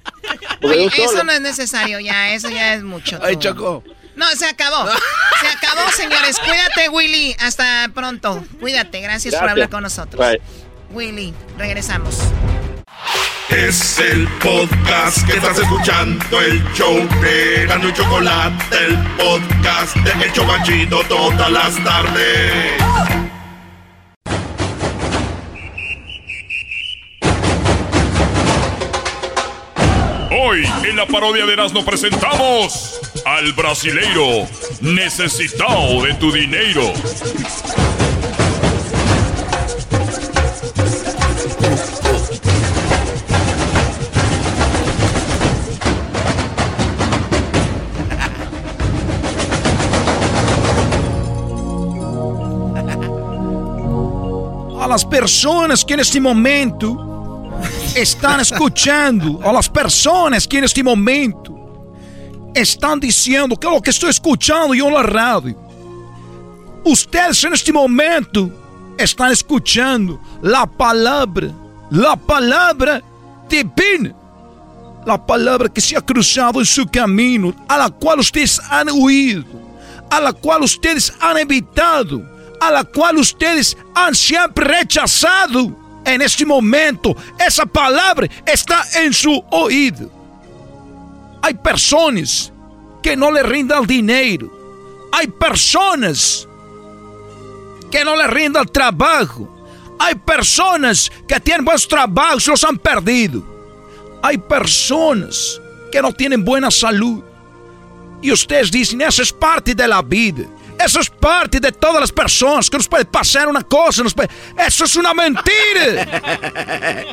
Oye, 0.62 0.86
eso 0.86 1.22
no 1.22 1.30
es 1.30 1.40
necesario 1.40 2.00
ya, 2.00 2.34
eso 2.34 2.50
ya 2.50 2.74
es 2.74 2.82
mucho. 2.82 3.20
Ay, 3.22 3.36
Choco. 3.36 3.84
No, 4.16 4.26
se 4.32 4.44
acabó. 4.46 4.88
Se 5.40 5.46
acabó, 5.46 5.88
señores. 5.92 6.38
Cuídate, 6.40 6.88
Willy. 6.90 7.36
Hasta 7.38 7.88
pronto. 7.94 8.44
Cuídate. 8.58 9.00
Gracias, 9.00 9.36
por 9.36 9.48
hablar 9.48 9.70
con 9.70 9.84
nosotros. 9.84 10.26
Willy, 10.90 11.32
regresamos. 11.56 12.18
Es 13.50 13.98
el 13.98 14.28
podcast 14.38 15.26
que 15.26 15.32
estás 15.32 15.58
escuchando, 15.58 16.40
el 16.40 16.62
show 16.72 16.96
de 17.20 17.66
Gano 17.66 17.88
y 17.88 17.92
Chocolate, 17.92 18.76
el 18.86 18.96
podcast 19.16 19.96
de 19.96 20.24
El 20.24 20.32
Chocachito 20.32 21.00
todas 21.08 21.50
las 21.50 21.82
tardes. 21.82 22.80
Hoy 30.30 30.64
en 30.84 30.96
la 30.96 31.06
parodia 31.06 31.44
de 31.44 31.52
Erasmo 31.52 31.84
presentamos 31.84 33.00
al 33.24 33.52
brasileiro 33.52 34.46
necesitado 34.80 36.04
de 36.04 36.14
tu 36.14 36.30
dinero. 36.30 36.92
A 54.90 54.94
las 54.94 55.04
personas 55.04 55.84
que 55.84 55.94
en 55.94 56.00
este 56.00 56.20
momento 56.20 57.48
están 57.94 58.40
escuchando, 58.40 59.40
a 59.40 59.52
las 59.52 59.68
personas 59.68 60.48
que 60.48 60.58
en 60.58 60.64
este 60.64 60.82
momento 60.82 61.94
están 62.52 62.98
diciendo 62.98 63.54
que 63.54 63.70
lo 63.70 63.80
que 63.80 63.90
estoy 63.90 64.10
escuchando 64.10 64.74
yo 64.74 64.88
en 64.88 64.94
la 64.94 65.04
radio. 65.04 65.56
Ustedes 66.84 67.44
en 67.44 67.52
este 67.52 67.72
momento 67.72 68.50
están 68.98 69.30
escuchando 69.30 70.20
la 70.42 70.66
palabra, 70.66 71.52
la 71.92 72.16
palabra 72.16 73.00
divina, 73.48 74.12
la 75.06 75.24
palabra 75.24 75.68
que 75.68 75.80
se 75.80 75.96
ha 75.96 76.00
cruzado 76.00 76.58
en 76.58 76.66
su 76.66 76.84
camino, 76.88 77.54
a 77.68 77.78
la 77.78 77.90
cual 77.90 78.18
ustedes 78.18 78.60
han 78.68 78.88
huido, 78.90 79.44
a 80.10 80.18
la 80.20 80.32
cual 80.32 80.64
ustedes 80.64 81.14
han 81.20 81.38
evitado, 81.38 82.39
a 82.60 82.70
la 82.70 82.84
cual 82.84 83.18
ustedes 83.18 83.76
han 83.94 84.14
siempre 84.14 84.64
rechazado. 84.64 85.76
En 86.04 86.22
este 86.22 86.46
momento, 86.46 87.14
esa 87.38 87.66
palabra 87.66 88.26
está 88.46 88.84
en 88.94 89.12
su 89.12 89.42
oído. 89.50 90.10
Hay 91.42 91.54
personas 91.54 92.52
que 93.02 93.16
no 93.16 93.30
le 93.30 93.42
rindan 93.42 93.86
dinero. 93.86 94.50
Hay 95.12 95.26
personas 95.26 96.46
que 97.90 98.04
no 98.04 98.16
le 98.16 98.26
rindan 98.28 98.66
trabajo. 98.66 99.48
Hay 99.98 100.14
personas 100.14 101.10
que 101.28 101.38
tienen 101.40 101.64
buenos 101.64 101.86
trabajos 101.86 102.46
y 102.46 102.50
los 102.50 102.64
han 102.64 102.78
perdido. 102.78 103.44
Hay 104.22 104.38
personas 104.38 105.60
que 105.92 106.00
no 106.00 106.12
tienen 106.12 106.44
buena 106.44 106.70
salud. 106.70 107.22
Y 108.22 108.32
ustedes 108.32 108.70
dicen, 108.70 109.00
eso 109.02 109.22
es 109.22 109.32
parte 109.32 109.74
de 109.74 109.88
la 109.88 110.02
vida. 110.02 110.44
Eso 110.84 111.00
es 111.00 111.10
parte 111.10 111.60
de 111.60 111.72
todas 111.72 112.00
las 112.00 112.12
personas 112.12 112.70
que 112.70 112.76
nos 112.76 112.88
puede 112.88 113.04
pasar 113.04 113.48
una 113.48 113.62
cosa. 113.62 114.02
Nos 114.02 114.14
puede... 114.14 114.30
Eso 114.56 114.84
es 114.84 114.96
una 114.96 115.12
mentira. 115.12 116.06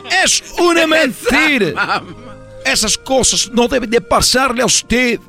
es 0.23 0.43
una 0.57 0.87
mentira. 0.87 2.03
Esas 2.63 2.97
cosas 2.97 3.49
no 3.51 3.67
deben 3.67 3.89
de 3.89 3.99
pasarle 3.99 4.61
a 4.61 4.65
usted. 4.65 5.19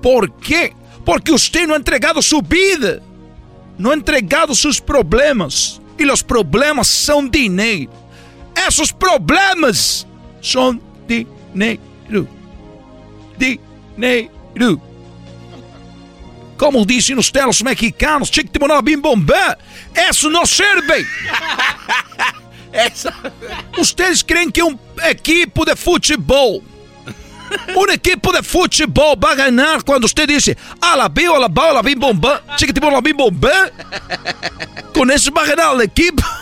¿Por 0.00 0.32
qué? 0.36 0.74
Porque 1.04 1.32
usted 1.32 1.66
no 1.66 1.74
ha 1.74 1.76
entregado 1.76 2.22
su 2.22 2.40
vida. 2.40 3.00
No 3.76 3.90
ha 3.90 3.94
entregado 3.94 4.54
sus 4.54 4.80
problemas. 4.80 5.80
Y 5.98 6.04
los 6.04 6.22
problemas 6.22 6.88
son 6.88 7.30
dinero. 7.30 7.90
Esos 8.66 8.92
problemas 8.92 10.06
son 10.40 10.80
dinero. 11.06 12.26
Dinero. 13.38 14.91
Como 16.62 16.84
dicen 16.84 17.18
ustedes 17.18 17.46
los 17.46 17.64
mexicanos, 17.64 18.30
chiquitimona 18.30 18.80
bim 18.80 19.02
bombé. 19.02 19.34
Eso 20.08 20.30
no 20.30 20.46
sirve. 20.46 21.04
Ustedes 23.76 24.22
creen 24.28 24.52
que 24.52 24.62
un 24.62 24.78
equipo 25.04 25.64
de 25.64 25.74
futebol, 25.74 26.62
un 27.74 27.90
equipo 27.90 28.30
de 28.30 28.44
futebol 28.44 29.16
va 29.20 29.32
a 29.32 29.34
ganar 29.34 29.82
cuando 29.82 30.06
usted 30.06 30.28
dice, 30.28 30.56
a 30.80 30.96
la 30.96 31.08
bio, 31.08 31.34
a 31.34 31.40
la 31.40 31.48
bola, 31.48 31.72
la 31.72 31.82
bim 31.82 31.98
bombé, 31.98 32.28
chiquitimona 32.56 33.00
bim 33.00 33.16
bombé? 33.16 33.72
Con 34.94 35.10
eso 35.10 35.32
va 35.32 35.42
a 35.42 35.46
ganar 35.46 35.74
el 35.74 35.80
equipo. 35.80 36.22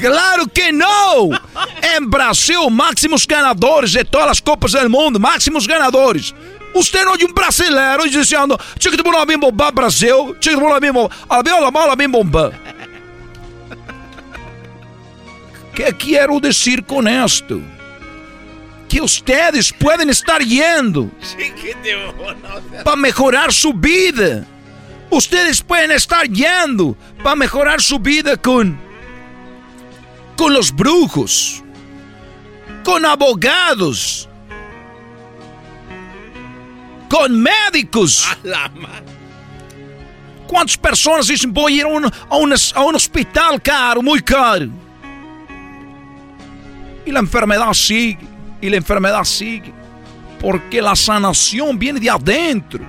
Claro 0.00 0.46
que 0.46 0.72
no. 0.72 1.28
En 1.96 2.08
Brasil, 2.08 2.70
máximos 2.70 3.26
ganadores 3.26 3.92
de 3.92 4.04
todas 4.04 4.28
las 4.28 4.40
copas 4.40 4.72
del 4.72 4.88
mundo, 4.88 5.18
máximos 5.18 5.66
ganadores. 5.66 6.32
Usted 6.76 7.04
não 7.04 7.14
é 7.14 7.24
um 7.24 7.32
brasileiro 7.32 8.08
dizendo 8.08 8.56
tinha 8.78 8.94
que 8.94 9.02
tomar 9.02 9.24
uma 9.24 9.38
bomba 9.38 9.70
Brasil, 9.70 10.36
tinha 10.38 10.54
que 10.54 10.60
tomar 10.60 10.78
uma 10.78 10.92
bomba, 10.92 11.14
a 11.28 11.42
minha 11.42 11.70
mala 11.70 11.96
minha 11.96 12.08
bomba. 12.08 12.52
que 15.74 15.90
quero 15.94 16.38
dizer 16.38 16.82
com 16.82 17.08
esto? 17.08 17.64
Que 18.88 19.00
ustedes 19.00 19.72
podem 19.72 20.10
estar 20.10 20.42
yendo 20.42 21.10
para 22.84 22.94
melhorar 22.94 23.50
sua 23.52 23.72
vida. 23.74 24.46
Ustedes 25.10 25.62
podem 25.62 25.96
estar 25.96 26.26
yendo 26.28 26.94
para 27.22 27.34
melhorar 27.34 27.80
sua 27.80 27.98
vida 27.98 28.36
com 28.36 28.76
com 30.36 30.58
os 30.58 30.70
brujos, 30.70 31.64
com 32.84 32.96
abogados, 33.06 34.28
com 37.08 37.28
médicos. 37.28 38.36
Quantas 40.46 40.76
pessoas 40.76 41.26
dizem, 41.26 41.52
vou 41.52 41.68
ir 41.68 41.84
a 41.84 41.88
um, 41.88 42.06
a, 42.06 42.10
a 42.74 42.84
um 42.84 42.94
hospital 42.94 43.60
caro, 43.60 44.02
muito 44.02 44.24
caro? 44.24 44.72
E 47.04 47.16
a 47.16 47.20
enfermedade 47.20 47.76
sigue, 47.76 48.28
e 48.62 48.72
a 48.72 48.76
enfermedade 48.76 49.28
sigue. 49.28 49.74
Porque 50.38 50.78
a 50.78 50.94
sanação 50.94 51.76
vem 51.76 51.94
de 51.94 52.08
adentro. 52.08 52.86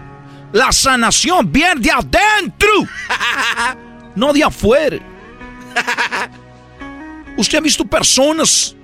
A 0.54 0.72
sanação 0.72 1.44
vem 1.44 1.80
de 1.80 1.90
adentro, 1.90 2.88
não 4.16 4.34
de 4.34 4.44
afuera. 4.44 5.00
Você 7.38 7.58
ha 7.58 7.62
visto 7.62 7.86
pessoas 7.86 8.76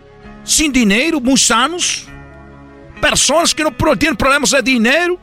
sem 0.43 0.71
dinheiro, 0.71 1.19
muito 1.19 1.39
sanos? 1.39 2.05
personas 3.03 3.53
que 3.53 3.65
no 3.65 3.71
tienen 3.97 4.15
problemas 4.15 4.51
de 4.51 4.61
dinero, 4.61 5.19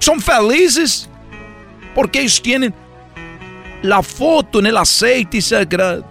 son 0.00 0.20
felices, 0.20 1.08
porque 1.94 2.20
ellos 2.20 2.42
tienen 2.42 2.74
la 3.82 4.02
foto 4.02 4.58
en 4.58 4.66
el 4.66 4.76
aceite 4.76 5.40
sagrado. 5.40 6.04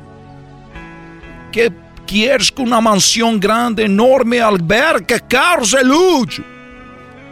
Que 1.52 1.72
quieres 2.06 2.52
con 2.52 2.68
una 2.68 2.80
mansión 2.80 3.40
grande, 3.40 3.86
enorme, 3.86 4.40
alberca, 4.40 5.20
carros 5.20 5.72
de 5.72 5.84
lujo. 5.84 6.44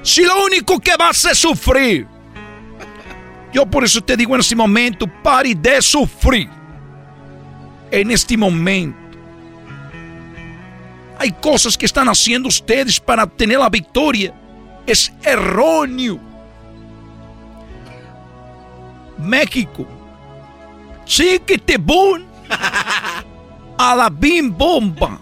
Si 0.01 0.23
lo 0.23 0.43
único 0.45 0.79
que 0.79 0.95
vas 0.97 1.25
a 1.25 1.35
sufrir. 1.35 2.07
Yo 3.53 3.65
por 3.65 3.83
eso 3.83 4.01
te 4.01 4.17
digo 4.17 4.35
en 4.35 4.41
este 4.41 4.55
momento, 4.55 5.07
pare 5.23 5.55
de 5.55 5.81
sufrir. 5.81 6.49
En 7.91 8.11
este 8.11 8.35
momento. 8.35 8.97
Hay 11.19 11.31
cosas 11.31 11.77
que 11.77 11.85
están 11.85 12.07
haciendo 12.09 12.49
ustedes 12.49 12.99
para 12.99 13.23
obtener 13.23 13.59
la 13.59 13.69
victoria. 13.69 14.33
Es 14.85 15.11
erróneo. 15.23 16.26
México. 19.17 19.85
Chiquitibum. 21.05 22.25
A 23.77 23.95
la 23.95 24.09
bim 24.21 24.49
bomba. 24.49 25.19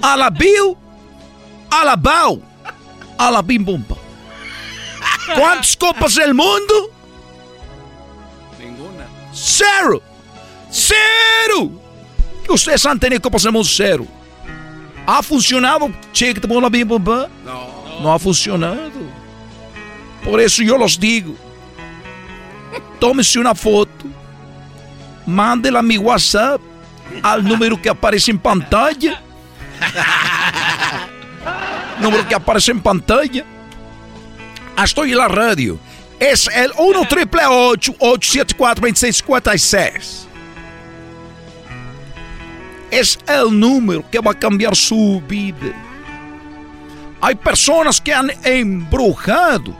A 0.00 0.16
la 0.16 0.30
bill. 0.30 0.76
A 1.70 1.84
la 1.84 1.96
bau. 1.96 2.42
A 3.18 3.30
la 3.30 3.42
bim 3.42 3.64
bomba. 3.64 3.96
¿Cuántas 5.34 5.76
copas 5.76 6.14
del 6.14 6.34
mundo? 6.34 6.90
Ninguna. 8.58 9.06
Cero. 9.32 10.02
Cero. 10.70 11.70
Ustedes 12.48 12.84
han 12.84 12.98
tenido 12.98 13.22
copas 13.22 13.42
del 13.42 13.52
mundo 13.52 13.68
cero. 13.70 14.06
¿Ha 15.06 15.22
funcionado 15.22 15.90
Chiquitibum 16.12 16.62
la 16.62 16.68
bim 16.68 16.86
bomba? 16.86 17.28
No. 17.44 18.00
No 18.02 18.12
ha 18.12 18.18
funcionado. 18.18 18.90
Por 20.24 20.40
eso 20.40 20.62
yo 20.62 20.76
los 20.76 20.98
digo. 20.98 21.34
Tómese 22.98 23.38
una 23.38 23.54
foto. 23.54 24.06
Mándela 25.26 25.80
a 25.80 25.82
mi 25.82 25.98
WhatsApp. 25.98 26.60
Al 27.22 27.44
número 27.44 27.80
que 27.80 27.88
aparece 27.90 28.30
en 28.30 28.38
pantalla. 28.38 29.20
número 32.00 32.26
que 32.26 32.34
aparece 32.34 32.70
en 32.70 32.80
pantalla. 32.80 33.44
Ah, 34.76 34.84
Estoy 34.84 35.12
en 35.12 35.18
la 35.18 35.28
radio. 35.28 35.78
Es 36.18 36.48
el 36.54 36.70
1 36.78 37.08
triple 37.08 37.42
874 37.44 38.80
2656 38.82 40.28
Es 42.92 43.18
el 43.26 43.58
número 43.58 44.04
que 44.08 44.20
va 44.20 44.30
a 44.30 44.38
cambiar 44.38 44.76
su 44.76 45.20
vida. 45.26 45.72
Hay 47.20 47.34
personas 47.34 48.00
que 48.00 48.14
han 48.14 48.30
embrujado. 48.44 49.76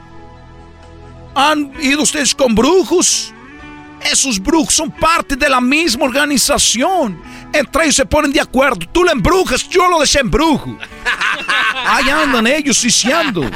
¿Han 1.35 1.73
ido 1.81 2.03
ustedes 2.03 2.35
con 2.35 2.55
brujos? 2.55 3.33
Esos 4.11 4.41
brujos 4.41 4.75
son 4.75 4.91
parte 4.91 5.37
de 5.37 5.49
la 5.49 5.61
misma 5.61 6.05
organización. 6.05 7.23
Entre 7.53 7.85
ellos 7.85 7.97
se 7.97 8.07
ponen 8.07 8.33
de 8.33 8.41
acuerdo. 8.41 8.87
Tú 8.93 9.05
lo 9.05 9.13
embrujas, 9.13 9.69
yo 9.69 9.89
lo 9.89 10.01
desembrujo. 10.01 10.77
Ahí 11.87 12.09
andan 12.11 12.47
ellos 12.47 12.79
ciciando. 12.79 13.49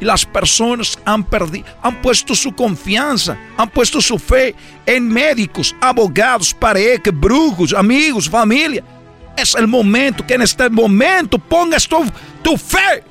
Y 0.00 0.04
las 0.04 0.26
personas 0.26 0.98
han 1.04 1.22
perdido, 1.22 1.66
han 1.80 2.02
puesto 2.02 2.34
su 2.34 2.52
confianza, 2.52 3.38
han 3.56 3.68
puesto 3.68 4.00
su 4.00 4.18
fe 4.18 4.52
en 4.84 5.08
médicos, 5.08 5.76
abogados, 5.80 6.52
pareja, 6.52 7.10
brujos, 7.12 7.72
amigos, 7.72 8.28
familia. 8.28 8.82
Es 9.36 9.54
el 9.54 9.68
momento 9.68 10.26
que 10.26 10.34
en 10.34 10.42
este 10.42 10.68
momento 10.68 11.38
pongas 11.38 11.86
tu, 11.86 12.04
tu 12.42 12.56
fe 12.56 13.04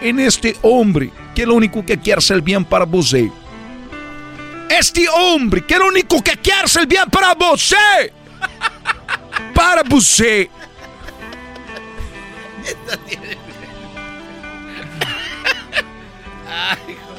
en 0.00 0.20
este 0.20 0.56
hombre 0.62 1.10
que 1.40 1.46
lo 1.46 1.54
único 1.54 1.82
que 1.82 1.96
quiere 1.96 2.18
es 2.18 2.30
el 2.30 2.42
bien 2.42 2.62
para 2.66 2.84
você. 2.84 3.32
Este 4.68 5.08
hombre 5.08 5.64
que 5.64 5.78
lo 5.78 5.86
único 5.86 6.22
que 6.22 6.36
quiere 6.36 6.66
es 6.66 6.76
el 6.76 6.86
bien 6.86 7.08
para 7.08 7.34
você. 7.34 8.12
Para 9.54 9.82
você. 9.82 10.50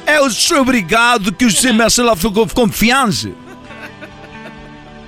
Eu 0.06 0.30
sou 0.30 0.60
obrigado 0.60 1.32
que 1.32 1.50
você 1.50 1.72
me 1.72 1.78
la 1.82 2.16
confiança. 2.54 3.30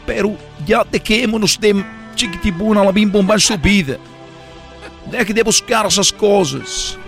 Pero 0.04 0.36
ya 0.66 0.82
dejémonos 0.82 1.56
de 1.56 1.72
chiquitibuna 2.16 2.82
la 2.82 2.90
bim 2.90 3.08
bomba 3.08 3.34
en 3.34 3.40
su 3.40 3.56
vida. 3.56 4.00
Deje 5.06 5.32
de 5.32 5.44
buscar 5.44 5.86
esas 5.86 6.10
cosas. 6.10 6.98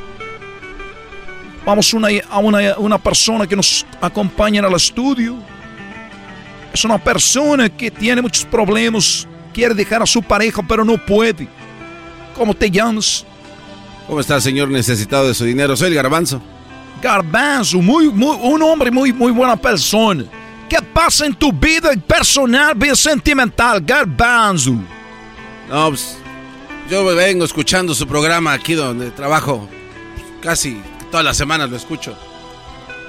Vamos 1.66 1.92
una- 1.92 2.08
a 2.30 2.38
una, 2.38 2.78
una 2.78 2.96
persona 2.98 3.46
que 3.46 3.56
nos 3.56 3.84
acompaña 4.00 4.60
en 4.60 4.64
el 4.66 4.74
estudio. 4.74 5.36
Es 6.72 6.84
una 6.84 6.96
persona 6.98 7.68
que 7.68 7.90
tiene 7.90 8.22
muchos 8.22 8.44
problemas. 8.44 9.26
Quiere 9.52 9.74
dejar 9.74 10.02
a 10.02 10.06
su 10.06 10.22
pareja, 10.22 10.62
pero 10.66 10.84
no 10.84 10.96
puede. 11.04 11.48
¿Cómo 12.36 12.54
te 12.54 12.70
llamas? 12.70 13.24
¿Cómo 14.06 14.20
está, 14.20 14.40
señor 14.40 14.68
necesitado 14.68 15.26
de 15.26 15.34
su 15.34 15.44
dinero? 15.44 15.76
Soy 15.76 15.88
el 15.88 15.94
garbanzo. 15.94 16.40
Garbanzo, 17.02 17.78
muy, 17.82 18.08
muy, 18.10 18.36
un 18.42 18.62
hombre 18.62 18.90
muy, 18.90 19.12
muy 19.12 19.32
buena 19.32 19.56
persona. 19.56 20.24
¿Qué 20.68 20.78
pasa 20.92 21.26
en 21.26 21.34
tu 21.34 21.52
vida 21.52 21.90
personal, 22.06 22.74
vida 22.74 22.94
sentimental, 22.96 23.80
Garbanzo? 23.80 24.74
No, 25.68 25.88
pues, 25.88 26.16
yo 26.90 27.04
vengo 27.14 27.44
escuchando 27.44 27.94
su 27.94 28.06
programa 28.06 28.52
aquí 28.52 28.74
donde 28.74 29.10
trabajo. 29.10 29.68
Casi 30.42 30.80
todas 31.10 31.24
las 31.24 31.36
semanas 31.36 31.70
lo 31.70 31.76
escucho. 31.76 32.16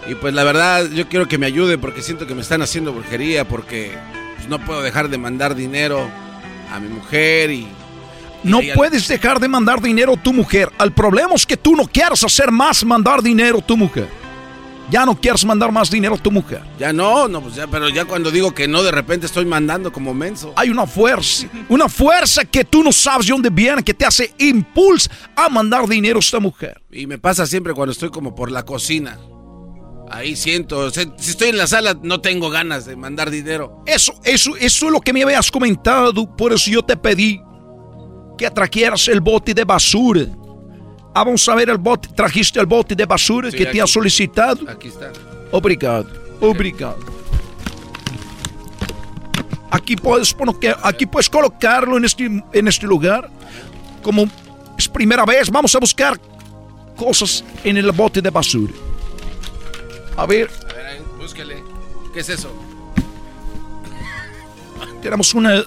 Y 0.07 0.15
pues 0.15 0.33
la 0.33 0.43
verdad, 0.43 0.89
yo 0.89 1.07
quiero 1.09 1.27
que 1.27 1.37
me 1.37 1.45
ayude 1.45 1.77
porque 1.77 2.01
siento 2.01 2.27
que 2.27 2.35
me 2.35 2.41
están 2.41 2.61
haciendo 2.61 2.93
brujería, 2.93 3.47
porque 3.47 3.97
pues, 4.35 4.47
no 4.47 4.63
puedo 4.63 4.81
dejar 4.81 5.09
de 5.09 5.17
mandar 5.17 5.55
dinero 5.55 6.09
a 6.71 6.79
mi 6.79 6.87
mujer 6.87 7.51
y... 7.51 7.67
No 8.43 8.59
puedes 8.75 9.07
dejar 9.07 9.39
de 9.39 9.47
mandar 9.47 9.81
dinero 9.81 10.13
a 10.13 10.23
tu 10.23 10.31
mujer. 10.31 10.71
El 10.79 10.91
problema 10.91 11.33
es 11.33 11.45
que 11.45 11.57
tú 11.57 11.75
no 11.75 11.85
quieres 11.85 12.23
hacer 12.23 12.51
más 12.51 12.85
mandar 12.85 13.21
dinero 13.21 13.57
a 13.57 13.61
tu 13.61 13.75
mujer. 13.75 14.07
Ya 14.89 15.05
no 15.05 15.19
quieres 15.19 15.43
mandar 15.43 15.72
más 15.72 15.89
dinero 15.89 16.15
a 16.15 16.18
tu 16.18 16.31
mujer. 16.31 16.61
Ya 16.80 16.93
no, 16.93 17.27
no, 17.27 17.41
pues 17.41 17.55
ya, 17.55 17.68
pero 17.68 17.89
ya 17.89 18.05
cuando 18.05 18.31
digo 18.31 18.53
que 18.53 18.68
no, 18.68 18.84
de 18.84 18.91
repente 18.91 19.26
estoy 19.26 19.45
mandando 19.45 19.91
como 19.91 20.14
menso. 20.14 20.53
Hay 20.55 20.69
una 20.69 20.88
fuerza, 20.88 21.47
una 21.68 21.89
fuerza 21.89 22.45
que 22.45 22.64
tú 22.64 22.84
no 22.84 22.91
sabes 22.93 23.27
de 23.27 23.34
dónde 23.34 23.49
viene, 23.49 23.84
que 23.84 23.93
te 23.93 24.05
hace 24.05 24.34
impulso 24.38 25.09
a 25.35 25.49
mandar 25.49 25.88
dinero 25.88 26.18
a 26.18 26.22
esta 26.22 26.39
mujer. 26.39 26.81
Y 26.89 27.05
me 27.05 27.18
pasa 27.18 27.45
siempre 27.45 27.73
cuando 27.73 27.91
estoy 27.91 28.09
como 28.09 28.34
por 28.34 28.49
la 28.49 28.64
cocina. 28.64 29.19
Ahí 30.09 30.38
siento, 30.38 30.89
si 30.89 31.01
estoy 31.01 31.49
en 31.49 31.57
la 31.57 31.68
sala 31.68 31.97
no 32.01 32.22
tengo 32.22 32.49
ganas 32.49 32.85
de 32.85 32.95
mandar 32.95 33.30
dinero. 33.30 33.84
Eso, 33.85 34.14
eso, 34.23 34.55
eso 34.55 34.85
es 34.85 34.91
lo 34.91 35.01
que 35.01 35.11
me 35.11 35.23
habías 35.23 35.51
comentado, 35.51 36.34
por 36.38 36.53
eso 36.53 36.72
yo 36.72 36.81
te 36.81 36.95
pedí 36.95 37.41
que 38.38 38.49
trajeras 38.49 39.07
el 39.09 39.19
bote 39.19 39.53
de 39.53 39.65
basura. 39.65 40.26
Ah, 41.19 41.23
vamos 41.23 41.49
a 41.49 41.56
ver 41.56 41.69
el 41.69 41.77
bote, 41.80 42.10
trajiste 42.10 42.60
el 42.60 42.68
bote 42.68 42.94
de 42.95 43.06
basura 43.06 43.49
Sí, 43.49 43.57
que 43.57 43.65
te 43.65 43.80
ha 43.80 43.84
aquí. 43.85 43.91
solicitado. 43.91 44.69
Aquí 44.69 44.89
está. 44.89 45.11
Obrigado, 45.52 46.06
obrigado. 46.39 46.99
Aquí 49.72 49.95
puedes, 49.95 50.35
aquí 50.84 51.06
puedes 51.07 51.30
colocarlo 51.30 51.98
en 51.98 52.06
este, 52.06 52.26
en 52.53 52.68
este 52.68 52.85
lugar. 52.85 53.30
Como 54.03 54.26
es 54.77 54.88
primera 54.88 55.26
vez, 55.26 55.49
vamos 55.49 55.73
a 55.76 55.80
buscar 55.80 56.19
cosas 56.95 57.44
en 57.64 57.77
el 57.77 57.91
bote 57.91 58.22
de 58.22 58.30
basura. 58.30 58.73
A 60.15 60.26
ver, 60.26 60.49
A 60.69 60.73
ver, 60.73 61.02
búsquele. 61.19 61.64
¿Qué 62.14 62.19
es 62.19 62.30
eso? 62.30 62.52
tenemos 65.02 65.34
una, 65.34 65.64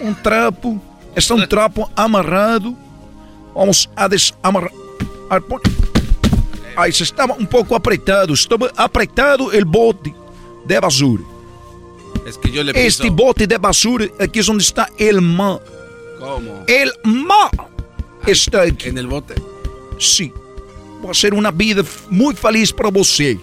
un 0.00 0.14
trapo. 0.22 0.80
Está 1.14 1.34
un 1.34 1.48
trapo 1.48 1.88
amarrado. 1.94 2.74
Vamos 3.54 3.88
a 3.96 4.08
desamarrar. 4.08 4.72
a 5.30 5.40
pon- 5.40 5.60
Ahí 6.76 6.92
se 6.92 7.04
estaba 7.04 7.34
un 7.34 7.46
poco 7.46 7.76
apretado. 7.76 8.34
Estaba 8.34 8.70
apretado 8.76 9.52
el 9.52 9.64
bote 9.64 10.14
de 10.64 10.80
basura. 10.80 11.22
Es 12.26 12.36
que 12.38 12.50
yo 12.50 12.64
le 12.64 12.72
piso. 12.72 12.86
Este 12.86 13.10
bote 13.10 13.46
de 13.46 13.58
basura, 13.58 14.06
aquí 14.18 14.40
es 14.40 14.46
donde 14.46 14.64
está 14.64 14.88
el 14.98 15.20
mar. 15.20 15.60
¿Cómo? 16.18 16.64
El 16.66 16.90
mar 17.04 17.50
está 18.26 18.62
aquí. 18.62 18.88
¿En 18.88 18.98
el 18.98 19.06
bote? 19.06 19.34
Sí. 19.98 20.32
Va 21.04 21.10
a 21.10 21.14
ser 21.14 21.34
una 21.34 21.50
vida 21.50 21.82
muy 22.08 22.34
feliz 22.34 22.72
para 22.72 22.90
você. 22.90 23.38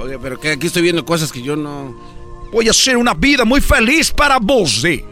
Oye, 0.00 0.18
pero 0.18 0.40
que 0.40 0.50
aquí 0.52 0.66
estoy 0.66 0.82
viendo 0.82 1.04
cosas 1.04 1.30
que 1.30 1.42
yo 1.42 1.54
no... 1.54 1.94
Voy 2.50 2.68
a 2.68 2.72
ser 2.72 2.96
una 2.96 3.14
vida 3.14 3.44
muy 3.44 3.60
feliz 3.60 4.10
para 4.10 4.38
você. 4.40 5.04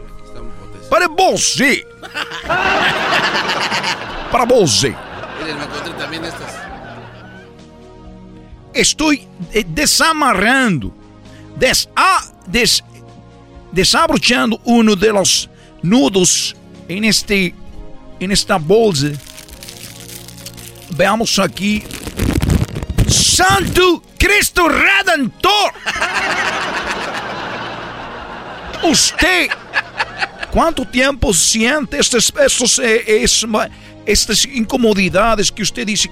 Para 0.89 1.07
você. 1.07 1.85
Para 4.33 4.45
estas. 4.45 4.91
Estoy 8.73 9.27
eh, 9.53 9.63
desamarrando, 9.67 10.91
des, 11.55 11.87
des- 12.47 12.83
desabrochando 13.71 14.59
uno 14.63 14.95
de 14.95 15.13
los 15.13 15.47
nudos 15.83 16.55
en 16.87 17.03
este 17.03 17.53
en 18.19 18.31
esta 18.31 18.57
bolsa. 18.57 19.09
Veamos 20.97 21.37
aquí. 21.37 21.83
Santo 23.07 24.01
Cristo 24.17 24.67
Redentor. 24.67 25.73
Usted, 28.83 29.49
¿cuánto 30.51 30.85
tiempo 30.85 31.31
siente 31.33 31.99
estos, 31.99 32.33
estos, 32.43 32.79
eh, 32.79 33.23
es- 33.23 33.45
estas 34.05 34.45
incomodidades 34.45 35.51
que 35.51 35.63
usted 35.63 35.85
dice? 35.85 36.09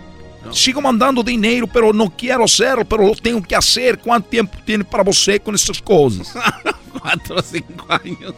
Sigo 0.51 0.81
mandando 0.81 1.22
dinero, 1.22 1.68
pero 1.68 1.93
no 1.93 2.09
quiero 2.09 2.43
hacerlo, 2.43 2.84
pero 2.84 3.07
lo 3.07 3.15
tengo 3.15 3.41
que 3.43 3.55
hacer. 3.55 3.99
¿Cuánto 3.99 4.30
tiempo 4.30 4.57
tiene 4.65 4.84
para 4.84 5.03
você 5.03 5.39
con 5.39 5.53
estas 5.53 5.81
cosas? 5.81 6.34
Cuatro 6.99 7.35
o 7.35 7.41
cinco 7.41 7.85
años. 7.89 8.34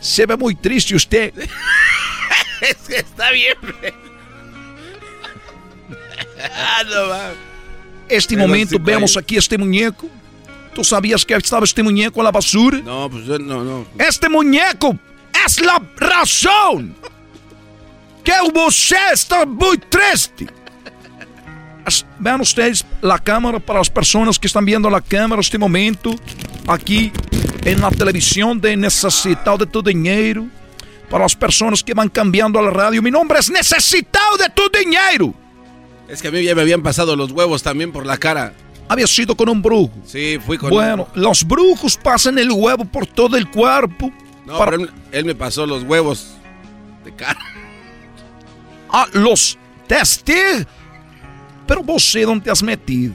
Se 0.00 0.24
ve 0.26 0.36
muy 0.36 0.54
triste 0.54 0.94
usted. 0.94 1.32
es 2.60 2.76
que 2.86 2.96
está 2.96 3.30
bien. 3.32 3.56
ah, 6.52 6.82
no. 6.84 7.54
Este 8.08 8.36
Pero 8.36 8.46
momento 8.46 8.78
vemos 8.78 9.16
aquí 9.16 9.36
este 9.36 9.58
muñeco. 9.58 10.08
¿Tú 10.74 10.84
sabías 10.84 11.24
que 11.24 11.34
estaba 11.34 11.64
este 11.64 11.82
muñeco 11.82 12.20
en 12.20 12.24
la 12.24 12.32
basura? 12.32 12.78
No, 12.78 13.08
pues 13.10 13.24
no, 13.26 13.64
no. 13.64 13.86
Este 13.98 14.28
muñeco 14.28 14.96
es 15.46 15.60
la 15.60 15.82
razón 15.96 16.96
que 18.24 18.32
usted 18.66 19.12
está 19.12 19.44
muy 19.46 19.78
triste. 19.78 20.46
Vean 22.18 22.40
ustedes 22.40 22.84
la 23.02 23.18
cámara 23.18 23.58
para 23.60 23.80
las 23.80 23.90
personas 23.90 24.38
que 24.38 24.46
están 24.46 24.64
viendo 24.64 24.88
la 24.88 25.02
cámara 25.02 25.40
este 25.40 25.58
momento 25.58 26.14
aquí 26.66 27.12
en 27.64 27.80
la 27.80 27.90
televisión 27.90 28.58
de 28.60 28.76
Necesitado 28.76 29.58
de 29.58 29.66
tu 29.66 29.82
Dinero. 29.82 30.46
Para 31.10 31.24
las 31.26 31.36
personas 31.36 31.84
que 31.84 31.92
van 31.92 32.08
cambiando 32.08 32.58
a 32.58 32.62
la 32.62 32.70
radio, 32.70 33.02
mi 33.02 33.10
nombre 33.10 33.38
es 33.38 33.50
Necesitado 33.50 34.38
de 34.38 34.48
tu 34.48 34.62
Dinero. 34.76 35.34
Es 36.08 36.22
que 36.22 36.28
a 36.28 36.30
mí 36.30 36.42
ya 36.42 36.54
me 36.54 36.62
habían 36.62 36.82
pasado 36.82 37.14
los 37.16 37.30
huevos 37.32 37.62
también 37.62 37.92
por 37.92 38.06
la 38.06 38.16
cara. 38.16 38.54
Había 38.88 39.06
sido 39.06 39.36
con 39.36 39.48
un 39.50 39.60
brujo. 39.60 39.92
Sí, 40.06 40.38
fui 40.44 40.56
con 40.56 40.70
Bueno, 40.70 41.08
los 41.14 41.44
brujos 41.46 41.96
pasan 41.98 42.38
el 42.38 42.50
huevo 42.50 42.84
por 42.86 43.06
todo 43.06 43.36
el 43.36 43.48
cuerpo. 43.50 44.10
No, 44.46 44.58
para- 44.58 44.72
pero 44.72 44.82
él, 44.84 44.90
él 45.12 45.24
me 45.26 45.34
pasó 45.34 45.66
los 45.66 45.82
huevos 45.82 46.30
de 47.04 47.12
cara. 47.14 47.38
Ah, 48.96 49.08
los 49.12 49.58
testigos. 49.88 50.66
Pero 51.66 51.82
você 51.82 52.24
dónde 52.24 52.44
te 52.44 52.50
has 52.52 52.62
metido? 52.62 53.12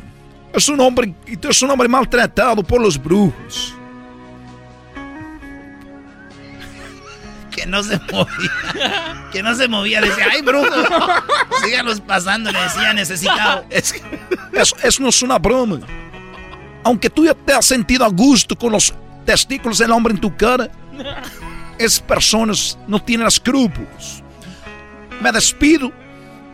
Es 0.53 0.67
un 0.67 0.77
hombre, 0.81 1.15
y 1.25 1.37
tú 1.37 1.47
es 1.47 1.61
un 1.61 1.69
hombre 1.69 1.87
maltratado 1.87 2.61
por 2.61 2.81
los 2.81 3.01
brujos. 3.01 3.73
Que 7.49 7.65
no 7.65 7.81
se 7.81 7.97
movía. 8.11 9.29
Que 9.31 9.41
no 9.41 9.55
se 9.55 9.69
movía. 9.69 10.01
Decía, 10.01 10.27
ay, 10.33 10.41
brujo. 10.41 10.65
Síganos 11.63 12.01
pasando. 12.01 12.51
Le 12.51 12.59
decía 12.59 12.91
necesitado. 12.93 13.63
Es 13.69 13.95
Eso, 14.51 14.75
eso 14.83 15.01
no 15.01 15.07
es 15.07 15.23
una 15.23 15.39
broma. 15.39 15.79
Aunque 16.83 17.09
tú 17.09 17.23
ya 17.23 17.33
te 17.33 17.53
has 17.53 17.65
sentido 17.65 18.03
a 18.03 18.09
gusto 18.09 18.53
con 18.53 18.73
los 18.73 18.93
testículos 19.25 19.77
del 19.77 19.91
hombre 19.91 20.13
en 20.13 20.19
tu 20.19 20.35
cara, 20.35 20.69
esas 21.77 22.01
personas 22.01 22.77
no 22.85 23.01
tienen 23.01 23.27
escrúpulos. 23.27 24.23
Me 25.21 25.31
despido, 25.31 25.91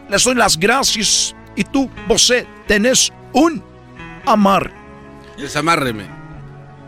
les 0.10 0.24
doy 0.24 0.36
las 0.36 0.58
gracias 0.58 1.36
y 1.56 1.64
tú, 1.64 1.90
você, 2.08 2.48
tenés 2.68 3.12
un 3.34 3.64
amar. 4.26 4.72
Desamárreme. 5.38 6.06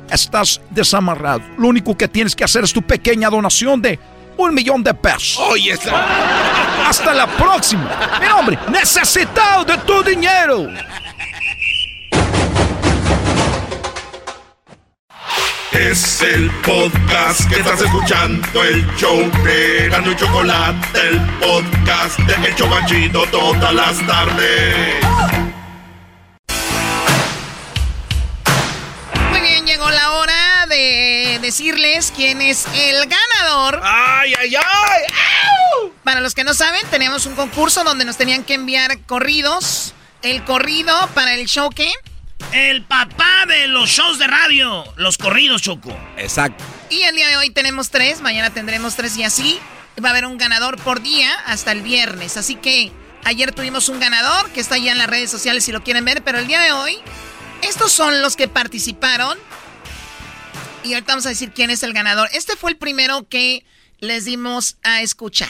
Estás 0.10 0.62
desamarrado. 0.70 1.41
Lo 1.58 1.68
único 1.68 1.95
que 1.98 2.08
tienes 2.08 2.36
que 2.36 2.44
hacer 2.44 2.64
es 2.64 2.74
tu 2.74 2.82
pequeña 2.82 3.30
donación 3.30 3.82
de 3.82 3.99
un 4.38 4.54
millón 4.54 4.84
de 4.84 4.94
pesos. 4.94 5.38
Oye, 5.49 5.78
Hasta 6.86 7.14
la 7.14 7.28
próxima. 7.28 7.90
Mi 8.22 8.28
hombre, 8.28 8.58
necesitado 8.72 9.66
de 9.66 9.78
tu 9.80 10.04
dinero. 10.04 10.68
Es 15.80 16.24
el 16.24 16.49
podcast 16.66 17.48
que 17.48 17.60
estás 17.60 17.80
escuchando, 17.80 18.64
el 18.64 18.84
show 18.95 19.16
de 19.44 19.88
Gano 19.90 20.12
y 20.12 20.16
Chocolate, 20.16 20.99
el 20.99 21.22
podcast 21.40 22.18
de 22.18 22.48
El 22.48 22.56
Chobachito 22.56 23.24
todas 23.28 23.74
las 23.76 24.08
tardes. 24.08 24.95
Muy 29.30 29.40
bien, 29.40 29.68
llegó 29.68 29.88
la 29.91 30.14
hora 30.14 30.66
de 30.68 31.38
decirles 31.44 32.12
quién 32.16 32.41
es 32.41 32.66
el 32.74 33.08
ganador. 33.08 33.80
¡Ay, 33.84 34.34
ay, 34.40 34.56
ay! 34.56 35.91
Para 36.04 36.22
los 36.22 36.34
que 36.34 36.44
no 36.44 36.56
saben, 36.56 36.82
tenemos 36.90 37.28
un 37.28 37.36
concurso 37.36 37.84
donde 37.84 38.04
nos 38.04 38.18
tenían 38.18 38.44
que 38.44 38.56
enviar 38.56 38.98
corridos. 39.06 39.94
El 40.24 40.44
corrido 40.44 41.08
para 41.14 41.36
el 41.36 41.45
show 41.45 41.70
que. 41.70 41.91
El 42.53 42.84
papá 42.84 43.45
de 43.48 43.68
los 43.68 43.90
shows 43.90 44.19
de 44.19 44.28
radio. 44.28 44.84
Los 44.95 45.18
corridos, 45.18 45.61
Choco. 45.61 45.95
Exacto. 46.18 46.64
Y 46.90 47.02
el 47.02 47.15
día 47.15 47.28
de 47.28 47.38
hoy 47.38 47.49
tenemos 47.49 47.90
tres, 47.90 48.22
mañana 48.22 48.49
tendremos 48.52 48.95
tres 48.95 49.18
y 49.18 49.24
así. 49.24 49.60
Va 50.03 50.10
a 50.10 50.11
haber 50.11 50.26
un 50.26 50.38
ganador 50.38 50.78
por 50.82 51.02
día 51.02 51.34
hasta 51.45 51.72
el 51.72 51.82
viernes. 51.82 52.38
Así 52.38 52.56
que 52.56 52.91
ayer 53.26 53.52
tuvimos 53.52 53.90
un 53.90 53.99
ganador 53.99 54.49
que 54.52 54.61
está 54.61 54.78
ya 54.78 54.91
en 54.91 54.98
las 54.98 55.07
redes 55.07 55.30
sociales 55.30 55.65
si 55.65 55.72
lo 55.72 55.84
quieren 55.84 56.06
ver, 56.06 56.24
pero 56.24 56.40
el 56.40 56.48
día 56.48 56.61
de 56.61 56.72
hoy, 56.72 56.98
estos 57.64 57.91
son 57.91 58.22
los 58.22 58.36
que 58.36 58.48
participaron. 58.48 59.38
Y 60.84 60.94
ahorita 60.94 61.14
vamos 61.14 61.26
a 61.26 61.30
decir 61.30 61.52
quién 61.52 61.69
es 61.69 61.84
el 61.84 61.94
ganador. 61.94 62.30
Este 62.32 62.56
fue 62.56 62.72
el 62.72 62.78
primero 62.78 63.28
que 63.28 63.65
les 63.99 64.26
dimos 64.26 64.78
a 64.84 65.02
escuchar. 65.02 65.49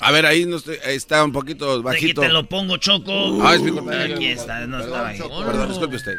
A 0.00 0.12
ver, 0.12 0.26
ahí, 0.26 0.46
no 0.46 0.56
estoy- 0.56 0.78
está 0.84 1.24
un 1.24 1.32
poquito 1.32 1.72
Aquí 1.72 1.82
bajito. 1.82 2.20
te 2.20 2.28
lo 2.28 2.48
pongo, 2.48 2.76
Choco. 2.76 3.44
Ah, 3.44 3.54
es 3.56 3.62
mi. 3.62 3.76
Aquí 3.78 4.26
está, 4.26 4.66
no 4.66 4.78
estaba 4.80 5.08
ahí. 5.08 5.18
Perdón, 5.18 5.68
disculpe 5.68 5.96
usted. 5.96 6.18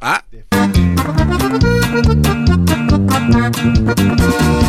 Ah. 0.00 0.22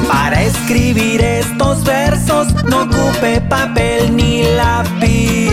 Para 0.07 0.41
escribir 0.41 1.22
estos 1.22 1.84
versos 1.84 2.51
no 2.65 2.81
ocupe 2.84 3.39
papel 3.41 4.15
ni 4.15 4.41
lápiz. 4.56 5.51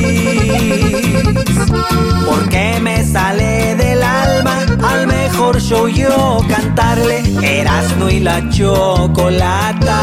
Porque 2.27 2.79
me 2.81 3.05
sale 3.05 3.75
del 3.77 4.03
alma 4.03 4.65
al 4.83 5.07
mejor 5.07 5.61
show 5.61 5.89
yo 5.89 6.39
cantarle 6.49 7.23
Erasmo 7.43 8.09
y 8.09 8.21
la 8.21 8.49
chocolata. 8.49 10.03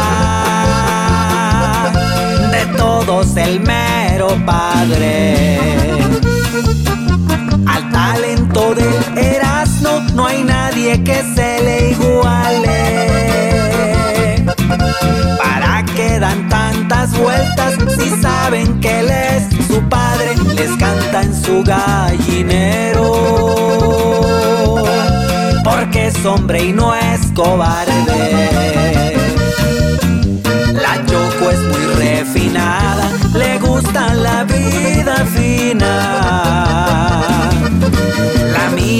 De 2.52 2.64
todos 2.76 3.36
el 3.36 3.58
mero 3.58 4.28
padre. 4.46 5.58
Al 7.66 7.90
talento 7.90 8.72
del 8.76 9.03
no 10.14 10.26
hay 10.26 10.44
nadie 10.44 11.02
que 11.02 11.22
se 11.34 11.62
le 11.62 11.90
iguale. 11.90 13.06
¿Para 15.38 15.84
qué 15.96 16.18
dan 16.20 16.48
tantas 16.48 17.18
vueltas 17.18 17.74
si 17.98 18.10
saben 18.22 18.80
que 18.80 19.00
él 19.00 19.10
es 19.10 19.66
su 19.66 19.82
padre? 19.88 20.34
Les 20.54 20.70
canta 20.76 21.22
en 21.22 21.34
su 21.34 21.62
gallinero. 21.64 23.12
Porque 25.64 26.06
es 26.08 26.24
hombre 26.24 26.64
y 26.64 26.72
no 26.72 26.94
es 26.94 27.20
cobarde. 27.34 27.92
La 30.72 30.94
Choco 31.06 31.50
es 31.50 31.58
muy 31.60 31.86
refinada, 31.96 33.10
le 33.34 33.58
gusta 33.58 34.14
la 34.14 34.44
vida 34.44 35.16
fina 35.34 37.13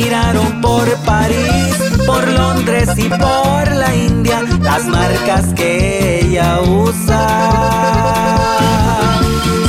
giraron 0.04 0.60
por 0.60 0.84
París, 1.06 1.76
por 2.06 2.28
Londres 2.28 2.90
y 2.96 3.08
por 3.08 3.72
la 3.72 3.94
India, 3.94 4.42
las 4.60 4.84
marcas 4.84 5.46
que 5.54 6.20
ella 6.20 6.60
usa 6.60 7.26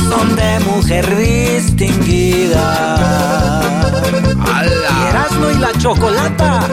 son 0.09 0.35
de 0.35 0.59
mujer 0.71 1.05
distinguida. 1.17 2.59
Y 4.57 5.09
Erasmo 5.09 5.51
y 5.51 5.57
la 5.57 5.71
Chocolata 5.77 6.67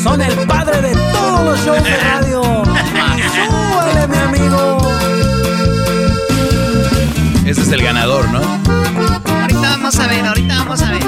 son 0.00 0.22
el 0.22 0.34
padre 0.46 0.80
de 0.80 0.94
todos 1.12 1.44
los 1.44 1.64
shows 1.64 1.82
de 1.82 1.96
radio. 1.96 2.42
¡Súbale, 3.34 4.06
mi 4.06 4.16
amigo! 4.16 4.78
Ese 7.44 7.62
es 7.62 7.72
el 7.72 7.82
ganador, 7.82 8.28
¿no? 8.28 8.40
Vamos 9.80 9.98
a 10.00 10.06
ver, 10.08 10.26
ahorita 10.26 10.54
vamos 10.58 10.82
a 10.82 10.90
ver. 10.90 11.04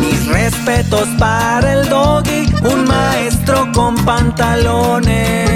Mis 0.00 0.26
respetos 0.26 1.08
para 1.18 1.72
el 1.72 1.88
doggy, 1.88 2.52
un 2.64 2.84
maestro 2.84 3.70
con 3.72 3.94
pantalones. 4.04 5.48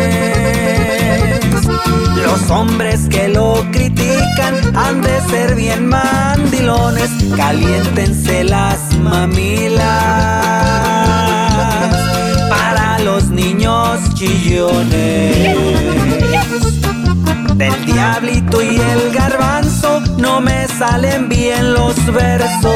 Los 2.23 2.51
hombres 2.51 3.09
que 3.09 3.29
lo 3.29 3.67
critican 3.73 4.77
han 4.77 5.03
de 5.03 5.21
ser 5.23 5.57
bien 5.57 5.89
mandilones, 5.89 7.11
caliéntense 7.37 8.45
las 8.45 8.97
mamilas 8.99 9.81
para 12.49 13.01
los 13.01 13.29
niños 13.29 13.99
chillones. 14.15 15.59
Del 17.55 17.85
diablito 17.85 18.63
y 18.63 18.77
el 18.77 19.13
garbanzo 19.13 20.01
no 20.19 20.41
me 20.41 20.67
salen 20.69 21.29
bien 21.29 21.75
los 21.75 21.95
versos. 22.07 22.71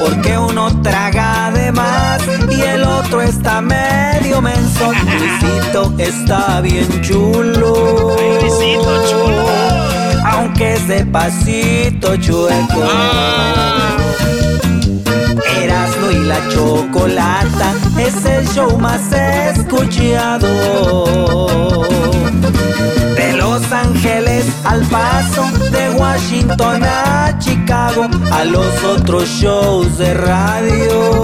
Porque 0.00 0.38
uno 0.38 0.80
traga 0.82 1.50
de 1.50 1.72
más 1.72 2.22
y 2.50 2.60
el 2.60 2.82
otro 2.84 3.20
está 3.22 3.60
medio 3.60 4.40
menso. 4.40 4.92
Luisito 5.18 5.92
está 5.98 6.60
bien 6.60 7.02
chulo. 7.02 8.16
Luisito 8.40 9.06
chulo. 9.08 9.46
Aunque 10.24 10.74
es 10.74 10.88
de 10.88 11.04
pasito 11.06 12.16
chueco. 12.16 12.84
Erasmo 15.62 16.10
y 16.10 16.24
la 16.24 16.38
chocolata 16.48 17.74
es 17.98 18.24
el 18.24 18.46
show 18.48 18.78
más 18.78 19.12
escuchado. 19.12 20.48
De 23.16 23.32
Los 23.36 23.70
Ángeles 23.72 24.46
al 24.64 24.82
Paso, 24.86 25.44
de 25.70 25.90
Washington 25.90 26.82
a 26.84 27.38
Chicago, 27.38 28.08
a 28.30 28.44
los 28.44 28.84
otros 28.84 29.28
shows 29.28 29.98
de 29.98 30.14
radio. 30.14 31.14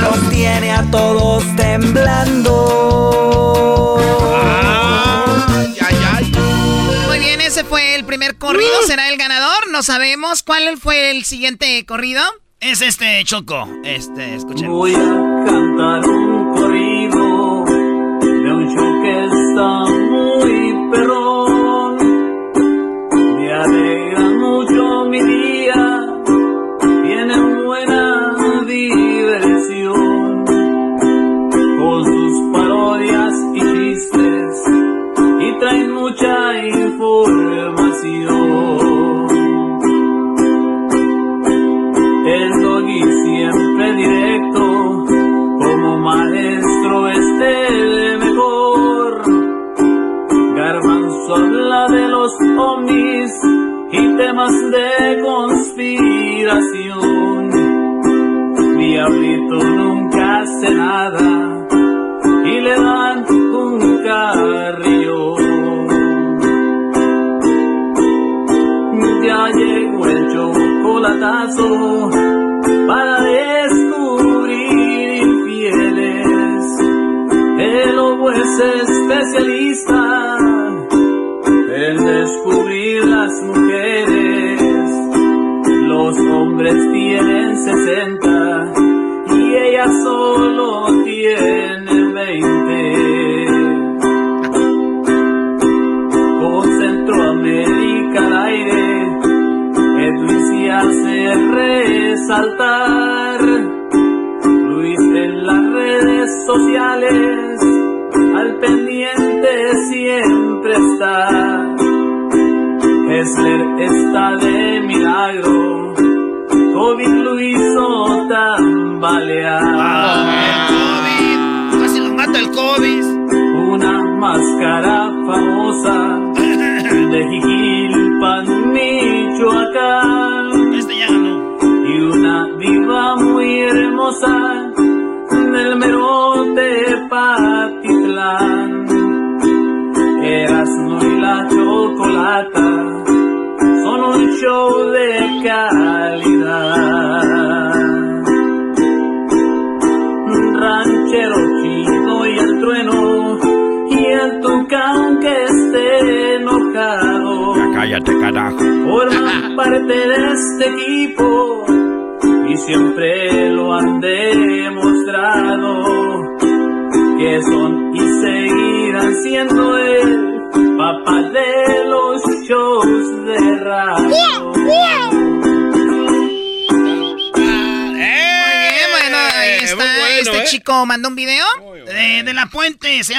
Los 0.00 0.30
tiene 0.30 0.72
a 0.72 0.82
todos 0.90 1.44
temblando. 1.56 3.27
Bien, 7.28 7.40
ese 7.42 7.62
fue 7.62 7.94
el 7.94 8.04
primer 8.06 8.38
corrido. 8.38 8.82
¿Será 8.86 9.10
el 9.10 9.18
ganador? 9.18 9.70
No 9.70 9.82
sabemos. 9.82 10.42
¿Cuál 10.42 10.78
fue 10.78 11.10
el 11.10 11.24
siguiente 11.24 11.84
corrido? 11.84 12.22
Es 12.60 12.80
este 12.80 13.22
Choco. 13.24 13.68
Este, 13.84 14.34
escuchen. 14.34 14.70
Voy 14.70 14.94
a 14.94 15.44
cantar 15.44 16.08
un 16.08 16.54
corrido 16.54 16.87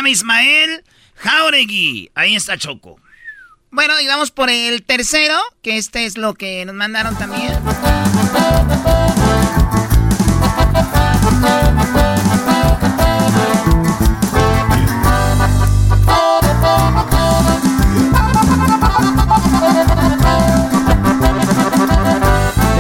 Ismael 0.10 0.84
Jauregui. 1.16 2.12
Ahí 2.16 2.36
está 2.36 2.58
Choco. 2.58 3.00
Bueno, 3.72 4.00
y 4.02 4.08
vamos 4.08 4.32
por 4.32 4.50
el 4.50 4.82
tercero, 4.84 5.38
que 5.62 5.78
este 5.78 6.06
es 6.06 6.18
lo 6.18 6.34
que 6.34 6.66
nos 6.66 6.74
mandaron 6.74 7.16
también. 7.18 7.54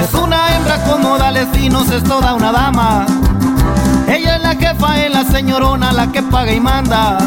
Es 0.02 0.14
una 0.16 0.56
hembra 0.56 0.84
con 0.86 1.02
modales 1.04 1.48
finos, 1.54 1.92
es 1.92 2.04
toda 2.04 2.34
una 2.34 2.52
dama. 2.52 3.06
Ella 4.08 4.38
es 4.38 4.42
la 4.42 4.56
jefa, 4.56 5.06
es 5.06 5.14
la 5.14 5.19
señorona 5.32 5.92
la 5.92 6.12
que 6.12 6.22
paga 6.22 6.52
y 6.52 6.60
manda. 6.60 7.18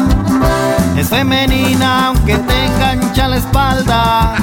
Es 0.95 1.09
femenina 1.09 2.07
aunque 2.07 2.35
te 2.37 2.65
engancha 2.65 3.27
la 3.27 3.37
espalda. 3.37 4.33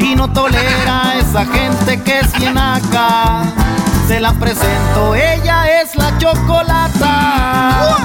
Y 0.00 0.14
no 0.14 0.28
tolera 0.28 1.08
a 1.08 1.14
esa 1.16 1.44
gente 1.44 2.02
que 2.02 2.20
es 2.20 2.32
bien 2.38 2.58
acá. 2.58 3.42
Se 4.06 4.20
la 4.20 4.32
presento, 4.32 5.14
ella 5.14 5.82
es 5.82 5.96
la 5.96 6.16
chocolata. 6.18 7.96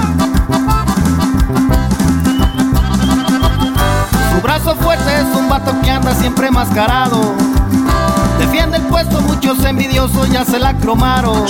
Su 4.34 4.40
brazo 4.42 4.74
fuerte 4.76 5.14
es 5.16 5.36
un 5.36 5.48
vato 5.48 5.74
que 5.82 5.90
anda 5.90 6.14
siempre 6.14 6.50
mascarado. 6.50 7.34
Defiende 8.38 8.78
el 8.78 8.82
puesto, 8.84 9.20
muchos 9.20 9.64
envidiosos 9.64 10.28
ya 10.30 10.44
se 10.44 10.58
la 10.58 10.74
cromaron. 10.74 11.46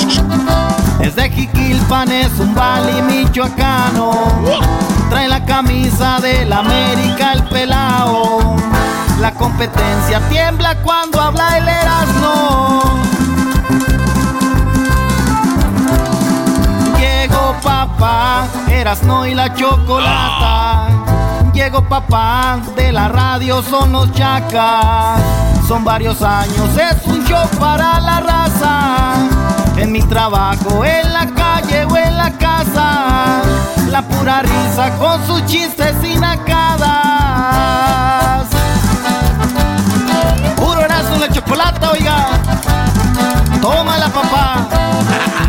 Es 1.03 1.16
de 1.16 1.29
Jiquilpan, 1.29 2.12
es 2.12 2.39
un 2.39 2.55
bali 2.55 3.03
michoacano. 3.03 4.12
Trae 5.11 5.29
la 5.29 5.45
camisa 5.45 6.20
del 6.20 6.53
América 6.53 7.33
el 7.33 7.43
pelao. 7.45 8.57
La 9.20 9.33
competencia 9.33 10.20
tiembla 10.31 10.77
cuando 10.83 11.20
habla 11.20 11.59
el 11.59 11.69
Erasmo. 11.69 12.83
Llegó 16.99 17.57
papá, 17.65 18.47
Erasno 18.69 19.27
y 19.27 19.35
la 19.35 19.53
chocolata. 19.53 20.87
Llegó 21.53 21.83
papá, 21.83 22.61
de 22.77 22.93
la 22.93 23.09
radio 23.09 23.61
son 23.61 23.91
los 23.91 24.12
chacas. 24.12 25.20
Son 25.66 25.85
varios 25.85 26.23
años, 26.23 26.69
es 26.77 27.07
un 27.07 27.24
show 27.24 27.47
para 27.59 27.99
la 28.01 28.20
raza. 28.20 29.31
En 29.82 29.90
mi 29.90 30.00
trabajo, 30.00 30.84
en 30.84 31.12
la 31.12 31.26
calle 31.34 31.84
o 31.84 31.96
en 31.96 32.16
la 32.16 32.30
casa. 32.38 33.42
La 33.90 34.00
pura 34.02 34.42
risa 34.42 34.96
con 34.96 35.26
sus 35.26 35.44
chistes 35.46 35.92
y 36.04 36.14
nacadas. 36.20 36.86
Puro 40.54 40.82
Erasmo 40.82 41.16
la 41.16 41.28
chocolata, 41.28 41.90
oiga. 41.90 42.28
Tómala, 43.60 44.06
papá. 44.06 44.68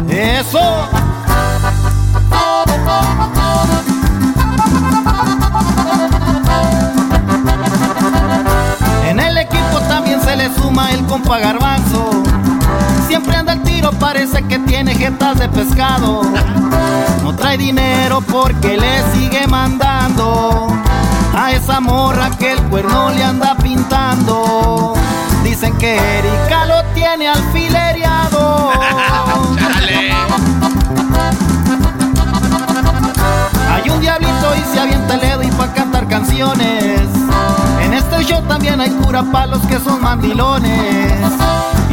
Eso. 0.09 0.87
En 9.07 9.19
el 9.19 9.37
equipo 9.37 9.79
también 9.87 10.19
se 10.23 10.35
le 10.35 10.51
suma 10.55 10.89
el 10.91 11.05
compa 11.05 11.37
garbanzo. 11.37 12.23
Siempre 13.07 13.35
anda 13.35 13.53
el 13.53 13.62
parece 14.43 14.47
que 14.47 14.59
tiene 14.59 14.95
jetas 14.95 15.39
de 15.39 15.49
pescado. 15.49 16.21
No 17.23 17.35
trae 17.35 17.57
dinero 17.57 18.21
porque 18.21 18.77
le 18.77 19.03
sigue 19.13 19.47
mandando 19.47 20.67
a 21.35 21.51
esa 21.51 21.79
morra 21.79 22.29
que 22.37 22.53
el 22.53 22.61
cuerno 22.63 23.09
le 23.11 23.23
anda 23.23 23.55
pintando. 23.61 24.93
Dicen 25.43 25.77
que 25.77 25.97
Erika 25.97 26.65
lo 26.65 26.83
tiene 26.93 27.27
alfilereado. 27.27 28.71
Hay 33.71 33.89
un 33.89 33.99
diablito 33.99 34.55
y 34.55 34.61
se 34.73 34.79
avienta 34.79 35.15
el 35.15 35.21
dedo 35.21 35.43
y 35.43 35.51
pa' 35.51 35.73
cantar 35.73 36.07
canciones. 36.07 37.01
En 37.81 37.93
este 37.93 38.23
show 38.23 38.41
también 38.43 38.79
hay 38.79 38.91
cura 38.91 39.23
pa' 39.23 39.45
los 39.47 39.61
que 39.65 39.79
son 39.79 40.01
mandilones. 40.01 41.11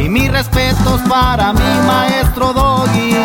Y 0.01 0.09
mis 0.09 0.31
respetos 0.31 0.99
para 1.07 1.53
mi 1.53 1.73
maestro 1.85 2.53
Doggy. 2.53 3.15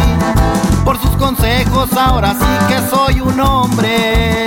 Por 0.84 1.00
sus 1.00 1.16
consejos 1.16 1.90
ahora 1.94 2.34
sí 2.34 2.66
que 2.68 2.78
soy 2.94 3.20
un 3.22 3.40
hombre. 3.40 4.44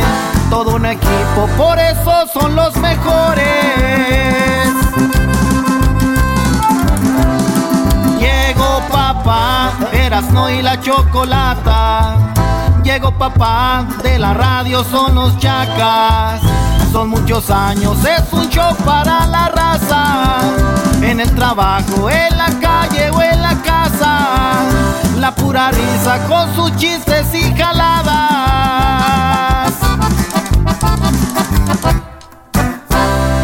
Todo 0.47 0.76
un 0.76 0.85
equipo, 0.85 1.47
por 1.57 1.80
eso 1.80 2.27
son 2.31 2.56
los 2.56 2.76
mejores. 2.77 3.47
Llegó 8.19 8.80
papá, 8.91 9.72
Erasno 9.91 10.51
y 10.51 10.61
la 10.61 10.80
chocolata. 10.80 12.15
Llegó 12.84 13.11
papá, 13.11 13.88
de 14.03 14.19
la 14.19 14.35
radio 14.35 14.84
son 14.84 15.15
los 15.15 15.35
chacas. 15.39 16.41
Son 16.91 17.10
muchos 17.10 17.49
años, 17.49 17.97
es 18.06 18.31
un 18.31 18.47
show 18.49 18.76
para 18.85 19.26
la 19.26 19.49
raza. 19.49 20.78
En 21.10 21.19
el 21.19 21.34
trabajo, 21.34 22.07
en 22.07 22.38
la 22.38 22.53
calle 22.61 23.10
o 23.10 23.19
en 23.19 23.41
la 23.41 23.60
casa. 23.64 24.64
La 25.18 25.34
pura 25.34 25.72
risa 25.72 26.23
con 26.27 26.53
sus 26.53 26.77
chistes 26.77 27.26
y 27.34 27.52
jaladas. 27.57 28.14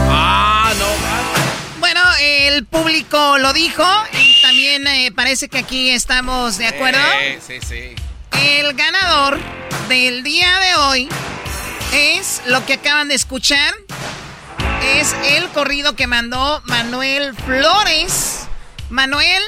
Ah, 0.08 0.72
no. 0.78 1.80
Bueno, 1.80 2.02
el 2.22 2.66
público 2.66 3.40
lo 3.40 3.52
dijo 3.52 3.84
y 4.14 4.40
también 4.44 4.86
eh, 4.86 5.12
parece 5.16 5.50
que 5.50 5.58
aquí 5.58 5.90
estamos 5.90 6.60
de 6.60 6.68
acuerdo. 6.68 7.00
Sí, 7.48 7.60
sí, 7.60 7.68
sí. 7.68 7.96
El 8.40 8.76
ganador 8.76 9.40
del 9.90 10.22
día 10.22 10.60
de 10.60 10.76
hoy 10.76 11.10
es 11.94 12.44
lo 12.46 12.64
que 12.64 12.74
acaban 12.74 13.08
de 13.08 13.16
escuchar. 13.16 13.74
Es 14.94 15.16
el 15.38 15.50
corrido 15.50 15.96
que 15.96 16.08
mandó 16.08 16.62
Manuel 16.66 17.36
Flores. 17.36 18.48
Manuel, 18.90 19.42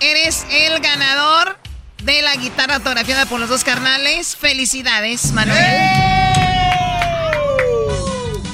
eres 0.00 0.46
el 0.50 0.80
ganador 0.80 1.58
de 2.02 2.22
la 2.22 2.34
guitarra 2.36 2.76
autografiada 2.76 3.26
por 3.26 3.40
los 3.40 3.48
dos 3.48 3.64
carnales. 3.64 4.36
Felicidades, 4.36 5.32
Manuel. 5.32 5.58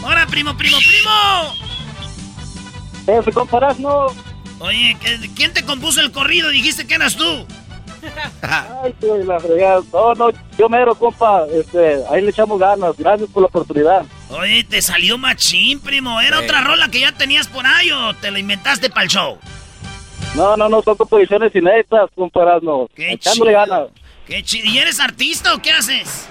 ¡Hola, 0.03 0.27
primo, 0.29 0.57
primo, 0.57 0.79
primo! 0.79 1.55
Eso, 3.21 3.33
comparás, 3.33 3.79
no. 3.79 4.07
Oye, 4.61 4.97
¿qué- 5.01 5.31
¿quién 5.35 5.53
te 5.53 5.65
compuso 5.65 6.01
el 6.01 6.13
corrido? 6.13 6.49
Dijiste 6.51 6.87
que 6.87 6.95
eras 6.95 7.17
tú. 7.17 7.47
Ay, 8.43 8.95
sí, 9.01 9.07
la 9.25 9.41
fregada. 9.41 9.81
No, 9.93 10.15
no, 10.15 10.31
yo 10.59 10.69
mero, 10.69 10.95
compa. 10.95 11.45
Este, 11.53 12.01
ahí 12.11 12.23
le 12.23 12.31
echamos 12.31 12.59
ganas. 12.59 12.97
Gracias 12.97 13.29
por 13.31 13.43
la 13.43 13.47
oportunidad. 13.49 14.05
Oye, 14.31 14.65
te 14.65 14.81
salió 14.83 15.19
machín, 15.19 15.81
primo. 15.81 16.21
¿Era 16.21 16.39
otra 16.41 16.61
rola 16.63 16.89
que 16.91 17.01
ya 17.01 17.13
tenías 17.13 17.49
por 17.49 17.67
ahí 17.67 17.91
o 17.91 18.15
te 18.15 18.31
la 18.31 18.39
inventaste 18.39 18.91
para 18.91 19.03
el 19.05 19.09
show? 19.09 19.39
No, 20.35 20.57
no, 20.57 20.69
no, 20.69 20.83
son 20.83 20.97
composiciones 20.97 21.55
inéditas, 21.55 22.11
comparás, 22.15 22.63
no. 22.63 22.89
Qué 22.95 23.13
Echándole 23.13 23.53
chido. 23.53 23.61
ganas. 23.67 23.89
¿Qué 24.27 24.43
chi- 24.43 24.61
¿Y 24.63 24.79
eres 24.79 25.01
artista 25.01 25.55
o 25.55 25.59
qué 25.63 25.71
haces? 25.73 26.29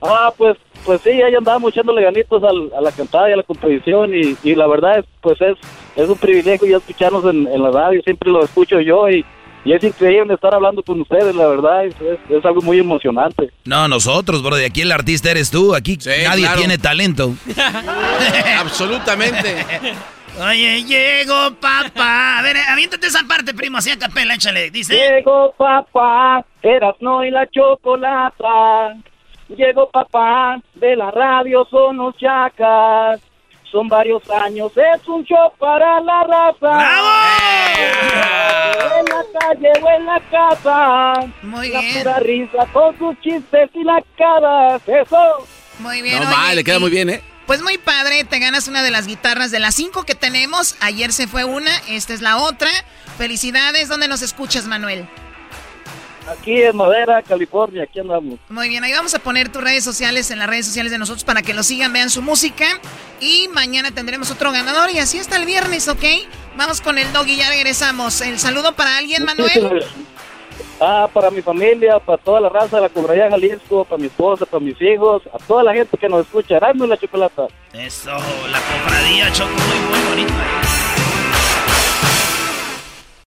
Ah, 0.00 0.32
pues, 0.36 0.56
pues 0.84 1.00
sí, 1.02 1.10
ahí 1.10 1.34
andamos 1.34 1.72
echándole 1.72 2.02
ganitos 2.02 2.42
al- 2.44 2.72
a 2.76 2.80
la 2.80 2.92
cantada 2.92 3.28
y 3.28 3.32
a 3.32 3.36
la 3.36 3.42
composición 3.42 4.14
y, 4.14 4.36
y 4.42 4.54
la 4.54 4.66
verdad 4.68 5.00
es, 5.00 5.04
pues 5.20 5.40
es, 5.42 5.56
es 5.96 6.08
un 6.08 6.16
privilegio 6.16 6.66
ya 6.68 6.76
escucharnos 6.76 7.24
en, 7.24 7.46
en 7.48 7.62
la 7.62 7.70
radio, 7.70 8.00
siempre 8.02 8.30
lo 8.30 8.44
escucho 8.44 8.80
yo 8.80 9.08
y, 9.10 9.24
y 9.64 9.72
es 9.72 9.82
increíble 9.82 10.34
estar 10.34 10.54
hablando 10.54 10.82
con 10.82 11.00
ustedes, 11.00 11.34
la 11.34 11.46
verdad, 11.46 11.84
es, 11.84 11.94
es, 12.00 12.18
es 12.30 12.44
algo 12.44 12.62
muy 12.62 12.78
emocionante. 12.78 13.50
No, 13.64 13.88
nosotros, 13.88 14.42
bro. 14.42 14.56
De 14.56 14.66
aquí 14.66 14.82
el 14.82 14.92
artista 14.92 15.30
eres 15.30 15.50
tú. 15.50 15.74
Aquí 15.74 15.98
nadie 16.06 16.42
claro. 16.42 16.58
tiene 16.58 16.78
talento. 16.78 17.34
Absolutamente. 18.60 19.56
Oye, 20.40 20.84
llegó 20.84 21.52
papá. 21.60 22.38
A 22.38 22.42
ver, 22.42 22.56
aviéntate 22.70 23.08
esa 23.08 23.24
parte, 23.26 23.54
primo, 23.54 23.78
así 23.78 23.90
a 23.90 23.98
capela, 23.98 24.34
échale. 24.34 24.70
Dice. 24.70 24.94
Llegó 24.94 25.52
papá, 25.56 26.44
eras 26.62 26.94
no 27.00 27.24
y 27.24 27.30
la 27.30 27.46
chocolata. 27.48 28.94
Llegó 29.48 29.90
papá, 29.90 30.60
de 30.74 30.94
la 30.94 31.10
radio 31.10 31.66
son 31.70 31.96
los 31.96 32.16
chacas. 32.16 33.20
Son 33.70 33.86
varios 33.86 34.22
años, 34.30 34.72
es 34.76 35.06
un 35.06 35.24
show 35.24 35.52
para 35.58 36.00
la 36.00 36.24
raza. 36.24 36.98
En 38.98 39.04
la 39.04 39.22
calle 39.38 39.72
o 39.82 39.90
en 39.90 40.06
la 40.06 40.20
casa. 40.30 41.32
Muy 41.42 41.68
la 41.68 41.80
bien. 41.80 41.98
pura 41.98 42.18
risa 42.20 42.66
con 42.72 42.96
sus 42.98 43.20
chistes 43.20 43.70
y 43.74 43.84
la 43.84 44.02
caras. 44.16 44.80
Eso. 44.86 45.46
Muy 45.80 46.00
bien. 46.02 46.22
No 46.22 46.28
oye, 46.28 46.36
mal, 46.36 46.56
le 46.56 46.64
queda 46.64 46.78
muy 46.78 46.90
bien, 46.90 47.10
¿eh? 47.10 47.22
Pues 47.46 47.62
muy 47.62 47.78
padre, 47.78 48.24
te 48.24 48.38
ganas 48.38 48.68
una 48.68 48.82
de 48.82 48.90
las 48.90 49.06
guitarras 49.06 49.50
de 49.50 49.58
las 49.58 49.74
cinco 49.74 50.04
que 50.04 50.14
tenemos. 50.14 50.76
Ayer 50.80 51.12
se 51.12 51.26
fue 51.26 51.44
una, 51.44 51.70
esta 51.88 52.12
es 52.14 52.20
la 52.20 52.38
otra. 52.38 52.70
Felicidades, 53.16 53.88
¿dónde 53.88 54.08
nos 54.08 54.22
escuchas, 54.22 54.66
Manuel? 54.66 55.08
Aquí 56.30 56.62
en 56.62 56.76
Madera, 56.76 57.22
California, 57.22 57.84
aquí 57.84 58.00
andamos. 58.00 58.38
Muy 58.48 58.68
bien, 58.68 58.84
ahí 58.84 58.92
vamos 58.92 59.14
a 59.14 59.18
poner 59.18 59.48
tus 59.50 59.62
redes 59.62 59.82
sociales 59.82 60.30
en 60.30 60.38
las 60.38 60.48
redes 60.48 60.66
sociales 60.66 60.92
de 60.92 60.98
nosotros 60.98 61.24
para 61.24 61.42
que 61.42 61.54
lo 61.54 61.62
sigan, 61.62 61.92
vean 61.92 62.10
su 62.10 62.20
música. 62.20 62.66
Y 63.20 63.48
mañana 63.48 63.90
tendremos 63.90 64.30
otro 64.30 64.52
ganador 64.52 64.90
y 64.90 64.98
así 64.98 65.18
hasta 65.18 65.36
el 65.36 65.46
viernes, 65.46 65.88
¿ok? 65.88 66.04
Vamos 66.56 66.80
con 66.80 66.98
el 66.98 67.10
dog 67.12 67.26
y 67.28 67.36
ya 67.36 67.48
regresamos. 67.48 68.20
¿El 68.20 68.38
saludo 68.38 68.74
para 68.74 68.98
alguien, 68.98 69.24
Manuel? 69.24 69.84
Ah, 70.80 71.08
para 71.12 71.30
mi 71.30 71.42
familia, 71.42 71.98
para 71.98 72.18
toda 72.18 72.40
la 72.40 72.48
raza 72.48 72.76
de 72.76 72.82
la 72.82 72.88
Cobradía 72.88 73.24
de 73.24 73.30
Jalisco, 73.30 73.84
para 73.84 74.00
mi 74.00 74.06
esposa, 74.06 74.46
para 74.46 74.62
mis 74.62 74.80
hijos, 74.80 75.22
a 75.32 75.38
toda 75.38 75.64
la 75.64 75.72
gente 75.72 75.96
que 75.96 76.08
nos 76.08 76.20
escucha. 76.26 76.58
Y 76.58 76.78
la 76.78 76.96
chocolata. 76.96 77.48
Eso, 77.72 78.12
la 78.12 78.60
cofradía, 78.60 79.32
Choco, 79.32 79.50
muy, 79.50 79.98
muy 79.98 80.08
bonita. 80.08 80.67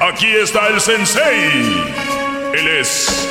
Aquí 0.00 0.28
está 0.42 0.68
el 0.68 0.80
sensei. 0.80 1.84
Él 2.54 2.68
es 2.80 3.28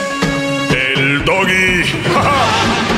el 0.71 1.23
doggy. 1.25 1.83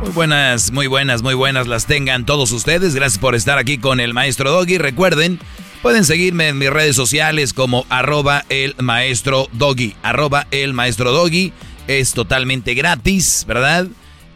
Muy 0.00 0.12
buenas, 0.12 0.70
muy 0.70 0.86
buenas, 0.86 1.22
muy 1.22 1.34
buenas 1.34 1.66
las 1.66 1.86
tengan 1.86 2.24
todos 2.24 2.52
ustedes. 2.52 2.94
Gracias 2.94 3.18
por 3.18 3.34
estar 3.34 3.58
aquí 3.58 3.78
con 3.78 4.00
el 4.00 4.14
maestro 4.14 4.50
Doggy. 4.50 4.78
Recuerden, 4.78 5.40
pueden 5.82 6.04
seguirme 6.04 6.48
en 6.48 6.58
mis 6.58 6.70
redes 6.70 6.94
sociales 6.94 7.52
como 7.52 7.84
arroba 7.88 8.44
el 8.48 8.76
maestro 8.78 9.48
Doggy. 9.52 9.96
Arroba 10.02 10.46
el 10.50 10.72
maestro 10.72 11.10
Doggy. 11.10 11.52
Es 11.88 12.12
totalmente 12.12 12.74
gratis, 12.74 13.44
¿verdad? 13.48 13.88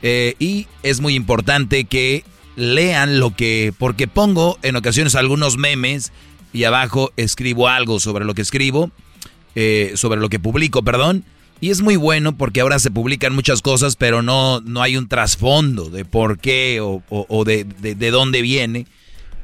Eh, 0.03 0.35
y 0.39 0.66
es 0.83 1.01
muy 1.01 1.15
importante 1.15 1.85
que 1.85 2.25
lean 2.57 3.20
lo 3.20 3.35
que... 3.35 3.73
Porque 3.79 4.07
pongo 4.09 4.59
en 4.62 4.77
ocasiones 4.77 5.15
algunos 5.15 5.57
memes 5.59 6.12
y 6.53 6.65
abajo 6.65 7.12
escribo 7.16 7.69
algo 7.69 8.01
sobre 8.01 8.25
lo 8.25 8.35
que 8.35 8.43
escribo. 8.43 8.91
eh, 9.55 9.93
sobre 9.97 10.20
lo 10.20 10.29
que 10.29 10.39
publico, 10.39 10.83
perdón. 10.83 11.25
Y 11.61 11.70
es 11.70 11.81
muy 11.83 11.97
bueno 11.97 12.37
porque 12.37 12.61
ahora 12.61 12.79
se 12.79 12.93
publican 12.93 13.35
muchas 13.35 13.61
cosas, 13.62 13.97
pero 13.97 14.23
no, 14.23 14.61
no 14.61 14.81
hay 14.83 14.97
un 14.97 15.09
trasfondo 15.09 15.91
de 15.91 16.05
por 16.05 16.39
qué 16.39 16.79
o, 16.81 17.45
de- 17.45 17.65
de 17.65 18.11
dónde 18.12 18.43
viene 18.43 18.87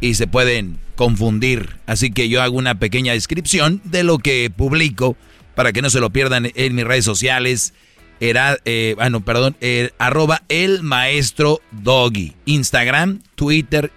y 0.01 0.15
se 0.15 0.29
pueden 0.29 0.79
confundir. 0.95 1.71
Así 1.87 2.13
que 2.13 2.29
yo 2.29 2.41
hago 2.43 2.57
una 2.57 2.79
pequeña 2.79 3.13
descripción 3.15 3.81
de 3.83 4.05
lo 4.05 4.19
que 4.19 4.49
publico 4.57 5.17
para 5.57 5.73
que 5.73 5.83
no 5.83 5.91
se 5.91 5.99
lo 5.99 6.11
pierdan 6.11 6.53
en 6.55 6.75
mis 6.77 6.85
redes 6.85 7.05
sociales. 7.05 7.75
Era, 8.21 8.59
eh, 8.65 8.97
ah, 8.99 9.11
perdón, 9.25 9.57
eh, 9.61 9.91
arroba 9.99 10.43
el 10.49 10.83
maestro 10.83 11.61
doggy. 11.73 12.35
Instagram, 12.47 13.21
Twitter, 13.35 13.91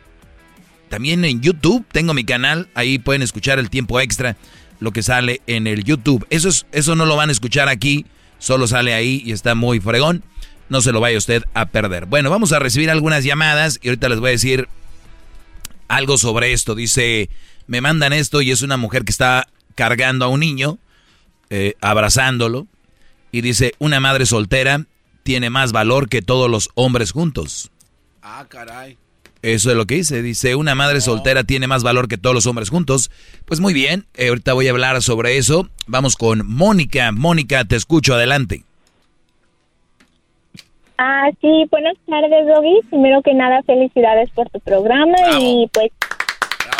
también 0.89 1.25
en 1.25 1.41
YouTube 1.41 1.85
tengo 1.91 2.13
mi 2.13 2.23
canal, 2.23 2.69
ahí 2.73 2.97
pueden 2.97 3.21
escuchar 3.21 3.59
el 3.59 3.69
tiempo 3.69 3.99
extra, 3.99 4.37
lo 4.79 4.91
que 4.91 5.03
sale 5.03 5.41
en 5.47 5.67
el 5.67 5.83
YouTube. 5.83 6.25
Eso, 6.29 6.49
es, 6.49 6.65
eso 6.71 6.95
no 6.95 7.05
lo 7.05 7.15
van 7.15 7.29
a 7.29 7.31
escuchar 7.31 7.69
aquí, 7.69 8.05
solo 8.39 8.67
sale 8.67 8.93
ahí 8.93 9.21
y 9.25 9.31
está 9.31 9.55
muy 9.55 9.79
fregón. 9.79 10.23
No 10.69 10.81
se 10.81 10.91
lo 10.91 10.99
vaya 10.99 11.17
usted 11.17 11.43
a 11.53 11.67
perder. 11.67 12.07
Bueno, 12.07 12.29
vamos 12.29 12.51
a 12.51 12.59
recibir 12.59 12.89
algunas 12.89 13.23
llamadas 13.23 13.79
y 13.81 13.87
ahorita 13.87 14.09
les 14.09 14.19
voy 14.19 14.29
a 14.29 14.31
decir 14.31 14.67
algo 15.87 16.17
sobre 16.17 16.51
esto. 16.51 16.75
Dice, 16.75 17.29
me 17.67 17.79
mandan 17.79 18.11
esto 18.11 18.41
y 18.41 18.51
es 18.51 18.61
una 18.61 18.75
mujer 18.75 19.05
que 19.05 19.11
está 19.11 19.47
cargando 19.75 20.25
a 20.25 20.27
un 20.27 20.41
niño, 20.41 20.77
eh, 21.49 21.75
abrazándolo, 21.79 22.67
y 23.31 23.41
dice, 23.41 23.73
una 23.79 23.99
madre 23.99 24.25
soltera 24.25 24.85
tiene 25.23 25.49
más 25.49 25.71
valor 25.71 26.09
que 26.09 26.21
todos 26.21 26.49
los 26.49 26.69
hombres 26.75 27.11
juntos. 27.11 27.71
Ah, 28.21 28.45
caray. 28.47 28.97
Eso 29.41 29.69
es 29.69 29.77
lo 29.77 29.85
que 29.85 29.95
dice. 29.95 30.21
Dice, 30.21 30.55
una 30.55 30.75
madre 30.75 31.01
soltera 31.01 31.43
tiene 31.43 31.67
más 31.67 31.83
valor 31.83 32.07
que 32.07 32.17
todos 32.17 32.33
los 32.33 32.45
hombres 32.47 32.69
juntos. 32.69 33.11
Pues 33.45 33.59
muy 33.59 33.73
bien, 33.73 34.05
eh, 34.15 34.29
ahorita 34.29 34.53
voy 34.53 34.67
a 34.67 34.71
hablar 34.71 35.01
sobre 35.01 35.37
eso. 35.37 35.69
Vamos 35.85 36.15
con 36.15 36.45
Mónica. 36.47 37.11
Mónica, 37.11 37.65
te 37.65 37.75
escucho, 37.75 38.15
adelante. 38.15 38.63
Ah, 40.97 41.29
sí, 41.41 41.65
buenas 41.69 41.95
tardes, 42.07 42.47
Doggy. 42.47 42.79
Primero 42.89 43.21
que 43.21 43.33
nada, 43.33 43.61
felicidades 43.63 44.29
por 44.31 44.49
tu 44.49 44.59
programa 44.59 45.17
y 45.39 45.69
pues... 45.71 45.91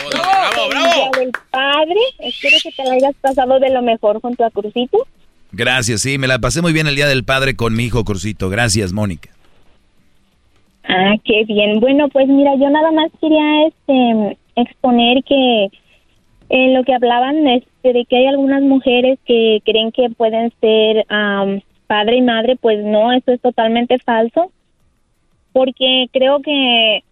¡Bravo, 0.10 0.70
bravo, 0.70 0.94
Día 0.94 1.10
del 1.20 1.32
Padre. 1.52 2.00
Espero 2.20 2.58
que 2.64 2.72
te 2.72 2.84
la 2.84 2.94
hayas 2.94 3.16
pasado 3.22 3.60
de 3.60 3.70
lo 3.70 3.82
mejor 3.82 4.20
junto 4.22 4.46
a 4.46 4.52
Crucito. 4.52 5.06
Gracias, 5.58 6.02
sí, 6.02 6.20
me 6.20 6.28
la 6.28 6.38
pasé 6.38 6.62
muy 6.62 6.72
bien 6.72 6.86
el 6.86 6.96
Día 6.96 7.08
del 7.08 7.24
Padre 7.24 7.56
con 7.56 7.76
mi 7.76 7.86
hijo 7.86 8.04
Crucito. 8.04 8.48
Gracias, 8.48 8.94
Mónica. 8.94 9.32
Ah, 10.88 11.16
qué 11.26 11.46
bien. 11.46 11.80
Bueno, 11.80 12.10
pues 12.10 12.28
mira, 12.28 12.54
yo 12.58 12.70
nada 12.70 12.92
más 12.92 13.10
quería 13.20 13.66
este 13.66 14.38
exponer 14.56 15.24
que 15.24 15.70
en 16.50 16.76
lo 16.76 16.84
que 16.84 16.94
hablaban 16.94 17.48
este, 17.48 17.92
de 17.92 18.06
que 18.06 18.18
hay 18.18 18.28
algunas 18.28 18.62
mujeres 18.62 19.18
que 19.26 19.64
creen 19.66 19.92
que 19.92 20.12
pueden 20.12 20.54
ser 20.62 21.08
am, 21.10 21.62
padre 21.88 22.18
y 22.18 22.22
madre, 22.22 22.56
pues 22.56 22.84
no, 22.84 23.12
eso 23.12 23.32
es 23.32 23.42
totalmente 23.42 23.98
falso. 23.98 24.52
Porque 25.54 26.06
creo 26.14 26.40
que, 26.44 27.04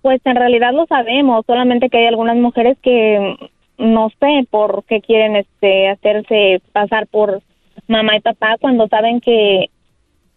pues 0.00 0.20
en 0.24 0.36
realidad 0.36 0.72
lo 0.72 0.86
sabemos, 0.86 1.44
solamente 1.44 1.90
que 1.90 1.98
hay 1.98 2.06
algunas 2.06 2.36
mujeres 2.36 2.78
que 2.82 3.34
no 3.78 4.10
sé 4.20 4.46
por 4.48 4.84
qué 4.84 5.00
quieren 5.00 5.34
este 5.34 5.88
hacerse 5.88 6.62
pasar 6.72 7.08
por 7.08 7.42
mamá 7.90 8.16
y 8.16 8.20
papá 8.20 8.56
cuando 8.60 8.88
saben 8.88 9.20
que 9.20 9.70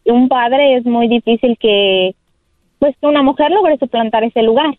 un 0.06 0.28
padre 0.28 0.76
es 0.76 0.86
muy 0.86 1.08
difícil 1.08 1.58
que 1.60 2.16
pues 2.80 2.96
que 3.00 3.08
una 3.08 3.24
mujer 3.24 3.50
logre 3.52 3.78
suplantar 3.78 4.24
ese 4.26 4.42
lugar. 4.42 4.78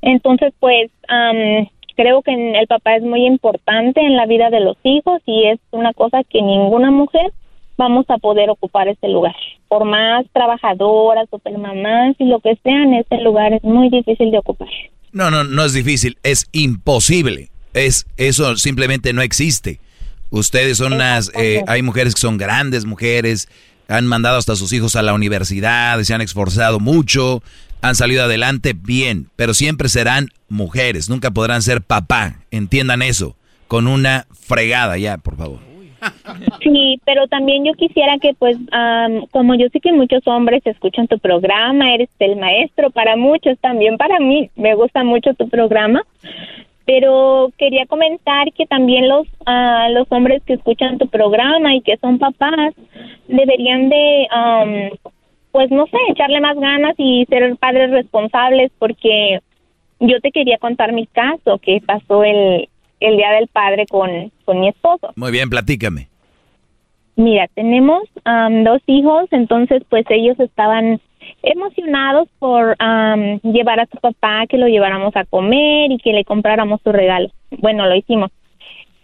Entonces, 0.00 0.52
pues 0.60 0.92
am, 1.08 1.66
creo 1.96 2.22
que 2.22 2.32
el 2.32 2.66
papá 2.68 2.94
es 2.94 3.02
muy 3.02 3.26
importante 3.26 4.00
en 4.00 4.16
la 4.16 4.26
vida 4.26 4.50
de 4.50 4.60
los 4.60 4.76
hijos 4.84 5.20
y 5.26 5.48
es 5.48 5.58
una 5.72 5.92
cosa 5.92 6.22
que 6.22 6.40
ninguna 6.40 6.92
mujer 6.92 7.32
vamos 7.76 8.06
a 8.08 8.18
poder 8.18 8.50
ocupar 8.50 8.86
ese 8.86 9.08
lugar. 9.08 9.34
Por 9.66 9.84
más 9.84 10.24
trabajadoras, 10.32 11.28
supermamás 11.30 12.14
y 12.18 12.26
lo 12.26 12.38
que 12.38 12.56
sean, 12.62 12.94
ese 12.94 13.16
lugar 13.18 13.52
es 13.52 13.64
muy 13.64 13.88
difícil 13.88 14.30
de 14.30 14.38
ocupar. 14.38 14.68
No, 15.12 15.30
no, 15.30 15.42
no 15.42 15.64
es 15.64 15.72
difícil, 15.72 16.16
es 16.22 16.48
imposible. 16.52 17.48
Es, 17.74 18.06
eso 18.16 18.56
simplemente 18.56 19.12
no 19.12 19.22
existe. 19.22 19.80
Ustedes 20.30 20.78
son 20.78 20.94
unas, 20.94 21.32
eh, 21.34 21.62
hay 21.66 21.82
mujeres 21.82 22.14
que 22.14 22.20
son 22.20 22.36
grandes 22.36 22.84
mujeres, 22.84 23.48
han 23.88 24.06
mandado 24.06 24.36
hasta 24.36 24.56
sus 24.56 24.72
hijos 24.72 24.96
a 24.96 25.02
la 25.02 25.14
universidad, 25.14 26.00
se 26.02 26.14
han 26.14 26.20
esforzado 26.20 26.80
mucho, 26.80 27.42
han 27.80 27.94
salido 27.94 28.24
adelante 28.24 28.74
bien, 28.74 29.28
pero 29.36 29.54
siempre 29.54 29.88
serán 29.88 30.28
mujeres, 30.48 31.08
nunca 31.08 31.30
podrán 31.30 31.62
ser 31.62 31.80
papá, 31.80 32.36
entiendan 32.50 33.02
eso, 33.02 33.36
con 33.66 33.86
una 33.86 34.26
fregada 34.32 34.98
ya, 34.98 35.16
por 35.18 35.36
favor. 35.36 35.68
Sí, 36.62 37.00
pero 37.04 37.26
también 37.26 37.64
yo 37.64 37.72
quisiera 37.72 38.18
que, 38.20 38.34
pues, 38.34 38.56
am, 38.70 39.26
como 39.30 39.54
yo 39.54 39.68
sé 39.72 39.80
que 39.80 39.92
muchos 39.92 40.26
hombres 40.26 40.62
escuchan 40.64 41.08
tu 41.08 41.18
programa, 41.18 41.92
eres 41.92 42.08
el 42.18 42.36
maestro 42.36 42.90
para 42.90 43.16
muchos, 43.16 43.58
también 43.60 43.96
para 43.96 44.20
mí, 44.20 44.50
me 44.54 44.74
gusta 44.74 45.02
mucho 45.02 45.34
tu 45.34 45.48
programa, 45.48 46.02
pero 46.88 47.52
quería 47.58 47.84
comentar 47.84 48.50
que 48.54 48.64
también 48.64 49.10
los 49.10 49.26
ah, 49.44 49.88
los 49.90 50.06
hombres 50.08 50.42
que 50.46 50.54
escuchan 50.54 50.96
tu 50.96 51.06
programa 51.06 51.74
y 51.74 51.82
que 51.82 51.98
son 51.98 52.18
papás 52.18 52.72
deberían 53.26 53.90
de, 53.90 54.26
am, 54.30 54.90
pues, 55.52 55.70
no 55.70 55.84
sé, 55.84 55.98
echarle 56.08 56.40
más 56.40 56.56
ganas 56.56 56.94
y 56.96 57.26
ser 57.28 57.54
padres 57.56 57.90
responsables, 57.90 58.72
porque 58.78 59.40
yo 60.00 60.18
te 60.22 60.30
quería 60.30 60.56
contar 60.56 60.94
mi 60.94 61.06
caso 61.06 61.58
que 61.58 61.82
pasó 61.84 62.24
el, 62.24 62.70
el 63.00 63.16
Día 63.18 63.32
del 63.32 63.48
Padre 63.48 63.84
con, 63.84 64.32
con 64.46 64.60
mi 64.60 64.70
esposo. 64.70 65.12
Muy 65.14 65.30
bien, 65.30 65.50
platícame. 65.50 66.08
Mira, 67.16 67.48
tenemos 67.52 68.04
am, 68.24 68.64
dos 68.64 68.80
hijos, 68.86 69.28
entonces 69.30 69.82
pues 69.90 70.06
ellos 70.08 70.40
estaban 70.40 71.02
emocionados 71.42 72.28
por 72.38 72.76
llevar 73.42 73.80
a 73.80 73.86
su 73.86 73.96
papá, 73.98 74.46
que 74.48 74.58
lo 74.58 74.68
lleváramos 74.68 75.14
a 75.16 75.24
comer 75.24 75.92
y 75.92 75.98
que 75.98 76.12
le 76.12 76.24
compráramos 76.24 76.80
su 76.82 76.92
regalo. 76.92 77.30
Bueno, 77.58 77.86
lo 77.86 77.94
hicimos. 77.94 78.30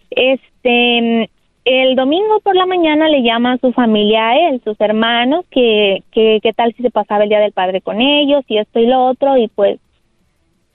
Este, 0.09 1.29
el 1.65 1.95
domingo 1.95 2.39
por 2.41 2.55
la 2.55 2.65
mañana 2.65 3.09
le 3.09 3.23
llama 3.23 3.53
a 3.53 3.57
su 3.57 3.73
familia 3.73 4.29
a 4.29 4.49
él, 4.49 4.61
sus 4.63 4.79
hermanos, 4.79 5.45
que, 5.49 6.03
que 6.11 6.39
qué 6.41 6.53
tal 6.53 6.73
si 6.73 6.83
se 6.83 6.91
pasaba 6.91 7.23
el 7.23 7.29
Día 7.29 7.39
del 7.39 7.53
Padre 7.53 7.81
con 7.81 8.01
ellos 8.01 8.43
y 8.47 8.59
esto 8.59 8.79
y 8.79 8.85
lo 8.85 9.05
otro 9.05 9.35
y 9.37 9.47
pues 9.47 9.79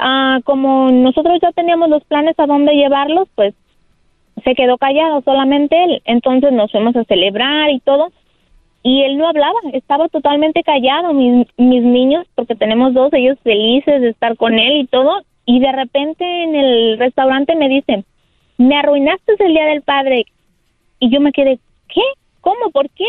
ah, 0.00 0.40
como 0.44 0.90
nosotros 0.90 1.38
ya 1.40 1.52
teníamos 1.52 1.88
los 1.90 2.02
planes 2.04 2.38
a 2.38 2.46
dónde 2.46 2.74
llevarlos, 2.74 3.28
pues 3.36 3.54
se 4.42 4.54
quedó 4.54 4.78
callado 4.78 5.22
solamente 5.22 5.80
él. 5.82 6.02
Entonces 6.04 6.52
nos 6.52 6.72
fuimos 6.72 6.96
a 6.96 7.04
celebrar 7.04 7.70
y 7.70 7.80
todo. 7.80 8.10
Y 8.82 9.02
él 9.02 9.18
no 9.18 9.28
hablaba, 9.28 9.58
estaba 9.72 10.08
totalmente 10.08 10.62
callado. 10.62 11.12
Mis, 11.12 11.46
mis 11.56 11.82
niños, 11.82 12.26
porque 12.34 12.54
tenemos 12.54 12.94
dos, 12.94 13.12
ellos 13.12 13.38
felices 13.42 14.00
de 14.00 14.10
estar 14.10 14.36
con 14.36 14.58
él 14.58 14.80
y 14.80 14.86
todo. 14.86 15.22
Y 15.44 15.60
de 15.60 15.72
repente 15.72 16.24
en 16.24 16.54
el 16.54 16.98
restaurante 16.98 17.54
me 17.56 17.68
dicen, 17.68 18.04
me 18.56 18.76
arruinaste 18.76 19.34
el 19.38 19.52
Día 19.52 19.66
del 19.66 19.82
Padre. 19.82 20.24
Y 20.98 21.10
yo 21.10 21.20
me 21.20 21.32
quedé, 21.32 21.58
¿qué? 21.88 22.02
¿Cómo? 22.40 22.70
¿Por 22.72 22.88
qué? 22.90 23.08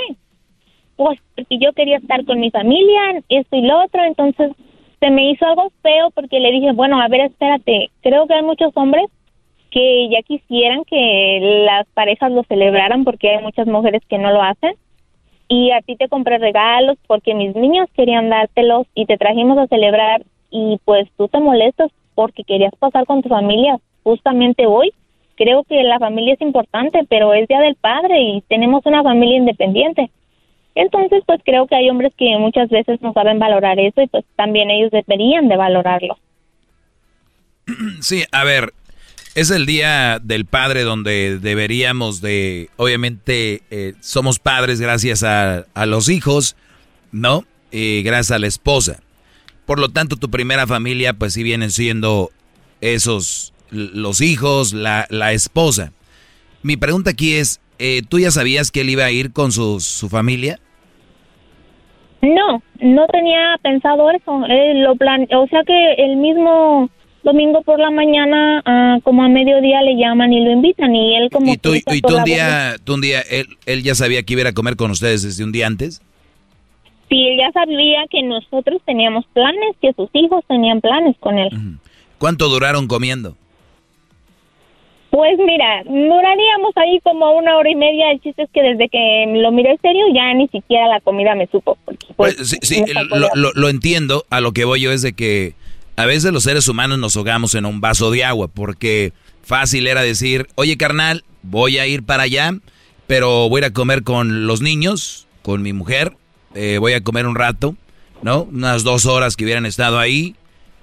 Pues 0.95 1.19
porque 1.35 1.57
yo 1.57 1.73
quería 1.73 1.97
estar 1.97 2.25
con 2.25 2.39
mi 2.39 2.51
familia, 2.51 3.21
esto 3.29 3.55
y 3.55 3.61
lo 3.61 3.83
otro. 3.83 4.03
Entonces 4.03 4.51
se 4.99 5.09
me 5.09 5.31
hizo 5.31 5.45
algo 5.45 5.71
feo 5.81 6.11
porque 6.11 6.39
le 6.39 6.51
dije, 6.51 6.71
bueno, 6.73 7.01
a 7.01 7.07
ver, 7.07 7.21
espérate, 7.21 7.89
creo 8.01 8.27
que 8.27 8.35
hay 8.35 8.43
muchos 8.43 8.71
hombres 8.75 9.05
que 9.71 10.09
ya 10.09 10.21
quisieran 10.21 10.83
que 10.83 11.63
las 11.65 11.87
parejas 11.93 12.31
lo 12.31 12.43
celebraran 12.43 13.03
porque 13.03 13.29
hay 13.29 13.41
muchas 13.41 13.67
mujeres 13.67 14.01
que 14.07 14.17
no 14.17 14.31
lo 14.31 14.41
hacen. 14.41 14.75
Y 15.53 15.71
a 15.71 15.81
ti 15.81 15.97
te 15.97 16.07
compré 16.07 16.37
regalos 16.37 16.97
porque 17.07 17.33
mis 17.33 17.53
niños 17.57 17.89
querían 17.93 18.29
dártelos 18.29 18.87
y 18.95 19.05
te 19.05 19.17
trajimos 19.17 19.57
a 19.57 19.67
celebrar 19.67 20.23
y 20.49 20.79
pues 20.85 21.09
tú 21.17 21.27
te 21.27 21.41
molestas 21.41 21.91
porque 22.15 22.45
querías 22.45 22.73
pasar 22.79 23.05
con 23.05 23.21
tu 23.21 23.27
familia 23.27 23.77
justamente 24.01 24.65
hoy. 24.65 24.93
Creo 25.35 25.65
que 25.65 25.83
la 25.83 25.99
familia 25.99 26.35
es 26.35 26.41
importante, 26.41 27.01
pero 27.09 27.33
es 27.33 27.49
Día 27.49 27.59
del 27.59 27.75
Padre 27.75 28.21
y 28.21 28.41
tenemos 28.47 28.85
una 28.85 29.03
familia 29.03 29.39
independiente. 29.39 30.09
Entonces, 30.73 31.21
pues 31.25 31.41
creo 31.43 31.67
que 31.67 31.75
hay 31.75 31.89
hombres 31.89 32.13
que 32.15 32.37
muchas 32.37 32.69
veces 32.69 33.01
no 33.01 33.11
saben 33.11 33.37
valorar 33.37 33.77
eso 33.77 34.01
y 34.01 34.07
pues 34.07 34.23
también 34.37 34.69
ellos 34.69 34.91
deberían 34.91 35.49
de 35.49 35.57
valorarlo. 35.57 36.17
Sí, 37.99 38.23
a 38.31 38.45
ver, 38.45 38.71
es 39.35 39.51
el 39.51 39.65
día 39.65 40.19
del 40.19 40.45
padre 40.45 40.83
donde 40.83 41.39
deberíamos 41.39 42.21
de, 42.21 42.69
obviamente, 42.77 43.61
eh, 43.71 43.93
somos 43.99 44.39
padres 44.39 44.81
gracias 44.81 45.23
a, 45.23 45.65
a 45.73 45.85
los 45.85 46.09
hijos, 46.09 46.55
¿no? 47.11 47.45
Y 47.71 48.03
gracias 48.03 48.31
a 48.31 48.39
la 48.39 48.47
esposa. 48.47 49.01
Por 49.65 49.79
lo 49.79 49.89
tanto, 49.89 50.17
tu 50.17 50.29
primera 50.29 50.67
familia, 50.67 51.13
pues 51.13 51.33
sí 51.33 51.43
vienen 51.43 51.71
siendo 51.71 52.31
esos, 52.81 53.53
los 53.69 54.19
hijos, 54.21 54.73
la, 54.73 55.07
la 55.09 55.31
esposa. 55.31 55.93
Mi 56.63 56.75
pregunta 56.75 57.11
aquí 57.11 57.35
es, 57.35 57.61
eh, 57.79 58.01
¿tú 58.07 58.19
ya 58.19 58.31
sabías 58.31 58.71
que 58.71 58.81
él 58.81 58.89
iba 58.89 59.05
a 59.05 59.11
ir 59.11 59.31
con 59.31 59.51
su, 59.51 59.79
su 59.79 60.09
familia? 60.09 60.59
No, 62.21 62.61
no 62.79 63.07
tenía 63.07 63.57
pensado 63.63 64.11
eso. 64.11 64.45
Él 64.47 64.83
lo 64.83 64.95
plan 64.95 65.27
o 65.33 65.47
sea 65.47 65.63
que 65.65 65.93
el 65.93 66.17
mismo 66.17 66.89
domingo 67.23 67.61
por 67.61 67.79
la 67.79 67.91
mañana, 67.91 68.61
ah, 68.65 68.97
como 69.03 69.23
a 69.23 69.29
mediodía 69.29 69.81
le 69.81 69.95
llaman 69.95 70.33
y 70.33 70.43
lo 70.43 70.51
invitan 70.51 70.95
y 70.95 71.15
él 71.15 71.29
como... 71.31 71.53
¿Y 71.53 71.57
tú, 71.57 71.75
y 71.75 72.01
tú 72.01 72.17
un 72.17 72.23
día, 72.23 72.75
tú 72.83 72.93
un 72.95 73.01
día 73.01 73.21
él, 73.21 73.45
él 73.65 73.83
ya 73.83 73.93
sabía 73.95 74.23
que 74.23 74.33
iba 74.33 74.47
a 74.49 74.53
comer 74.53 74.75
con 74.75 74.91
ustedes 74.91 75.21
desde 75.23 75.43
un 75.43 75.51
día 75.51 75.67
antes? 75.67 76.01
Sí, 77.09 77.27
él 77.27 77.37
ya 77.39 77.51
sabía 77.51 78.05
que 78.09 78.23
nosotros 78.23 78.81
teníamos 78.85 79.25
planes, 79.33 79.75
que 79.81 79.93
sus 79.93 80.09
hijos 80.13 80.43
tenían 80.47 80.79
planes 80.81 81.15
con 81.19 81.37
él. 81.37 81.49
¿Cuánto 82.17 82.47
duraron 82.49 82.87
comiendo? 82.87 83.35
Pues 85.09 85.37
mira, 85.45 85.83
duraríamos 85.83 86.71
ahí 86.77 87.01
como 87.03 87.31
una 87.37 87.57
hora 87.57 87.69
y 87.69 87.75
media. 87.75 88.11
El 88.11 88.21
chiste 88.21 88.43
es 88.43 88.49
que 88.53 88.61
desde 88.63 88.87
que 88.87 89.25
lo 89.35 89.51
miré 89.51 89.77
serio 89.81 90.05
ya 90.15 90.33
ni 90.33 90.47
siquiera 90.47 90.87
la 90.87 91.01
comida 91.01 91.35
me 91.35 91.47
supo. 91.47 91.77
porque, 91.83 92.07
pues, 92.15 92.35
Pues, 92.37 92.57
sí, 92.61 92.81
lo, 93.09 93.27
lo- 93.35 93.51
lo 93.53 93.67
entiendo. 93.67 94.23
A 94.29 94.39
lo 94.39 94.53
que 94.53 94.63
voy 94.63 94.79
yo 94.79 94.93
es 94.93 95.01
de 95.01 95.11
que 95.11 95.53
a 95.95 96.05
veces 96.05 96.31
los 96.31 96.43
seres 96.43 96.67
humanos 96.67 96.99
nos 96.99 97.15
ahogamos 97.15 97.55
en 97.55 97.65
un 97.65 97.81
vaso 97.81 98.11
de 98.11 98.23
agua 98.23 98.47
porque 98.47 99.13
fácil 99.43 99.87
era 99.87 100.01
decir, 100.01 100.47
oye 100.55 100.77
carnal, 100.77 101.23
voy 101.43 101.77
a 101.77 101.87
ir 101.87 102.03
para 102.03 102.23
allá, 102.23 102.53
pero 103.07 103.49
voy 103.49 103.59
a 103.59 103.65
ir 103.65 103.71
a 103.71 103.73
comer 103.73 104.03
con 104.03 104.47
los 104.47 104.61
niños, 104.61 105.27
con 105.41 105.61
mi 105.61 105.73
mujer, 105.73 106.15
eh, 106.55 106.77
voy 106.79 106.93
a 106.93 107.03
comer 107.03 107.25
un 107.27 107.35
rato, 107.35 107.75
¿no? 108.21 108.43
Unas 108.43 108.83
dos 108.83 109.05
horas 109.05 109.35
que 109.35 109.43
hubieran 109.43 109.65
estado 109.65 109.99
ahí, 109.99 110.35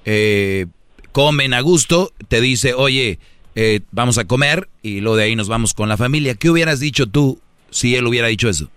eh, 0.05 0.67
comen 1.13 1.55
a 1.55 1.61
gusto, 1.61 2.13
te 2.29 2.41
dice, 2.41 2.75
oye, 2.75 3.19
eh, 3.55 3.81
vamos 3.91 4.19
a 4.19 4.25
comer 4.25 4.69
y 4.83 5.01
luego 5.01 5.17
de 5.17 5.25
ahí 5.25 5.37
nos 5.37 5.49
vamos 5.49 5.75
con 5.75 5.89
la 5.89 5.97
familia. 5.97 6.35
¿Qué 6.35 6.51
hubieras 6.51 6.81
dicho 6.81 7.07
tú 7.07 7.41
si 7.71 7.97
él 7.97 8.07
hubiera 8.07 8.29
dicho 8.29 8.49
eso? 8.49 8.69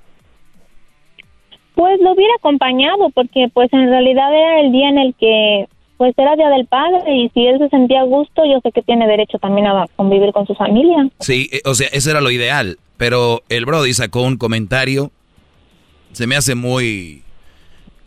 Pues 1.75 1.99
lo 2.01 2.13
hubiera 2.13 2.33
acompañado 2.39 3.09
porque 3.13 3.47
pues 3.53 3.71
en 3.73 3.89
realidad 3.89 4.33
era 4.33 4.61
el 4.61 4.71
día 4.71 4.89
en 4.89 4.97
el 4.97 5.15
que 5.19 5.67
pues 6.01 6.15
era 6.17 6.35
Día 6.35 6.49
del 6.49 6.65
Padre 6.65 7.15
y 7.15 7.29
si 7.29 7.45
él 7.45 7.59
se 7.59 7.69
sentía 7.69 8.01
a 8.01 8.05
gusto 8.05 8.41
yo 8.43 8.59
sé 8.63 8.71
que 8.71 8.81
tiene 8.81 9.05
derecho 9.05 9.37
también 9.37 9.67
a 9.67 9.85
convivir 9.95 10.33
con 10.33 10.47
su 10.47 10.55
familia. 10.55 11.07
Sí, 11.19 11.47
eh, 11.51 11.61
o 11.63 11.75
sea, 11.75 11.89
eso 11.89 12.09
era 12.09 12.21
lo 12.21 12.31
ideal. 12.31 12.79
Pero 12.97 13.43
el 13.49 13.67
Brody 13.67 13.93
sacó 13.93 14.23
un 14.23 14.37
comentario. 14.37 15.11
Se 16.13 16.25
me 16.25 16.35
hace 16.35 16.55
muy. 16.55 17.21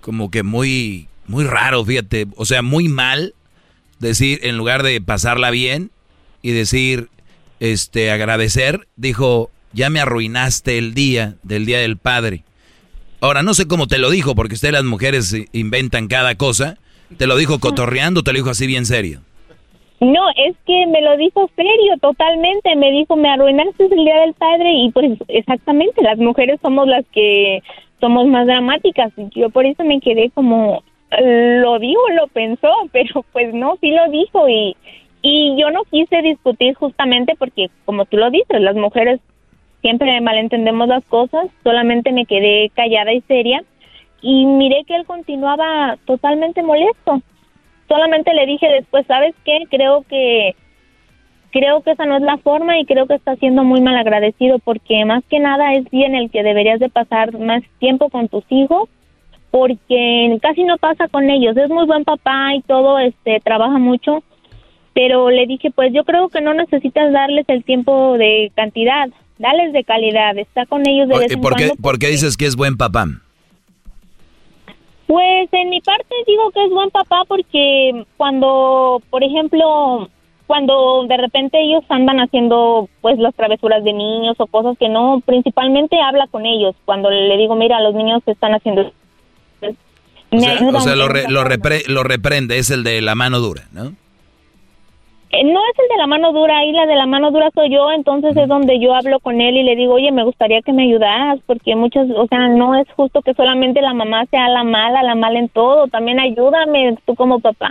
Como 0.01 0.29
que 0.33 0.43
muy. 0.43 1.07
Muy 1.29 1.45
raro, 1.45 1.85
fíjate. 1.85 2.27
O 2.35 2.45
sea, 2.45 2.62
muy 2.62 2.89
mal 2.89 3.33
decir, 4.01 4.41
en 4.43 4.57
lugar 4.57 4.83
de 4.83 5.01
pasarla 5.01 5.53
bien 5.53 5.93
y 6.43 6.51
decir, 6.51 7.11
este, 7.61 8.11
agradecer, 8.11 8.89
dijo, 8.97 9.53
ya 9.73 9.89
me 9.89 10.01
arruinaste 10.01 10.79
el 10.79 10.95
día 10.95 11.37
del 11.45 11.65
Día 11.65 11.79
del 11.79 11.97
Padre. 11.97 12.43
Ahora, 13.21 13.45
no 13.45 13.55
sé 13.55 13.69
cómo 13.69 13.87
te 13.87 13.99
lo 13.99 14.11
dijo, 14.11 14.35
porque 14.35 14.57
ustedes 14.57 14.75
las 14.75 14.83
mujeres 14.83 15.33
inventan 15.53 16.09
cada 16.09 16.35
cosa. 16.35 16.77
¿Te 17.19 17.27
lo 17.27 17.36
dijo 17.36 17.59
cotorreando 17.61 18.20
o 18.20 18.23
te 18.23 18.32
lo 18.32 18.39
dijo 18.39 18.51
así 18.51 18.66
bien 18.66 18.86
serio? 18.86 19.20
No, 20.01 20.28
es 20.36 20.57
que 20.66 20.86
me 20.86 21.01
lo 21.01 21.16
dijo 21.16 21.49
serio, 21.57 21.97
totalmente. 22.01 22.74
Me 22.77 22.91
dijo, 22.91 23.16
me 23.16 23.28
arruinaste 23.28 23.85
el 23.85 24.05
Día 24.05 24.20
del 24.20 24.35
Padre 24.35 24.73
y 24.73 24.91
pues 24.91 25.19
exactamente, 25.28 26.03
las 26.03 26.19
mujeres 26.19 26.59
somos 26.61 26.86
las 26.86 27.05
que 27.12 27.62
somos 28.01 28.27
más 28.27 28.47
dramáticas. 28.47 29.12
Yo 29.35 29.51
por 29.51 29.65
eso 29.65 29.85
me 29.85 30.01
quedé 30.01 30.31
como, 30.31 30.82
lo 31.11 31.78
dijo, 31.78 32.01
lo 32.11 32.27
pensó, 32.28 32.70
pero 32.93 33.24
pues 33.32 33.55
no, 33.55 33.77
sí 33.81 33.91
lo 33.93 34.11
dijo 34.11 34.49
y, 34.49 34.77
y 35.23 35.57
yo 35.59 35.70
no 35.70 35.85
quise 35.91 36.20
discutir 36.23 36.74
justamente 36.74 37.35
porque, 37.39 37.70
como 37.85 38.05
tú 38.05 38.16
lo 38.16 38.31
dices, 38.31 38.61
las 38.61 38.77
mujeres 38.77 39.20
siempre 39.81 40.20
malentendemos 40.20 40.89
las 40.89 41.05
cosas, 41.05 41.47
solamente 41.62 42.11
me 42.12 42.24
quedé 42.24 42.70
callada 42.74 43.12
y 43.12 43.20
seria 43.23 43.62
y 44.24 44.46
miré 44.46 44.84
que 44.84 44.96
él 44.96 45.05
continuaba 45.05 45.96
totalmente 46.06 46.62
molesto 46.62 47.22
solamente 47.88 48.34
le 48.34 48.46
dije 48.46 48.66
después, 48.68 49.06
¿sabes 49.06 49.34
qué? 49.44 49.59
Creo 49.70 50.05
que 50.09 50.55
creo 51.51 51.82
que 51.82 51.92
esa 51.92 52.05
no 52.05 52.16
es 52.16 52.22
la 52.22 52.38
forma 52.38 52.80
y 52.80 52.84
creo 52.84 53.06
que 53.06 53.14
está 53.14 53.36
siendo 53.36 53.62
muy 53.62 53.80
mal 53.80 53.96
agradecido 53.96 54.59
porque 54.59 55.05
más 55.05 55.22
que 55.30 55.38
nada 55.38 55.72
es 55.74 55.88
día 55.90 56.06
en 56.06 56.16
el 56.16 56.30
que 56.30 56.42
deberías 56.42 56.80
de 56.80 56.88
pasar 56.88 57.38
más 57.38 57.62
tiempo 57.78 58.09
con 58.10 58.26
tus 58.28 58.44
hijos 58.48 58.88
porque 59.52 60.36
casi 60.42 60.64
no 60.64 60.78
pasa 60.78 61.06
con 61.06 61.30
ellos. 61.30 61.56
Es 61.56 61.70
muy 61.70 61.86
buen 61.86 62.05
papá 62.05 62.56
y 62.56 62.62
todo, 62.62 62.98
este 62.98 63.38
trabaja 63.38 63.78
mucho, 63.78 64.24
pero 64.94 65.30
le 65.30 65.46
dije, 65.46 65.70
pues 65.70 65.92
yo 65.92 66.02
creo 66.02 66.28
que 66.28 66.40
no 66.40 66.55
necesitas 66.55 67.12
darles 67.12 67.44
el 67.48 67.62
tiempo 67.62 68.18
de 68.18 68.51
cantidad, 68.56 69.09
dales 69.38 69.72
de 69.72 69.84
calidad, 69.84 70.36
está 70.36 70.66
con 70.66 70.84
ellos 70.88 71.09
de 71.09 71.18
vez 71.18 71.30
¿Y 71.30 71.34
en 71.34 71.40
qué, 71.40 71.48
cuando. 71.48 71.74
por 71.80 71.98
qué 72.01 72.09
dices 72.09 72.36
que 72.36 72.46
es 72.46 72.56
buen 72.56 72.76
papá? 72.76 73.06
Pues 75.06 75.48
en 75.52 75.70
mi 75.70 75.81
parte 75.81 76.14
digo 76.26 76.51
que 76.51 76.64
es 76.64 76.70
buen 76.70 76.90
papá 76.90 77.22
porque 77.28 78.05
cuando, 78.16 79.02
por 79.10 79.22
ejemplo, 79.22 80.09
cuando 80.47 81.05
de 81.06 81.16
repente 81.18 81.60
ellos 81.60 81.85
andan 81.90 82.20
haciendo 82.20 82.89
pues 83.02 83.18
las 83.18 83.35
travesuras 83.35 83.85
de 83.85 83.93
niños 83.93 84.36
o 84.39 84.47
cosas 84.47 84.78
que 84.78 84.89
no, 84.89 85.20
principalmente 85.24 86.01
habla 86.01 86.26
con 86.31 86.47
ellos. 86.47 86.74
Cuando 86.85 87.10
le 87.10 87.36
digo, 87.36 87.55
mira, 87.55 87.81
los 87.81 87.94
niños 87.94 88.22
están 88.26 88.55
haciendo... 88.55 88.93
O 90.31 90.36
Me 90.36 90.40
sea, 90.40 90.52
ayudan 90.52 90.76
o 90.76 90.81
sea, 90.81 90.97
lo, 90.97 91.06
re- 91.09 91.28
lo, 91.28 91.44
repre- 91.44 91.86
lo 91.86 92.02
reprende, 92.02 92.59
es 92.59 92.70
el 92.70 92.82
de 92.82 93.01
la 93.02 93.14
mano 93.14 93.39
dura, 93.40 93.64
¿no? 93.72 93.93
Eh, 95.35 95.44
No 95.44 95.61
es 95.61 95.78
el 95.78 95.89
de 95.89 95.98
la 95.98 96.06
mano 96.06 96.32
dura, 96.32 96.59
ahí 96.59 96.70
la 96.73 96.86
de 96.86 96.94
la 96.94 97.06
mano 97.06 97.31
dura 97.32 97.51
soy 97.55 97.73
yo, 97.73 97.90
entonces 97.90 98.36
es 98.36 98.48
donde 98.48 98.78
yo 98.81 98.94
hablo 98.94 99.19
con 99.19 99.40
él 99.40 99.56
y 99.56 99.65
le 99.65 99.74
digo, 99.74 99.94
oye, 99.94 100.12
me 100.12 100.24
gustaría 100.24 100.62
que 100.62 100.73
me 100.73 100.85
ayudaras, 100.85 101.40
porque 101.47 101.74
muchas, 101.74 102.06
o 102.15 102.27
sea, 102.28 102.48
no 102.48 102.78
es 102.78 102.86
justo 102.94 103.20
que 103.23 103.35
solamente 103.35 103.82
la 103.82 103.94
mamá 103.94 104.27
sea 104.27 104.48
la 104.48 104.62
mala, 104.62 105.02
la 105.02 105.15
mala 105.15 105.40
en 105.40 105.48
todo, 105.48 105.89
también 105.89 106.20
ayúdame 106.20 106.97
tú 107.05 107.15
como 107.16 107.40
papá. 107.40 107.70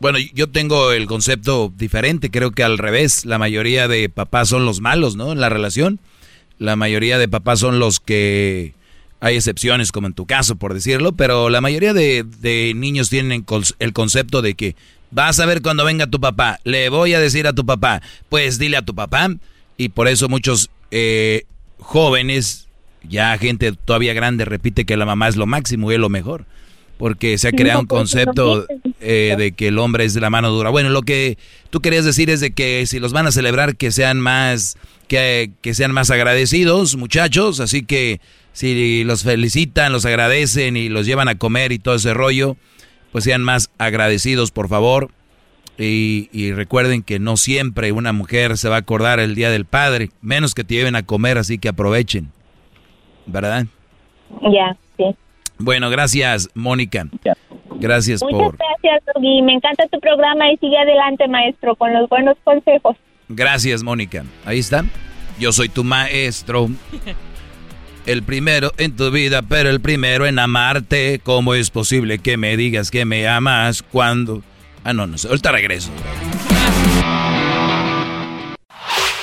Bueno, 0.00 0.18
yo 0.34 0.50
tengo 0.50 0.92
el 0.92 1.06
concepto 1.06 1.72
diferente, 1.74 2.30
creo 2.30 2.50
que 2.50 2.62
al 2.62 2.76
revés, 2.76 3.24
la 3.24 3.38
mayoría 3.38 3.88
de 3.88 4.10
papás 4.10 4.48
son 4.50 4.66
los 4.66 4.80
malos, 4.80 5.16
¿no? 5.16 5.32
En 5.32 5.40
la 5.40 5.48
relación, 5.48 5.98
la 6.58 6.76
mayoría 6.76 7.16
de 7.16 7.28
papás 7.28 7.60
son 7.60 7.78
los 7.78 8.00
que 8.00 8.74
hay 9.20 9.36
excepciones, 9.36 9.92
como 9.92 10.08
en 10.08 10.12
tu 10.12 10.26
caso, 10.26 10.56
por 10.56 10.74
decirlo, 10.74 11.12
pero 11.12 11.48
la 11.48 11.62
mayoría 11.62 11.94
de, 11.94 12.22
de 12.22 12.72
niños 12.74 13.08
tienen 13.08 13.46
el 13.78 13.92
concepto 13.94 14.42
de 14.42 14.54
que 14.54 14.76
vas 15.14 15.38
a 15.38 15.46
ver 15.46 15.62
cuando 15.62 15.84
venga 15.84 16.08
tu 16.08 16.20
papá, 16.20 16.58
le 16.64 16.88
voy 16.88 17.14
a 17.14 17.20
decir 17.20 17.46
a 17.46 17.52
tu 17.52 17.64
papá, 17.64 18.02
pues 18.28 18.58
dile 18.58 18.76
a 18.76 18.82
tu 18.82 18.94
papá, 18.94 19.30
y 19.76 19.90
por 19.90 20.08
eso 20.08 20.28
muchos 20.28 20.70
eh, 20.90 21.44
jóvenes, 21.78 22.66
ya 23.08 23.38
gente 23.38 23.72
todavía 23.72 24.12
grande, 24.12 24.44
repite 24.44 24.84
que 24.84 24.96
la 24.96 25.06
mamá 25.06 25.28
es 25.28 25.36
lo 25.36 25.46
máximo 25.46 25.90
y 25.90 25.94
es 25.94 26.00
lo 26.00 26.08
mejor, 26.08 26.46
porque 26.98 27.38
se 27.38 27.48
ha 27.48 27.52
creado 27.52 27.80
un 27.80 27.86
pues, 27.86 28.00
concepto 28.00 28.66
eh, 29.00 29.36
de 29.38 29.52
que 29.52 29.68
el 29.68 29.78
hombre 29.78 30.04
es 30.04 30.14
de 30.14 30.20
la 30.20 30.30
mano 30.30 30.50
dura. 30.50 30.70
Bueno, 30.70 30.90
lo 30.90 31.02
que 31.02 31.38
tú 31.70 31.80
querías 31.80 32.04
decir 32.04 32.28
es 32.28 32.40
de 32.40 32.52
que 32.52 32.84
si 32.86 32.98
los 32.98 33.12
van 33.12 33.28
a 33.28 33.32
celebrar, 33.32 33.76
que 33.76 33.92
sean 33.92 34.18
más, 34.18 34.76
que, 35.06 35.52
que 35.60 35.74
sean 35.74 35.92
más 35.92 36.10
agradecidos, 36.10 36.96
muchachos, 36.96 37.60
así 37.60 37.84
que 37.84 38.20
si 38.52 39.04
los 39.04 39.22
felicitan, 39.22 39.92
los 39.92 40.06
agradecen 40.06 40.76
y 40.76 40.88
los 40.88 41.06
llevan 41.06 41.28
a 41.28 41.36
comer 41.36 41.70
y 41.70 41.78
todo 41.78 41.94
ese 41.94 42.14
rollo, 42.14 42.56
pues 43.14 43.22
sean 43.22 43.44
más 43.44 43.70
agradecidos, 43.78 44.50
por 44.50 44.68
favor. 44.68 45.08
Y, 45.78 46.28
y 46.32 46.50
recuerden 46.50 47.04
que 47.04 47.20
no 47.20 47.36
siempre 47.36 47.92
una 47.92 48.12
mujer 48.12 48.58
se 48.58 48.68
va 48.68 48.74
a 48.74 48.80
acordar 48.80 49.20
el 49.20 49.36
Día 49.36 49.50
del 49.50 49.66
Padre, 49.66 50.10
menos 50.20 50.52
que 50.52 50.64
te 50.64 50.74
lleven 50.74 50.96
a 50.96 51.04
comer, 51.04 51.38
así 51.38 51.58
que 51.58 51.68
aprovechen. 51.68 52.32
¿Verdad? 53.26 53.66
Ya, 54.42 54.76
sí. 54.96 55.14
Bueno, 55.58 55.90
gracias, 55.90 56.50
Mónica. 56.54 57.06
Gracias 57.76 58.20
Muchas 58.20 58.40
por... 58.40 58.56
gracias, 58.56 59.04
Doggy. 59.14 59.42
Me 59.42 59.52
encanta 59.52 59.86
tu 59.86 60.00
programa 60.00 60.50
y 60.50 60.56
sigue 60.56 60.76
adelante, 60.76 61.28
maestro, 61.28 61.76
con 61.76 61.92
los 61.92 62.08
buenos 62.08 62.36
consejos. 62.42 62.96
Gracias, 63.28 63.84
Mónica. 63.84 64.24
Ahí 64.44 64.58
está. 64.58 64.84
Yo 65.38 65.52
soy 65.52 65.68
tu 65.68 65.84
maestro. 65.84 66.66
El 68.06 68.22
primero 68.22 68.72
en 68.76 68.96
tu 68.96 69.10
vida, 69.10 69.42
pero 69.42 69.70
el 69.70 69.80
primero 69.80 70.26
en 70.26 70.38
amarte. 70.38 71.20
¿Cómo 71.22 71.54
es 71.54 71.70
posible 71.70 72.18
que 72.18 72.36
me 72.36 72.56
digas 72.56 72.90
que 72.90 73.04
me 73.04 73.26
amas 73.26 73.82
cuando... 73.82 74.42
Ah, 74.84 74.92
no, 74.92 75.06
no 75.06 75.16
sé. 75.16 75.28
Ahorita 75.28 75.52
regreso. 75.52 75.90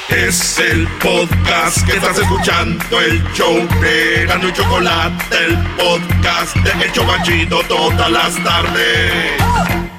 Es 0.10 0.60
el 0.60 0.88
podcast 1.02 1.86
que 1.86 1.94
estás 1.94 2.18
escuchando, 2.18 3.00
el 3.00 3.24
show 3.34 3.56
de 3.82 4.26
Gano 4.26 4.50
y 4.50 4.54
Chocolate, 4.54 5.24
el 5.46 5.58
podcast 5.78 6.56
de 6.58 6.86
El 6.86 6.92
Chobachito 6.92 7.62
todas 7.64 8.12
las 8.12 8.44
tardes. 8.44 9.91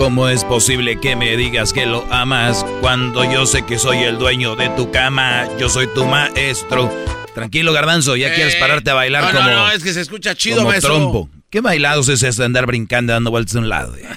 ¿Cómo 0.00 0.28
es 0.28 0.44
posible 0.44 0.98
que 0.98 1.14
me 1.14 1.36
digas 1.36 1.74
que 1.74 1.84
lo 1.84 2.10
amas 2.10 2.64
cuando 2.80 3.30
yo 3.30 3.44
sé 3.44 3.66
que 3.66 3.78
soy 3.78 3.98
el 3.98 4.16
dueño 4.18 4.56
de 4.56 4.70
tu 4.70 4.90
cama? 4.90 5.46
Yo 5.58 5.68
soy 5.68 5.88
tu 5.94 6.06
maestro. 6.06 6.90
Tranquilo, 7.34 7.74
garbanzo, 7.74 8.16
ya 8.16 8.28
Eh, 8.32 8.34
quieres 8.34 8.56
pararte 8.56 8.88
a 8.90 8.94
bailar 8.94 9.24
no, 9.24 9.32
no, 9.34 9.38
como. 9.40 9.50
no, 9.50 9.70
es 9.70 9.82
que 9.84 9.92
se 9.92 10.00
escucha 10.00 10.34
chido, 10.34 10.56
como 10.56 10.70
maestro. 10.70 10.94
trompo. 10.96 11.28
¿Qué 11.50 11.60
bailados 11.60 12.08
es 12.08 12.22
eso 12.22 12.40
de 12.40 12.46
andar 12.46 12.64
brincando 12.64 13.12
dando 13.12 13.30
vueltas 13.30 13.52
de 13.52 13.58
un 13.58 13.68
lado? 13.68 13.94
eh? 13.96 14.08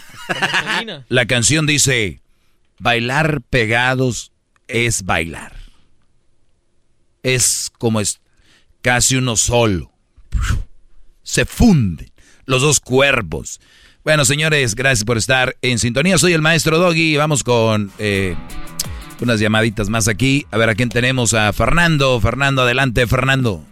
La 1.10 1.26
canción 1.26 1.66
dice: 1.66 2.22
Bailar 2.80 3.42
pegados 3.50 4.32
es 4.70 5.04
bailar. 5.04 5.54
Es 7.24 7.70
como 7.78 8.00
es 8.00 8.22
casi 8.82 9.18
uno 9.18 9.36
solo. 9.36 9.92
Se 11.24 11.44
funden 11.46 12.10
los 12.46 12.62
dos 12.62 12.80
cuerpos. 12.80 13.60
Bueno, 14.04 14.26
señores, 14.26 14.76
gracias 14.76 15.06
por 15.06 15.18
estar 15.18 15.56
en 15.62 15.80
sintonía. 15.80 16.18
Soy 16.18 16.34
el 16.34 16.42
maestro 16.42 16.78
Doggy. 16.78 17.16
Vamos 17.16 17.42
con 17.42 17.90
eh, 18.00 18.36
unas 19.22 19.40
llamaditas 19.40 19.88
más 19.88 20.10
aquí. 20.10 20.46
A 20.52 20.58
ver 20.58 20.70
a 20.70 20.76
quién 20.76 20.90
tenemos. 20.90 21.34
A 21.34 21.54
Fernando. 21.54 22.20
Fernando, 22.20 22.64
adelante, 22.64 23.08
Fernando. 23.08 23.64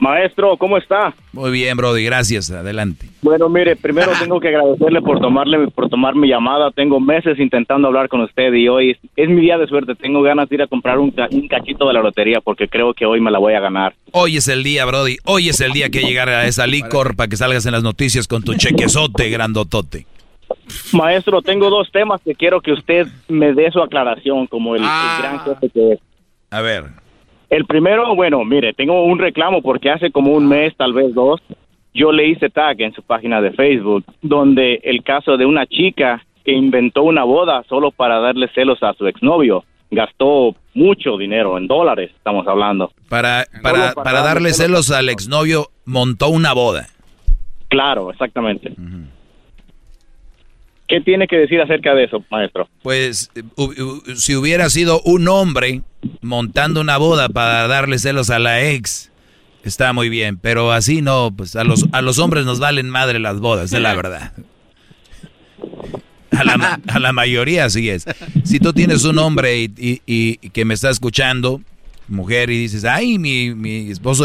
Maestro, 0.00 0.56
¿cómo 0.56 0.78
está? 0.78 1.12
Muy 1.34 1.50
bien, 1.50 1.76
Brody, 1.76 2.02
gracias. 2.02 2.50
Adelante. 2.50 3.06
Bueno, 3.20 3.50
mire, 3.50 3.76
primero 3.76 4.12
tengo 4.18 4.40
que 4.40 4.48
agradecerle 4.48 5.02
por 5.02 5.20
tomarle 5.20 5.68
por 5.68 5.90
tomar 5.90 6.14
mi 6.16 6.26
llamada. 6.26 6.70
Tengo 6.70 6.98
meses 6.98 7.38
intentando 7.38 7.86
hablar 7.86 8.08
con 8.08 8.22
usted 8.22 8.50
y 8.54 8.66
hoy 8.66 8.92
es, 8.92 8.98
es 9.14 9.28
mi 9.28 9.42
día 9.42 9.58
de 9.58 9.66
suerte. 9.66 9.94
Tengo 9.94 10.22
ganas 10.22 10.48
de 10.48 10.54
ir 10.54 10.62
a 10.62 10.66
comprar 10.66 10.98
un, 10.98 11.14
un 11.30 11.48
cachito 11.48 11.86
de 11.86 11.92
la 11.92 12.00
lotería 12.00 12.40
porque 12.40 12.66
creo 12.66 12.94
que 12.94 13.04
hoy 13.04 13.20
me 13.20 13.30
la 13.30 13.38
voy 13.38 13.52
a 13.52 13.60
ganar. 13.60 13.94
Hoy 14.12 14.38
es 14.38 14.48
el 14.48 14.62
día, 14.62 14.86
Brody. 14.86 15.18
Hoy 15.26 15.50
es 15.50 15.60
el 15.60 15.72
día 15.72 15.90
que 15.90 16.00
llegar 16.00 16.30
a 16.30 16.46
esa 16.46 16.66
licor 16.66 17.14
para 17.14 17.28
que 17.28 17.36
salgas 17.36 17.66
en 17.66 17.72
las 17.72 17.82
noticias 17.82 18.26
con 18.26 18.42
tu 18.42 18.54
chequezote 18.54 19.28
grandotote. 19.28 20.06
Maestro, 20.94 21.42
tengo 21.42 21.68
dos 21.68 21.92
temas 21.92 22.22
que 22.22 22.34
quiero 22.34 22.62
que 22.62 22.72
usted 22.72 23.06
me 23.28 23.52
dé 23.52 23.70
su 23.70 23.80
aclaración 23.82 24.46
como 24.46 24.74
el, 24.76 24.82
el 24.82 24.88
gran 24.88 25.40
jefe 25.40 25.68
que 25.68 25.92
es. 25.92 26.00
A 26.50 26.62
ver. 26.62 26.84
El 27.50 27.66
primero, 27.66 28.14
bueno, 28.14 28.44
mire, 28.44 28.72
tengo 28.72 29.04
un 29.04 29.18
reclamo 29.18 29.60
porque 29.60 29.90
hace 29.90 30.12
como 30.12 30.32
un 30.32 30.46
mes, 30.46 30.74
tal 30.76 30.92
vez 30.92 31.12
dos, 31.12 31.40
yo 31.92 32.12
le 32.12 32.28
hice 32.28 32.48
tag 32.48 32.80
en 32.80 32.94
su 32.94 33.02
página 33.02 33.40
de 33.40 33.50
Facebook, 33.50 34.04
donde 34.22 34.80
el 34.84 35.02
caso 35.02 35.36
de 35.36 35.44
una 35.44 35.66
chica 35.66 36.24
que 36.44 36.52
inventó 36.52 37.02
una 37.02 37.24
boda 37.24 37.64
solo 37.68 37.90
para 37.90 38.20
darle 38.20 38.48
celos 38.54 38.82
a 38.82 38.94
su 38.94 39.06
exnovio. 39.08 39.64
Gastó 39.90 40.54
mucho 40.74 41.16
dinero, 41.16 41.58
en 41.58 41.66
dólares 41.66 42.12
estamos 42.16 42.46
hablando. 42.46 42.92
Para, 43.08 43.46
para, 43.60 43.92
para 43.92 44.22
darle 44.22 44.52
celos 44.52 44.92
al 44.92 45.08
exnovio, 45.08 45.66
montó 45.84 46.28
una 46.28 46.52
boda. 46.52 46.86
Claro, 47.68 48.12
exactamente. 48.12 48.72
¿Qué 50.90 51.00
tiene 51.00 51.26
que 51.28 51.36
decir 51.36 51.60
acerca 51.60 51.94
de 51.94 52.04
eso, 52.04 52.22
maestro? 52.30 52.68
Pues 52.82 53.30
hu- 53.56 54.16
si 54.16 54.34
hubiera 54.34 54.68
sido 54.68 55.00
un 55.02 55.28
hombre 55.28 55.82
montando 56.20 56.80
una 56.80 56.96
boda 56.98 57.28
para 57.28 57.68
darle 57.68 57.98
celos 58.00 58.28
a 58.30 58.40
la 58.40 58.62
ex, 58.68 59.10
está 59.64 59.92
muy 59.92 60.08
bien. 60.08 60.36
Pero 60.36 60.72
así 60.72 61.00
no, 61.00 61.32
pues 61.36 61.54
a 61.54 61.62
los, 61.62 61.86
a 61.92 62.02
los 62.02 62.18
hombres 62.18 62.44
nos 62.44 62.58
valen 62.58 62.90
madre 62.90 63.20
las 63.20 63.38
bodas, 63.38 63.72
es 63.72 63.80
la 63.80 63.94
verdad. 63.94 64.32
A 66.36 66.44
la, 66.44 66.80
a 66.88 66.98
la 66.98 67.12
mayoría 67.12 67.64
así 67.66 67.88
es. 67.90 68.04
Si 68.44 68.58
tú 68.60 68.72
tienes 68.72 69.04
un 69.04 69.18
hombre 69.18 69.68
y, 69.76 70.36
que 70.50 70.64
me 70.64 70.74
está 70.74 70.90
escuchando, 70.90 71.60
mujer, 72.08 72.50
y 72.50 72.58
dices, 72.58 72.84
ay, 72.84 73.18
mi, 73.18 73.54
mi 73.54 73.90
esposo 73.90 74.24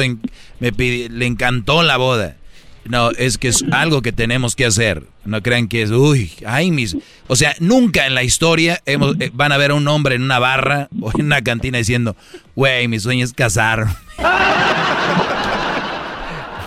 me 0.59 0.71
pidi- 0.73 1.09
le 1.09 1.25
encantó 1.25 1.83
la 1.83 1.97
boda. 1.97 2.37
No, 2.85 3.09
es 3.11 3.37
que 3.39 3.47
es 3.47 3.63
algo 3.71 4.01
que 4.03 4.11
tenemos 4.11 4.55
que 4.55 4.65
hacer. 4.65 5.03
No 5.25 5.41
crean 5.41 5.67
que 5.67 5.81
es, 5.81 5.89
uy, 5.91 6.31
ay, 6.45 6.69
mis... 6.71 6.95
O 7.27 7.35
sea, 7.35 7.55
nunca 7.59 8.05
en 8.05 8.13
la 8.13 8.21
historia 8.23 8.79
hemos, 8.85 9.15
eh, 9.19 9.31
van 9.33 9.51
a 9.51 9.57
ver 9.57 9.71
a 9.71 9.73
un 9.73 9.87
hombre 9.87 10.15
en 10.15 10.21
una 10.21 10.37
barra 10.39 10.87
o 11.01 11.11
en 11.17 11.25
una 11.25 11.41
cantina 11.41 11.79
diciendo, 11.79 12.15
güey, 12.55 12.87
mi 12.87 12.99
sueño 12.99 13.25
es 13.25 13.33
casar. 13.33 13.87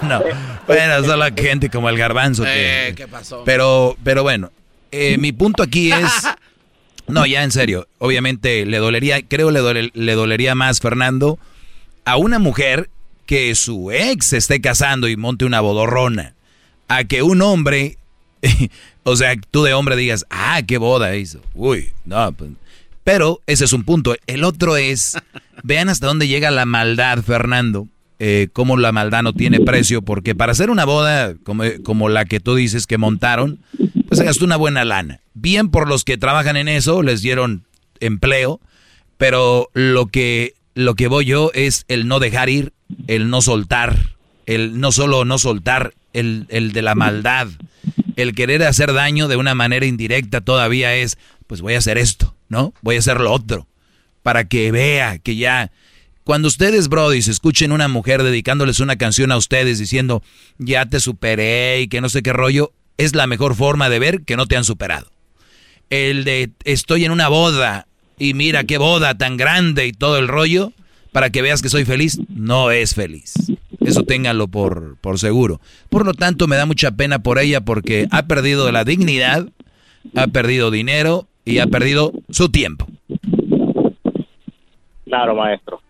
no, 0.02 0.20
bueno, 0.66 1.04
solo 1.04 1.24
gente 1.36 1.70
como 1.70 1.88
el 1.88 1.96
garbanzo. 1.98 2.44
Que, 2.44 2.88
Eh, 2.88 2.94
¿qué 2.94 3.06
pasó? 3.08 3.42
Pero, 3.44 3.96
pero 4.04 4.22
bueno, 4.22 4.50
eh, 4.92 5.18
mi 5.18 5.32
punto 5.32 5.62
aquí 5.62 5.92
es... 5.92 6.10
No, 7.08 7.24
ya 7.26 7.42
en 7.42 7.50
serio, 7.52 7.88
obviamente 7.98 8.66
le 8.66 8.76
dolería, 8.78 9.22
creo 9.26 9.50
le, 9.50 9.60
dole- 9.60 9.90
le 9.94 10.12
dolería 10.14 10.54
más, 10.54 10.80
Fernando, 10.80 11.38
a 12.04 12.16
una 12.18 12.38
mujer 12.38 12.90
que 13.28 13.54
su 13.54 13.92
ex 13.92 14.32
esté 14.32 14.62
casando 14.62 15.06
y 15.06 15.18
monte 15.18 15.44
una 15.44 15.60
bodorrona, 15.60 16.34
a 16.88 17.04
que 17.04 17.22
un 17.22 17.42
hombre, 17.42 17.98
o 19.02 19.16
sea, 19.16 19.36
tú 19.50 19.64
de 19.64 19.74
hombre 19.74 19.96
digas, 19.96 20.24
ah, 20.30 20.62
qué 20.66 20.78
boda 20.78 21.14
hizo. 21.14 21.42
Uy, 21.52 21.90
no, 22.06 22.32
pues. 22.32 22.52
Pero 23.04 23.42
ese 23.46 23.66
es 23.66 23.74
un 23.74 23.84
punto. 23.84 24.16
El 24.26 24.44
otro 24.44 24.78
es, 24.78 25.18
vean 25.62 25.90
hasta 25.90 26.06
dónde 26.06 26.26
llega 26.26 26.50
la 26.50 26.64
maldad, 26.64 27.22
Fernando, 27.22 27.86
eh, 28.18 28.48
cómo 28.54 28.78
la 28.78 28.92
maldad 28.92 29.22
no 29.22 29.34
tiene 29.34 29.60
precio, 29.60 30.00
porque 30.00 30.34
para 30.34 30.52
hacer 30.52 30.70
una 30.70 30.86
boda 30.86 31.34
como, 31.44 31.64
como 31.84 32.08
la 32.08 32.24
que 32.24 32.40
tú 32.40 32.54
dices 32.54 32.86
que 32.86 32.96
montaron, 32.96 33.58
pues 34.08 34.20
se 34.20 34.24
gastó 34.24 34.46
una 34.46 34.56
buena 34.56 34.86
lana. 34.86 35.20
Bien 35.34 35.68
por 35.68 35.86
los 35.86 36.02
que 36.02 36.16
trabajan 36.16 36.56
en 36.56 36.68
eso, 36.68 37.02
les 37.02 37.20
dieron 37.20 37.66
empleo, 38.00 38.58
pero 39.18 39.68
lo 39.74 40.06
que, 40.06 40.54
lo 40.72 40.94
que 40.94 41.08
voy 41.08 41.26
yo 41.26 41.50
es 41.52 41.84
el 41.88 42.08
no 42.08 42.20
dejar 42.20 42.48
ir, 42.48 42.72
el 43.06 43.30
no 43.30 43.42
soltar, 43.42 44.16
el 44.46 44.80
no 44.80 44.92
solo 44.92 45.24
no 45.24 45.38
soltar, 45.38 45.94
el, 46.12 46.46
el 46.48 46.72
de 46.72 46.82
la 46.82 46.94
maldad, 46.94 47.48
el 48.16 48.34
querer 48.34 48.62
hacer 48.64 48.92
daño 48.92 49.28
de 49.28 49.36
una 49.36 49.54
manera 49.54 49.86
indirecta 49.86 50.40
todavía 50.40 50.94
es, 50.94 51.18
pues 51.46 51.60
voy 51.60 51.74
a 51.74 51.78
hacer 51.78 51.98
esto, 51.98 52.34
¿no? 52.48 52.74
Voy 52.82 52.96
a 52.96 52.98
hacer 52.98 53.20
lo 53.20 53.32
otro, 53.32 53.66
para 54.22 54.48
que 54.48 54.72
vea 54.72 55.18
que 55.18 55.36
ya... 55.36 55.70
Cuando 56.24 56.48
ustedes, 56.48 56.88
Brody, 56.88 57.18
escuchen 57.18 57.72
una 57.72 57.88
mujer 57.88 58.22
dedicándoles 58.22 58.80
una 58.80 58.96
canción 58.96 59.32
a 59.32 59.38
ustedes 59.38 59.78
diciendo, 59.78 60.22
ya 60.58 60.84
te 60.84 61.00
superé 61.00 61.80
y 61.80 61.88
que 61.88 62.02
no 62.02 62.10
sé 62.10 62.22
qué 62.22 62.34
rollo, 62.34 62.72
es 62.98 63.14
la 63.14 63.26
mejor 63.26 63.54
forma 63.54 63.88
de 63.88 63.98
ver 63.98 64.24
que 64.24 64.36
no 64.36 64.46
te 64.46 64.56
han 64.56 64.64
superado. 64.64 65.10
El 65.88 66.24
de 66.24 66.50
estoy 66.64 67.06
en 67.06 67.12
una 67.12 67.28
boda 67.28 67.86
y 68.18 68.34
mira 68.34 68.64
qué 68.64 68.76
boda 68.76 69.16
tan 69.16 69.38
grande 69.38 69.86
y 69.86 69.92
todo 69.92 70.18
el 70.18 70.28
rollo, 70.28 70.74
para 71.12 71.30
que 71.30 71.42
veas 71.42 71.62
que 71.62 71.68
soy 71.68 71.84
feliz, 71.84 72.18
no 72.28 72.70
es 72.70 72.94
feliz. 72.94 73.34
Eso 73.80 74.02
ténganlo 74.04 74.48
por, 74.48 74.96
por 75.00 75.18
seguro. 75.18 75.60
Por 75.88 76.04
lo 76.04 76.12
tanto, 76.14 76.46
me 76.46 76.56
da 76.56 76.66
mucha 76.66 76.90
pena 76.92 77.20
por 77.20 77.38
ella 77.38 77.60
porque 77.62 78.06
ha 78.10 78.24
perdido 78.26 78.70
la 78.72 78.84
dignidad, 78.84 79.48
ha 80.14 80.26
perdido 80.26 80.70
dinero 80.70 81.26
y 81.44 81.58
ha 81.58 81.66
perdido 81.66 82.12
su 82.30 82.50
tiempo. 82.50 82.86
Claro, 85.06 85.34
maestro. 85.34 85.80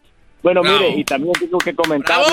Bueno, 0.43 0.63
mire, 0.63 0.91
y 0.97 1.05
también 1.05 1.33
tengo 1.33 1.59
que 1.59 1.75
comentarle 1.75 2.27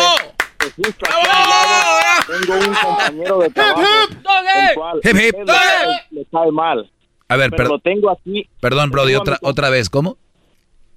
que 0.60 0.70
justo 0.84 1.06
aquí 1.08 1.28
lado 1.28 2.46
tengo 2.46 2.60
un 2.60 2.76
compañero 2.76 3.40
de 3.40 3.50
trabajo 3.50 3.82
el 4.10 4.76
cual 4.76 5.00
Hip, 5.04 5.16
hip. 5.16 5.16
usted 5.16 5.40
le 5.40 5.46
cae- 5.46 5.88
le 6.12 6.26
cae 6.32 6.52
mal. 6.52 6.92
A 7.28 7.36
ver, 7.38 7.50
Pero 7.50 7.58
per- 7.64 7.68
lo 7.72 7.80
tengo 7.80 8.12
aquí. 8.12 8.48
perdón, 8.60 8.92
Brody, 8.92 9.16
otra, 9.16 9.40
otra 9.42 9.72
vez, 9.72 9.90
¿cómo? 9.90 10.18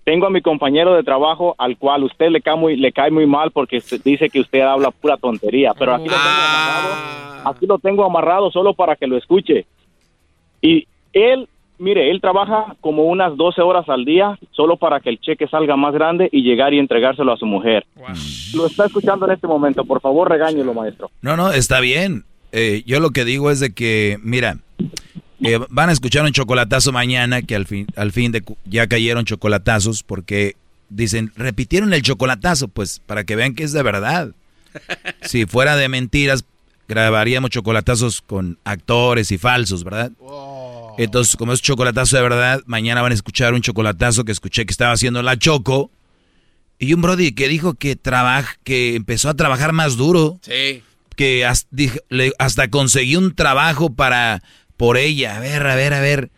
Tengo 0.09 0.27
a 0.27 0.31
mi 0.31 0.41
compañero 0.41 0.95
de 0.95 1.03
trabajo 1.03 1.55
al 1.59 1.77
cual 1.77 2.03
usted 2.05 2.31
le 2.31 2.41
cae 2.41 2.57
muy, 2.57 2.77
le 2.77 2.93
cae 2.93 3.11
muy 3.11 3.27
mal 3.27 3.51
porque 3.51 3.83
dice 4.03 4.31
que 4.31 4.41
usted 4.41 4.63
habla 4.63 4.91
pura 4.91 5.19
tontería, 5.19 5.75
pero 5.79 5.95
aquí 5.95 6.09
lo 6.09 6.17
tengo 6.17 6.25
amarrado, 6.25 7.51
aquí 7.51 7.67
lo 7.67 7.79
tengo 7.79 8.05
amarrado 8.07 8.51
solo 8.51 8.73
para 8.73 8.97
que 8.97 9.07
lo 9.07 9.19
escuche. 9.19 9.67
Y 10.63 10.89
él, 11.13 11.47
mire, 11.77 12.11
él 12.11 12.23
trabaja 12.23 12.75
como 12.81 13.03
unas 13.03 13.37
12 13.37 13.61
horas 13.61 13.87
al 13.91 14.07
día 14.07 14.39
solo 14.53 14.79
para 14.79 15.01
que 15.01 15.11
el 15.11 15.21
cheque 15.21 15.47
salga 15.47 15.77
más 15.77 15.93
grande 15.93 16.31
y 16.33 16.41
llegar 16.41 16.73
y 16.73 16.79
entregárselo 16.79 17.31
a 17.31 17.37
su 17.37 17.45
mujer. 17.45 17.85
Lo 18.55 18.65
está 18.65 18.87
escuchando 18.87 19.27
en 19.27 19.33
este 19.33 19.47
momento, 19.47 19.85
por 19.85 20.01
favor, 20.01 20.31
regáñelo, 20.31 20.73
maestro. 20.73 21.11
No, 21.21 21.37
no, 21.37 21.53
está 21.53 21.81
bien. 21.81 22.25
Eh, 22.53 22.83
yo 22.87 23.01
lo 23.01 23.11
que 23.11 23.27
digo 23.27 23.51
es 23.51 23.61
de 23.61 23.75
que, 23.75 24.17
mira, 24.23 24.57
eh, 25.43 25.59
van 25.71 25.89
a 25.89 25.93
escuchar 25.93 26.25
un 26.25 26.33
chocolatazo 26.33 26.93
mañana, 26.93 27.43
que 27.43 27.55
al 27.55 27.67
fin, 27.67 27.87
al 27.97 28.13
fin 28.13 28.33
de 28.33 28.43
ya 28.65 28.87
cayeron 28.87 29.25
chocolatazos, 29.25 30.03
porque 30.03 30.57
dicen, 30.89 31.33
repitieron 31.37 31.93
el 31.93 32.03
chocolatazo, 32.03 32.69
pues 32.69 33.01
para 33.05 33.25
que 33.25 33.37
vean 33.37 33.55
que 33.55 33.65
es 33.65 33.73
de 33.73 33.83
verdad. 33.83 34.33
Si 35.23 35.47
fuera 35.47 35.77
de 35.77 35.89
mentiras, 35.89 36.45
grabaríamos 36.89 37.51
chocolatazos 37.51 38.21
con 38.23 38.59
actores 38.65 39.33
y 39.33 39.39
falsos, 39.39 39.83
¿verdad? 39.85 40.13
Entonces, 40.99 41.37
como 41.37 41.53
es 41.53 41.63
chocolatazo 41.63 42.17
de 42.17 42.23
verdad, 42.23 42.63
mañana 42.67 43.03
van 43.03 43.13
a 43.13 43.15
escuchar 43.15 43.55
un 43.55 43.61
chocolatazo 43.63 44.25
que 44.25 44.33
escuché 44.33 44.67
que 44.67 44.73
estaba 44.73 44.93
haciendo 44.93 45.23
la 45.23 45.39
Choco. 45.39 45.91
Y 46.79 46.93
un 46.93 47.03
Brody 47.03 47.33
que 47.33 47.49
dijo 47.49 47.75
que 47.75 47.97
trabaja, 47.97 48.57
que 48.65 48.95
empezó 48.95 49.29
a 49.29 49.35
trabajar 49.35 49.73
más 49.73 49.97
duro 49.97 50.39
Sí. 50.43 50.83
que 51.17 51.45
le- 52.09 52.33
hasta 52.39 52.69
conseguí 52.69 53.17
un 53.17 53.35
trabajo 53.35 53.93
para 53.95 54.43
por 54.79 54.97
ella. 54.97 55.37
A 55.37 55.41
ver, 55.41 55.67
a 55.67 55.75
ver, 55.75 55.93
a 55.93 56.01
ver. 56.01 56.31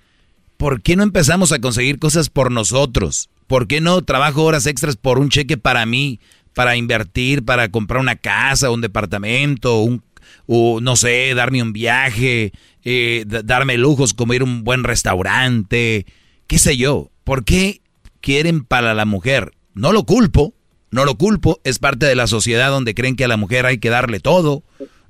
¿por 0.61 0.83
qué 0.83 0.95
no 0.95 1.03
empezamos 1.03 1.53
a 1.53 1.59
conseguir 1.59 1.99
cosas 1.99 2.29
por 2.29 2.53
nosotros? 2.53 3.31
¿Por 3.47 3.67
qué 3.67 3.81
no 3.81 4.03
trabajo 4.03 4.45
horas 4.45 4.67
extras 4.67 4.95
por 4.95 5.19
un 5.19 5.31
cheque 5.31 5.57
para 5.57 5.87
mí, 5.87 6.21
para 6.53 6.77
invertir, 6.77 7.47
para 7.47 7.71
comprar 7.71 7.99
una 7.99 8.17
casa, 8.17 8.71
un 8.71 8.83
departamento, 8.83 9.81
un, 9.81 10.03
o 10.47 10.83
no 10.83 10.97
sé, 10.97 11.33
darme 11.35 11.63
un 11.63 11.73
viaje, 11.73 12.53
eh, 12.85 13.25
darme 13.27 13.79
lujos 13.79 14.13
como 14.13 14.35
ir 14.35 14.43
a 14.43 14.45
un 14.45 14.63
buen 14.63 14.85
restaurante, 14.85 16.05
qué 16.47 16.59
sé 16.59 16.77
yo? 16.77 17.11
¿Por 17.25 17.47
qué 17.47 17.81
quieren 18.21 18.63
para 18.63 18.93
la 18.93 19.07
mujer? 19.07 19.53
No 19.73 19.93
lo 19.93 20.05
culpo, 20.05 20.53
no 20.91 21.07
lo 21.07 21.15
culpo, 21.15 21.59
es 21.65 21.79
parte 21.79 22.05
de 22.05 22.17
la 22.17 22.27
sociedad 22.27 22.69
donde 22.69 22.95
creen 22.95 23.17
que 23.17 23.25
a 23.25 23.29
la 23.29 23.39
mujer 23.39 23.65
hay 23.65 23.79
que 23.79 23.89
darle 23.89 24.21
todo. 24.21 24.63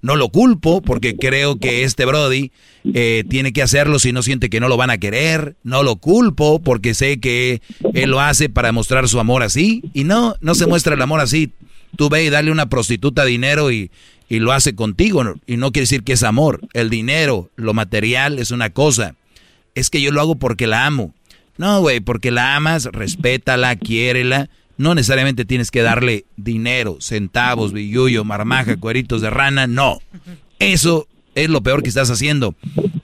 No 0.03 0.17
lo 0.17 0.31
culpo 0.31 0.81
porque 0.81 1.17
creo 1.17 1.59
que 1.59 1.85
este 1.85 2.05
Brody 2.05 2.53
eh, 2.95 3.25
tiene 3.29 3.53
que 3.53 3.63
hacerlo 3.63 3.99
si 3.99 4.13
no 4.13 4.23
siente 4.23 4.49
que 4.49 4.61
no 4.61 4.69
lo 4.69 4.77
van 4.77 4.91
a 4.91 4.99
querer. 4.99 5.57
No 5.63 5.83
lo 5.83 5.97
culpo 5.97 6.61
porque 6.61 6.95
sé 6.95 7.21
que 7.21 7.61
él 7.95 8.11
lo 8.11 8.21
hace 8.21 8.49
para 8.49 8.73
mostrar 8.73 9.09
su 9.09 9.21
amor 9.21 9.43
así. 9.43 9.83
Y 9.93 10.05
no, 10.05 10.37
no 10.41 10.55
se 10.55 10.67
muestra 10.67 10.95
el 10.95 11.03
amor 11.03 11.21
así. 11.21 11.53
Tú 11.97 12.09
ve 12.09 12.25
y 12.25 12.31
dale 12.31 12.51
una 12.51 12.69
prostituta 12.69 13.25
dinero 13.25 13.71
y, 13.71 13.91
y 14.29 14.39
lo 14.39 14.53
hace 14.53 14.75
contigo. 14.75 15.23
Y 15.47 15.57
no 15.57 15.73
quiere 15.73 15.85
decir 15.85 16.03
que 16.03 16.15
es 16.15 16.23
amor. 16.23 16.61
El 16.73 16.89
dinero, 16.89 17.51
lo 17.57 17.75
material 17.75 18.39
es 18.39 18.51
una 18.51 18.71
cosa. 18.71 19.17
Es 19.75 19.91
que 19.91 20.01
yo 20.01 20.13
lo 20.13 20.21
hago 20.21 20.37
porque 20.37 20.67
la 20.67 20.87
amo. 20.87 21.15
No, 21.59 21.81
güey, 21.81 22.01
porque 22.01 22.31
la 22.31 22.57
amas, 22.57 22.87
respétala, 22.87 23.77
quiérela 23.77 24.49
no 24.81 24.95
necesariamente 24.95 25.45
tienes 25.45 25.71
que 25.71 25.83
darle 25.83 26.25
dinero, 26.39 26.97
centavos, 27.01 27.75
billuyo, 27.75 28.25
marmaja, 28.25 28.79
cueritos 28.79 29.21
de 29.21 29.29
rana, 29.29 29.67
no. 29.67 29.99
Eso 30.59 31.07
es 31.35 31.51
lo 31.51 31.61
peor 31.61 31.83
que 31.83 31.91
estás 31.91 32.11
haciendo. 32.11 32.55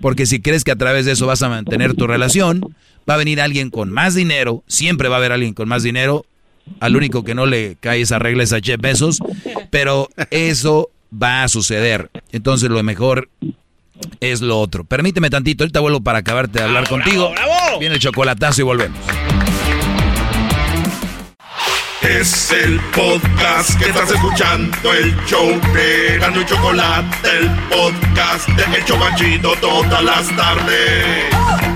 Porque 0.00 0.24
si 0.24 0.40
crees 0.40 0.64
que 0.64 0.70
a 0.70 0.76
través 0.76 1.04
de 1.04 1.12
eso 1.12 1.26
vas 1.26 1.42
a 1.42 1.50
mantener 1.50 1.92
tu 1.92 2.06
relación, 2.06 2.74
va 3.08 3.14
a 3.14 3.18
venir 3.18 3.42
alguien 3.42 3.68
con 3.68 3.92
más 3.92 4.14
dinero, 4.14 4.64
siempre 4.66 5.10
va 5.10 5.16
a 5.16 5.18
haber 5.18 5.32
alguien 5.32 5.52
con 5.52 5.68
más 5.68 5.82
dinero. 5.82 6.24
Al 6.80 6.96
único 6.96 7.24
que 7.24 7.34
no 7.34 7.44
le 7.44 7.76
cae 7.78 8.00
esa 8.00 8.18
regla 8.18 8.42
es 8.42 8.54
a 8.54 8.60
Jeff 8.60 8.80
Bezos, 8.80 9.20
pero 9.70 10.08
eso 10.30 10.88
va 11.12 11.42
a 11.42 11.48
suceder. 11.48 12.10
Entonces 12.32 12.70
lo 12.70 12.82
mejor 12.82 13.28
es 14.20 14.40
lo 14.40 14.58
otro. 14.58 14.84
Permíteme 14.84 15.28
tantito, 15.28 15.64
ahorita 15.64 15.80
vuelvo 15.80 16.00
para 16.00 16.20
acabarte 16.20 16.58
de 16.58 16.64
hablar 16.64 16.88
contigo. 16.88 17.34
Viene 17.78 17.96
el 17.96 18.00
chocolatazo 18.00 18.62
y 18.62 18.64
volvemos. 18.64 18.98
Es 22.02 22.52
el 22.52 22.78
podcast 22.94 23.78
que 23.78 23.86
estás 23.86 24.10
escuchando, 24.10 24.92
el 24.92 25.16
show 25.24 25.48
de 25.72 26.18
Gano 26.18 26.42
Chocolate, 26.44 27.28
el 27.38 27.50
podcast 27.68 28.48
de 28.48 28.78
Hecho 28.78 28.98
Banchito 28.98 29.54
todas 29.60 30.02
las 30.02 30.36
tardes 30.36 31.75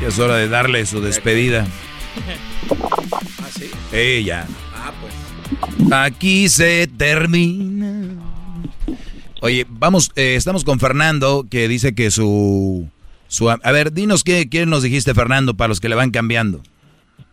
Ya 0.00 0.08
es 0.08 0.18
hora 0.18 0.36
de 0.36 0.48
darle 0.48 0.86
su 0.86 1.00
despedida. 1.00 1.66
¿Ah, 3.42 3.48
sí? 3.50 3.70
Ella. 3.92 4.46
Ah, 4.74 4.92
pues. 5.00 5.92
Aquí 5.92 6.48
se 6.48 6.86
termina. 6.86 8.16
Oye, 9.42 9.66
vamos, 9.68 10.12
eh, 10.16 10.34
estamos 10.36 10.64
con 10.64 10.78
Fernando 10.78 11.44
que 11.50 11.66
dice 11.66 11.94
que 11.94 12.10
su, 12.10 12.88
su... 13.26 13.50
A 13.50 13.72
ver, 13.72 13.92
dinos 13.92 14.22
qué, 14.22 14.50
qué 14.50 14.66
nos 14.66 14.82
dijiste, 14.82 15.14
Fernando, 15.14 15.54
para 15.54 15.68
los 15.68 15.80
que 15.80 15.88
le 15.88 15.94
van 15.94 16.10
cambiando. 16.10 16.60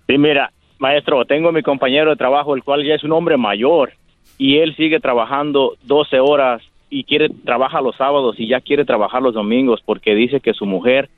Sí, 0.07 0.17
mira, 0.17 0.51
maestro, 0.79 1.25
tengo 1.25 1.49
a 1.49 1.51
mi 1.51 1.63
compañero 1.63 2.09
de 2.09 2.15
trabajo, 2.15 2.55
el 2.55 2.63
cual 2.63 2.85
ya 2.85 2.95
es 2.95 3.03
un 3.03 3.11
hombre 3.11 3.35
mayor 3.35 3.91
y 4.37 4.57
él 4.57 4.75
sigue 4.75 4.99
trabajando 4.99 5.75
12 5.83 6.19
horas 6.19 6.61
y 6.89 7.03
quiere 7.03 7.29
trabajar 7.29 7.83
los 7.83 7.95
sábados 7.95 8.35
y 8.39 8.47
ya 8.47 8.61
quiere 8.61 8.85
trabajar 8.85 9.21
los 9.21 9.33
domingos 9.33 9.81
porque 9.85 10.15
dice 10.15 10.39
que 10.39 10.53
su 10.53 10.65
mujer 10.65 11.09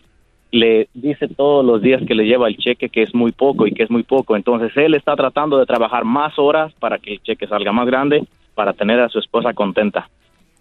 le 0.51 0.87
dice 0.93 1.27
todos 1.27 1.63
los 1.63 1.81
días 1.81 2.01
que 2.07 2.15
le 2.15 2.25
lleva 2.25 2.47
el 2.47 2.57
cheque 2.57 2.89
que 2.89 3.03
es 3.03 3.13
muy 3.13 3.31
poco 3.31 3.67
y 3.67 3.71
que 3.71 3.83
es 3.83 3.91
muy 3.91 4.03
poco. 4.03 4.35
Entonces 4.35 4.75
él 4.77 4.95
está 4.95 5.15
tratando 5.15 5.59
de 5.59 5.65
trabajar 5.65 6.05
más 6.05 6.39
horas 6.39 6.73
para 6.79 6.97
que 6.97 7.13
el 7.13 7.21
cheque 7.21 7.45
salga 7.47 7.71
más 7.71 7.85
grande 7.85 8.23
para 8.55 8.73
tener 8.73 8.99
a 8.99 9.09
su 9.09 9.19
esposa 9.19 9.53
contenta. 9.53 10.09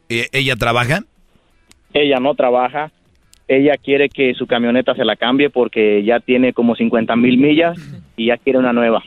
¿Ella 0.08 0.56
trabaja? 0.56 1.00
Ella 1.94 2.18
no 2.20 2.34
trabaja. 2.34 2.90
Ella 3.46 3.76
quiere 3.78 4.10
que 4.10 4.34
su 4.34 4.46
camioneta 4.46 4.94
se 4.94 5.06
la 5.06 5.16
cambie 5.16 5.48
porque 5.48 6.04
ya 6.04 6.20
tiene 6.20 6.52
como 6.52 6.76
50 6.76 7.16
mil 7.16 7.38
millas 7.38 7.78
y 8.16 8.26
ya 8.26 8.36
quiere 8.36 8.58
una 8.58 8.74
nueva. 8.74 9.02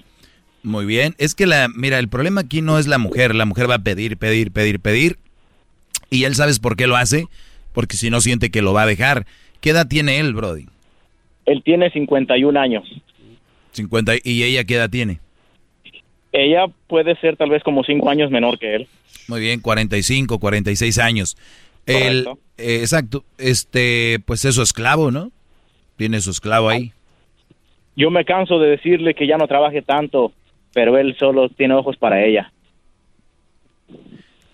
Muy 0.63 0.85
bien, 0.85 1.15
es 1.17 1.33
que 1.33 1.47
la, 1.47 1.67
mira, 1.75 1.97
el 1.97 2.07
problema 2.07 2.41
aquí 2.41 2.61
no 2.61 2.77
es 2.77 2.87
la 2.87 2.97
mujer, 2.97 3.33
la 3.33 3.45
mujer 3.45 3.69
va 3.69 3.75
a 3.75 3.83
pedir, 3.83 4.17
pedir, 4.17 4.51
pedir, 4.51 4.79
pedir, 4.79 5.17
y 6.11 6.25
él 6.25 6.35
sabes 6.35 6.59
por 6.59 6.75
qué 6.75 6.85
lo 6.85 6.97
hace, 6.97 7.27
porque 7.73 7.97
si 7.97 8.09
no 8.09 8.21
siente 8.21 8.51
que 8.51 8.61
lo 8.61 8.73
va 8.73 8.83
a 8.83 8.87
dejar. 8.87 9.25
¿Qué 9.59 9.71
edad 9.71 9.87
tiene 9.87 10.19
él, 10.19 10.33
Brody? 10.33 10.65
Él 11.45 11.63
tiene 11.63 11.89
51 11.89 12.59
años. 12.59 12.83
50, 13.71 14.13
¿y 14.23 14.43
ella 14.43 14.63
qué 14.63 14.75
edad 14.75 14.89
tiene? 14.89 15.19
Ella 16.31 16.65
puede 16.87 17.15
ser 17.17 17.37
tal 17.37 17.49
vez 17.49 17.63
como 17.63 17.83
5 17.83 18.09
años 18.09 18.29
menor 18.29 18.59
que 18.59 18.75
él. 18.75 18.87
Muy 19.27 19.39
bien, 19.39 19.61
45, 19.61 20.39
46 20.39 20.97
años. 20.99 21.37
El, 21.85 22.27
eh, 22.57 22.79
exacto, 22.81 23.23
este, 23.37 24.19
pues 24.25 24.45
es 24.45 24.55
su 24.55 24.61
esclavo, 24.61 25.11
¿no? 25.11 25.31
Tiene 25.97 26.21
su 26.21 26.31
esclavo 26.31 26.69
ahí. 26.69 26.91
Yo 27.95 28.09
me 28.11 28.25
canso 28.25 28.59
de 28.59 28.69
decirle 28.69 29.13
que 29.13 29.27
ya 29.27 29.37
no 29.37 29.47
trabaje 29.47 29.81
tanto, 29.81 30.31
pero 30.73 30.97
él 30.97 31.15
solo 31.17 31.49
tiene 31.49 31.73
ojos 31.73 31.97
para 31.97 32.23
ella. 32.23 32.51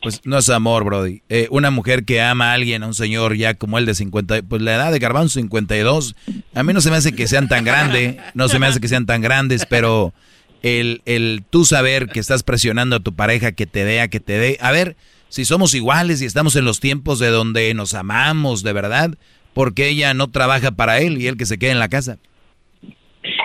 Pues 0.02 0.22
no 0.26 0.38
es 0.38 0.50
amor, 0.50 0.84
Brody. 0.84 1.22
Eh, 1.28 1.48
una 1.50 1.72
mujer 1.72 2.06
que 2.06 2.22
ama 2.22 2.52
a 2.52 2.54
alguien, 2.54 2.84
a 2.84 2.88
un 2.88 2.94
señor 2.94 3.36
ya 3.36 3.56
como 3.56 3.78
él 3.78 3.86
de 3.86 3.96
50, 3.96 4.44
pues 4.48 4.62
la 4.62 4.76
edad 4.76 4.92
de 4.92 5.00
Garbanzo 5.00 5.40
52, 5.40 6.16
a 6.54 6.64
mí 6.64 6.74
no 6.74 6.82
se 6.82 6.92
me 6.92 6.98
hace 6.98 7.16
que 7.16 7.28
sean 7.28 7.48
tan 7.48 7.66
grandes, 7.66 8.18
no 8.34 8.48
se 8.48 8.60
me 8.60 8.68
hace 8.68 8.80
que 8.80 8.88
sean 8.88 9.06
tan 9.06 9.22
grandes, 9.22 9.66
pero 9.66 10.14
el, 10.62 11.02
el 11.06 11.44
tú 11.50 11.66
saber 11.66 12.08
que 12.08 12.20
estás 12.20 12.44
presionando 12.44 12.98
a 12.98 13.00
tu 13.00 13.16
pareja 13.16 13.52
que 13.54 13.66
te 13.66 13.86
dé, 13.86 14.02
a 14.02 14.08
que 14.08 14.20
te 14.20 14.38
dé, 14.38 14.58
a 14.62 14.72
ver, 14.72 14.96
si 15.30 15.46
somos 15.46 15.74
iguales 15.74 16.22
y 16.22 16.26
estamos 16.26 16.56
en 16.56 16.66
los 16.66 16.80
tiempos 16.80 17.20
de 17.20 17.30
donde 17.30 17.74
nos 17.74 17.94
amamos 17.94 18.64
de 18.64 18.74
verdad, 18.74 19.18
porque 19.54 19.90
ella 19.90 20.14
no 20.14 20.30
trabaja 20.30 20.72
para 20.72 21.00
él 21.00 21.20
y 21.20 21.28
él 21.28 21.38
que 21.38 21.46
se 21.46 21.58
quede 21.58 21.72
en 21.72 21.80
la 21.80 21.90
casa? 21.90 22.20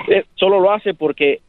Eh, 0.08 0.24
solo 0.34 0.60
lo 0.60 0.72
hace 0.72 0.94
porque 0.94 1.40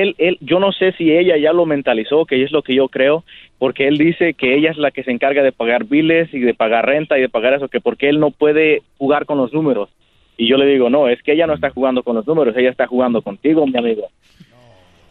él, 0.00 0.14
él, 0.18 0.38
yo 0.40 0.58
no 0.58 0.72
sé 0.72 0.92
si 0.92 1.12
ella 1.12 1.36
ya 1.36 1.52
lo 1.52 1.66
mentalizó, 1.66 2.24
que 2.24 2.42
es 2.42 2.52
lo 2.52 2.62
que 2.62 2.74
yo 2.74 2.88
creo, 2.88 3.24
porque 3.58 3.88
él 3.88 3.98
dice 3.98 4.34
que 4.34 4.56
ella 4.56 4.70
es 4.70 4.78
la 4.78 4.90
que 4.90 5.04
se 5.04 5.10
encarga 5.10 5.42
de 5.42 5.52
pagar 5.52 5.84
biles 5.84 6.32
y 6.32 6.40
de 6.40 6.54
pagar 6.54 6.86
renta 6.86 7.18
y 7.18 7.20
de 7.20 7.28
pagar 7.28 7.54
eso, 7.54 7.68
que 7.68 7.80
porque 7.80 8.08
él 8.08 8.20
no 8.20 8.30
puede 8.30 8.82
jugar 8.98 9.26
con 9.26 9.38
los 9.38 9.52
números. 9.52 9.90
Y 10.36 10.48
yo 10.48 10.56
le 10.56 10.66
digo, 10.66 10.88
no, 10.88 11.08
es 11.08 11.22
que 11.22 11.32
ella 11.32 11.46
no 11.46 11.54
está 11.54 11.70
jugando 11.70 12.02
con 12.02 12.16
los 12.16 12.26
números, 12.26 12.56
ella 12.56 12.70
está 12.70 12.86
jugando 12.86 13.22
contigo, 13.22 13.66
mi 13.66 13.78
amigo. 13.78 14.08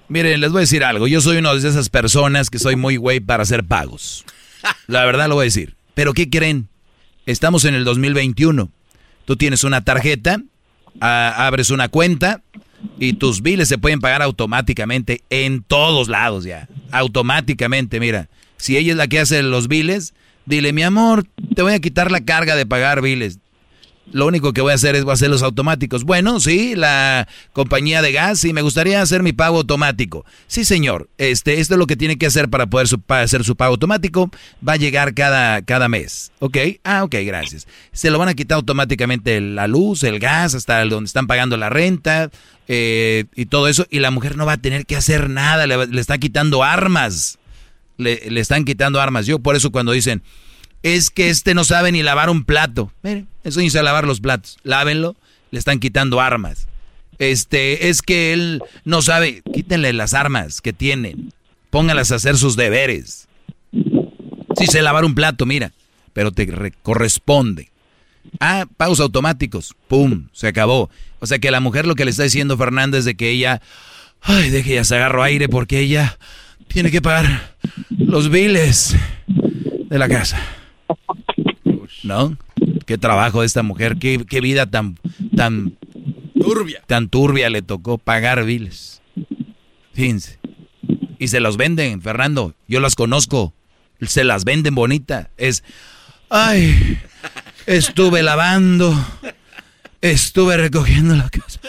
Miren, 0.08 0.42
les 0.42 0.52
voy 0.52 0.60
a 0.60 0.62
decir 0.62 0.84
algo, 0.84 1.08
yo 1.08 1.22
soy 1.22 1.38
una 1.38 1.54
de 1.54 1.60
esas 1.60 1.90
personas 1.90 2.50
que 2.50 2.60
soy 2.60 2.76
muy 2.76 2.98
güey 2.98 3.20
para 3.20 3.44
hacer 3.44 3.64
pagos. 3.64 4.26
La 4.88 5.06
verdad 5.06 5.30
lo 5.30 5.36
voy 5.36 5.44
a 5.44 5.46
decir. 5.46 5.76
Pero 5.94 6.14
¿qué 6.14 6.30
creen? 6.30 6.68
Estamos 7.26 7.66
en 7.66 7.76
el 7.76 7.84
2021. 7.84 8.70
Tú 9.26 9.36
tienes 9.36 9.64
una 9.64 9.84
tarjeta, 9.84 10.42
abres 11.00 11.70
una 11.70 11.90
cuenta, 11.90 12.42
y 13.00 13.14
tus 13.14 13.42
biles 13.42 13.68
se 13.68 13.78
pueden 13.78 14.00
pagar 14.00 14.22
automáticamente 14.22 15.24
en 15.30 15.64
todos 15.64 16.08
lados 16.08 16.44
ya. 16.44 16.68
Automáticamente, 16.92 18.00
mira. 18.00 18.30
Si 18.58 18.78
ella 18.78 18.92
es 18.92 18.98
la 18.98 19.08
que 19.08 19.20
hace 19.20 19.42
los 19.42 19.68
biles, 19.68 20.14
dile, 20.46 20.72
mi 20.72 20.84
amor, 20.84 21.26
te 21.56 21.64
voy 21.64 21.74
a 21.74 21.80
quitar 21.80 22.12
la 22.12 22.22
carga 22.22 22.56
de 22.56 22.66
pagar 22.66 23.02
biles 23.02 23.40
lo 24.12 24.28
único 24.28 24.54
que 24.54 24.62
voy 24.62 24.72
a 24.72 24.76
hacer 24.76 24.96
es 24.96 25.04
voy 25.04 25.16
a 25.18 25.46
automáticos. 25.46 26.04
Bueno, 26.04 26.40
sí, 26.40 26.76
la 26.76 27.28
compañía 27.54 28.02
de 28.02 28.12
gas, 28.12 28.40
sí, 28.40 28.54
me 28.54 28.62
gustaría 28.62 29.02
hacer 29.02 29.24
mi 29.24 29.34
pago 29.34 29.58
automático. 29.58 30.26
Sí, 30.48 30.66
señor, 30.66 31.10
este, 31.18 31.60
esto 31.60 31.76
es 31.76 31.78
lo 31.78 31.88
que 31.88 31.96
tiene 31.96 32.18
que 32.18 32.26
hacer 32.26 32.50
para 32.50 32.68
poder 32.68 32.88
hacer 33.08 33.44
su 33.44 33.56
pago 33.56 33.72
automático. 33.72 34.30
Va 34.68 34.74
a 34.74 34.78
llegar 34.78 35.14
cada, 35.14 35.62
cada 35.62 35.88
mes. 35.88 36.32
¿Ok? 36.40 36.58
Ah, 36.84 37.04
ok, 37.04 37.16
gracias. 37.26 37.68
Se 37.92 38.12
lo 38.12 38.20
van 38.20 38.30
a 38.30 38.34
quitar 38.34 38.58
automáticamente 38.58 39.40
la 39.40 39.68
luz, 39.68 40.04
el 40.04 40.20
gas, 40.20 40.56
hasta 40.56 40.84
donde 40.86 41.08
están 41.08 41.28
pagando 41.28 41.58
la 41.58 41.70
renta 41.70 42.30
eh, 42.74 43.26
y 43.36 43.48
todo 43.48 43.68
eso. 43.68 43.86
Y 43.90 44.00
la 44.00 44.12
mujer 44.12 44.38
no 44.38 44.46
va 44.46 44.54
a 44.54 44.58
tener 44.58 44.86
que 44.86 44.96
hacer 44.96 45.30
nada, 45.30 45.68
le, 45.68 46.00
está 46.00 46.18
quitando 46.18 46.64
armas. 46.64 47.38
le, 47.98 48.40
están 48.40 48.64
quitando 48.64 49.02
armas. 49.02 49.26
Yo 49.26 49.40
por 49.40 49.58
eso 49.58 49.74
cuando 49.74 49.92
dicen, 49.92 50.24
es 50.82 51.10
que 51.10 51.30
este 51.30 51.54
no 51.54 51.66
sabe 51.66 51.92
ni 51.92 52.02
lavar 52.02 52.30
un 52.30 52.46
plato. 52.46 52.94
Miren, 53.04 53.28
eso 53.44 53.60
a 53.60 53.84
lavar 53.84 54.08
los 54.08 54.22
platos. 54.22 54.58
Lávenlo, 54.64 55.18
le 55.52 55.60
están 55.60 55.80
quitando 55.80 56.22
armas. 56.22 56.70
Este, 57.20 57.90
es 57.90 58.02
que 58.02 58.32
él 58.32 58.64
no 58.86 59.02
sabe, 59.02 59.44
quítenle 59.54 59.92
las 59.92 60.14
armas 60.14 60.62
que 60.62 60.72
tienen. 60.72 61.34
Póngalas 61.72 62.14
a 62.14 62.16
hacer 62.16 62.38
sus 62.38 62.56
deberes. 62.56 63.28
Sí 63.74 64.68
sé 64.68 64.82
lavar 64.82 65.04
un 65.04 65.14
plato, 65.14 65.46
mira, 65.46 65.74
pero 66.14 66.32
te 66.32 66.72
corresponde. 66.82 67.70
Ah, 68.40 68.66
pagos 68.78 69.00
automáticos. 69.00 69.76
Pum, 69.88 70.28
se 70.34 70.48
acabó. 70.48 70.90
O 71.20 71.26
sea 71.26 71.40
que 71.40 71.52
la 71.52 71.60
mujer 71.60 71.86
lo 71.86 71.96
que 71.96 72.06
le 72.06 72.12
está 72.12 72.24
diciendo 72.24 72.58
Fernández 72.58 73.06
de 73.06 73.16
que 73.16 73.30
ella, 73.30 73.62
ay, 74.22 74.50
deje 74.50 74.76
ya 74.76 74.84
se 74.84 74.96
agarro 74.96 75.24
aire 75.24 75.50
porque 75.50 75.80
ella 75.80 76.18
tiene 76.68 76.92
que 76.92 77.02
pagar 77.02 77.56
los 77.90 78.30
biles 78.30 78.96
de 79.28 80.00
la 80.00 80.10
casa. 80.10 80.42
¿No? 82.04 82.38
Qué 82.86 82.98
trabajo 82.98 83.42
de 83.42 83.48
esta 83.48 83.62
mujer, 83.62 83.98
qué, 83.98 84.26
qué 84.28 84.42
vida 84.42 84.66
tan, 84.66 84.98
tan 85.36 85.78
turbia. 86.40 86.82
Tan 86.88 87.10
turbia 87.10 87.50
le 87.50 87.62
tocó 87.62 87.98
pagar 87.98 88.44
biles. 88.44 89.02
Fíjense. 89.94 90.40
Y 91.20 91.28
se 91.28 91.40
los 91.40 91.58
venden, 91.58 92.02
Fernando. 92.02 92.56
Yo 92.68 92.80
las 92.80 92.96
conozco. 92.96 93.54
Se 94.02 94.24
las 94.24 94.44
venden 94.44 94.74
bonita. 94.74 95.30
Es, 95.38 95.64
ay, 96.30 96.98
estuve 97.66 98.24
lavando, 98.24 98.94
estuve 100.02 100.58
recogiendo 100.58 101.16
la 101.16 101.30
casa. 101.30 101.60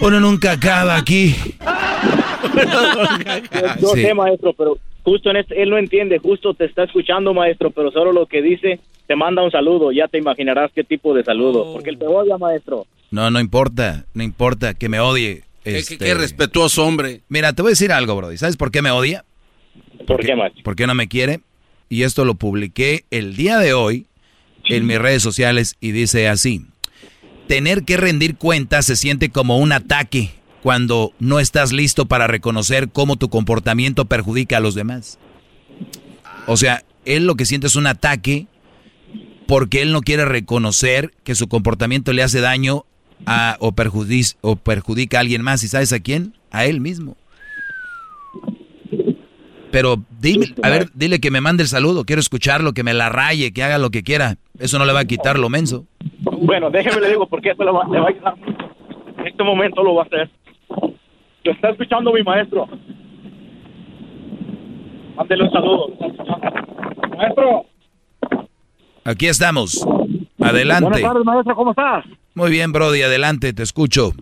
Uno 0.00 0.20
nunca 0.20 0.52
acaba 0.52 0.96
aquí. 0.96 1.34
Yo 3.80 3.88
sé, 3.88 4.14
maestro, 4.14 4.52
pero 4.52 4.78
justo 5.02 5.30
en 5.30 5.36
este, 5.36 5.62
él 5.62 5.70
no 5.70 5.78
entiende, 5.78 6.18
justo 6.18 6.54
te 6.54 6.64
está 6.64 6.84
escuchando, 6.84 7.34
maestro, 7.34 7.70
pero 7.70 7.90
solo 7.90 8.12
lo 8.12 8.26
que 8.26 8.42
dice, 8.42 8.80
te 9.06 9.16
manda 9.16 9.42
un 9.42 9.50
saludo, 9.50 9.92
ya 9.92 10.08
te 10.08 10.18
imaginarás 10.18 10.70
qué 10.74 10.84
tipo 10.84 11.14
de 11.14 11.24
saludo, 11.24 11.72
porque 11.72 11.90
él 11.90 11.98
te 11.98 12.06
odia, 12.06 12.38
maestro. 12.38 12.86
No, 13.10 13.30
no 13.30 13.40
importa, 13.40 14.04
no 14.14 14.22
importa 14.22 14.74
que 14.74 14.88
me 14.88 15.00
odie. 15.00 15.42
Qué, 15.64 15.78
Este, 15.78 15.98
qué 15.98 16.14
respetuoso 16.14 16.84
hombre. 16.84 17.20
Mira, 17.28 17.52
te 17.52 17.62
voy 17.62 17.70
a 17.70 17.72
decir 17.72 17.92
algo, 17.92 18.16
Brody. 18.16 18.36
¿Sabes 18.36 18.56
por 18.56 18.70
qué 18.70 18.82
me 18.82 18.90
odia? 18.90 19.24
¿Por 20.06 20.24
qué, 20.24 20.34
maestro? 20.34 20.62
¿Por 20.64 20.74
qué 20.74 20.86
no 20.86 20.94
me 20.94 21.08
quiere? 21.08 21.40
Y 21.88 22.02
esto 22.02 22.24
lo 22.24 22.34
publiqué 22.34 23.04
el 23.10 23.36
día 23.36 23.58
de 23.58 23.74
hoy 23.74 24.06
en 24.76 24.86
mis 24.86 24.98
redes 24.98 25.22
sociales 25.22 25.76
y 25.80 25.92
dice 25.92 26.28
así. 26.28 26.66
Tener 27.48 27.84
que 27.84 27.96
rendir 27.96 28.36
cuentas 28.36 28.86
se 28.86 28.96
siente 28.96 29.30
como 29.30 29.58
un 29.58 29.72
ataque 29.72 30.30
cuando 30.62 31.12
no 31.18 31.40
estás 31.40 31.72
listo 31.72 32.06
para 32.06 32.26
reconocer 32.26 32.88
cómo 32.90 33.16
tu 33.16 33.28
comportamiento 33.28 34.04
perjudica 34.04 34.58
a 34.58 34.60
los 34.60 34.74
demás. 34.74 35.18
O 36.46 36.56
sea, 36.56 36.84
él 37.04 37.26
lo 37.26 37.34
que 37.34 37.46
siente 37.46 37.66
es 37.66 37.76
un 37.76 37.86
ataque 37.86 38.46
porque 39.46 39.82
él 39.82 39.92
no 39.92 40.00
quiere 40.02 40.24
reconocer 40.24 41.12
que 41.24 41.34
su 41.34 41.48
comportamiento 41.48 42.12
le 42.12 42.22
hace 42.22 42.40
daño 42.40 42.84
a, 43.26 43.56
o, 43.60 43.72
perjudic- 43.72 44.36
o 44.40 44.56
perjudica 44.56 45.18
a 45.18 45.20
alguien 45.20 45.42
más. 45.42 45.62
¿Y 45.64 45.68
sabes 45.68 45.92
a 45.92 46.00
quién? 46.00 46.34
A 46.50 46.64
él 46.64 46.80
mismo. 46.80 47.16
Pero 49.72 49.96
dime, 50.20 50.46
a 50.62 50.68
ver, 50.68 50.90
dile 50.94 51.18
que 51.18 51.30
me 51.30 51.40
mande 51.40 51.62
el 51.62 51.68
saludo. 51.68 52.04
Quiero 52.04 52.20
escucharlo, 52.20 52.74
que 52.74 52.84
me 52.84 52.92
la 52.92 53.08
raye, 53.08 53.52
que 53.54 53.62
haga 53.62 53.78
lo 53.78 53.88
que 53.88 54.02
quiera. 54.02 54.36
Eso 54.58 54.78
no 54.78 54.84
le 54.84 54.92
va 54.92 55.00
a 55.00 55.04
quitar 55.06 55.38
lo 55.38 55.48
menso. 55.48 55.86
Bueno, 56.20 56.70
déjeme 56.70 57.00
le 57.00 57.08
digo 57.08 57.26
porque 57.26 57.50
esto 57.50 57.64
le 57.64 57.72
va, 57.72 57.84
le 57.90 57.98
va 57.98 58.08
a 58.08 58.34
mucho. 58.36 58.52
En 59.18 59.26
este 59.26 59.42
momento 59.42 59.82
lo 59.82 59.94
va 59.94 60.02
a 60.02 60.06
hacer. 60.06 60.30
Lo 61.44 61.52
está 61.52 61.70
escuchando 61.70 62.12
mi 62.12 62.22
maestro. 62.22 62.68
Mándele 65.16 65.44
un 65.44 65.50
saludo. 65.50 65.88
Maestro. 67.16 67.64
Aquí 69.04 69.26
estamos. 69.26 69.86
Adelante. 70.38 70.84
Buenas 70.84 71.02
tardes, 71.02 71.24
maestro. 71.24 71.56
¿Cómo 71.56 71.70
estás? 71.70 72.04
Muy 72.34 72.50
bien, 72.50 72.72
Brody, 72.72 73.02
adelante, 73.02 73.54
te 73.54 73.62
escucho. 73.62 74.12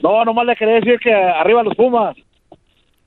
No, 0.00 0.24
nomás 0.24 0.46
le 0.46 0.54
quería 0.54 0.74
decir 0.74 1.00
que 1.00 1.12
arriba 1.12 1.64
los 1.64 1.74
Pumas. 1.74 2.16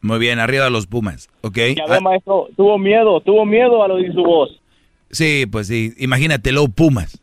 Muy 0.03 0.19
bien, 0.19 0.37
arriba 0.39 0.69
los 0.69 0.85
Pumas, 0.85 1.29
¿ok? 1.41 1.57
Ya 1.75 1.85
ve, 1.87 1.99
maestro, 2.01 2.47
tuvo 2.55 2.77
miedo, 2.77 3.19
tuvo 3.21 3.45
miedo 3.45 3.83
al 3.83 3.91
oír 3.91 4.13
su 4.13 4.21
voz. 4.23 4.51
Sí, 5.09 5.45
pues 5.51 5.67
sí, 5.67 5.93
imagínate, 5.97 6.51
los 6.51 6.69
Pumas. 6.69 7.19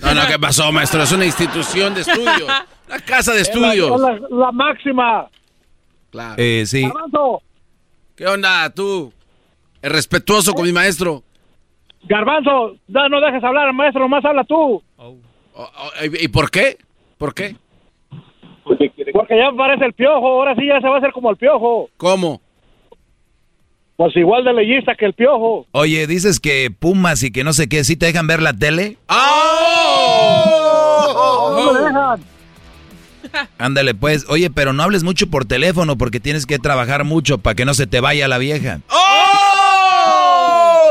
No, 0.00 0.12
no, 0.14 0.26
¿qué 0.26 0.38
pasó, 0.38 0.72
maestro? 0.72 1.02
Es 1.02 1.12
una 1.12 1.24
institución 1.26 1.94
de 1.94 2.00
estudios. 2.00 2.48
Una 2.88 2.98
casa 3.06 3.32
de 3.32 3.42
Es 3.42 3.48
estudios. 3.48 4.00
la, 4.00 4.14
es 4.14 4.20
la- 4.22 4.36
la 4.46 4.52
máxima. 4.52 5.28
Claro. 6.10 6.34
Eh, 6.38 6.64
sí, 6.66 6.82
Garbanzo, 6.82 7.42
¿Qué 8.16 8.26
onda, 8.26 8.70
tú? 8.70 9.12
Es 9.82 9.92
respetuoso 9.92 10.52
con 10.54 10.64
mi 10.64 10.72
maestro. 10.72 11.22
Garbanzo, 12.04 12.76
no, 12.88 13.08
no 13.08 13.20
dejes 13.20 13.42
hablar 13.44 13.68
al 13.68 13.74
maestro, 13.74 14.00
nomás 14.02 14.24
habla 14.24 14.44
tú. 14.44 14.82
O- 14.96 15.16
o- 15.54 15.70
¿Y 16.02 16.24
y 16.24 16.28
por 16.28 16.50
qué? 16.50 16.78
¿Por 17.18 17.34
qué? 17.34 17.56
Porque 19.12 19.36
ya 19.36 19.50
parece 19.56 19.84
el 19.84 19.92
piojo, 19.92 20.26
ahora 20.26 20.54
sí 20.54 20.66
ya 20.66 20.80
se 20.80 20.88
va 20.88 20.96
a 20.96 20.98
hacer 20.98 21.12
como 21.12 21.30
el 21.30 21.36
piojo. 21.36 21.88
¿Cómo? 21.96 22.40
Pues 23.96 24.16
igual 24.16 24.44
de 24.44 24.52
leyista 24.52 24.94
que 24.96 25.04
el 25.06 25.14
piojo. 25.14 25.66
Oye, 25.70 26.06
dices 26.06 26.40
que 26.40 26.70
Pumas 26.76 27.22
y 27.22 27.30
que 27.30 27.44
no 27.44 27.52
sé 27.52 27.68
qué, 27.68 27.84
¿sí 27.84 27.96
te 27.96 28.06
dejan 28.06 28.26
ver 28.26 28.42
la 28.42 28.52
tele? 28.52 28.96
No 31.54 31.72
me 31.72 31.80
dejan. 31.80 32.20
Ándale, 33.58 33.94
pues. 33.94 34.28
Oye, 34.28 34.50
pero 34.50 34.72
no 34.72 34.82
hables 34.82 35.04
mucho 35.04 35.28
por 35.30 35.44
teléfono 35.44 35.96
porque 35.96 36.20
tienes 36.20 36.46
que 36.46 36.58
trabajar 36.58 37.04
mucho 37.04 37.38
para 37.38 37.54
que 37.54 37.64
no 37.64 37.74
se 37.74 37.86
te 37.86 38.00
vaya 38.00 38.26
la 38.28 38.38
vieja. 38.38 38.80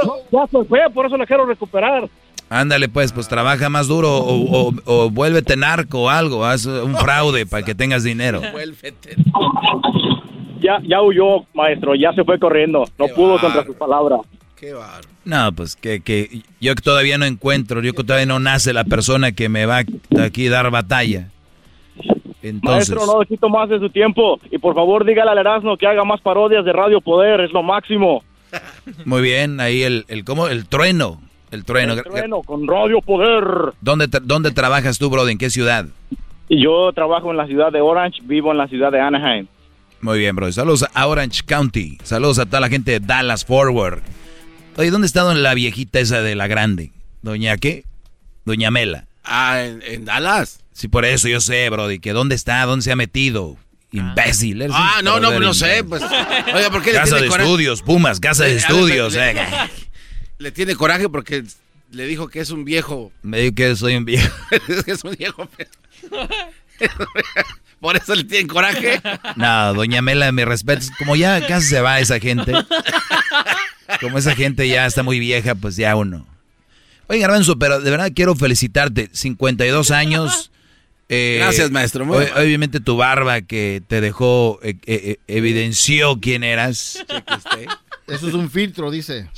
No, 0.05 0.15
ya 0.31 0.47
se 0.47 0.63
fue, 0.65 0.79
por 0.93 1.05
eso 1.05 1.17
la 1.17 1.25
quiero 1.25 1.45
recuperar. 1.45 2.09
Ándale, 2.53 2.87
pues, 2.89 3.11
pues 3.11 3.27
trabaja 3.27 3.67
más 3.69 3.87
duro 3.87 4.15
o, 4.15 4.67
o- 4.69 4.73
o 4.85 5.09
vuélvete 5.09 5.55
narco 5.57 6.03
o 6.03 6.09
algo, 6.09 6.45
haz 6.45 6.65
un 6.65 6.95
fraude 6.95 7.45
para 7.45 7.63
que 7.65 7.73
tengas 7.73 8.03
dinero. 8.03 8.41
Ya, 10.61 10.79
ya 10.87 11.01
huyó, 11.01 11.45
maestro, 11.53 11.95
ya 11.95 12.13
se 12.13 12.23
fue 12.23 12.39
corriendo. 12.39 12.85
No 12.97 13.07
pudo 13.07 13.39
contra 13.39 13.65
sus 13.65 13.75
palabras. 13.75 14.21
No, 15.25 15.51
pues 15.51 15.75
que, 15.75 15.99
que 16.01 16.41
yo 16.61 16.73
todavía 16.75 17.17
no 17.17 17.25
encuentro, 17.25 17.81
yo 17.81 17.93
que 17.93 18.03
todavía 18.03 18.25
no 18.27 18.39
nace 18.39 18.71
la 18.71 18.85
persona 18.85 19.31
que 19.33 19.49
me 19.49 19.65
va 19.65 19.79
a 19.79 20.23
aquí 20.23 20.47
dar 20.47 20.69
batalla. 20.71 21.29
Entonces, 22.41 22.89
Maestro, 22.95 23.05
no 23.19 23.25
quito 23.25 23.49
más 23.49 23.67
de 23.69 23.79
su 23.79 23.89
tiempo. 23.89 24.39
Y 24.51 24.57
por 24.57 24.73
favor, 24.75 25.05
dígale 25.05 25.31
al 25.31 25.37
Erasmo 25.37 25.75
que 25.77 25.87
haga 25.87 26.03
más 26.05 26.21
parodias 26.21 26.63
de 26.65 26.71
Radio 26.73 27.01
Poder, 27.01 27.41
es 27.41 27.51
lo 27.51 27.63
máximo. 27.63 28.23
muy 29.05 29.21
bien, 29.21 29.59
ahí 29.59 29.81
el, 29.83 30.05
el, 30.07 30.23
¿cómo? 30.23 30.47
El 30.47 30.67
trueno, 30.67 31.21
el 31.53 31.63
trueno. 31.65 31.93
El 31.93 32.03
trueno 32.03 32.41
con 32.41 32.67
Radio 32.67 32.99
Poder. 33.01 33.73
¿Dónde, 33.81 34.09
tra- 34.09 34.21
¿Dónde 34.23 34.51
trabajas 34.51 34.97
tú, 34.97 35.09
bro? 35.09 35.27
¿En 35.27 35.37
qué 35.37 35.49
ciudad? 35.49 35.85
Y 36.49 36.63
yo 36.63 36.91
trabajo 36.93 37.31
en 37.31 37.37
la 37.37 37.47
ciudad 37.47 37.71
de 37.71 37.81
Orange, 37.81 38.19
vivo 38.23 38.51
en 38.51 38.57
la 38.57 38.67
ciudad 38.67 38.91
de 38.91 38.99
Anaheim. 38.99 39.47
Muy 40.01 40.19
bien, 40.19 40.35
bro. 40.35 40.51
Saludos 40.51 40.85
a 40.93 41.07
Orange 41.07 41.41
County. 41.45 41.97
Saludos 42.03 42.37
a 42.39 42.45
toda 42.45 42.59
la 42.59 42.69
gente 42.69 42.91
de 42.91 42.99
Dallas 42.99 43.45
Forward. 43.45 44.01
Oye, 44.75 44.91
¿dónde 44.91 45.07
está 45.07 45.21
don- 45.21 45.41
la 45.43 45.53
viejita 45.53 45.99
esa 45.99 46.21
de 46.21 46.35
la 46.35 46.47
grande? 46.47 46.91
¿Doña 47.21 47.55
qué? 47.57 47.85
Doña 48.43 48.69
Mela. 48.71 49.05
Ah, 49.23 49.61
en, 49.63 49.81
en 49.85 50.03
Dallas. 50.05 50.59
Sí, 50.73 50.87
por 50.89 51.05
eso 51.05 51.27
yo 51.29 51.39
sé, 51.39 51.69
Brody, 51.69 51.99
que 51.99 52.11
dónde 52.11 52.35
está, 52.35 52.65
dónde 52.65 52.83
se 52.83 52.91
ha 52.91 52.95
metido. 52.97 53.55
Imbécil. 53.91 54.63
eres 54.63 54.75
Ah, 54.77 55.01
no, 55.03 55.19
no, 55.19 55.39
no 55.39 55.53
sé. 55.53 55.77
imbécil. 55.79 56.07
Pues, 56.09 56.25
oiga, 56.55 56.69
¿por 56.71 56.81
qué 56.81 56.91
le 56.93 56.97
Casa 56.97 57.15
tiene 57.17 57.31
de 57.31 57.37
estudios, 57.43 57.81
Pumas, 57.83 58.19
casa 58.19 58.43
de 58.43 58.49
Eh, 58.49 58.53
ver, 58.55 58.61
estudios. 58.63 59.15
eh. 59.15 59.35
Le 60.39 60.51
tiene 60.51 60.75
coraje 60.75 61.07
porque 61.09 61.43
le 61.91 62.05
dijo 62.07 62.27
que 62.27 62.39
es 62.39 62.49
un 62.49 62.65
viejo. 62.65 63.11
Me 63.21 63.39
dijo 63.39 63.55
que 63.55 63.75
soy 63.75 63.95
un 63.95 64.05
viejo. 64.05 64.33
es 64.87 65.03
un 65.03 65.15
viejo. 65.15 65.47
Por 67.79 67.97
eso 67.97 68.15
le 68.15 68.23
tienen 68.23 68.47
coraje. 68.47 69.01
No, 69.35 69.73
doña 69.73 70.01
Mela, 70.01 70.31
mi 70.31 70.45
respeto. 70.45 70.85
Como 70.97 71.15
ya 71.15 71.45
casi 71.45 71.67
se 71.67 71.81
va 71.81 71.99
esa 71.99 72.19
gente. 72.19 72.53
Como 73.99 74.17
esa 74.17 74.35
gente 74.35 74.67
ya 74.67 74.85
está 74.85 75.03
muy 75.03 75.19
vieja, 75.19 75.53
pues 75.55 75.75
ya 75.75 75.95
uno. 75.95 76.25
Oye, 77.07 77.19
Garbanzo, 77.19 77.59
pero 77.59 77.81
de 77.81 77.91
verdad 77.91 78.11
quiero 78.15 78.35
felicitarte. 78.35 79.09
52 79.11 79.91
años. 79.91 80.51
eh, 81.09 81.37
Gracias, 81.41 81.71
maestro, 81.71 82.05
muy 82.05 82.25
obviamente 82.37 82.79
tu 82.79 82.95
barba 82.95 83.41
que 83.41 83.83
te 83.85 83.99
dejó, 83.99 84.59
eh, 84.63 84.75
eh, 84.85 85.01
eh, 85.03 85.17
evidenció 85.27 86.19
quién 86.21 86.43
eras. 86.45 87.03
Eso 88.07 88.27
es 88.27 88.33
un 88.33 88.49
filtro, 88.49 88.91
dice. 88.91 89.29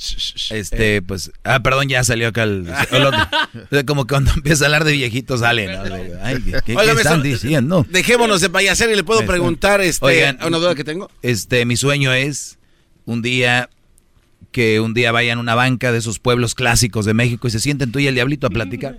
Este, 0.50 1.00
pues, 1.02 1.30
ah, 1.44 1.60
perdón, 1.60 1.88
ya 1.88 2.02
salió 2.02 2.28
acá 2.28 2.42
el, 2.42 2.66
el 3.70 3.84
como 3.84 4.06
cuando 4.06 4.32
empieza 4.34 4.64
a 4.64 4.66
hablar 4.66 4.84
de 4.84 4.92
viejitos 4.92 5.40
sale, 5.40 5.66
¿no? 5.68 5.82
Ay, 6.22 6.42
¿qué, 6.42 6.50
qué- 6.52 6.60
qué 6.66 6.76
Oiga, 6.76 6.92
están 6.94 7.22
diciendo? 7.22 7.86
Dejémonos 7.88 8.40
de 8.40 8.50
payaser 8.50 8.90
y 8.90 8.96
le 8.96 9.04
puedo 9.04 9.24
preguntar 9.24 9.80
este, 9.80 10.04
Oigan, 10.04 10.38
una 10.44 10.58
duda 10.58 10.74
que 10.74 10.84
tengo. 10.84 11.08
Este, 11.22 11.64
mi 11.64 11.76
sueño 11.76 12.12
es 12.12 12.58
un 13.04 13.22
día 13.22 13.70
que 14.50 14.80
un 14.80 14.94
día 14.94 15.12
vayan 15.12 15.38
a 15.38 15.40
una 15.42 15.54
banca 15.54 15.92
de 15.92 15.98
esos 15.98 16.18
pueblos 16.18 16.54
clásicos 16.54 17.04
de 17.06 17.14
México 17.14 17.46
y 17.46 17.50
se 17.50 17.60
sienten 17.60 17.92
tú 17.92 17.98
y 18.00 18.06
el 18.08 18.14
diablito 18.14 18.46
a 18.46 18.50
platicar. 18.50 18.98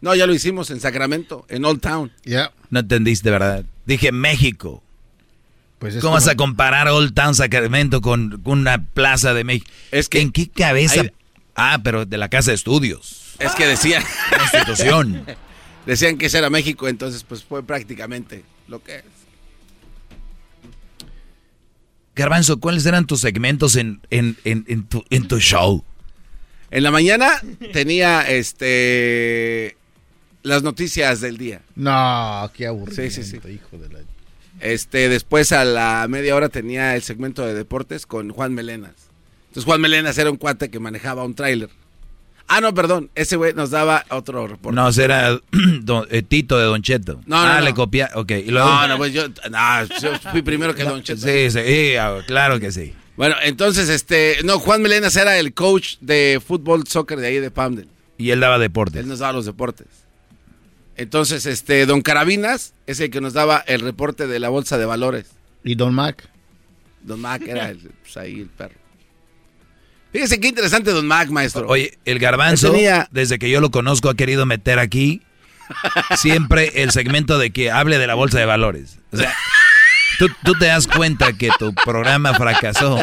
No, 0.00 0.14
ya 0.14 0.26
lo 0.26 0.34
hicimos 0.34 0.70
en 0.70 0.80
Sacramento, 0.80 1.44
en 1.48 1.64
Old 1.64 1.80
Town. 1.80 2.12
Ya. 2.24 2.52
No 2.70 2.80
entendiste, 2.80 3.30
¿verdad? 3.30 3.64
Dije 3.86 4.12
México. 4.12 4.82
Pues 5.80 5.94
es 5.96 6.02
¿Cómo 6.02 6.14
vas 6.14 6.28
a 6.28 6.36
comparar 6.36 6.86
Old 6.88 7.14
Town 7.14 7.34
Sacramento 7.34 8.00
con, 8.00 8.40
con 8.42 8.60
una 8.60 8.84
plaza 8.84 9.34
de 9.34 9.42
México? 9.44 9.68
Es 9.90 10.08
que 10.08 10.20
¿En 10.20 10.30
qué 10.30 10.48
cabeza? 10.48 11.00
hay- 11.00 11.10
Ah, 11.56 11.80
pero 11.82 12.06
de 12.06 12.16
la 12.18 12.28
casa 12.28 12.52
de 12.52 12.54
estudios. 12.54 13.34
Es 13.38 13.52
que 13.52 13.66
decían. 13.66 14.04
Una 14.32 14.42
institución. 14.44 15.26
decían 15.86 16.16
que 16.18 16.26
ese 16.26 16.38
era 16.38 16.48
México, 16.50 16.86
entonces 16.86 17.24
pues 17.24 17.42
fue 17.42 17.62
prácticamente 17.64 18.44
lo 18.68 18.82
que 18.82 18.96
es. 18.96 19.04
Garbanzo, 22.14 22.60
¿cuáles 22.60 22.84
eran 22.86 23.06
tus 23.06 23.20
segmentos 23.20 23.76
en, 23.76 24.00
en, 24.10 24.36
en, 24.44 24.64
en 24.68 24.84
tu, 24.84 25.04
en 25.10 25.26
tu 25.28 25.38
show? 25.40 25.82
En 26.70 26.82
la 26.82 26.90
mañana 26.90 27.30
tenía 27.72 28.22
este 28.28 29.76
las 30.42 30.62
noticias 30.62 31.20
del 31.20 31.36
día. 31.38 31.62
No, 31.74 32.50
qué 32.54 32.66
aburrido. 32.66 33.02
Sí, 33.02 33.10
sí, 33.10 33.22
sí. 33.24 33.36
Hijo 33.48 33.78
de 33.78 33.88
la... 33.88 34.00
Este, 34.60 35.08
después 35.08 35.52
a 35.52 35.64
la 35.64 36.06
media 36.08 36.36
hora 36.36 36.48
tenía 36.48 36.94
el 36.96 37.02
segmento 37.02 37.44
de 37.46 37.54
deportes 37.54 38.06
con 38.06 38.30
Juan 38.30 38.52
Melenas. 38.54 38.92
Entonces 39.48 39.64
Juan 39.64 39.80
Melenas 39.80 40.16
era 40.18 40.30
un 40.30 40.36
cuate 40.36 40.70
que 40.70 40.78
manejaba 40.78 41.24
un 41.24 41.34
tráiler. 41.34 41.70
Ah, 42.52 42.60
no, 42.60 42.74
perdón, 42.74 43.10
ese 43.14 43.36
güey 43.36 43.54
nos 43.54 43.70
daba 43.70 44.04
otro 44.10 44.46
reporte. 44.48 44.74
No, 44.74 44.88
ese 44.88 45.04
era 45.04 45.38
don- 45.82 46.06
eh, 46.10 46.22
Tito 46.22 46.58
de 46.58 46.64
Don 46.64 46.82
Cheto. 46.82 47.20
No, 47.26 47.44
no, 47.44 47.50
Ah, 47.52 47.58
no. 47.60 47.64
le 47.64 47.74
copia. 47.74 48.10
Ok. 48.14 48.32
Y 48.32 48.50
luego, 48.50 48.68
No, 48.68 48.88
no, 48.88 48.96
pues 48.96 49.12
yo, 49.12 49.28
no, 49.28 49.84
yo 50.00 50.18
fui 50.32 50.42
primero 50.42 50.74
que 50.74 50.82
Don 50.84 51.02
Cheto. 51.02 51.20
Sí, 51.20 51.50
sí, 51.50 51.60
sí, 51.64 51.96
ah, 51.96 52.18
claro 52.26 52.58
que 52.58 52.72
sí. 52.72 52.92
Bueno, 53.16 53.36
entonces, 53.42 53.88
este, 53.88 54.38
no, 54.44 54.58
Juan 54.58 54.82
Melenas 54.82 55.14
era 55.16 55.38
el 55.38 55.52
coach 55.54 55.96
de 56.00 56.40
fútbol, 56.44 56.86
soccer 56.88 57.20
de 57.20 57.28
ahí 57.28 57.38
de 57.38 57.50
Pamdel. 57.50 57.88
Y 58.18 58.30
él 58.30 58.40
daba 58.40 58.58
deportes. 58.58 59.00
Él 59.00 59.08
nos 59.08 59.20
daba 59.20 59.32
los 59.34 59.46
deportes. 59.46 59.86
Entonces, 61.00 61.46
este, 61.46 61.86
Don 61.86 62.02
Carabinas 62.02 62.74
es 62.86 63.00
el 63.00 63.08
que 63.10 63.22
nos 63.22 63.32
daba 63.32 63.64
el 63.66 63.80
reporte 63.80 64.26
de 64.26 64.38
la 64.38 64.50
bolsa 64.50 64.76
de 64.76 64.84
valores. 64.84 65.30
¿Y 65.64 65.74
Don 65.74 65.94
Mac? 65.94 66.28
Don 67.02 67.18
Mac 67.18 67.40
era 67.46 67.70
el, 67.70 67.78
pues, 68.02 68.18
ahí 68.18 68.40
el 68.40 68.48
perro. 68.48 68.74
Fíjese 70.12 70.38
qué 70.40 70.48
interesante 70.48 70.90
Don 70.90 71.06
Mac, 71.06 71.30
maestro. 71.30 71.66
Oye, 71.68 71.96
el 72.04 72.18
garbanzo, 72.18 72.70
tenía- 72.72 73.08
desde 73.12 73.38
que 73.38 73.48
yo 73.48 73.62
lo 73.62 73.70
conozco, 73.70 74.10
ha 74.10 74.14
querido 74.14 74.44
meter 74.44 74.78
aquí 74.78 75.22
siempre 76.18 76.82
el 76.82 76.90
segmento 76.90 77.38
de 77.38 77.50
que 77.50 77.70
hable 77.70 77.96
de 77.96 78.06
la 78.06 78.14
bolsa 78.14 78.38
de 78.38 78.44
valores. 78.44 78.98
O 79.10 79.16
sea, 79.16 79.34
tú, 80.18 80.26
tú 80.44 80.52
te 80.58 80.66
das 80.66 80.86
cuenta 80.86 81.32
que 81.32 81.48
tu 81.58 81.72
programa 81.74 82.34
fracasó 82.34 83.02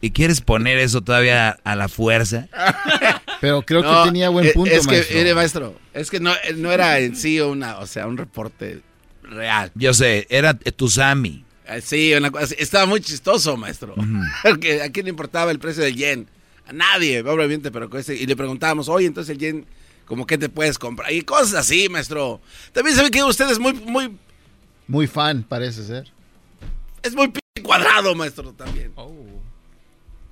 y 0.00 0.10
quieres 0.12 0.40
poner 0.40 0.78
eso 0.78 1.00
todavía 1.02 1.58
a 1.64 1.76
la 1.76 1.88
fuerza. 1.88 2.48
Pero 3.40 3.62
creo 3.62 3.82
No, 3.82 4.02
que 4.04 4.08
tenía 4.10 4.28
buen 4.28 4.46
eh, 4.46 4.52
punto, 4.54 4.70
es 4.74 4.86
que, 4.86 4.92
maestro. 4.92 5.16
mire, 5.18 5.34
maestro, 5.34 5.80
es 5.94 6.10
que 6.10 6.20
no, 6.20 6.32
eh, 6.44 6.54
no 6.56 6.70
era 6.72 6.98
en 6.98 7.16
sí 7.16 7.40
una, 7.40 7.78
o 7.78 7.86
sea, 7.86 8.06
un 8.06 8.16
reporte 8.18 8.80
real. 9.22 9.70
Yo 9.74 9.94
sé, 9.94 10.26
era 10.30 10.54
tu 10.54 10.88
Sammy. 10.88 11.44
Eh, 11.66 11.80
Sí, 11.82 12.12
una 12.14 12.30
estaba 12.58 12.86
muy 12.86 13.00
chistoso, 13.00 13.56
maestro. 13.56 13.94
Porque 14.42 14.82
a 14.82 14.90
quién 14.90 15.04
le 15.06 15.10
importaba 15.10 15.50
el 15.50 15.58
precio 15.58 15.82
del 15.82 15.94
yen. 15.96 16.28
A 16.66 16.72
nadie, 16.72 17.20
obviamente, 17.22 17.70
pero 17.70 17.88
con 17.90 17.98
ese- 18.00 18.14
y 18.16 18.26
le 18.26 18.36
preguntábamos, 18.36 18.88
oye, 18.88 19.06
entonces 19.06 19.30
el 19.32 19.38
yen, 19.38 19.66
¿cómo 20.04 20.26
qué 20.26 20.36
te 20.38 20.48
puedes 20.48 20.78
comprar? 20.78 21.10
Y 21.12 21.22
cosas 21.22 21.54
así, 21.54 21.88
maestro. 21.88 22.40
También 22.72 22.96
sabe 22.96 23.10
que 23.10 23.22
usted 23.22 23.48
es 23.50 23.58
muy, 23.58 23.72
muy, 23.72 24.16
Muy 24.86 25.06
fan, 25.06 25.42
parece 25.42 25.84
ser. 25.84 26.12
es 27.02 27.14
muy 27.14 27.32
cuadrado, 27.62 28.14
maestro, 28.14 28.52
también. 28.52 28.92
Oh. 28.96 29.14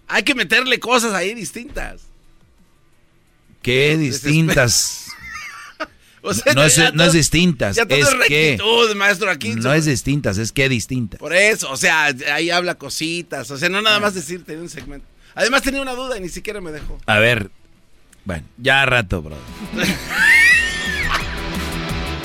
Hay 0.09 0.23
que 0.23 0.35
meterle 0.35 0.81
cosas 0.81 1.13
ahí 1.15 1.35
distintas. 1.35 2.03
Qué 3.63 3.97
distintas. 3.97 5.05
O 6.21 6.35
sea, 6.35 6.53
No 6.53 6.65
es, 6.65 6.77
no 6.95 7.05
es 7.05 7.13
distintas, 7.13 7.77
Ya 7.77 7.87
todo 7.87 7.97
es 7.97 8.09
es 8.09 8.15
que... 8.27 8.51
rectitud, 8.51 8.97
maestro, 8.97 9.31
aquí. 9.31 9.55
No 9.55 9.73
es 9.73 9.85
distintas, 9.85 10.37
es 10.37 10.51
que 10.51 10.69
distintas. 10.69 11.21
Por 11.21 11.33
eso, 11.33 11.71
o 11.71 11.77
sea, 11.77 12.07
ahí 12.35 12.51
habla 12.51 12.75
cositas. 12.75 13.49
O 13.53 13.57
sea, 13.57 13.69
no 13.69 13.81
nada 13.81 14.01
más 14.01 14.15
decir, 14.15 14.45
tenía 14.45 14.61
un 14.63 14.69
segmento. 14.69 15.07
Además 15.37 15.63
tenía 15.63 15.81
una 15.81 15.95
duda 15.95 16.19
y 16.19 16.21
ni 16.21 16.29
siquiera 16.29 16.61
me 16.61 16.73
dejó. 16.73 16.99
A 17.07 17.21
ver, 17.21 17.51
bueno, 18.25 18.45
ya 18.57 18.83
a 18.83 18.87
rato, 18.87 19.23
bro. 19.23 19.37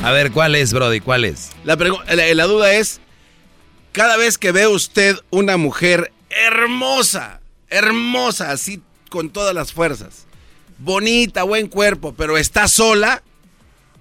A 0.03 0.11
ver, 0.11 0.31
¿cuál 0.31 0.55
es, 0.55 0.73
Brody? 0.73 0.99
¿Cuál 0.99 1.23
es? 1.23 1.51
La, 1.64 1.76
la 1.76 2.43
duda 2.45 2.73
es, 2.73 2.99
cada 3.93 4.18
vez 4.18 4.38
que 4.38 4.51
ve 4.51 4.68
usted 4.68 5.15
una 5.30 5.55
mujer 5.55 6.11
hermosa, 6.30 7.39
hermosa, 7.74 8.52
así 8.52 8.82
con 9.10 9.30
todas 9.30 9.54
las 9.54 9.74
fuerzas, 9.74 10.26
bonita, 10.80 11.44
buen 11.44 11.68
cuerpo, 11.68 12.14
pero 12.14 12.38
está 12.38 12.68
sola, 12.68 13.22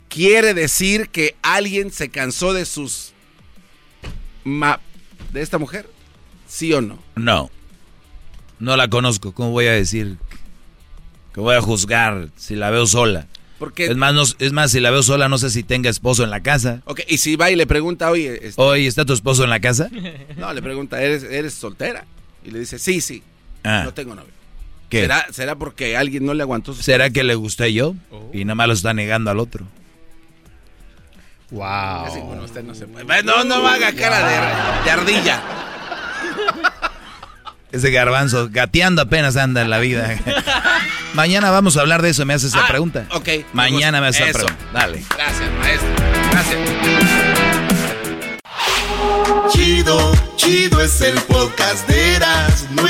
quiere 0.09 0.55
decir 0.55 1.09
que 1.11 1.36
alguien 1.43 1.90
se 1.93 2.09
cansó 2.11 2.53
de 2.53 2.65
sus... 2.65 3.12
ma- 4.44 4.81
de 5.32 5.43
esta 5.43 5.59
mujer? 5.59 5.89
¿Sí 6.49 6.73
o 6.74 6.81
no? 6.81 6.99
No. 7.16 7.51
No 8.59 8.77
la 8.77 8.89
conozco. 8.89 9.32
¿Cómo 9.32 9.51
voy 9.51 9.66
a 9.66 9.73
decir 9.73 10.16
que 11.35 11.40
voy 11.40 11.55
a 11.57 11.61
juzgar 11.62 12.28
si 12.36 12.55
la 12.57 12.70
veo 12.70 12.86
sola? 12.86 13.27
Porque... 13.59 13.87
Es 13.87 13.96
más, 13.96 14.13
no- 14.14 14.22
es 14.38 14.53
más, 14.53 14.71
si 14.72 14.80
la 14.80 14.90
veo 14.90 15.03
sola, 15.03 15.29
no 15.29 15.38
sé 15.38 15.51
si 15.51 15.63
tenga 15.63 15.88
esposo 15.88 16.24
en 16.24 16.30
la 16.30 16.43
casa. 16.43 16.82
Ok, 16.85 17.01
y 17.09 17.19
si 17.19 17.37
va 17.37 17.51
y 17.51 17.56
le 17.56 17.66
pregunta, 17.66 18.11
oye, 18.11 18.46
este- 18.48 18.61
Oye, 18.61 18.87
¿está 18.87 19.05
tu 19.05 19.13
esposo 19.14 19.45
en 19.45 19.51
la 19.51 19.61
casa? 19.61 19.88
no, 20.37 20.53
le 20.53 20.63
pregunta, 20.63 21.03
¿eres, 21.03 21.22
¿eres 21.24 21.55
soltera? 21.55 22.05
Y 22.45 22.51
le 22.51 22.59
dice, 22.61 22.79
sí, 22.79 23.01
sí, 23.01 23.22
Ah, 23.65 23.82
no 23.85 23.95
tengo 23.95 24.15
novio. 24.15 24.31
¿qué? 24.89 25.03
¿Será, 25.03 25.27
¿Será 25.32 25.55
porque 25.57 25.97
alguien 25.97 26.27
no 26.27 26.35
le 26.35 26.43
aguantó 26.43 26.74
su... 26.74 26.82
¿Será 26.82 27.11
que 27.11 27.23
le 27.24 27.35
gusté 27.35 27.73
yo? 27.73 27.95
Y 28.32 28.45
nada 28.45 28.55
más 28.57 28.66
lo 28.69 28.73
está 28.74 28.93
negando 28.95 29.31
al 29.31 29.39
otro. 29.39 29.65
Wow. 31.51 31.63
Así, 32.07 32.19
bueno, 32.21 32.43
usted 32.45 32.63
no 32.65 32.74
se 32.74 32.87
puede. 32.87 33.23
No, 33.23 33.45
no 33.45 33.66
haga 33.66 33.93
cara 33.95 34.27
de, 34.27 34.85
de 34.85 34.91
ardilla. 34.91 35.43
Ese 37.71 37.91
garbanzo, 37.91 38.49
gateando 38.51 39.01
apenas 39.03 39.37
anda 39.37 39.63
en 39.63 39.71
la 39.71 39.79
vida. 39.79 40.19
Mañana 41.15 41.51
vamos 41.51 41.77
a 41.77 41.81
hablar 41.81 42.03
de 42.03 42.11
eso, 42.11 42.24
me 42.27 42.35
haces 42.35 42.51
esa 42.55 42.65
Ah, 42.65 42.69
pregunta. 42.69 43.07
ok, 43.13 43.27
me 43.29 43.45
Mañana 43.55 44.01
me 44.01 44.09
haces 44.09 44.29
esa 44.29 44.39
pregunta. 44.39 44.65
Dale. 44.74 45.03
Gracias, 45.16 45.51
maestro. 45.59 45.89
Gracias. 46.32 46.59
Chido, 49.51 50.13
chido 50.37 50.81
es 50.82 51.01
el 51.01 51.15
podcast 51.23 51.87
de 51.89 52.15
Eras, 52.16 52.66
no 52.73 52.89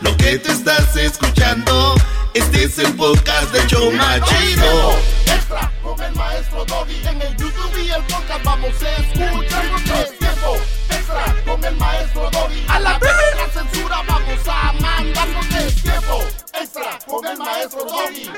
Lo 0.00 0.16
que 0.16 0.38
te 0.38 0.52
estás 0.52 0.94
escuchando, 0.96 1.94
este 2.34 2.64
es 2.64 2.78
el 2.78 2.92
podcast 2.94 3.52
de 3.52 3.66
Choma 3.66 4.20
Chido. 4.20 4.92
Extra 5.26 5.72
con 5.82 6.00
el 6.02 6.14
maestro 6.14 6.64
Doggy. 6.66 6.94
En 7.08 7.22
el 7.22 7.36
YouTube 7.36 7.84
y 7.84 7.90
el 7.90 8.02
podcast 8.02 8.44
vamos 8.44 8.70
a 8.82 9.02
escuchar 9.02 9.64
es 10.02 10.18
tiempo. 10.18 10.56
Extra 10.90 11.36
con 11.46 11.64
el 11.64 11.76
maestro 11.76 12.30
Doggy. 12.30 12.64
A 12.68 12.78
la 12.78 12.98
vez 12.98 13.10
la 13.36 13.62
censura 13.62 14.02
vamos 14.06 14.38
a 14.46 14.72
mandarnos 14.80 15.46
es 15.66 15.82
tiempo. 15.82 16.24
Extra 16.60 16.98
con 17.06 17.26
el 17.26 17.38
maestro 17.38 17.84
Doggy. 17.84 18.30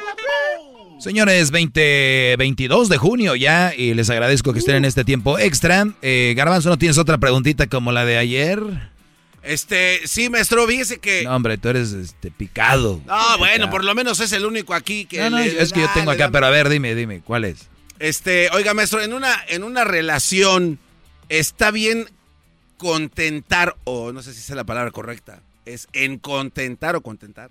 Señores, 1.00 1.50
20, 1.50 2.36
22 2.38 2.88
de 2.88 2.98
junio 2.98 3.34
ya, 3.34 3.74
y 3.76 3.94
les 3.94 4.10
agradezco 4.10 4.52
que 4.52 4.60
estén 4.60 4.76
en 4.76 4.84
este 4.84 5.04
tiempo 5.04 5.38
extra. 5.38 5.86
Eh, 6.02 6.34
Garbanzo, 6.36 6.68
¿no 6.68 6.78
tienes 6.78 6.98
otra 6.98 7.18
preguntita 7.18 7.66
como 7.66 7.90
la 7.90 8.04
de 8.04 8.18
ayer? 8.18 8.90
Este, 9.42 10.00
sí, 10.06 10.28
maestro, 10.28 10.66
fíjese 10.66 10.98
que... 10.98 11.24
No, 11.24 11.34
hombre, 11.34 11.56
tú 11.56 11.68
eres 11.70 11.92
este, 11.92 12.30
picado. 12.30 13.00
No, 13.06 13.38
bueno, 13.38 13.70
por 13.70 13.84
lo 13.84 13.94
menos 13.94 14.20
es 14.20 14.32
el 14.32 14.44
único 14.44 14.74
aquí 14.74 15.06
que... 15.06 15.18
No, 15.18 15.30
no, 15.30 15.38
le- 15.38 15.62
es 15.62 15.72
que 15.72 15.80
yo 15.80 15.88
tengo 15.94 16.10
acá, 16.10 16.30
pero 16.30 16.46
a 16.46 16.50
ver, 16.50 16.68
dime, 16.68 16.94
dime, 16.94 17.22
¿cuál 17.22 17.44
es? 17.44 17.68
Este, 17.98 18.50
oiga, 18.50 18.74
maestro, 18.74 19.00
en 19.02 19.12
una, 19.14 19.34
en 19.48 19.62
una 19.64 19.84
relación 19.84 20.78
está 21.28 21.70
bien 21.70 22.06
contentar, 22.76 23.76
o 23.84 24.12
no 24.12 24.22
sé 24.22 24.32
si 24.32 24.40
es 24.40 24.50
la 24.50 24.64
palabra 24.64 24.90
correcta, 24.90 25.42
es 25.66 25.88
en 25.92 26.18
contentar 26.18 26.96
o 26.96 27.02
contentar 27.02 27.50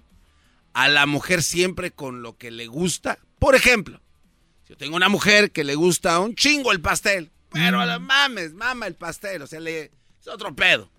a 0.74 0.88
la 0.88 1.06
mujer 1.06 1.44
siempre 1.44 1.92
con 1.92 2.22
lo 2.22 2.38
que 2.38 2.52
le 2.52 2.68
gusta. 2.68 3.20
Por 3.38 3.56
ejemplo, 3.56 4.00
si 4.64 4.70
yo 4.74 4.78
tengo 4.78 4.96
una 4.96 5.10
mujer 5.10 5.52
que 5.52 5.64
le 5.64 5.76
gusta 5.76 6.20
un 6.20 6.36
chingo 6.36 6.72
el 6.72 6.82
pastel, 6.82 7.30
pero 7.52 7.80
a 7.80 7.86
la 7.86 8.00
mames, 8.00 8.54
mama 8.54 8.86
el 8.88 8.96
pastel, 8.96 9.42
o 9.42 9.48
sea, 9.48 9.60
le, 9.60 9.92
es 10.22 10.28
otro 10.28 10.56
pedo. 10.56 10.90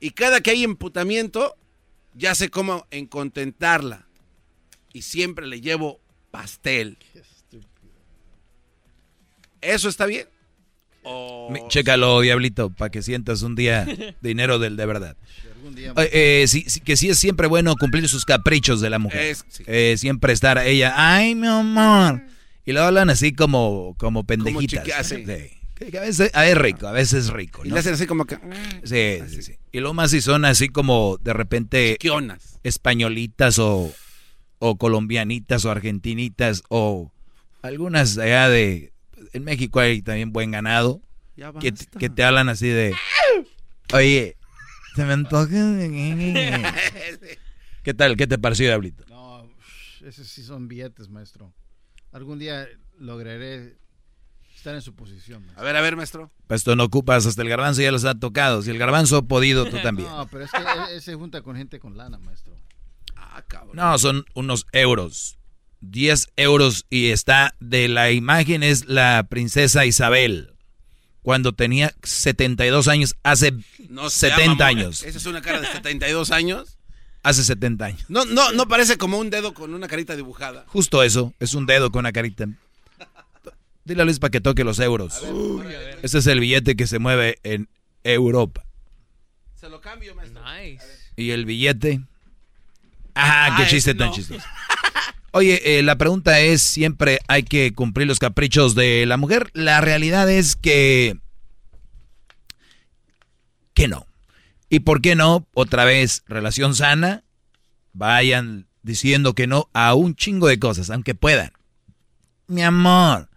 Y 0.00 0.10
cada 0.10 0.40
que 0.40 0.50
hay 0.50 0.64
emputamiento, 0.64 1.56
ya 2.14 2.34
sé 2.34 2.48
cómo 2.48 2.86
en 2.90 3.06
contentarla. 3.06 4.06
Y 4.92 5.02
siempre 5.02 5.46
le 5.46 5.60
llevo 5.60 6.00
pastel. 6.30 6.96
¿Eso 9.60 9.88
está 9.88 10.06
bien? 10.06 10.26
Mi- 11.50 11.60
Chécalo, 11.68 12.20
diablito, 12.20 12.70
para 12.70 12.90
que 12.90 13.02
sientas 13.02 13.42
un 13.42 13.54
día 13.56 13.86
dinero 14.20 14.58
del 14.58 14.76
de 14.76 14.86
verdad. 14.86 15.16
día- 15.74 15.92
Eh, 15.96 16.42
eh, 16.42 16.48
sí, 16.48 16.64
sí, 16.66 16.80
que 16.80 16.96
sí 16.96 17.08
es 17.10 17.18
siempre 17.18 17.46
bueno 17.46 17.74
cumplir 17.76 18.08
sus 18.08 18.24
caprichos 18.24 18.80
de 18.80 18.90
la 18.90 18.98
mujer. 18.98 19.20
Es- 19.20 19.44
sí. 19.48 19.64
Eh, 19.66 19.96
siempre 19.98 20.32
estar 20.32 20.58
ella, 20.58 20.94
ay, 20.96 21.34
mi 21.34 21.46
amor. 21.46 22.22
Y 22.64 22.72
lo 22.72 22.82
hablan 22.82 23.10
así 23.10 23.32
como, 23.32 23.94
como 23.98 24.24
pendejitas. 24.24 24.86
ah, 24.96 25.02
sí. 25.80 25.90
Que, 25.90 25.98
a 25.98 26.02
veces 26.02 26.30
ah, 26.34 26.46
es 26.46 26.56
rico, 26.56 26.86
a 26.86 26.92
veces 26.92 27.24
es 27.24 27.32
rico. 27.32 27.62
Y 27.64 27.70
le 27.70 27.78
hacen 27.78 27.94
así 27.94 28.06
como 28.06 28.24
que... 28.26 28.36
Sí, 28.84 29.18
sí, 29.28 29.42
sí. 29.42 29.58
Y 29.72 29.80
lo 29.80 29.94
más 29.94 30.10
si 30.10 30.20
son 30.20 30.44
así 30.44 30.68
como 30.68 31.18
de 31.18 31.32
repente 31.32 31.92
Chiquionas. 31.92 32.58
españolitas 32.62 33.58
o, 33.58 33.92
o 34.58 34.76
colombianitas 34.76 35.64
o 35.64 35.70
argentinitas 35.70 36.62
o 36.68 37.10
algunas 37.62 38.18
allá 38.18 38.48
de... 38.48 38.92
En 39.32 39.44
México 39.44 39.80
hay 39.80 40.02
también 40.02 40.32
buen 40.32 40.50
ganado. 40.50 41.00
Ya 41.36 41.52
que, 41.52 41.72
que 41.72 42.10
te 42.10 42.24
hablan 42.24 42.48
así 42.48 42.68
de, 42.68 42.94
oye, 43.92 44.36
se 44.94 45.04
me 45.04 45.12
antoja. 45.12 45.46
¿Qué 47.82 47.94
tal? 47.94 48.16
¿Qué 48.16 48.26
te 48.26 48.38
pareció, 48.38 48.66
Diablito? 48.66 49.04
No, 49.08 49.48
esos 50.04 50.26
sí 50.26 50.42
son 50.42 50.68
billetes, 50.68 51.08
maestro. 51.08 51.52
Algún 52.12 52.38
día 52.38 52.68
lograré 52.98 53.76
estar 54.60 54.74
en 54.74 54.82
su 54.82 54.94
posición. 54.94 55.40
maestro. 55.42 55.60
A 55.62 55.64
ver, 55.64 55.76
a 55.76 55.80
ver, 55.80 55.96
maestro. 55.96 56.30
Pues 56.46 56.62
tú 56.64 56.74
no 56.76 56.84
ocupas, 56.84 57.26
hasta 57.26 57.42
el 57.42 57.48
garbanzo 57.48 57.82
ya 57.82 57.90
los 57.92 58.04
ha 58.04 58.14
tocado. 58.14 58.62
Si 58.62 58.70
el 58.70 58.78
garbanzo 58.78 59.16
ha 59.18 59.22
podido, 59.22 59.64
tú 59.66 59.78
también. 59.82 60.08
No, 60.08 60.26
pero 60.28 60.44
es 60.44 60.50
que 60.50 60.58
él, 60.58 60.64
él 60.92 61.02
se 61.02 61.14
junta 61.14 61.42
con 61.42 61.56
gente 61.56 61.78
con 61.80 61.96
lana, 61.96 62.18
maestro. 62.18 62.54
Ah, 63.16 63.42
cabrón. 63.46 63.74
No, 63.76 63.98
son 63.98 64.24
unos 64.34 64.66
euros. 64.72 65.36
10 65.82 66.28
euros 66.36 66.84
y 66.90 67.08
está 67.08 67.54
de 67.58 67.88
la 67.88 68.10
imagen 68.10 68.62
es 68.62 68.86
la 68.86 69.26
princesa 69.30 69.86
Isabel. 69.86 70.54
Cuando 71.22 71.52
tenía 71.52 71.94
72 72.02 72.88
años, 72.88 73.14
hace 73.22 73.52
No 73.88 74.10
sea 74.10 74.36
70 74.36 74.48
mamón. 74.50 74.62
años. 74.62 75.02
Esa 75.02 75.18
es 75.18 75.26
una 75.26 75.40
cara 75.42 75.60
de 75.60 75.66
72 75.68 76.30
años. 76.32 76.76
Hace 77.22 77.44
70 77.44 77.84
años. 77.84 78.04
No, 78.08 78.24
no, 78.24 78.52
no 78.52 78.66
parece 78.68 78.96
como 78.96 79.18
un 79.18 79.28
dedo 79.30 79.52
con 79.54 79.74
una 79.74 79.88
carita 79.88 80.16
dibujada. 80.16 80.64
Justo 80.68 81.02
eso, 81.02 81.34
es 81.38 81.52
un 81.54 81.66
dedo 81.66 81.90
con 81.90 82.00
una 82.00 82.12
carita. 82.12 82.46
Dile 83.84 84.02
a 84.02 84.04
Luis 84.04 84.18
para 84.18 84.30
que 84.30 84.40
toque 84.40 84.64
los 84.64 84.78
euros. 84.78 85.22
Este 86.02 86.18
es 86.18 86.26
el 86.26 86.40
billete 86.40 86.76
que 86.76 86.86
se 86.86 86.98
mueve 86.98 87.38
en 87.42 87.68
Europa. 88.04 88.64
Se 89.54 89.68
lo 89.68 89.80
cambio, 89.80 90.14
maestro. 90.14 90.42
Nice. 90.54 90.84
Y 91.16 91.30
el 91.30 91.44
billete. 91.44 92.00
Ajá, 93.14 93.54
Ah, 93.54 93.56
qué 93.56 93.62
chiste 93.64 93.90
ese 93.90 93.94
tan 93.94 94.08
no. 94.08 94.14
chistoso. 94.14 94.46
Oye, 95.32 95.78
eh, 95.78 95.82
la 95.82 95.96
pregunta 95.96 96.40
es, 96.40 96.60
¿siempre 96.62 97.20
hay 97.28 97.42
que 97.44 97.72
cumplir 97.72 98.06
los 98.08 98.18
caprichos 98.18 98.74
de 98.74 99.06
la 99.06 99.16
mujer? 99.16 99.50
La 99.54 99.80
realidad 99.80 100.28
es 100.30 100.56
que... 100.56 101.16
Que 103.74 103.86
no. 103.88 104.06
¿Y 104.68 104.80
por 104.80 105.00
qué 105.00 105.14
no? 105.14 105.46
Otra 105.54 105.84
vez, 105.84 106.24
relación 106.26 106.74
sana. 106.74 107.24
Vayan 107.92 108.66
diciendo 108.82 109.34
que 109.34 109.46
no 109.46 109.68
a 109.72 109.94
un 109.94 110.14
chingo 110.14 110.48
de 110.48 110.58
cosas, 110.58 110.90
aunque 110.90 111.14
puedan. 111.14 111.52
Mi 112.46 112.62
amor, 112.62 113.28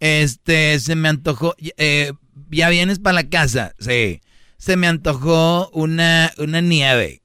este, 0.00 0.78
se 0.80 0.96
me 0.96 1.08
antojó, 1.08 1.54
eh, 1.58 2.12
ya 2.50 2.68
vienes 2.68 2.98
para 2.98 3.14
la 3.14 3.28
casa, 3.28 3.74
sí. 3.78 4.20
Se 4.58 4.76
me 4.76 4.86
antojó 4.86 5.68
una, 5.70 6.32
una 6.38 6.60
nieve. 6.60 7.22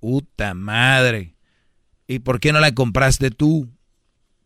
Puta 0.00 0.54
madre. 0.54 1.36
¿Y 2.06 2.18
por 2.18 2.40
qué 2.40 2.52
no 2.52 2.60
la 2.60 2.72
compraste 2.72 3.30
tú? 3.30 3.68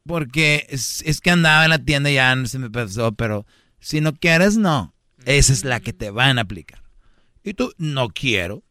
Porque 0.07 0.67
es, 0.69 1.03
es 1.07 1.21
que 1.21 1.31
andaba 1.31 1.65
en 1.65 1.71
la 1.71 1.79
tienda 1.79 2.11
y 2.11 2.15
ya 2.15 2.35
no 2.35 2.47
se 2.47 2.59
me 2.59 2.71
pasó, 2.71 3.13
pero 3.13 3.47
si 3.81 4.01
no 4.01 4.15
quieres, 4.15 4.57
no. 4.57 4.95
Esa 5.25 5.53
es 5.53 5.65
la 5.65 5.81
que 5.81 5.93
te 5.93 6.11
van 6.11 6.39
a 6.39 6.43
aplicar. 6.43 6.83
Y 7.43 7.55
tú, 7.55 7.73
no 7.79 8.09
quiero. 8.09 8.63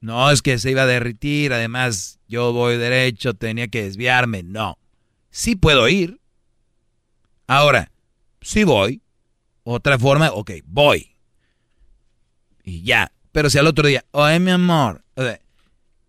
No, 0.00 0.30
es 0.30 0.42
que 0.42 0.58
se 0.58 0.70
iba 0.70 0.82
a 0.82 0.86
derritir, 0.86 1.52
además 1.52 2.20
yo 2.28 2.52
voy 2.52 2.76
derecho, 2.76 3.34
tenía 3.34 3.68
que 3.68 3.82
desviarme. 3.82 4.42
No. 4.42 4.78
Sí 5.30 5.56
puedo 5.56 5.88
ir. 5.88 6.20
Ahora, 7.46 7.90
sí 8.40 8.64
voy. 8.64 9.02
Otra 9.62 9.98
forma, 9.98 10.30
ok, 10.30 10.52
voy. 10.64 11.16
Y 12.62 12.82
ya. 12.82 13.12
Pero 13.32 13.50
si 13.50 13.58
al 13.58 13.66
otro 13.66 13.86
día, 13.86 14.04
oye 14.12 14.38
mi 14.40 14.50
amor, 14.50 15.04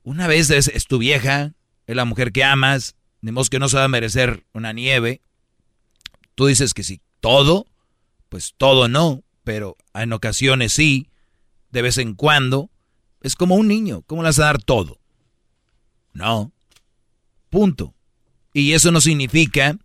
una 0.04 0.28
vez 0.28 0.50
es, 0.50 0.86
tu 0.88 0.98
vieja, 0.98 1.54
es 1.86 1.96
la 1.96 2.06
mujer 2.06 2.32
que 2.32 2.44
amas, 2.46 2.96
de 3.22 3.34
que 3.50 3.60
no 3.60 3.68
se 3.68 3.76
va 3.76 3.84
a 3.84 3.90
merecer 3.90 4.46
una 4.54 4.72
nieve. 4.72 5.22
Tú 6.36 6.46
dices 6.46 6.74
que 6.74 6.84
sí, 6.84 7.02
todo, 7.20 7.66
pues 8.30 8.54
todo 8.56 8.88
no, 8.88 9.24
pero 9.44 9.76
en 9.94 10.14
ocasiones 10.14 10.72
sí, 10.72 11.10
de 11.72 11.82
vez 11.82 11.98
en 11.98 12.14
cuando. 12.14 12.70
Es 13.22 13.36
como 13.36 13.56
un 13.56 13.68
niño, 13.68 14.04
¿cómo 14.04 14.22
le 14.22 14.30
vas 14.30 14.40
a 14.40 14.46
dar 14.46 14.64
todo? 14.64 15.00
No. 16.14 16.54
Punto. 17.50 17.94
Y 18.54 18.74
eso 18.74 18.92
no 18.92 19.02
significa. 19.02 19.78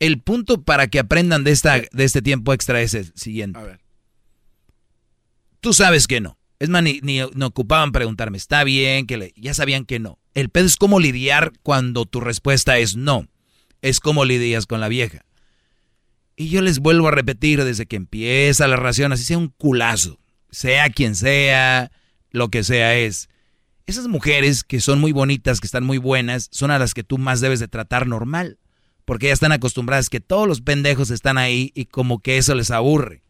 El 0.00 0.20
punto 0.20 0.62
para 0.62 0.86
que 0.86 0.98
aprendan 1.00 1.44
de, 1.44 1.50
esta, 1.50 1.78
de 1.80 2.04
este 2.04 2.22
tiempo 2.22 2.52
extra 2.52 2.80
es 2.80 2.94
el 2.94 3.12
siguiente. 3.14 3.58
A 3.58 3.62
ver. 3.62 3.80
Tú 5.60 5.72
sabes 5.72 6.06
que 6.06 6.20
no. 6.20 6.38
Es 6.60 6.68
más, 6.68 6.82
ni, 6.82 7.00
ni- 7.02 7.20
no 7.34 7.46
ocupaban 7.46 7.92
preguntarme, 7.92 8.36
¿está 8.36 8.64
bien? 8.64 9.06
que 9.06 9.16
le, 9.16 9.32
Ya 9.36 9.54
sabían 9.54 9.84
que 9.84 9.98
no. 9.98 10.18
El 10.34 10.50
pedo 10.50 10.66
es 10.66 10.76
cómo 10.76 11.00
lidiar 11.00 11.52
cuando 11.62 12.04
tu 12.04 12.20
respuesta 12.20 12.78
es 12.78 12.96
no. 12.96 13.26
Es 13.82 14.00
cómo 14.00 14.24
lidias 14.24 14.66
con 14.66 14.80
la 14.80 14.88
vieja. 14.88 15.24
Y 16.36 16.48
yo 16.48 16.62
les 16.62 16.78
vuelvo 16.78 17.08
a 17.08 17.12
repetir 17.12 17.64
desde 17.64 17.86
que 17.86 17.96
empieza 17.96 18.68
la 18.68 18.76
relación, 18.76 19.12
así 19.12 19.24
sea 19.24 19.38
un 19.38 19.48
culazo, 19.48 20.20
sea 20.50 20.88
quien 20.90 21.16
sea, 21.16 21.90
lo 22.30 22.48
que 22.48 22.62
sea 22.62 22.96
es. 22.96 23.28
Esas 23.86 24.06
mujeres 24.06 24.62
que 24.62 24.80
son 24.80 25.00
muy 25.00 25.10
bonitas, 25.12 25.60
que 25.60 25.66
están 25.66 25.84
muy 25.84 25.98
buenas, 25.98 26.48
son 26.52 26.70
a 26.70 26.78
las 26.78 26.94
que 26.94 27.02
tú 27.02 27.18
más 27.18 27.40
debes 27.40 27.58
de 27.58 27.66
tratar 27.68 28.06
normal. 28.06 28.58
Porque 29.08 29.28
ya 29.28 29.32
están 29.32 29.52
acostumbradas 29.52 30.10
que 30.10 30.20
todos 30.20 30.46
los 30.46 30.60
pendejos 30.60 31.08
están 31.10 31.38
ahí 31.38 31.72
y 31.74 31.86
como 31.86 32.18
que 32.18 32.36
eso 32.36 32.54
les 32.54 32.70
aburre. 32.70 33.22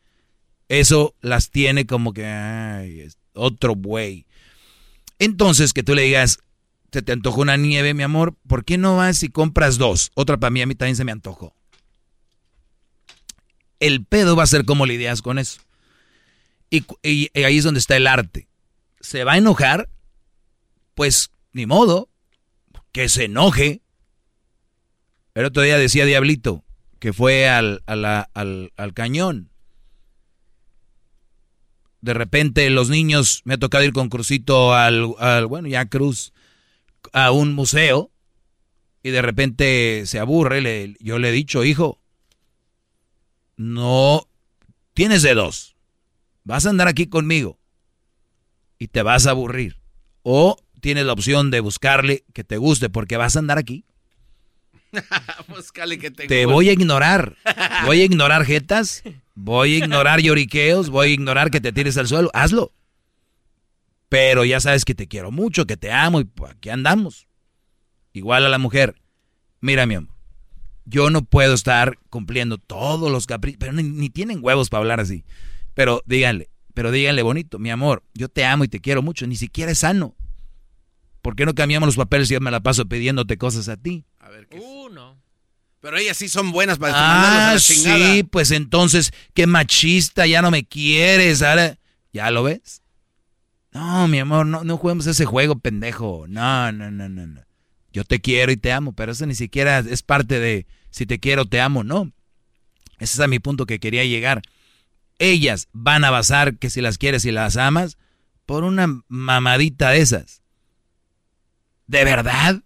Eso 0.67 1.15
las 1.21 1.51
tiene 1.51 1.87
como 1.87 2.13
que, 2.13 2.27
ay, 2.27 3.07
otro 3.33 3.75
güey. 3.77 4.27
Entonces 5.21 5.73
que 5.73 5.85
tú 5.85 5.95
le 5.95 6.03
digas, 6.03 6.41
se 6.91 7.01
te 7.01 7.13
antojó 7.13 7.43
una 7.43 7.57
nieve, 7.57 7.95
mi 7.95 8.03
amor, 8.03 8.35
¿por 8.49 8.65
qué 8.65 8.77
no 8.77 8.97
vas 8.97 9.23
y 9.23 9.29
compras 9.29 9.79
dos? 9.79 10.11
Otra 10.15 10.37
para 10.37 10.51
mí, 10.51 10.61
a 10.63 10.67
mí 10.67 10.75
también 10.75 10.97
se 10.97 11.05
me 11.05 11.13
antojó. 11.13 11.55
El 13.79 14.05
pedo 14.05 14.35
va 14.35 14.43
a 14.43 14.49
ser 14.49 14.65
cómo 14.65 14.85
lidias 14.85 15.23
con 15.23 15.39
eso. 15.39 15.61
Y- 16.71 16.85
y 17.05 17.31
ahí 17.45 17.59
es 17.59 17.63
donde 17.63 17.79
está 17.79 17.97
el 17.97 18.09
arte. 18.09 18.49
¿Se 19.01 19.23
va 19.23 19.35
a 19.35 19.39
enojar? 19.39 19.89
Pues 20.97 21.31
ni 21.53 21.67
modo, 21.67 22.09
que 22.91 23.09
se 23.09 23.27
enoje. 23.27 23.81
El 25.39 25.45
otro 25.45 25.63
día 25.63 25.79
decía 25.79 26.05
Diablito 26.05 26.65
que 26.99 27.13
fue 27.13 27.49
al, 27.49 27.85
al, 27.87 28.27
al 28.77 28.93
cañón. 28.93 29.53
De 32.01 32.13
repente 32.13 32.69
los 32.71 32.91
niños, 32.91 33.43
me 33.45 33.55
ha 33.55 33.59
tocado 33.59 33.85
ir 33.85 33.93
con 33.93 34.09
Crucito 34.09 34.75
al, 34.75 35.15
al, 35.21 35.47
bueno, 35.47 35.69
ya 35.69 35.89
Cruz, 35.89 36.33
a 37.13 37.31
un 37.31 37.55
museo 37.55 38.11
y 39.05 39.11
de 39.11 39.23
repente 39.23 40.03
se 40.07 40.19
aburre. 40.19 40.97
yo 40.99 41.21
le 41.21 41.29
he 41.29 41.33
dicho, 41.33 41.63
hijo, 41.63 42.01
no, 43.57 44.27
tienes 44.93 45.23
de 45.23 45.35
dos. 45.35 45.77
Vas 46.43 46.67
a 46.67 46.71
andar 46.71 46.89
aquí 46.89 47.07
conmigo 47.07 47.61
y 48.77 48.89
te 48.89 49.03
vas 49.03 49.29
a 49.29 49.31
aburrir. 49.31 49.81
O 50.25 50.57
tienes 50.81 51.07
la 51.07 51.13
opción 51.13 51.53
de 51.53 51.61
buscarle 51.61 52.25
que 52.33 52.43
te 52.43 52.57
guste 52.57 52.91
porque 52.91 53.17
vas 53.17 53.37
a 53.37 53.39
andar 53.39 53.59
aquí. 53.59 53.85
Búscale 55.49 55.99
que 55.99 56.11
te 56.11 56.47
voy 56.47 56.69
a 56.69 56.73
ignorar. 56.73 57.37
Voy 57.85 58.01
a 58.01 58.05
ignorar 58.05 58.45
jetas. 58.45 59.03
Voy 59.35 59.75
a 59.75 59.79
ignorar 59.79 60.21
lloriqueos. 60.21 60.91
Voy 60.91 61.09
a 61.09 61.13
ignorar 61.13 61.51
que 61.51 61.61
te 61.61 61.73
tires 61.73 61.97
al 61.97 62.09
suelo. 62.09 62.31
Hazlo. 62.33 62.73
Pero 64.09 64.45
ya 64.45 64.61
sabes 64.61 64.85
que 64.85 64.95
te 64.95 65.07
quiero 65.07 65.31
mucho, 65.31 65.67
que 65.67 65.77
te 65.77 65.93
amo 65.93 66.21
y 66.21 66.25
pues, 66.25 66.53
aquí 66.53 66.71
andamos. 66.71 67.29
Igual 68.13 68.47
a 68.47 68.49
la 68.49 68.59
mujer. 68.59 68.95
Mira, 69.61 69.87
mi 69.87 69.95
amor. 69.95 70.15
Yo 70.87 71.11
no 71.11 71.23
puedo 71.23 71.53
estar 71.53 71.99
cumpliendo 72.09 72.57
todos 72.57 73.13
los 73.13 73.27
caprichos. 73.27 73.59
Pero 73.61 73.73
ni, 73.73 73.83
ni 73.83 74.09
tienen 74.09 74.39
huevos 74.43 74.71
para 74.71 74.81
hablar 74.81 75.01
así. 75.01 75.25
Pero 75.75 76.03
díganle, 76.07 76.49
pero 76.75 76.91
díganle 76.91 77.23
bonito, 77.23 77.59
mi 77.59 77.71
amor, 77.71 78.03
yo 78.15 78.29
te 78.29 78.45
amo 78.45 78.65
y 78.65 78.69
te 78.69 78.81
quiero 78.81 79.03
mucho. 79.03 79.27
Ni 79.27 79.37
siquiera 79.37 79.73
es 79.73 79.79
sano. 79.79 80.17
¿Por 81.23 81.37
qué 81.37 81.45
no 81.47 81.55
cambiamos 81.55 81.87
los 81.87 81.97
papeles 81.97 82.31
y 82.31 82.35
yo 82.35 82.41
me 82.41 82.51
la 82.51 82.61
paso 82.61 82.87
pidiéndote 82.87 83.37
cosas 83.39 83.69
a 83.69 83.77
ti? 83.77 84.05
A 84.19 84.29
ver, 84.29 84.47
¿qué? 84.49 84.59
Uh, 84.59 84.89
no. 84.91 85.21
Pero 85.81 85.97
ellas 85.97 86.17
sí 86.17 86.29
son 86.29 86.51
buenas 86.51 86.79
para 86.79 86.95
a 86.95 87.51
Ah, 87.51 87.55
la 87.55 87.61
sí, 87.61 88.25
pues 88.31 88.51
entonces, 88.51 89.13
qué 89.35 89.47
machista, 89.47 90.27
ya 90.27 90.43
no 90.43 90.51
me 90.51 90.65
quieres, 90.65 91.43
ahora, 91.43 91.79
¿ya 92.13 92.31
lo 92.31 92.43
ves? 92.43 92.83
No, 93.73 94.09
mi 94.09 94.19
amor, 94.19 94.47
no, 94.47 94.65
no 94.65 94.77
juguemos 94.77 95.07
ese 95.07 95.25
juego, 95.25 95.59
pendejo. 95.59 96.27
No, 96.29 96.73
no, 96.73 96.91
no, 96.91 97.09
no, 97.09 97.27
no. 97.27 97.43
Yo 97.93 98.05
te 98.05 98.21
quiero 98.21 98.51
y 98.51 98.57
te 98.57 98.73
amo, 98.73 98.93
pero 98.93 99.13
eso 99.13 99.25
ni 99.27 99.35
siquiera 99.35 99.79
es 99.79 100.03
parte 100.03 100.41
de 100.41 100.67
si 100.91 101.07
te 101.07 101.21
quiero, 101.21 101.47
te 101.47 101.61
amo, 101.61 101.85
no. 101.85 102.11
Ese 102.99 103.15
es 103.15 103.21
a 103.21 103.29
mi 103.29 103.39
punto 103.39 103.67
que 103.67 103.79
quería 103.79 104.05
llegar. 104.05 104.43
Ellas 105.19 105.69
van 105.73 106.05
a 106.05 106.11
basar 106.11 106.59
que 106.59 106.71
si 106.71 106.81
las 106.81 106.99
quieres 106.99 107.25
y 107.25 107.31
las 107.31 107.57
amas 107.57 107.99
por 108.47 108.65
una 108.65 109.03
mamadita 109.09 109.91
de 109.91 110.01
esas. 110.01 110.38
¿De 111.89 112.05
verdad? 112.05 112.63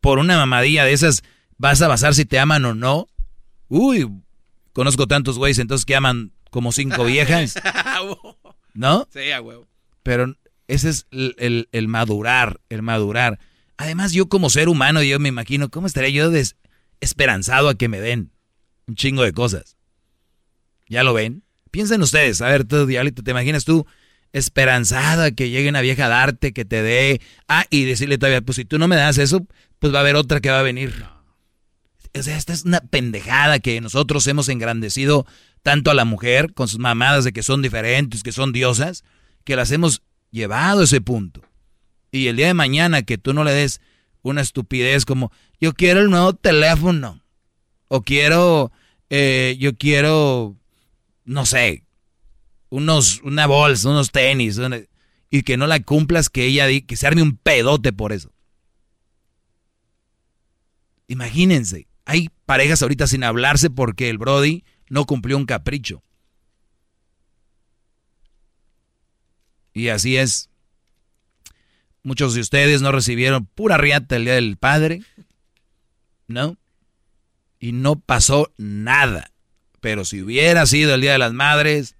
Por 0.00 0.18
una 0.18 0.36
mamadilla 0.38 0.84
de 0.86 0.92
esas 0.94 1.22
vas 1.58 1.82
a 1.82 1.88
basar 1.88 2.14
si 2.14 2.24
te 2.24 2.38
aman 2.38 2.64
o 2.64 2.74
no. 2.74 3.06
Uy, 3.68 4.08
conozco 4.72 5.06
tantos 5.06 5.36
güeyes 5.38 5.58
entonces 5.58 5.84
que 5.84 5.94
aman 5.96 6.32
como 6.50 6.72
cinco 6.72 7.04
viejas, 7.04 7.54
¿no? 8.74 9.06
Sí, 9.12 9.30
a 9.32 9.40
huevo. 9.42 9.66
Pero 10.02 10.34
ese 10.68 10.88
es 10.90 11.06
el, 11.10 11.34
el- 11.38 11.68
el 11.72 11.88
madurar, 11.88 12.60
el 12.70 12.80
madurar. 12.82 13.38
Además, 13.76 14.12
yo 14.12 14.28
como 14.28 14.50
ser 14.50 14.68
humano, 14.68 15.02
yo 15.02 15.18
me 15.18 15.28
imagino, 15.28 15.68
¿cómo 15.68 15.86
estaría 15.86 16.10
yo 16.10 16.30
des- 16.30 16.56
esperanzado 17.00 17.68
a 17.68 17.74
que 17.74 17.88
me 17.88 18.00
den 18.00 18.30
un 18.86 18.94
chingo 18.94 19.22
de 19.24 19.32
cosas? 19.32 19.76
¿Ya 20.88 21.02
lo 21.02 21.12
ven? 21.14 21.42
Piensen 21.70 22.02
ustedes, 22.02 22.40
a 22.40 22.48
ver, 22.48 22.64
tú, 22.64 22.86
Diablito, 22.86 23.22
¿te 23.24 23.32
imaginas 23.32 23.64
tú 23.64 23.84
esperanzada 24.34 25.30
que 25.30 25.48
llegue 25.48 25.68
una 25.68 25.80
vieja 25.80 26.06
a 26.06 26.08
darte, 26.08 26.52
que 26.52 26.64
te 26.64 26.82
dé... 26.82 27.20
Ah, 27.48 27.64
y 27.70 27.84
decirle 27.84 28.18
todavía, 28.18 28.42
pues 28.42 28.56
si 28.56 28.64
tú 28.64 28.78
no 28.78 28.88
me 28.88 28.96
das 28.96 29.16
eso, 29.16 29.46
pues 29.78 29.94
va 29.94 29.98
a 29.98 30.00
haber 30.00 30.16
otra 30.16 30.40
que 30.40 30.50
va 30.50 30.58
a 30.58 30.64
venir. 30.64 31.06
O 32.12 32.22
sea, 32.22 32.36
esta 32.36 32.52
es 32.52 32.64
una 32.64 32.80
pendejada 32.80 33.60
que 33.60 33.80
nosotros 33.80 34.26
hemos 34.26 34.48
engrandecido 34.48 35.24
tanto 35.62 35.92
a 35.92 35.94
la 35.94 36.04
mujer 36.04 36.52
con 36.52 36.66
sus 36.66 36.80
mamadas 36.80 37.24
de 37.24 37.32
que 37.32 37.44
son 37.44 37.62
diferentes, 37.62 38.24
que 38.24 38.32
son 38.32 38.52
diosas, 38.52 39.04
que 39.44 39.54
las 39.54 39.70
hemos 39.70 40.02
llevado 40.32 40.80
a 40.80 40.84
ese 40.84 41.00
punto. 41.00 41.42
Y 42.10 42.26
el 42.26 42.36
día 42.36 42.48
de 42.48 42.54
mañana 42.54 43.02
que 43.02 43.18
tú 43.18 43.34
no 43.34 43.44
le 43.44 43.52
des 43.52 43.80
una 44.22 44.40
estupidez 44.40 45.04
como, 45.04 45.30
yo 45.60 45.74
quiero 45.74 46.00
el 46.00 46.10
nuevo 46.10 46.32
teléfono, 46.32 47.22
o 47.86 48.02
quiero, 48.02 48.72
eh, 49.10 49.56
yo 49.60 49.76
quiero, 49.76 50.56
no 51.24 51.46
sé, 51.46 51.83
unos, 52.74 53.20
una 53.22 53.46
bolsa, 53.46 53.88
unos 53.88 54.10
tenis, 54.10 54.60
y 55.30 55.42
que 55.42 55.56
no 55.56 55.68
la 55.68 55.80
cumplas, 55.80 56.28
que 56.28 56.44
ella, 56.44 56.66
que 56.84 56.96
se 56.96 57.06
arme 57.06 57.22
un 57.22 57.36
pedote 57.36 57.92
por 57.92 58.12
eso. 58.12 58.32
Imagínense, 61.06 61.86
hay 62.04 62.30
parejas 62.46 62.82
ahorita 62.82 63.06
sin 63.06 63.22
hablarse 63.22 63.70
porque 63.70 64.10
el 64.10 64.18
Brody 64.18 64.64
no 64.88 65.04
cumplió 65.04 65.36
un 65.36 65.46
capricho. 65.46 66.02
Y 69.72 69.88
así 69.88 70.16
es. 70.16 70.50
Muchos 72.02 72.34
de 72.34 72.40
ustedes 72.40 72.82
no 72.82 72.90
recibieron 72.90 73.46
pura 73.46 73.76
riata 73.76 74.16
el 74.16 74.24
Día 74.24 74.34
del 74.34 74.56
Padre. 74.56 75.02
¿No? 76.26 76.56
Y 77.60 77.70
no 77.70 78.00
pasó 78.00 78.52
nada. 78.56 79.30
Pero 79.80 80.04
si 80.04 80.22
hubiera 80.22 80.66
sido 80.66 80.94
el 80.94 81.02
Día 81.02 81.12
de 81.12 81.18
las 81.18 81.32
Madres, 81.32 81.96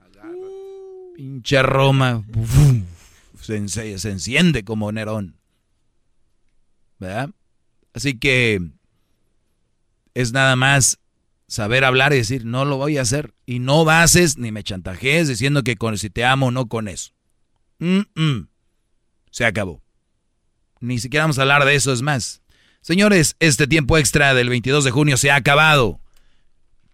pinche 1.15 1.62
Roma, 1.62 2.25
se, 3.41 3.57
enciende 3.57 4.65
como 4.65 4.91
Nerón. 4.91 5.36
¿Verdad? 6.99 7.31
Así 7.93 8.18
que 8.18 8.60
es 10.15 10.33
nada 10.33 10.57
más 10.57 10.99
saber 11.47 11.84
hablar 11.84 12.12
y 12.12 12.17
decir, 12.17 12.44
no 12.44 12.65
lo 12.65 12.76
voy 12.76 12.99
a 12.99 13.02
hacer. 13.02 13.33
Y 13.47 13.60
no 13.60 13.84
bases 13.84 14.39
ni 14.39 14.51
me 14.51 14.65
chantajees 14.65 15.28
diciendo 15.28 15.62
que 15.62 15.76
con, 15.76 15.97
si 15.99 16.10
te 16.10 16.25
amo 16.25 16.51
no 16.51 16.67
con 16.67 16.89
eso. 16.89 17.12
Se 19.31 19.44
acabó. 19.44 19.83
Ni 20.81 20.99
siquiera 20.99 21.25
vamos 21.25 21.39
a 21.39 21.43
hablar 21.43 21.65
de 21.65 21.75
eso, 21.75 21.93
es 21.93 22.02
más. 22.02 22.43
Señores, 22.81 23.36
este 23.39 23.67
tiempo 23.67 23.99
extra 23.99 24.34
del 24.34 24.49
22 24.49 24.84
de 24.84 24.91
junio 24.91 25.17
se 25.17 25.31
ha 25.31 25.36
acabado. 25.36 26.01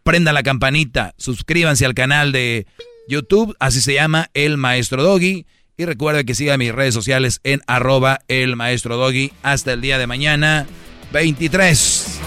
Prenda 0.02 0.32
la 0.32 0.42
campanita, 0.42 1.14
suscríbanse 1.18 1.84
al 1.84 1.94
canal 1.94 2.32
de 2.32 2.66
YouTube, 3.10 3.54
así 3.58 3.82
se 3.82 3.92
llama 3.92 4.30
El 4.32 4.56
Maestro 4.56 5.02
Doggy. 5.02 5.44
Y 5.76 5.84
recuerda 5.84 6.24
que 6.24 6.34
siga 6.34 6.56
mis 6.56 6.72
redes 6.72 6.94
sociales 6.94 7.40
en 7.42 7.60
arroba 7.66 8.20
el 8.28 8.56
maestro 8.56 8.96
Doggy. 8.96 9.32
Hasta 9.42 9.72
el 9.72 9.80
día 9.80 9.98
de 9.98 10.06
mañana, 10.06 10.66
23. 11.12 12.20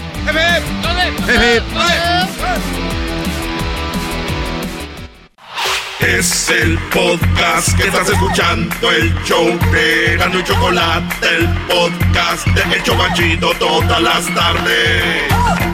Es 6.00 6.50
el 6.50 6.78
podcast 6.92 7.76
que 7.78 7.84
estás 7.84 8.10
escuchando, 8.10 8.90
el 8.90 9.14
show 9.24 9.46
de 9.72 10.16
Gano 10.18 10.38
y 10.38 10.44
Chocolate, 10.44 11.26
el 11.36 11.48
podcast 11.66 12.46
de 12.48 12.76
Hecho 12.76 12.94
Machito 12.94 13.54
todas 13.58 14.02
las 14.02 14.34
tardes. 14.34 15.73